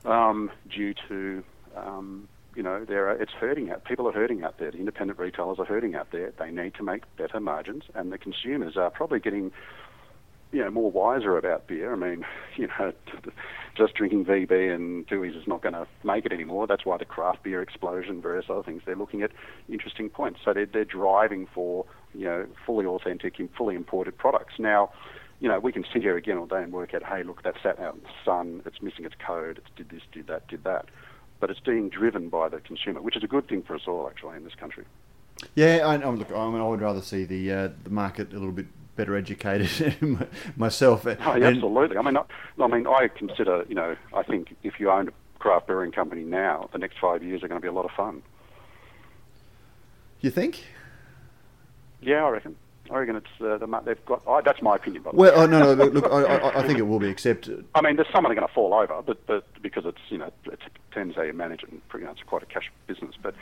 um, 0.05 0.51
due 0.75 0.95
to 1.09 1.43
um, 1.77 2.29
you 2.55 2.63
know 2.63 2.85
there 2.85 3.09
are, 3.09 3.17
it's 3.21 3.33
hurting 3.33 3.71
out. 3.71 3.85
People 3.85 4.07
are 4.07 4.13
hurting 4.13 4.45
out 4.45 4.59
there. 4.59 4.71
The 4.71 4.79
independent 4.79 5.19
retailers 5.19 5.59
are 5.59 5.65
hurting 5.65 5.95
out 5.95 6.13
there. 6.13 6.33
They 6.39 6.51
need 6.51 6.75
to 6.75 6.83
make 6.83 7.05
better 7.17 7.41
margins, 7.41 7.85
and 7.95 8.13
the 8.13 8.19
consumers 8.19 8.77
are 8.77 8.91
probably 8.91 9.21
getting 9.21 9.51
you 10.53 10.65
know, 10.65 10.71
more 10.71 10.91
wiser 10.91 11.37
about 11.37 11.67
beer. 11.67 11.93
I 11.93 11.97
mean, 11.97 12.25
you 12.57 12.69
know, 12.69 12.93
just 13.77 13.95
drinking 13.95 14.25
VB 14.25 14.75
and 14.75 15.07
Tooheys 15.07 15.37
is 15.41 15.47
not 15.47 15.63
going 15.63 15.75
to 15.75 15.87
make 16.05 16.27
it 16.27 16.33
anymore. 16.33 16.67
That's 16.67 16.85
why 16.85 16.99
the 16.99 17.05
craft 17.05 17.43
beer 17.43 17.63
explosion, 17.63 18.21
various 18.21 18.47
other 18.51 18.63
things. 18.63 18.83
They're 18.85 18.97
looking 18.97 19.23
at 19.23 19.31
interesting 19.69 20.09
points. 20.11 20.41
So 20.45 20.53
they're, 20.53 20.67
they're 20.67 20.85
driving 20.85 21.47
for, 21.55 21.85
you 22.15 22.25
know, 22.25 22.47
fully 22.67 22.87
authentic 22.87 23.39
and 23.39 23.49
fully 23.57 23.75
imported 23.75 24.17
products. 24.17 24.55
Now, 24.59 24.91
you 25.41 25.49
know, 25.49 25.59
we 25.61 25.73
can 25.73 25.85
sit 25.93 26.03
here 26.03 26.17
again 26.17 26.37
all 26.37 26.47
day 26.47 26.63
and 26.63 26.73
work 26.73 26.95
out, 26.95 27.03
hey, 27.05 27.23
look, 27.23 27.43
that 27.45 27.55
sat 27.63 27.79
out 27.79 27.95
in 27.95 28.03
the 28.03 28.09
sun, 28.25 28.63
it's 28.67 28.83
missing 28.83 29.05
its 29.05 29.15
code, 29.25 29.59
it's 29.59 29.69
did 29.77 29.89
this, 29.91 30.03
did 30.13 30.27
that, 30.27 30.49
did 30.49 30.65
that. 30.65 30.87
But 31.41 31.51
it's 31.51 31.61
being 31.61 31.89
driven 31.89 32.29
by 32.29 32.49
the 32.49 32.59
consumer, 32.59 33.01
which 33.01 33.17
is 33.17 33.23
a 33.23 33.29
good 33.29 33.47
thing 33.49 33.63
for 33.63 33.77
us 33.77 33.83
all, 33.87 34.09
actually, 34.09 34.37
in 34.37 34.45
this 34.45 34.57
country. 34.57 34.85
Yeah, 35.55 35.87
I, 35.87 35.95
I 35.95 36.11
look, 36.11 36.33
I 36.33 36.51
mean, 36.51 36.61
I 36.61 36.67
would 36.67 36.81
rather 36.81 37.01
see 37.01 37.25
the 37.25 37.53
uh, 37.53 37.69
the 37.85 37.91
market 37.91 38.31
a 38.33 38.39
little 38.39 38.51
bit 38.51 38.67
better 38.97 39.15
educated 39.15 39.97
myself. 40.57 41.07
Oh, 41.07 41.11
absolutely. 41.11 41.97
I 41.97 42.03
mean, 42.03 42.17
I, 42.17 42.25
I 42.61 42.67
mean, 42.67 42.87
I 42.89 43.07
consider, 43.07 43.65
you 43.69 43.77
know, 43.77 43.95
I 44.13 44.25
think 44.25 44.57
if 44.65 44.81
you 44.81 44.91
own 44.91 45.09
a 45.09 45.13
craft 45.39 45.69
brewing 45.69 45.93
company 45.93 46.25
now, 46.25 46.69
the 46.73 46.79
next 46.79 46.99
five 46.99 47.23
years 47.23 47.45
are 47.45 47.49
going 47.49 47.61
to 47.61 47.63
be 47.63 47.69
a 47.69 47.73
lot 47.73 47.85
of 47.85 47.93
fun. 47.93 48.23
You 50.21 50.31
think? 50.31 50.65
Yeah, 52.01 52.25
I 52.25 52.31
reckon. 52.31 52.57
I 52.91 52.99
reckon 52.99 53.17
it's 53.17 53.27
uh, 53.41 53.59
the, 53.59 53.83
they've 53.85 54.05
got. 54.07 54.23
Oh, 54.27 54.41
that's 54.45 54.63
my 54.63 54.77
opinion. 54.77 55.03
By 55.03 55.11
well, 55.13 55.33
oh, 55.35 55.47
no, 55.47 55.75
no. 55.75 55.85
Look, 55.85 56.07
I, 56.13 56.61
I, 56.61 56.67
think 56.67 56.79
it 56.79 56.83
will 56.83 56.99
be 56.99 57.11
accepted. 57.11 57.67
I 57.75 57.83
mean, 57.83 57.97
there's 57.97 58.09
some 58.13 58.25
that 58.25 58.31
are 58.31 58.35
going 58.35 58.47
to 58.47 58.53
fall 58.53 58.75
over, 58.75 59.03
but 59.03 59.27
but 59.27 59.45
because 59.63 59.85
it's 59.87 60.01
you 60.09 60.19
know 60.19 60.33
it 60.47 60.61
depends 60.91 61.17
how 61.17 61.23
you 61.23 61.33
manage 61.33 61.63
it, 61.63 61.71
and 61.71 61.83
know, 62.03 62.11
it's 62.11 62.23
quite 62.23 62.43
a 62.43 62.47
cash 62.47 62.71
business. 62.87 63.15
But 63.21 63.35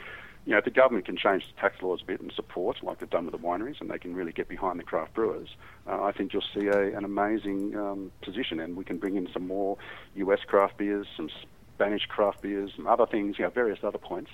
you 0.45 0.51
know, 0.51 0.59
if 0.59 0.65
the 0.65 0.71
government 0.71 1.05
can 1.05 1.17
change 1.17 1.45
the 1.53 1.59
tax 1.59 1.81
laws 1.81 2.01
a 2.01 2.05
bit 2.05 2.21
and 2.21 2.31
support, 2.31 2.81
like 2.81 2.99
they've 2.99 3.09
done 3.09 3.25
with 3.25 3.33
the 3.33 3.45
wineries, 3.45 3.81
and 3.81 3.89
they 3.89 3.99
can 3.99 4.15
really 4.15 4.31
get 4.31 4.47
behind 4.47 4.79
the 4.79 4.83
craft 4.83 5.13
brewers, 5.13 5.49
uh, 5.87 6.01
I 6.01 6.11
think 6.11 6.33
you'll 6.33 6.41
see 6.53 6.67
a, 6.67 6.97
an 6.97 7.03
amazing 7.03 7.75
um, 7.75 8.11
position, 8.21 8.59
and 8.59 8.77
we 8.77 8.85
can 8.85 8.97
bring 8.97 9.17
in 9.17 9.27
some 9.33 9.45
more 9.47 9.77
US 10.15 10.39
craft 10.47 10.77
beers, 10.77 11.05
some 11.15 11.29
Spanish 11.75 12.05
craft 12.05 12.41
beers, 12.41 12.71
some 12.75 12.87
other 12.87 13.05
things, 13.05 13.37
you 13.37 13.43
know, 13.43 13.51
various 13.51 13.79
other 13.83 13.97
points. 13.97 14.31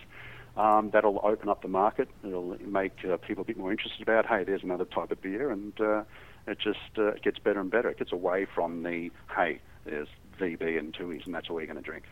Um, 0.56 0.92
that'll 0.92 1.20
open 1.24 1.50
up 1.50 1.62
the 1.62 1.68
market. 1.68 2.10
It'll 2.24 2.58
make 2.64 2.94
uh, 3.10 3.18
people 3.18 3.42
a 3.42 3.46
bit 3.46 3.58
more 3.58 3.72
interested 3.72 4.02
about, 4.02 4.28
hey, 4.28 4.44
there's 4.44 4.64
another 4.64 4.86
type 4.86 5.12
of 5.12 5.22
beer, 5.22 5.50
and 5.50 5.74
uh, 5.82 6.04
it 6.46 6.60
just 6.60 6.80
uh, 6.98 7.12
gets 7.24 7.40
better 7.40 7.60
and 7.60 7.72
better. 7.72 7.90
It 7.90 7.98
gets 7.98 8.12
away 8.12 8.46
from 8.54 8.84
the, 8.84 9.10
hey, 9.36 9.60
there's 9.86 10.08
VB 10.40 10.78
and 10.78 10.94
Tooheys, 10.94 11.26
and 11.26 11.34
that's 11.34 11.50
all 11.50 11.60
you're 11.60 11.68
going 11.68 11.84
to 11.84 11.84
drink. 11.84 12.06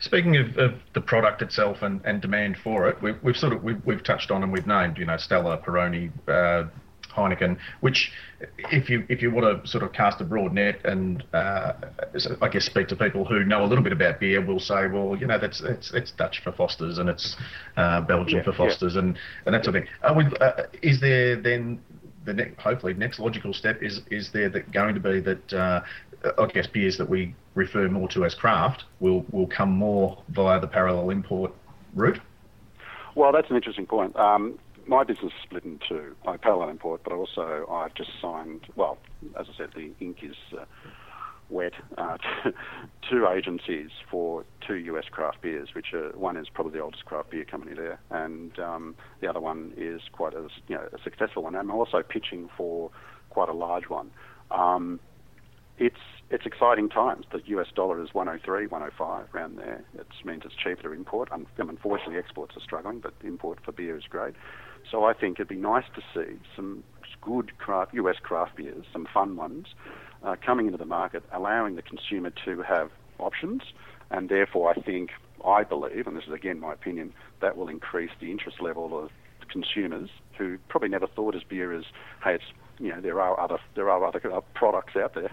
Speaking 0.00 0.36
of, 0.36 0.58
of, 0.58 0.74
the 0.92 1.00
product 1.00 1.40
itself 1.40 1.82
and, 1.82 2.00
and 2.04 2.20
demand 2.20 2.56
for 2.58 2.88
it, 2.88 3.00
we, 3.00 3.12
have 3.12 3.36
sort 3.36 3.52
of 3.52 3.62
we've, 3.62 3.84
we've, 3.86 4.02
touched 4.02 4.30
on 4.30 4.42
and 4.42 4.52
we've 4.52 4.66
named, 4.66 4.98
you 4.98 5.06
know, 5.06 5.16
Stella, 5.16 5.58
Peroni, 5.58 6.10
uh, 6.28 6.68
Heineken, 7.14 7.58
which, 7.80 8.12
if 8.58 8.88
you 8.88 9.04
if 9.08 9.22
you 9.22 9.30
want 9.30 9.64
to 9.64 9.68
sort 9.68 9.84
of 9.84 9.92
cast 9.92 10.20
a 10.20 10.24
broad 10.24 10.52
net 10.52 10.84
and 10.84 11.24
uh, 11.32 11.72
I 12.40 12.48
guess 12.48 12.64
speak 12.64 12.88
to 12.88 12.96
people 12.96 13.24
who 13.24 13.44
know 13.44 13.64
a 13.64 13.66
little 13.66 13.84
bit 13.84 13.92
about 13.92 14.20
beer, 14.20 14.44
will 14.44 14.60
say, 14.60 14.86
well, 14.86 15.16
you 15.16 15.26
know, 15.26 15.38
that's 15.38 15.60
it's 15.60 15.92
it's 15.92 16.10
Dutch 16.12 16.40
for 16.42 16.52
Fosters 16.52 16.98
and 16.98 17.08
it's 17.08 17.36
uh, 17.76 18.00
Belgian 18.02 18.38
Yeah, 18.38 18.44
for 18.44 18.52
Fosters 18.52 18.96
and, 18.96 19.18
and 19.46 19.54
that 19.54 19.64
sort 19.64 19.76
of 19.76 19.82
thing. 19.82 19.92
Are 20.02 20.14
we, 20.14 20.24
uh, 20.40 20.64
is 20.82 21.00
there 21.00 21.36
then 21.36 21.80
the 22.24 22.34
ne- 22.34 22.52
hopefully 22.58 22.94
next 22.94 23.18
logical 23.18 23.52
step 23.52 23.82
is 23.82 24.00
is 24.10 24.30
there 24.32 24.48
that 24.50 24.70
going 24.72 24.94
to 24.94 25.00
be 25.00 25.20
that 25.20 25.52
uh, 25.52 25.80
I 26.38 26.46
guess 26.46 26.66
beers 26.66 26.98
that 26.98 27.08
we 27.08 27.34
refer 27.54 27.88
more 27.88 28.08
to 28.08 28.24
as 28.24 28.34
craft 28.34 28.84
will 29.00 29.24
will 29.30 29.46
come 29.46 29.70
more 29.70 30.22
via 30.28 30.60
the 30.60 30.66
parallel 30.66 31.10
import 31.10 31.52
route? 31.94 32.20
Well, 33.14 33.32
that's 33.32 33.50
an 33.50 33.56
interesting 33.56 33.86
point. 33.86 34.14
Um, 34.16 34.58
my 34.88 35.04
business 35.04 35.32
is 35.32 35.42
split 35.42 35.64
in 35.64 35.78
two. 35.88 36.16
I 36.26 36.36
parallel 36.36 36.70
import, 36.70 37.02
but 37.04 37.12
also 37.12 37.66
I've 37.70 37.94
just 37.94 38.10
signed. 38.20 38.62
Well, 38.74 38.98
as 39.38 39.46
I 39.48 39.56
said, 39.56 39.70
the 39.74 39.92
ink 40.04 40.18
is 40.22 40.36
uh, 40.58 40.64
wet. 41.50 41.74
Uh, 41.96 42.16
two 43.10 43.26
agencies 43.28 43.90
for 44.10 44.44
two 44.66 44.76
US 44.76 45.04
craft 45.10 45.42
beers, 45.42 45.68
which 45.74 45.92
are, 45.92 46.10
one 46.16 46.36
is 46.36 46.46
probably 46.52 46.72
the 46.72 46.80
oldest 46.80 47.04
craft 47.04 47.30
beer 47.30 47.44
company 47.44 47.74
there, 47.76 48.00
and 48.10 48.58
um, 48.58 48.94
the 49.20 49.28
other 49.28 49.40
one 49.40 49.72
is 49.76 50.00
quite 50.12 50.34
a 50.34 50.48
you 50.66 50.76
know 50.76 50.88
a 50.92 50.98
successful 51.04 51.42
one. 51.42 51.54
I'm 51.54 51.70
also 51.70 52.02
pitching 52.02 52.48
for 52.56 52.90
quite 53.30 53.48
a 53.48 53.54
large 53.54 53.88
one. 53.88 54.10
Um, 54.50 55.00
it's 55.78 55.96
it's 56.30 56.44
exciting 56.44 56.88
times. 56.88 57.24
The 57.30 57.40
US 57.58 57.68
dollar 57.74 58.02
is 58.02 58.08
103, 58.12 58.66
105 58.66 59.34
around 59.34 59.56
there. 59.58 59.84
It 59.94 60.06
means 60.24 60.42
it's 60.44 60.54
cheaper 60.56 60.82
to 60.82 60.92
import. 60.92 61.30
Unfortunately, 61.58 62.18
exports 62.18 62.56
are 62.56 62.62
struggling, 62.62 63.00
but 63.00 63.14
import 63.24 63.58
for 63.64 63.72
beer 63.72 63.96
is 63.96 64.04
great. 64.08 64.34
So 64.90 65.04
I 65.04 65.12
think 65.12 65.38
it'd 65.38 65.48
be 65.48 65.56
nice 65.56 65.84
to 65.94 66.02
see 66.14 66.38
some 66.56 66.82
good 67.20 67.56
craft 67.58 67.94
US 67.94 68.16
craft 68.22 68.56
beers, 68.56 68.84
some 68.92 69.06
fun 69.12 69.36
ones, 69.36 69.66
uh, 70.22 70.36
coming 70.44 70.66
into 70.66 70.78
the 70.78 70.86
market, 70.86 71.22
allowing 71.32 71.76
the 71.76 71.82
consumer 71.82 72.30
to 72.44 72.62
have 72.62 72.90
options, 73.18 73.62
and 74.10 74.28
therefore 74.28 74.70
I 74.70 74.80
think 74.80 75.10
I 75.44 75.62
believe, 75.62 76.06
and 76.06 76.16
this 76.16 76.24
is 76.24 76.32
again 76.32 76.60
my 76.60 76.72
opinion, 76.72 77.12
that 77.40 77.56
will 77.56 77.68
increase 77.68 78.10
the 78.20 78.30
interest 78.30 78.60
level 78.60 78.98
of 78.98 79.10
consumers 79.48 80.10
who 80.36 80.58
probably 80.68 80.88
never 80.88 81.06
thought 81.06 81.34
as 81.34 81.42
beer 81.42 81.72
as 81.72 81.84
hey 82.22 82.34
it's 82.34 82.44
you 82.78 82.90
know 82.90 83.00
there 83.00 83.20
are 83.20 83.40
other 83.40 83.58
there 83.74 83.90
are 83.90 84.04
other 84.04 84.20
products 84.54 84.94
out 84.94 85.14
there 85.14 85.30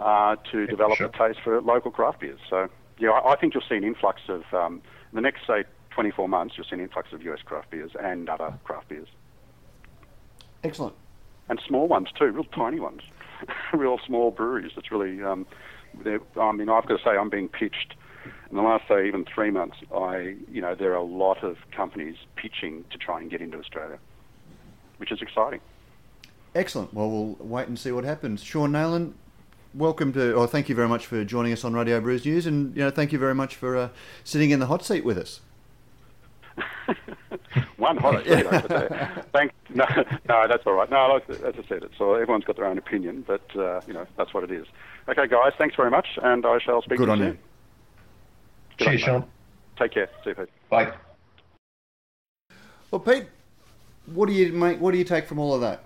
uh, 0.00 0.36
to 0.50 0.66
develop 0.66 0.98
sure. 0.98 1.06
a 1.06 1.18
taste 1.18 1.40
for 1.42 1.60
local 1.60 1.90
craft 1.90 2.20
beers. 2.20 2.38
So 2.48 2.68
yeah, 2.98 3.10
I, 3.10 3.32
I 3.32 3.36
think 3.36 3.54
you'll 3.54 3.64
see 3.68 3.76
an 3.76 3.84
influx 3.84 4.20
of 4.28 4.42
um, 4.52 4.82
in 5.10 5.16
the 5.16 5.20
next 5.20 5.46
say 5.46 5.64
24 5.94 6.28
months 6.28 6.54
you'll 6.56 6.66
see 6.66 6.74
an 6.74 6.80
influx 6.80 7.12
of 7.12 7.22
US 7.22 7.40
craft 7.44 7.70
beers 7.70 7.92
and 8.00 8.28
other 8.28 8.52
craft 8.64 8.88
beers 8.88 9.08
Excellent. 10.64 10.94
and 11.48 11.60
small 11.66 11.86
ones 11.88 12.08
too, 12.18 12.26
real 12.26 12.44
tiny 12.44 12.80
ones, 12.80 13.02
real 13.74 13.98
small 14.06 14.30
breweries. 14.30 14.72
It's 14.76 14.90
really, 14.90 15.22
um, 15.22 15.46
I 16.06 16.52
mean, 16.52 16.68
I've 16.70 16.86
got 16.86 16.96
to 16.98 17.04
say, 17.04 17.10
I'm 17.10 17.28
being 17.28 17.48
pitched 17.48 17.94
in 18.50 18.56
the 18.56 18.62
last 18.62 18.88
say 18.88 19.06
even 19.06 19.24
three 19.26 19.50
months. 19.50 19.76
I, 19.94 20.36
you 20.50 20.62
know, 20.62 20.74
there 20.74 20.92
are 20.92 20.96
a 20.96 21.02
lot 21.02 21.44
of 21.44 21.58
companies 21.70 22.16
pitching 22.36 22.84
to 22.90 22.98
try 22.98 23.20
and 23.20 23.30
get 23.30 23.42
into 23.42 23.58
Australia, 23.58 23.98
which 24.96 25.12
is 25.12 25.20
exciting. 25.20 25.60
Excellent. 26.54 26.94
Well, 26.94 27.10
we'll 27.10 27.36
wait 27.40 27.68
and 27.68 27.78
see 27.78 27.92
what 27.92 28.04
happens. 28.04 28.42
Sean 28.42 28.72
Nayland, 28.72 29.12
welcome 29.74 30.12
to. 30.14 30.34
Oh, 30.34 30.46
thank 30.46 30.68
you 30.70 30.74
very 30.74 30.88
much 30.88 31.04
for 31.06 31.24
joining 31.24 31.52
us 31.52 31.64
on 31.64 31.74
Radio 31.74 32.00
Brews 32.00 32.24
News, 32.24 32.46
and 32.46 32.74
you 32.74 32.82
know, 32.84 32.90
thank 32.90 33.12
you 33.12 33.18
very 33.18 33.34
much 33.34 33.56
for 33.56 33.76
uh, 33.76 33.88
sitting 34.22 34.50
in 34.50 34.60
the 34.60 34.66
hot 34.66 34.84
seat 34.84 35.04
with 35.04 35.18
us. 35.18 35.40
One 37.76 37.96
hot 37.96 38.24
seat 38.24 38.46
over 38.46 38.68
there. 38.68 39.24
Thank, 39.32 39.52
no, 39.70 39.84
no, 40.28 40.46
that's 40.48 40.64
all 40.66 40.74
right. 40.74 40.90
No, 40.90 41.06
like, 41.06 41.28
as 41.30 41.54
I 41.58 41.68
said, 41.68 41.82
it's 41.82 42.00
all, 42.00 42.14
everyone's 42.14 42.44
got 42.44 42.56
their 42.56 42.66
own 42.66 42.78
opinion, 42.78 43.24
but 43.26 43.44
uh, 43.56 43.80
you 43.86 43.92
know, 43.94 44.06
that's 44.16 44.32
what 44.32 44.44
it 44.44 44.50
is. 44.50 44.66
Okay, 45.08 45.26
guys, 45.26 45.52
thanks 45.58 45.76
very 45.76 45.90
much, 45.90 46.06
and 46.22 46.46
I 46.46 46.58
shall 46.58 46.82
speak 46.82 46.98
Good 46.98 47.06
to 47.06 47.12
on 47.12 47.18
you 47.18 47.24
you. 47.24 47.30
soon. 47.32 47.38
Good 48.78 48.84
Cheers, 48.84 49.02
luck, 49.02 49.12
mate. 49.12 49.20
Sean. 49.20 49.28
Take 49.78 49.92
care. 49.92 50.08
See 50.22 50.30
you, 50.30 50.34
Pete. 50.36 50.48
Bye. 50.70 50.92
Well, 52.90 53.00
Pete, 53.00 53.26
what 54.06 54.28
do 54.28 54.32
you 54.34 54.52
make? 54.52 54.80
What 54.80 54.92
do 54.92 54.98
you 54.98 55.04
take 55.04 55.26
from 55.26 55.38
all 55.38 55.54
of 55.54 55.60
that? 55.62 55.82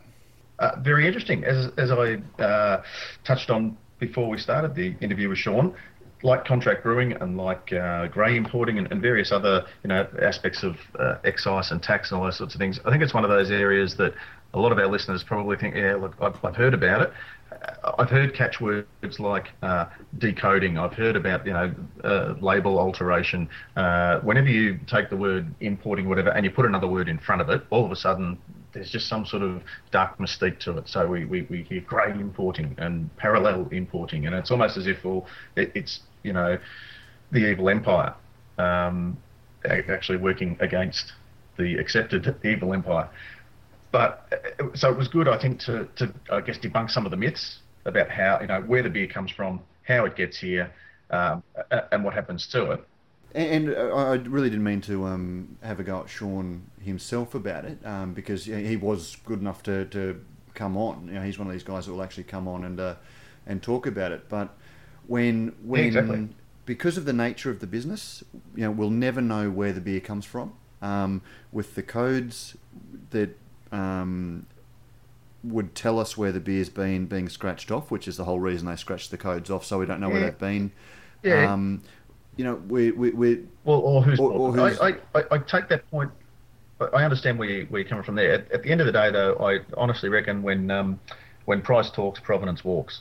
Uh, 0.58 0.72
very 0.80 1.06
interesting. 1.06 1.44
As, 1.44 1.70
as 1.78 1.90
I 1.90 2.18
uh, 2.42 2.82
touched 3.24 3.50
on 3.50 3.76
before 3.98 4.28
we 4.28 4.38
started 4.38 4.74
the 4.74 4.94
interview 5.00 5.28
with 5.28 5.38
Sean, 5.38 5.74
like 6.22 6.44
contract 6.44 6.82
brewing 6.82 7.12
and 7.12 7.36
like 7.36 7.72
uh, 7.72 8.08
grey 8.08 8.36
importing 8.36 8.78
and, 8.78 8.90
and 8.90 9.00
various 9.00 9.30
other 9.32 9.64
you 9.82 9.88
know 9.88 10.06
aspects 10.20 10.62
of 10.62 10.76
uh, 10.98 11.16
excise 11.24 11.70
and 11.70 11.82
tax 11.82 12.10
and 12.10 12.18
all 12.18 12.24
those 12.24 12.38
sorts 12.38 12.54
of 12.54 12.58
things, 12.58 12.80
I 12.84 12.90
think 12.90 13.02
it's 13.02 13.14
one 13.14 13.24
of 13.24 13.30
those 13.30 13.50
areas 13.50 13.96
that 13.96 14.14
a 14.54 14.58
lot 14.58 14.72
of 14.72 14.78
our 14.78 14.86
listeners 14.86 15.22
probably 15.22 15.56
think, 15.56 15.74
yeah, 15.74 15.94
look, 15.94 16.14
I've, 16.20 16.42
I've 16.42 16.56
heard 16.56 16.74
about 16.74 17.02
it. 17.02 17.12
Uh, 17.52 17.92
I've 17.98 18.10
heard 18.10 18.34
catchwords 18.34 19.18
like 19.18 19.48
uh, 19.62 19.86
decoding. 20.18 20.78
I've 20.78 20.92
heard 20.92 21.16
about 21.16 21.46
you 21.46 21.52
know 21.52 21.74
uh, 22.04 22.34
label 22.40 22.78
alteration. 22.78 23.48
Uh, 23.76 24.20
whenever 24.20 24.48
you 24.48 24.78
take 24.86 25.10
the 25.10 25.16
word 25.16 25.54
importing, 25.60 26.08
whatever, 26.08 26.30
and 26.30 26.44
you 26.44 26.50
put 26.50 26.66
another 26.66 26.88
word 26.88 27.08
in 27.08 27.18
front 27.18 27.40
of 27.40 27.48
it, 27.48 27.62
all 27.70 27.84
of 27.84 27.92
a 27.92 27.96
sudden 27.96 28.38
there's 28.72 28.90
just 28.90 29.08
some 29.08 29.24
sort 29.24 29.42
of 29.42 29.62
dark 29.90 30.18
mystique 30.18 30.58
to 30.60 30.78
it. 30.78 30.88
So 30.88 31.06
we, 31.06 31.24
we, 31.24 31.42
we 31.42 31.62
hear 31.62 31.80
grey 31.80 32.10
importing 32.10 32.74
and 32.78 33.14
parallel 33.16 33.68
importing, 33.72 34.26
and 34.26 34.34
it's 34.34 34.50
almost 34.50 34.76
as 34.76 34.86
if 34.86 35.04
well, 35.04 35.26
it, 35.56 35.72
it's 35.74 36.00
you 36.22 36.32
know 36.32 36.58
the 37.32 37.50
evil 37.50 37.68
empire 37.68 38.14
um, 38.58 39.16
actually 39.64 40.18
working 40.18 40.56
against 40.60 41.12
the 41.58 41.76
accepted 41.76 42.36
evil 42.44 42.72
empire. 42.72 43.08
But 43.90 44.32
uh, 44.60 44.64
so 44.74 44.90
it 44.90 44.96
was 44.96 45.08
good, 45.08 45.28
I 45.28 45.40
think, 45.40 45.60
to, 45.60 45.88
to 45.96 46.12
I 46.30 46.40
guess 46.40 46.58
debunk 46.58 46.90
some 46.90 47.04
of 47.04 47.10
the 47.10 47.16
myths 47.16 47.60
about 47.84 48.10
how 48.10 48.38
you 48.40 48.46
know 48.46 48.60
where 48.62 48.82
the 48.82 48.90
beer 48.90 49.06
comes 49.06 49.30
from, 49.30 49.60
how 49.82 50.04
it 50.04 50.16
gets 50.16 50.38
here, 50.38 50.70
um, 51.10 51.42
and 51.92 52.04
what 52.04 52.14
happens 52.14 52.46
to 52.48 52.72
it. 52.72 52.84
And, 53.34 53.68
and 53.68 53.76
uh, 53.76 53.94
I 53.94 54.14
really 54.14 54.50
didn't 54.50 54.64
mean 54.64 54.80
to 54.82 55.06
um, 55.06 55.58
have 55.62 55.80
a 55.80 55.84
go 55.84 56.00
at 56.00 56.08
Sean 56.08 56.62
himself 56.80 57.34
about 57.34 57.64
it 57.64 57.78
um, 57.84 58.14
because 58.14 58.44
he 58.44 58.76
was 58.76 59.16
good 59.24 59.40
enough 59.40 59.62
to, 59.64 59.84
to 59.86 60.24
come 60.54 60.76
on. 60.76 61.08
You 61.08 61.14
know, 61.14 61.22
he's 61.22 61.38
one 61.38 61.46
of 61.46 61.52
these 61.52 61.62
guys 61.62 61.86
that 61.86 61.92
will 61.92 62.02
actually 62.02 62.24
come 62.24 62.48
on 62.48 62.64
and 62.64 62.80
uh, 62.80 62.94
and 63.46 63.62
talk 63.62 63.86
about 63.86 64.12
it. 64.12 64.28
But 64.28 64.56
when 65.06 65.54
when 65.62 65.84
exactly. 65.84 66.28
because 66.66 66.96
of 66.96 67.04
the 67.04 67.12
nature 67.12 67.50
of 67.50 67.60
the 67.60 67.66
business, 67.66 68.24
you 68.54 68.64
know, 68.64 68.70
we'll 68.70 68.90
never 68.90 69.20
know 69.20 69.50
where 69.50 69.72
the 69.72 69.80
beer 69.80 70.00
comes 70.00 70.24
from. 70.24 70.54
Um, 70.80 71.22
with 71.50 71.74
the 71.74 71.82
codes 71.82 72.56
that 73.10 73.36
um, 73.72 74.46
would 75.42 75.74
tell 75.74 75.98
us 75.98 76.16
where 76.16 76.32
the 76.32 76.40
beer's 76.40 76.68
been 76.68 77.06
being 77.06 77.28
scratched 77.28 77.70
off, 77.70 77.90
which 77.90 78.06
is 78.06 78.16
the 78.16 78.24
whole 78.24 78.40
reason 78.40 78.66
they 78.66 78.76
scratch 78.76 79.10
the 79.10 79.18
codes 79.18 79.50
off, 79.50 79.64
so 79.64 79.78
we 79.78 79.86
don't 79.86 80.00
know 80.00 80.08
where 80.08 80.20
they've 80.20 80.38
been. 80.38 80.72
Yeah. 81.22 81.52
Um, 81.52 81.82
you 82.38 82.44
know, 82.44 82.54
we 82.68 82.92
we, 82.92 83.10
we 83.10 83.40
Well, 83.64 83.80
or 83.80 84.02
who's, 84.02 84.18
Or- 84.18 84.30
or 84.32 84.52
who's- 84.52 84.80
I, 84.80 84.94
I, 85.14 85.22
I, 85.32 85.38
take 85.38 85.68
that 85.68 85.90
point. 85.90 86.10
I 86.80 87.02
understand 87.02 87.38
where, 87.38 87.48
you, 87.48 87.66
where 87.68 87.80
you're 87.82 87.88
coming 87.88 88.04
from 88.04 88.14
there. 88.14 88.32
At, 88.32 88.52
at 88.52 88.62
the 88.62 88.70
end 88.70 88.80
of 88.80 88.86
the 88.86 88.92
day, 88.92 89.10
though, 89.10 89.34
I 89.40 89.58
honestly 89.76 90.08
reckon 90.08 90.42
when 90.42 90.70
um, 90.70 90.98
when 91.44 91.60
price 91.60 91.90
talks, 91.90 92.20
provenance 92.20 92.64
walks. 92.64 93.00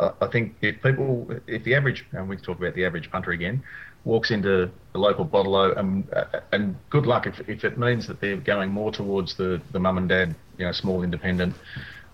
I, 0.00 0.10
I 0.22 0.26
think 0.28 0.56
if 0.62 0.82
people, 0.82 1.30
if 1.46 1.62
the 1.64 1.74
average, 1.74 2.06
and 2.12 2.28
we 2.28 2.36
can 2.36 2.44
talk 2.44 2.58
about 2.58 2.74
the 2.74 2.84
average 2.86 3.10
punter 3.10 3.32
again, 3.32 3.62
walks 4.04 4.30
into 4.30 4.70
the 4.94 4.98
local 4.98 5.24
bottle 5.24 5.60
and 5.76 6.10
uh, 6.14 6.40
and 6.52 6.74
good 6.88 7.04
luck 7.04 7.26
if, 7.26 7.46
if 7.46 7.62
it 7.64 7.78
means 7.78 8.06
that 8.06 8.20
they're 8.22 8.38
going 8.38 8.70
more 8.70 8.90
towards 8.90 9.36
the, 9.36 9.60
the 9.72 9.78
mum 9.78 9.98
and 9.98 10.08
dad, 10.08 10.34
you 10.56 10.64
know, 10.64 10.72
small 10.72 11.02
independent 11.02 11.54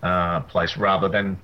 uh, 0.03 0.41
place 0.41 0.75
rather 0.75 1.07
than 1.07 1.39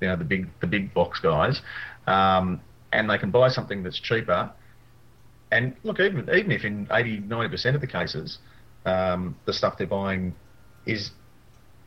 you 0.00 0.06
know 0.06 0.14
the 0.14 0.24
big 0.24 0.46
the 0.60 0.66
big 0.68 0.94
box 0.94 1.18
guys, 1.18 1.60
um, 2.06 2.60
and 2.92 3.10
they 3.10 3.18
can 3.18 3.32
buy 3.32 3.48
something 3.48 3.82
that's 3.82 3.98
cheaper 3.98 4.48
and 5.50 5.74
look, 5.82 6.00
even 6.00 6.28
even 6.34 6.52
if 6.52 6.64
in 6.64 6.88
80, 6.90 7.20
90% 7.20 7.74
of 7.74 7.80
the 7.80 7.86
cases, 7.86 8.38
um, 8.84 9.36
the 9.44 9.52
stuff 9.52 9.78
they're 9.78 9.86
buying 9.86 10.34
is 10.86 11.10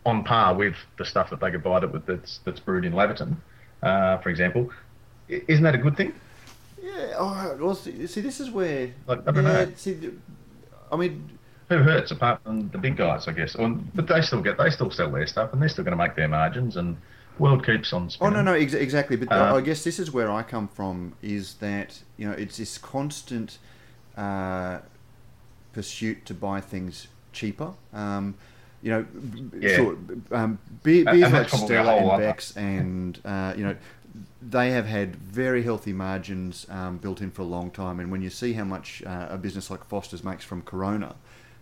on 0.05 0.24
par 0.24 0.55
with 0.55 0.76
the 0.97 1.05
stuff 1.05 1.30
that 1.30 1.39
they 1.39 1.51
could 1.51 1.64
buy 1.64 1.80
that, 1.80 2.05
that's, 2.05 2.39
that's 2.43 2.59
brewed 2.59 2.86
in 2.86 2.93
Laverton, 2.93 3.36
uh, 3.84 4.18
for 4.18 4.30
example, 4.30 4.70
isn't 5.28 5.64
that 5.64 5.76
a 5.76 5.78
good 5.78 5.95
thing? 5.95 6.14
Yeah. 6.82 7.14
Oh, 7.18 7.57
well, 7.59 7.76
see, 7.76 8.07
see, 8.07 8.22
this 8.22 8.39
is 8.39 8.49
where. 8.49 8.91
Like, 9.07 9.28
I 9.28 9.32
don't 9.32 9.45
yeah, 9.45 9.66
know. 9.66 9.72
See, 9.76 10.12
I 10.91 10.95
mean, 10.95 11.38
Who 11.70 11.78
hurts 11.78 12.12
apart 12.12 12.41
from 12.43 12.70
the 12.70 12.78
big 12.78 12.97
guys, 12.97 13.28
I 13.28 13.34
guess? 13.34 13.55
Or, 13.55 13.70
but 13.70 14.07
they 14.07 14.22
still 14.22 14.41
get 14.41 14.57
they 14.57 14.70
still 14.72 14.91
sell 14.91 15.12
their 15.12 15.28
stuff, 15.28 15.53
and 15.53 15.62
they're 15.62 15.70
still 15.70 15.84
going 15.84 15.97
to 15.97 16.03
make 16.03 16.16
their 16.16 16.28
margins, 16.28 16.78
and 16.78 16.97
world 17.41 17.65
keeps 17.65 17.91
on 17.93 18.09
spinning. 18.09 18.33
oh 18.33 18.41
no, 18.43 18.51
no, 18.51 18.57
ex- 18.57 18.73
exactly. 18.73 19.17
But 19.17 19.31
Uh, 19.31 19.55
I 19.55 19.61
guess 19.61 19.83
this 19.83 19.99
is 19.99 20.11
where 20.11 20.29
I 20.31 20.43
come 20.43 20.67
from. 20.67 21.13
Is 21.21 21.55
that 21.55 21.99
you 22.17 22.27
know 22.27 22.33
it's 22.33 22.57
this 22.57 22.77
constant 22.77 23.57
uh, 24.17 24.79
pursuit 25.73 26.25
to 26.25 26.33
buy 26.33 26.61
things 26.61 27.07
cheaper. 27.33 27.73
Um, 27.93 28.35
you 28.81 28.91
know, 28.91 29.05
Yeah. 29.59 29.75
sure. 29.75 29.97
Um, 30.31 30.59
beer, 30.83 31.05
beers 31.05 31.21
like 31.21 31.31
that's 31.31 31.49
probably 31.49 31.75
a 31.75 31.83
Stella 31.83 31.95
and. 32.13 32.17
Beck's, 32.21 32.57
and 32.57 33.19
uh, 33.23 33.53
you 33.55 33.63
know, 33.63 33.75
they 34.41 34.71
have 34.71 34.87
had 34.87 35.15
very 35.15 35.63
healthy 35.63 35.93
margins 35.93 36.65
um, 36.69 36.97
built 36.97 37.21
in 37.21 37.31
for 37.31 37.43
a 37.43 37.45
long 37.45 37.69
time. 37.71 37.99
And 37.99 38.11
when 38.11 38.21
you 38.21 38.29
see 38.29 38.53
how 38.53 38.63
much 38.63 39.03
uh, 39.05 39.27
a 39.29 39.37
business 39.37 39.69
like 39.69 39.83
Foster's 39.85 40.23
makes 40.23 40.43
from 40.43 40.61
Corona, 40.63 41.15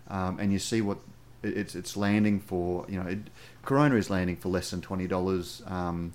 um, 0.08 0.38
and 0.40 0.52
you 0.52 0.58
see 0.58 0.80
what 0.80 0.98
it's 1.42 1.74
it's 1.74 1.96
landing 1.96 2.40
for, 2.40 2.84
you 2.88 3.00
know, 3.02 3.08
it, 3.08 3.18
Corona 3.62 3.96
is 3.96 4.10
landing 4.10 4.36
for 4.36 4.48
less 4.48 4.70
than 4.70 4.80
twenty 4.80 5.06
dollars. 5.06 5.62
Um, 5.66 6.12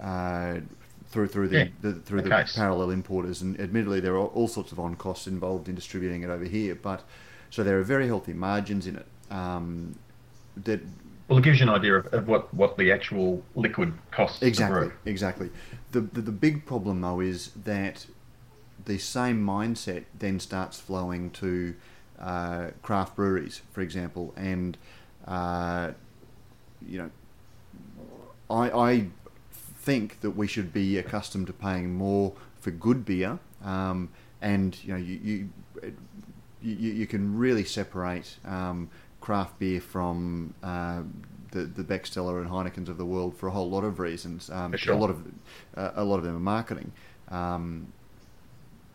uh, 0.00 0.60
through 1.08 1.28
through 1.28 1.48
the, 1.48 1.58
Yeah, 1.58 1.68
the 1.82 1.92
through 1.94 2.22
the 2.22 2.30
case. 2.30 2.56
parallel 2.56 2.90
importers, 2.90 3.42
and 3.42 3.60
admittedly 3.60 4.00
there 4.00 4.14
are 4.14 4.26
all 4.26 4.48
sorts 4.48 4.72
of 4.72 4.80
on 4.80 4.94
costs 4.96 5.26
involved 5.26 5.68
in 5.68 5.74
distributing 5.74 6.22
it 6.22 6.30
over 6.30 6.44
here. 6.44 6.74
But 6.74 7.04
so 7.50 7.62
there 7.62 7.78
are 7.78 7.82
very 7.82 8.06
healthy 8.06 8.32
margins 8.32 8.86
in 8.86 8.96
it. 8.96 9.06
Um, 9.30 9.94
that 10.64 10.80
Well, 11.28 11.38
it 11.38 11.44
gives 11.44 11.60
you 11.60 11.64
an 11.68 11.74
idea 11.74 11.96
of, 11.96 12.06
of 12.12 12.28
what, 12.28 12.52
what 12.54 12.76
the 12.76 12.90
actual 12.92 13.42
liquid 13.54 13.92
costs 14.10 14.42
exactly 14.42 14.90
exactly. 15.04 15.50
The, 15.92 16.00
the 16.00 16.22
the 16.22 16.32
big 16.32 16.64
problem 16.66 17.00
though 17.02 17.20
is 17.20 17.50
that 17.64 18.06
the 18.84 18.98
same 18.98 19.44
mindset 19.44 20.04
then 20.18 20.40
starts 20.40 20.80
flowing 20.80 21.30
to 21.30 21.74
uh, 22.18 22.68
craft 22.82 23.16
breweries, 23.16 23.62
for 23.72 23.80
example, 23.82 24.32
and 24.36 24.76
uh, 25.26 25.90
you 26.88 26.98
know, 26.98 27.10
I, 28.50 28.70
I 28.70 29.06
think 29.52 30.20
that 30.20 30.32
we 30.32 30.46
should 30.46 30.72
be 30.72 30.98
accustomed 30.98 31.46
to 31.48 31.52
paying 31.52 31.94
more 31.94 32.32
for 32.60 32.70
good 32.70 33.04
beer, 33.04 33.38
um, 33.64 34.08
and 34.40 34.76
you 34.84 34.92
know, 34.92 34.98
you 34.98 35.48
you, 35.82 35.96
you, 36.62 36.92
you 36.92 37.06
can 37.06 37.36
really 37.36 37.64
separate 37.64 38.36
um, 38.44 38.88
craft 39.20 39.58
beer 39.58 39.80
from 39.80 40.54
uh, 40.62 41.02
the 41.52 41.64
the 41.64 41.82
Becks 41.82 42.10
Stella 42.10 42.40
and 42.40 42.50
Heinekens 42.50 42.88
of 42.88 42.98
the 42.98 43.06
world 43.06 43.36
for 43.36 43.46
a 43.46 43.50
whole 43.50 43.70
lot 43.70 43.84
of 43.84 43.98
reasons. 43.98 44.50
Um, 44.50 44.76
sure. 44.76 44.94
A 44.94 44.98
lot 44.98 45.10
of 45.10 45.24
uh, 45.76 45.90
a 45.96 46.04
lot 46.04 46.18
of 46.18 46.24
them 46.24 46.36
are 46.36 46.40
marketing. 46.40 46.92
Um, 47.28 47.92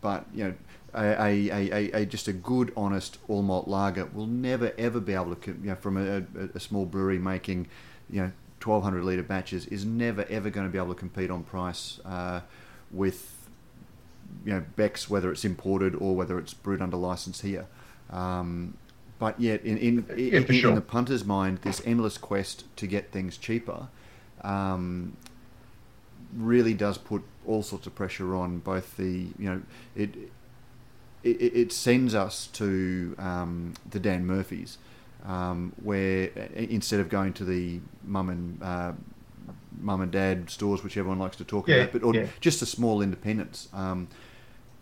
but 0.00 0.26
you 0.34 0.44
know, 0.44 0.54
a, 0.94 1.22
a, 1.22 1.50
a, 1.50 1.92
a, 1.92 2.06
just 2.06 2.28
a 2.28 2.32
good, 2.32 2.72
honest 2.76 3.18
all 3.28 3.42
malt 3.42 3.68
lager 3.68 4.06
will 4.06 4.26
never 4.26 4.72
ever 4.78 5.00
be 5.00 5.12
able 5.12 5.34
to, 5.34 5.50
you 5.50 5.68
know, 5.70 5.74
from 5.74 5.96
a, 5.96 6.18
a, 6.18 6.48
a 6.54 6.60
small 6.60 6.86
brewery 6.86 7.18
making, 7.18 7.68
you 8.10 8.22
know, 8.22 8.32
twelve 8.60 8.82
hundred 8.82 9.04
liter 9.04 9.22
batches 9.22 9.66
is 9.66 9.84
never 9.84 10.24
ever 10.30 10.50
going 10.50 10.66
to 10.66 10.72
be 10.72 10.78
able 10.78 10.94
to 10.94 10.98
compete 10.98 11.30
on 11.30 11.42
price 11.42 12.00
uh, 12.04 12.40
with, 12.90 13.36
you 14.44 14.52
know, 14.52 14.64
Beck's 14.76 15.08
whether 15.08 15.30
it's 15.30 15.44
imported 15.44 15.94
or 15.94 16.16
whether 16.16 16.38
it's 16.38 16.54
brewed 16.54 16.82
under 16.82 16.96
license 16.96 17.40
here. 17.42 17.66
Um, 18.10 18.76
but 19.18 19.40
yet, 19.40 19.64
in 19.64 19.78
in, 19.78 20.06
Yeah, 20.08 20.38
in, 20.38 20.44
for 20.44 20.52
in 20.52 20.74
the 20.74 20.80
punter's 20.80 21.24
mind, 21.24 21.58
this 21.62 21.82
endless 21.84 22.18
quest 22.18 22.64
to 22.76 22.86
get 22.86 23.10
things 23.10 23.36
cheaper. 23.36 23.88
Um, 24.42 25.16
really 26.36 26.74
does 26.74 26.98
put 26.98 27.22
all 27.46 27.62
sorts 27.62 27.86
of 27.86 27.94
pressure 27.94 28.34
on 28.36 28.58
both 28.58 28.96
the 28.96 29.28
you 29.38 29.50
know 29.50 29.62
it 29.96 30.30
it, 31.24 31.28
it 31.40 31.72
sends 31.72 32.14
us 32.14 32.46
to 32.48 33.14
um, 33.18 33.74
the 33.90 34.00
Dan 34.00 34.26
Murphys 34.26 34.78
um, 35.26 35.72
where 35.82 36.26
instead 36.54 37.00
of 37.00 37.08
going 37.08 37.32
to 37.34 37.44
the 37.44 37.80
mum 38.04 38.28
and 38.30 38.62
uh, 38.62 38.92
mum 39.80 40.00
and 40.00 40.12
dad 40.12 40.48
stores 40.50 40.82
which 40.82 40.96
everyone 40.96 41.18
likes 41.18 41.36
to 41.36 41.44
talk 41.44 41.68
Yeah, 41.68 41.76
about 41.76 41.92
but 41.92 42.02
or 42.02 42.14
yeah. 42.14 42.26
just 42.40 42.60
the 42.60 42.66
small 42.66 43.02
independents 43.02 43.68
um, 43.72 44.08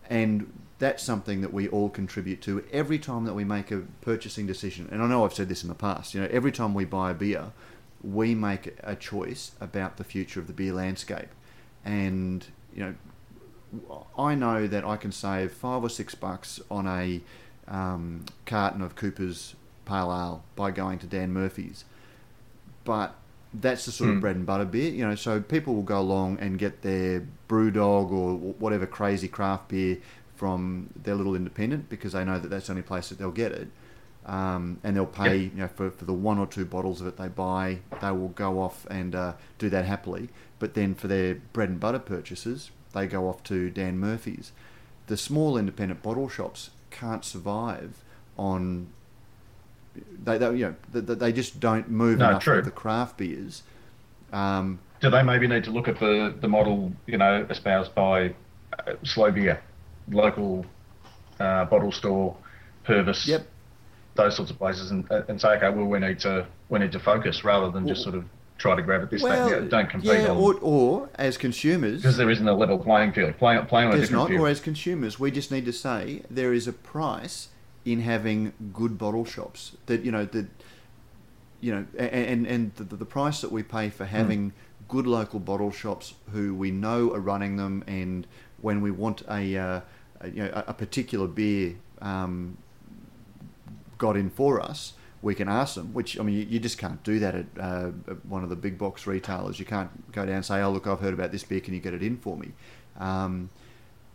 and 0.09 0.53
that's 0.78 1.03
something 1.03 1.41
that 1.41 1.53
we 1.53 1.68
all 1.68 1.89
contribute 1.89 2.43
to 2.43 2.62
every 2.70 2.99
time 2.99 3.24
that 3.24 3.34
we 3.34 3.45
make 3.45 3.70
a 3.70 3.82
purchasing 4.03 4.47
decision 4.47 4.89
and 4.93 5.03
I 5.03 5.07
know 5.07 5.24
I've 5.24 5.34
said 5.34 5.49
this 5.49 5.62
in 5.62 5.68
the 5.68 5.74
past 5.74 6.14
you 6.14 6.20
know 6.20 6.28
every 6.30 6.53
time 6.53 6.74
we 6.74 6.84
buy 6.84 7.11
a 7.11 7.14
beer 7.14 7.53
we 8.03 8.34
make 8.34 8.74
a 8.82 8.95
choice 8.95 9.53
about 9.61 9.97
the 9.97 10.05
future 10.05 10.39
of 10.39 10.47
the 10.47 10.53
beer 10.53 10.72
landscape 10.72 11.28
and 11.84 12.47
you 12.74 12.82
know 12.84 12.95
I 14.19 14.35
know 14.35 14.67
that 14.67 14.85
I 14.85 14.97
can 14.97 15.12
save 15.12 15.53
five 15.53 15.83
or 15.83 15.89
six 15.91 16.14
bucks 16.14 16.61
on 16.71 16.87
a 16.87 17.21
um, 17.69 18.25
carton 18.47 18.81
of 18.83 18.95
Cooper's 18.97 19.55
Pale 19.85 20.11
Ale 20.12 20.45
by 20.55 20.71
going 20.71 20.99
to 21.01 21.07
Dan 21.07 21.33
Murphy's, 21.33 21.85
but 22.85 23.14
that's 23.55 23.87
the 23.87 23.93
sort 23.93 24.11
of 24.11 24.17
Hmm. 24.17 24.21
bread 24.21 24.37
and 24.37 24.47
butter 24.47 24.64
beer, 24.64 24.91
you 24.93 25.07
know. 25.07 25.14
So 25.14 25.41
people 25.41 25.75
will 25.75 25.83
go 25.83 26.01
along 26.01 26.39
and 26.41 26.59
get 26.59 26.83
their 26.83 27.27
BrewDog 27.49 28.11
or 28.11 28.37
whatever 28.37 28.87
crazy 28.87 29.29
craft 29.29 29.69
beer 29.69 29.99
from 30.37 30.91
their 30.95 31.14
little 31.14 31.35
independent 31.35 31.89
because 31.89 32.12
they 32.12 32.25
know 32.25 32.39
that 32.39 32.49
that's 32.49 32.67
the 32.67 32.73
only 32.73 32.83
place 32.83 33.09
that 33.09 33.19
they'll 33.19 33.31
get 33.31 33.53
it. 33.53 33.69
Um, 34.27 34.79
and 34.83 34.97
they'll 34.97 35.07
pay, 35.07 35.37
Yeah. 35.37 35.43
you 35.51 35.57
know, 35.59 35.69
for, 35.69 35.89
for 35.91 36.05
the 36.05 36.12
one 36.12 36.39
or 36.39 36.47
two 36.49 36.64
bottles 36.64 37.01
of 37.01 37.07
it 37.07 37.17
they 37.17 37.29
buy, 37.29 37.79
they 38.03 38.11
will 38.11 38.29
go 38.31 38.61
off 38.61 38.85
and 38.91 39.14
uh, 39.14 39.35
do 39.59 39.71
that 39.71 39.85
happily. 39.85 40.29
But 40.59 40.75
then 40.75 40.95
for 40.97 41.07
their 41.07 41.37
bread 41.53 41.69
and 41.69 41.79
butter 41.81 42.01
purchases, 42.01 42.73
they 42.93 43.07
go 43.07 43.28
off 43.28 43.43
to 43.45 43.70
Dan 43.70 43.99
Murphy's. 43.99 44.53
The 45.07 45.16
small 45.16 45.57
independent 45.57 46.03
bottle 46.03 46.28
shops 46.28 46.70
can't 46.91 47.24
survive 47.24 48.03
on. 48.39 48.89
They, 50.22 50.37
they 50.39 50.47
you 50.57 50.66
know 50.66 50.74
they, 50.93 51.14
they 51.14 51.32
just 51.32 51.59
don't 51.61 51.89
move 51.91 52.18
No, 52.18 52.30
enough 52.30 52.43
true. 52.43 52.61
the 52.62 52.70
craft 52.70 53.16
beers. 53.18 53.62
Um, 54.32 54.78
Do 55.01 55.09
they 55.11 55.22
maybe 55.22 55.47
need 55.47 55.64
to 55.64 55.70
look 55.70 55.89
at 55.89 55.99
the, 56.01 56.34
the 56.41 56.49
model, 56.49 56.93
you 57.07 57.16
know, 57.16 57.47
espoused 57.49 57.95
by 57.95 58.34
uh, 58.78 58.95
Slow 59.05 59.30
Beer, 59.30 59.62
local 60.11 60.66
uh, 61.39 61.64
bottle 61.66 61.93
store, 61.93 62.37
Purvis, 62.84 63.26
Yep. 63.26 63.47
those 64.16 64.37
sorts 64.37 64.51
of 64.51 64.59
places, 64.59 64.91
and, 64.91 65.09
and 65.28 65.41
say, 65.41 65.49
okay, 65.57 65.70
well, 65.70 65.87
we 65.87 65.99
need 65.99 66.18
to 66.20 66.47
we 66.68 66.78
need 66.80 66.93
to 66.93 67.01
focus 67.01 67.45
rather 67.45 67.70
than 67.70 67.87
just 67.87 68.03
sort 68.03 68.16
of 68.16 68.24
try 68.59 68.75
to 68.75 68.83
grab 68.83 69.03
at 69.03 69.11
this 69.11 69.23
well, 69.23 69.67
don't 69.67 69.89
compete 69.89 70.13
yeah, 70.13 70.29
on 70.29 70.37
or, 70.37 70.55
or 70.61 71.11
as 71.17 71.37
consumers, 71.37 72.03
because 72.03 72.17
there 72.17 72.31
isn't 72.31 72.47
a 72.47 72.55
level 72.55 72.79
playing 72.79 73.13
field. 73.13 73.37
Playing 73.39 73.67
playing 73.67 73.91
on 73.91 73.97
There's 73.97 74.11
not, 74.11 74.29
field. 74.29 74.41
or 74.41 74.49
as 74.49 74.61
consumers, 74.61 75.19
we 75.19 75.31
just 75.31 75.51
need 75.51 75.65
to 75.67 75.73
say 75.73 76.23
there 76.31 76.53
is 76.53 76.67
a 76.67 76.73
price 76.73 77.49
in 77.85 78.01
having 78.01 78.53
good 78.73 78.99
bottle 78.99 79.25
shops. 79.25 79.77
That 79.87 80.05
you 80.05 80.13
know 80.13 80.25
that 80.27 80.47
you 81.61 81.75
know, 81.75 81.87
and 81.99 82.47
and 82.47 82.75
the, 82.75 82.85
the 82.85 83.05
price 83.05 83.41
that 83.41 83.53
we 83.53 83.63
pay 83.63 83.91
for 83.91 84.05
having 84.05 84.53
good 84.89 85.07
local 85.07 85.41
bottle 85.41 85.71
shops 85.71 86.15
who 86.33 86.55
we 86.55 86.71
know 86.71 87.13
are 87.13 87.21
running 87.21 87.57
them, 87.57 87.85
and 87.87 88.27
when 88.61 88.81
we 88.81 88.91
want 88.91 89.23
a, 89.29 89.57
uh, 89.57 89.81
a 90.21 90.29
you 90.29 90.43
know 90.43 90.51
a, 90.53 90.65
a 90.69 90.75
particular 90.75 91.27
beer 91.27 91.77
um, 92.01 92.57
got 93.99 94.17
in 94.17 94.31
for 94.31 94.61
us, 94.61 94.95
we 95.23 95.35
can 95.35 95.49
ask 95.49 95.75
them. 95.75 95.93
Which 95.95 96.19
I 96.19 96.23
mean, 96.23 96.37
you, 96.37 96.47
you 96.49 96.59
just 96.61 96.79
can't 96.79 97.03
do 97.03 97.19
that 97.19 97.35
at, 97.35 97.47
uh, 97.59 97.91
at 98.09 98.25
one 98.27 98.43
of 98.43 98.51
the 98.51 98.57
big 98.57 98.79
box 98.79 99.07
retailers. 99.07 99.59
You 99.59 99.64
can't 99.67 100.12
go 100.12 100.25
down 100.27 100.37
and 100.37 100.45
say, 100.45 100.61
"Oh, 100.62 100.71
look, 100.71 100.87
I've 100.87 101.01
heard 101.01 101.14
about 101.14 101.33
this 101.33 101.45
beer. 101.45 101.61
Can 101.61 101.75
you 101.75 101.81
get 101.81 101.95
it 101.95 102.03
in 102.03 102.17
for 102.17 102.37
me?" 102.37 102.53
Um, 102.99 103.51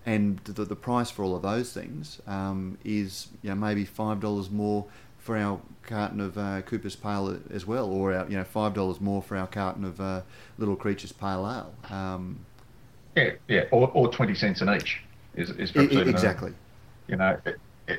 and 0.05 0.39
the, 0.45 0.65
the 0.65 0.75
price 0.75 1.11
for 1.11 1.23
all 1.23 1.35
of 1.35 1.43
those 1.43 1.73
things 1.73 2.21
um, 2.25 2.77
is 2.83 3.27
you 3.43 3.49
know, 3.49 3.55
maybe 3.55 3.85
five 3.85 4.19
dollars 4.19 4.49
more 4.49 4.85
for 5.19 5.37
our 5.37 5.61
carton 5.83 6.19
of 6.19 6.37
uh, 6.37 6.61
Cooper's 6.63 6.95
Pale 6.95 7.39
as 7.53 7.67
well, 7.67 7.87
or 7.91 8.13
our, 8.13 8.27
you 8.27 8.37
know 8.37 8.43
five 8.43 8.73
dollars 8.73 8.99
more 8.99 9.21
for 9.21 9.37
our 9.37 9.47
carton 9.47 9.85
of 9.85 10.01
uh, 10.01 10.21
Little 10.57 10.75
Creatures 10.75 11.11
Pale 11.11 11.47
Ale. 11.91 11.95
Um, 11.95 12.39
Yeah, 13.15 13.31
yeah, 13.47 13.65
or, 13.71 13.91
or 13.93 14.11
twenty 14.11 14.33
cents 14.35 14.61
in 14.61 14.69
each 14.69 15.01
is 15.35 15.51
is 15.51 15.75
even 15.75 16.07
a- 16.07 16.09
exactly, 16.09 16.53
you 17.07 17.15
know, 17.17 17.37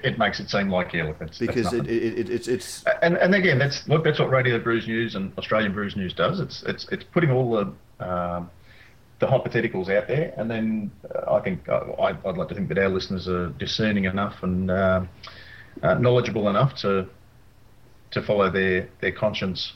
it, 0.05 0.18
makes 0.18 0.40
it 0.40 0.49
seem 0.51 0.68
like 0.68 0.93
yeah, 0.93 1.05
look, 1.05 1.16
it's, 1.20 1.40
it's 1.40 1.47
because 1.55 1.72
it, 1.72 1.86
it, 1.86 2.18
it, 2.18 2.30
it's 2.30 2.49
it's 2.49 2.84
and 3.03 3.16
and 3.16 3.34
again, 3.34 3.59
that's 3.59 3.86
look, 3.88 4.05
that's 4.05 4.18
what 4.18 4.30
Radio 4.30 4.59
Brews 4.59 4.86
News 4.86 5.14
and 5.14 5.36
Australian 5.38 5.72
Brews 5.72 5.97
News 5.97 6.14
does. 6.14 6.40
It's 6.40 6.62
it's 6.64 6.88
it's 6.90 7.05
putting 7.05 7.30
all 7.30 7.51
the 7.53 8.05
um, 8.05 8.51
the 9.18 9.26
hypotheticals 9.26 9.88
out 9.88 10.09
there, 10.09 10.34
and 10.36 10.51
then 10.51 10.90
uh, 11.14 11.34
I 11.34 11.40
think 11.40 11.68
uh, 11.68 11.93
I, 12.01 12.16
I'd 12.28 12.36
like 12.36 12.49
to 12.49 12.55
think 12.55 12.68
that 12.68 12.78
our 12.78 12.88
listeners 12.88 13.28
are 13.28 13.49
discerning 13.51 14.05
enough 14.05 14.43
and 14.43 14.70
um 14.70 15.09
uh, 15.82 15.95
knowledgeable 15.95 16.49
enough 16.49 16.74
to 16.76 17.07
to 18.11 18.22
follow 18.22 18.51
their 18.51 18.88
their 19.01 19.12
conscience 19.12 19.72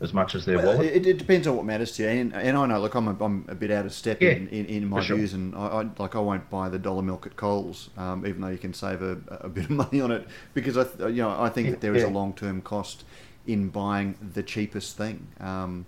as 0.00 0.12
much 0.12 0.34
as 0.34 0.44
their 0.44 0.58
Well, 0.58 0.76
wallet. 0.76 0.94
it, 0.94 1.06
it 1.06 1.18
depends 1.18 1.46
on 1.46 1.56
what 1.56 1.64
matters 1.64 1.92
to 1.92 2.02
you, 2.02 2.08
and, 2.08 2.34
and 2.34 2.56
I 2.56 2.66
know, 2.66 2.80
look, 2.80 2.94
I'm 2.94 3.08
a, 3.08 3.24
I'm 3.24 3.46
a 3.48 3.54
bit 3.54 3.70
out 3.70 3.86
of 3.86 3.92
step 3.92 4.20
Yeah, 4.20 4.30
in, 4.30 4.48
in, 4.48 4.66
in 4.66 4.88
my 4.88 5.00
sure. 5.00 5.16
views, 5.16 5.32
and 5.32 5.54
I, 5.54 5.66
I 5.66 5.88
like 5.98 6.14
I 6.14 6.18
won't 6.18 6.48
buy 6.50 6.68
the 6.68 6.78
dollar 6.78 7.02
milk 7.02 7.26
at 7.26 7.36
Coles, 7.36 7.88
um, 7.96 8.26
even 8.26 8.42
though 8.42 8.48
you 8.48 8.58
can 8.58 8.74
save 8.74 9.00
a, 9.02 9.18
a 9.28 9.48
bit 9.48 9.64
of 9.64 9.70
money 9.70 10.00
on 10.00 10.10
it, 10.10 10.26
because 10.54 10.76
I 10.76 10.84
th- 10.84 11.10
you 11.10 11.22
know 11.22 11.30
I 11.40 11.48
think 11.48 11.70
that 11.70 11.80
there 11.80 11.94
is 11.94 12.02
a 12.02 12.08
long 12.08 12.34
term 12.34 12.60
cost 12.60 13.04
in 13.46 13.68
buying 13.68 14.16
the 14.34 14.42
cheapest 14.42 14.96
thing, 14.96 15.28
um, 15.40 15.86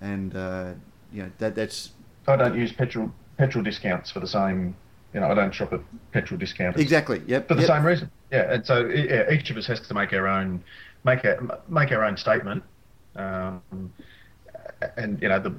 and 0.00 0.34
uh, 0.36 0.72
you 1.12 1.24
know 1.24 1.30
that 1.38 1.54
that's 1.56 1.90
I 2.28 2.36
don't 2.36 2.56
use 2.56 2.72
petrol 2.72 3.10
petrol 3.36 3.64
discounts 3.64 4.10
for 4.10 4.20
the 4.20 4.28
same. 4.28 4.76
You 5.12 5.18
know, 5.20 5.26
I 5.28 5.34
don't 5.34 5.52
shop 5.52 5.72
at 5.72 5.80
petrol 6.12 6.38
discounters. 6.38 6.80
exactly 6.80 7.20
yep 7.26 7.48
for 7.48 7.54
the 7.54 7.62
yep. 7.62 7.68
same 7.68 7.84
reason. 7.84 8.10
Yeah, 8.30 8.52
and 8.52 8.64
so 8.64 8.86
yeah, 8.86 9.28
each 9.32 9.50
of 9.50 9.56
us 9.56 9.66
has 9.66 9.80
to 9.80 9.94
make 9.94 10.12
our 10.12 10.28
own 10.28 10.62
make 11.04 11.24
a, 11.24 11.60
make 11.68 11.90
our 11.90 12.04
own 12.04 12.16
statement, 12.16 12.62
um, 13.16 13.62
and 14.96 15.20
you 15.22 15.28
know 15.28 15.38
the 15.40 15.54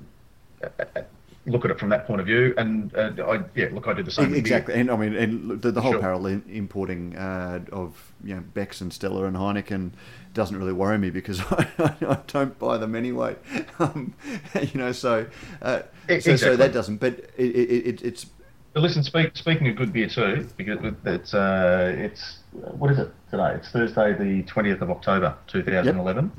look 1.47 1.65
at 1.65 1.71
it 1.71 1.79
from 1.79 1.89
that 1.89 2.05
point 2.05 2.19
of 2.21 2.27
view. 2.27 2.53
And 2.57 2.95
uh, 2.95 3.11
I 3.27 3.41
yeah, 3.55 3.69
look, 3.71 3.87
I 3.87 3.93
did 3.93 4.05
the 4.05 4.11
same. 4.11 4.33
Exactly, 4.33 4.75
and 4.75 4.91
I 4.91 4.95
mean, 4.95 5.15
and 5.15 5.61
the, 5.61 5.71
the 5.71 5.81
whole 5.81 5.93
Sure. 5.93 6.01
parallel 6.01 6.41
importing 6.49 7.15
uh, 7.17 7.61
of 7.71 8.13
you 8.23 8.35
know 8.35 8.41
Becks 8.53 8.81
and 8.81 8.93
Stella 8.93 9.25
and 9.25 9.35
Heineken 9.35 9.91
doesn't 10.33 10.57
really 10.57 10.73
worry 10.73 10.97
me 10.97 11.09
because 11.09 11.41
I, 11.51 11.67
I 12.07 12.17
don't 12.27 12.57
buy 12.59 12.77
them 12.77 12.95
anyway. 12.95 13.35
Um, 13.79 14.13
you 14.61 14.79
know, 14.79 14.91
so 14.91 15.25
uh, 15.63 15.81
E- 16.07 16.19
so, 16.19 16.35
so 16.35 16.55
that 16.55 16.71
doesn't. 16.71 16.97
But 16.97 17.13
it, 17.35 17.55
it, 17.55 17.87
it, 17.87 18.01
it's 18.03 18.27
But 18.73 18.81
listen, 18.83 19.03
speak, 19.03 19.35
speaking 19.35 19.67
of 19.69 19.75
good 19.75 19.91
beer 19.91 20.07
too, 20.07 20.47
because 20.55 20.79
it's 21.05 21.33
uh, 21.33 21.95
it's 21.97 22.37
what 22.51 22.91
is 22.91 22.99
it 22.99 23.11
today? 23.31 23.55
It's 23.55 23.69
Thursday, 23.69 24.13
the 24.13 24.43
twentieth 24.43 24.81
of 24.81 24.91
October, 24.91 25.35
two 25.47 25.63
thousand 25.63 25.97
eleven, 25.97 26.31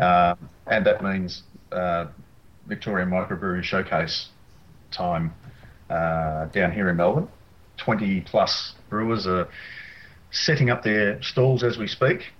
um, 0.00 0.48
and 0.66 0.84
that 0.86 1.02
means 1.02 1.42
uh, 1.72 2.06
Victorian 2.66 3.10
Microbrewery 3.10 3.62
Showcase 3.62 4.28
time 4.90 5.34
uh, 5.90 6.46
down 6.46 6.72
here 6.72 6.88
in 6.88 6.96
Melbourne. 6.96 7.28
20 7.76 8.22
plus 8.22 8.74
brewers 8.88 9.26
are 9.26 9.48
setting 10.30 10.70
up 10.70 10.82
their 10.82 11.20
stalls 11.22 11.62
as 11.62 11.78
we 11.78 11.86
speak, 11.86 12.32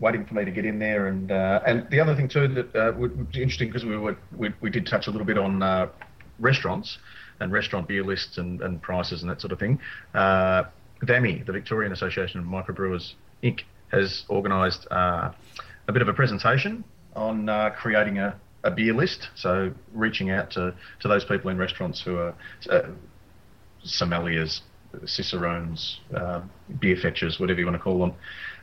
waiting 0.00 0.24
for 0.24 0.34
me 0.34 0.44
to 0.44 0.50
get 0.50 0.64
in 0.64 0.78
there. 0.78 1.08
And 1.08 1.30
uh, 1.30 1.60
and 1.66 1.88
the 1.90 2.00
other 2.00 2.14
thing 2.14 2.28
too 2.28 2.48
that 2.48 2.74
uh, 2.74 2.92
would 2.96 3.30
be 3.30 3.42
interesting 3.42 3.68
because 3.68 3.84
we 3.84 3.96
were 3.96 4.16
we, 4.36 4.50
we 4.60 4.70
did 4.70 4.86
touch 4.86 5.06
a 5.06 5.10
little 5.10 5.26
bit 5.26 5.38
on 5.38 5.62
uh, 5.62 5.88
restaurants 6.38 6.98
and 7.40 7.52
restaurant 7.52 7.88
beer 7.88 8.04
lists 8.04 8.38
and, 8.38 8.62
and 8.62 8.80
prices 8.80 9.22
and 9.22 9.30
that 9.30 9.40
sort 9.40 9.52
of 9.52 9.58
thing. 9.58 9.78
Uh, 10.14 10.64
VAMI, 11.02 11.42
the 11.44 11.52
Victorian 11.52 11.92
Association 11.92 12.40
of 12.40 12.46
Microbrewers 12.46 13.14
Inc., 13.42 13.62
has 13.90 14.24
organised 14.30 14.86
uh, 14.90 15.32
a 15.88 15.92
bit 15.92 16.00
of 16.00 16.08
a 16.08 16.12
presentation 16.12 16.84
on 17.14 17.48
uh, 17.48 17.70
creating 17.70 18.18
a, 18.18 18.38
a 18.64 18.70
beer 18.70 18.94
list. 18.94 19.28
So 19.34 19.72
reaching 19.92 20.30
out 20.30 20.50
to, 20.52 20.74
to 21.00 21.08
those 21.08 21.24
people 21.24 21.50
in 21.50 21.58
restaurants 21.58 22.00
who 22.02 22.16
are 22.16 22.34
uh, 22.70 22.82
sommeliers, 23.84 24.60
cicerones, 25.06 26.00
uh, 26.14 26.42
beer 26.80 26.96
fetchers, 26.96 27.40
whatever 27.40 27.60
you 27.60 27.66
want 27.66 27.76
to 27.76 27.82
call 27.82 27.98
them, 27.98 28.14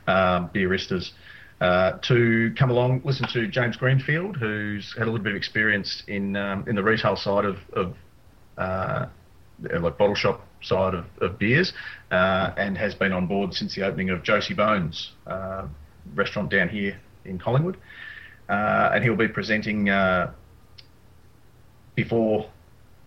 um, 0.06 0.50
beeristas. 0.54 1.10
Uh, 1.60 1.98
to 1.98 2.54
come 2.58 2.70
along, 2.70 3.02
listen 3.04 3.28
to 3.28 3.46
James 3.46 3.76
Greenfield, 3.76 4.36
who's 4.36 4.94
had 4.96 5.06
a 5.06 5.10
little 5.10 5.22
bit 5.22 5.32
of 5.32 5.36
experience 5.36 6.02
in 6.08 6.34
um, 6.34 6.64
in 6.66 6.74
the 6.74 6.82
retail 6.82 7.16
side 7.16 7.44
of, 7.44 7.58
of 7.74 7.94
uh, 8.56 9.06
like 9.80 9.98
bottle 9.98 10.14
shop 10.14 10.46
side 10.62 10.94
of, 10.94 11.04
of 11.20 11.38
beers, 11.38 11.74
uh, 12.10 12.52
and 12.56 12.78
has 12.78 12.94
been 12.94 13.12
on 13.12 13.26
board 13.26 13.52
since 13.52 13.74
the 13.74 13.82
opening 13.82 14.08
of 14.08 14.22
Josie 14.22 14.54
Bones 14.54 15.12
uh, 15.26 15.66
restaurant 16.14 16.50
down 16.50 16.70
here 16.70 16.98
in 17.26 17.38
Collingwood, 17.38 17.76
uh, 18.50 18.90
and 18.92 19.04
he'll 19.04 19.14
be 19.16 19.28
presenting 19.28 19.88
uh, 19.88 20.32
before 21.94 22.50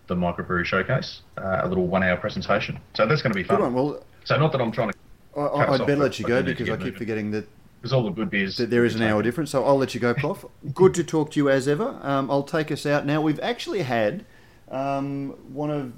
the 0.06 0.14
microbrewery 0.14 0.64
showcase 0.64 1.20
uh, 1.38 1.60
a 1.62 1.68
little 1.68 1.86
one-hour 1.86 2.16
presentation. 2.16 2.78
So 2.94 3.06
that's 3.06 3.22
going 3.22 3.32
to 3.32 3.36
be 3.36 3.44
fun. 3.44 3.72
Well, 3.74 4.02
So 4.24 4.36
not 4.38 4.52
that 4.52 4.60
I'm 4.60 4.72
trying 4.72 4.90
to, 4.90 4.98
I, 5.36 5.74
I'd 5.74 5.78
better 5.86 5.96
let 5.96 6.18
you 6.18 6.26
go 6.26 6.40
do 6.40 6.48
need 6.48 6.56
to 6.58 6.64
because 6.64 6.68
I 6.72 6.76
keep 6.76 6.84
moving. 6.86 6.98
forgetting 6.98 7.30
that 7.32 7.46
because 7.80 7.92
all 7.92 8.02
the 8.04 8.10
good 8.10 8.30
beers. 8.30 8.56
that 8.56 8.70
there 8.70 8.86
is 8.86 8.94
an 8.94 9.02
hour 9.02 9.22
difference. 9.22 9.50
So 9.50 9.64
I'll 9.64 9.76
let 9.76 9.94
you 9.94 10.00
go, 10.00 10.14
Prof. 10.14 10.46
Good 10.72 10.94
to 10.94 11.04
talk 11.04 11.32
to 11.32 11.40
you 11.40 11.50
as 11.50 11.68
ever. 11.68 11.98
Um, 12.00 12.30
I'll 12.30 12.42
take 12.42 12.72
us 12.72 12.86
out 12.86 13.04
now. 13.04 13.20
We've 13.20 13.40
actually 13.40 13.82
had 13.82 14.24
um, 14.70 15.30
one 15.52 15.70
of 15.70 15.92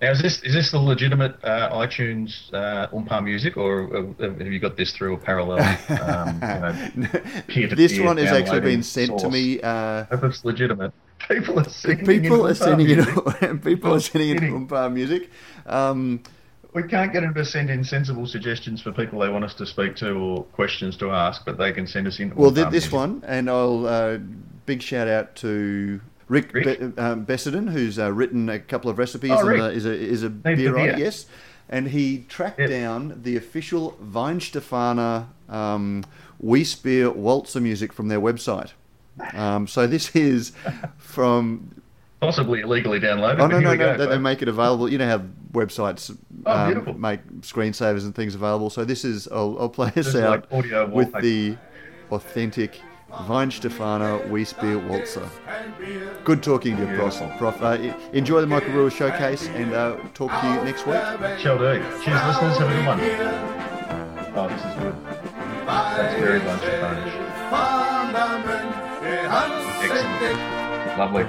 Now, 0.00 0.10
is 0.10 0.20
this 0.20 0.42
is 0.42 0.52
this 0.52 0.70
the 0.72 0.78
legitimate 0.78 1.42
uh, 1.42 1.70
iTunes 1.72 2.52
uh, 2.52 3.20
music, 3.22 3.56
or 3.56 3.96
uh, 3.96 4.02
have 4.20 4.52
you 4.52 4.58
got 4.58 4.76
this 4.76 4.92
through 4.92 5.14
a 5.14 5.16
parallel? 5.16 5.60
Um, 5.88 6.34
you 7.48 7.66
know, 7.68 7.74
this 7.74 7.98
one 7.98 8.18
has 8.18 8.30
actually 8.30 8.60
been 8.60 8.82
sent 8.82 9.18
to 9.20 9.30
me. 9.30 9.58
Uh, 9.62 10.04
If 10.10 10.22
it's 10.22 10.44
legitimate, 10.44 10.92
people 11.30 11.58
are 11.60 11.64
sending 11.64 12.04
people 12.22 12.46
are 12.46 12.54
sending 12.54 12.90
in 12.90 12.98
oompah 13.00 13.64
people 13.64 13.94
are 13.94 14.00
sending 14.00 14.30
in 14.30 14.38
Kidding. 14.38 14.68
oompah 14.68 14.92
music. 14.92 15.30
Um, 15.64 16.22
We 16.74 16.82
can't 16.82 17.10
get 17.10 17.22
them 17.22 17.32
to 17.32 17.44
send 17.46 17.70
in 17.70 17.82
sensible 17.82 18.26
suggestions 18.26 18.82
for 18.82 18.92
people 18.92 19.20
they 19.20 19.30
want 19.30 19.44
us 19.44 19.54
to 19.54 19.64
speak 19.64 19.96
to 19.96 20.10
or 20.12 20.44
questions 20.44 20.98
to 20.98 21.10
ask, 21.10 21.46
but 21.46 21.56
they 21.56 21.72
can 21.72 21.86
send 21.86 22.06
us 22.06 22.20
in. 22.20 22.34
well, 22.36 22.50
this 22.50 22.70
music. 22.70 22.92
one, 22.92 23.24
and 23.26 23.48
I'll 23.48 23.86
uh, 23.86 24.18
big 24.66 24.82
shout 24.82 25.08
out 25.08 25.36
to 25.36 26.02
Rick, 26.28 26.52
Rick? 26.52 26.80
Be- 26.96 27.00
um, 27.00 27.24
Bessenden, 27.24 27.68
who's 27.68 27.98
uh, 27.98 28.12
written 28.12 28.48
a 28.48 28.58
couple 28.58 28.90
of 28.90 28.98
recipes 28.98 29.30
Oh, 29.32 29.48
and 29.48 29.60
uh, 29.62 29.66
is 29.66 29.86
a 29.86 29.92
is 29.94 30.22
a 30.22 30.30
beer 30.30 30.74
writer. 30.74 30.98
Yes, 30.98 31.26
and 31.68 31.88
he 31.88 32.24
tracked 32.28 32.58
Yep. 32.58 32.70
down 32.70 33.20
the 33.22 33.36
official 33.36 33.96
Weihenstephaner 34.02 35.26
um, 35.48 36.04
Weißbier 36.42 37.14
Walzer 37.14 37.62
music 37.62 37.92
from 37.92 38.08
their 38.08 38.20
website. 38.20 38.72
Um, 39.32 39.66
so 39.66 39.86
this 39.86 40.14
is 40.14 40.52
from 40.98 41.82
possibly 42.20 42.60
illegally 42.60 43.00
downloaded. 43.00 43.38
Oh 43.40 43.46
no 43.46 43.60
no 43.60 43.74
no! 43.74 43.96
go, 43.96 44.06
they, 44.06 44.18
make 44.18 44.42
it 44.42 44.48
available. 44.48 44.90
You 44.90 44.98
know 44.98 45.08
how 45.08 45.22
websites 45.52 46.14
Oh, 46.44 46.52
um, 46.52 47.00
make 47.00 47.24
screensavers 47.40 48.04
and 48.04 48.14
things 48.14 48.34
available. 48.34 48.68
So 48.70 48.84
this 48.84 49.04
is 49.04 49.26
I'll, 49.28 49.56
I'll 49.58 49.68
play 49.68 49.88
us 49.96 50.08
is 50.08 50.16
out 50.16 50.50
like 50.52 50.90
with 50.92 51.12
the 51.20 51.56
authentic 52.10 52.80
Weihenstephaner 53.26 54.20
Weißbier 54.30 54.88
Walzer. 54.88 55.22
Good 56.24 56.42
talking 56.42 56.76
to 56.76 56.82
you, 56.82 56.96
Prof. 56.96 57.18
Beautiful. 57.18 57.38
Prof. 57.38 57.62
Uh, 57.62 57.92
enjoy 58.12 58.40
the 58.40 58.46
Microbrewer 58.46 58.90
Showcase 58.90 59.48
and 59.48 59.72
uh, 59.72 59.96
talk 60.14 60.30
to 60.40 60.46
you 60.46 60.62
next 60.64 60.86
week. 60.86 61.00
Shall 61.38 61.58
do. 61.58 61.80
Cheers, 62.04 62.26
listeners. 62.26 62.58
Have 62.58 62.70
a 62.70 62.74
good 62.74 62.86
one. 62.86 63.00
Oh, 64.38 64.48
this 64.48 64.64
is 64.64 64.74
good. 64.80 64.94
That's 65.66 66.20
very 66.20 66.40
lunch 66.40 66.62
Excellent. 69.82 70.98
Lovely. 70.98 71.24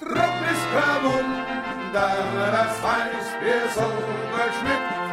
Drum 0.00 0.38
ist 0.50 0.66
verwunder, 0.72 2.16
das 2.52 2.82
Weißbier 2.82 3.68
so 3.74 3.86
geschmeckt. 4.32 5.05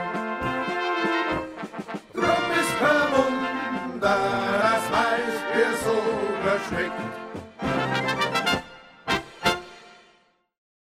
Drum 6.69 7.22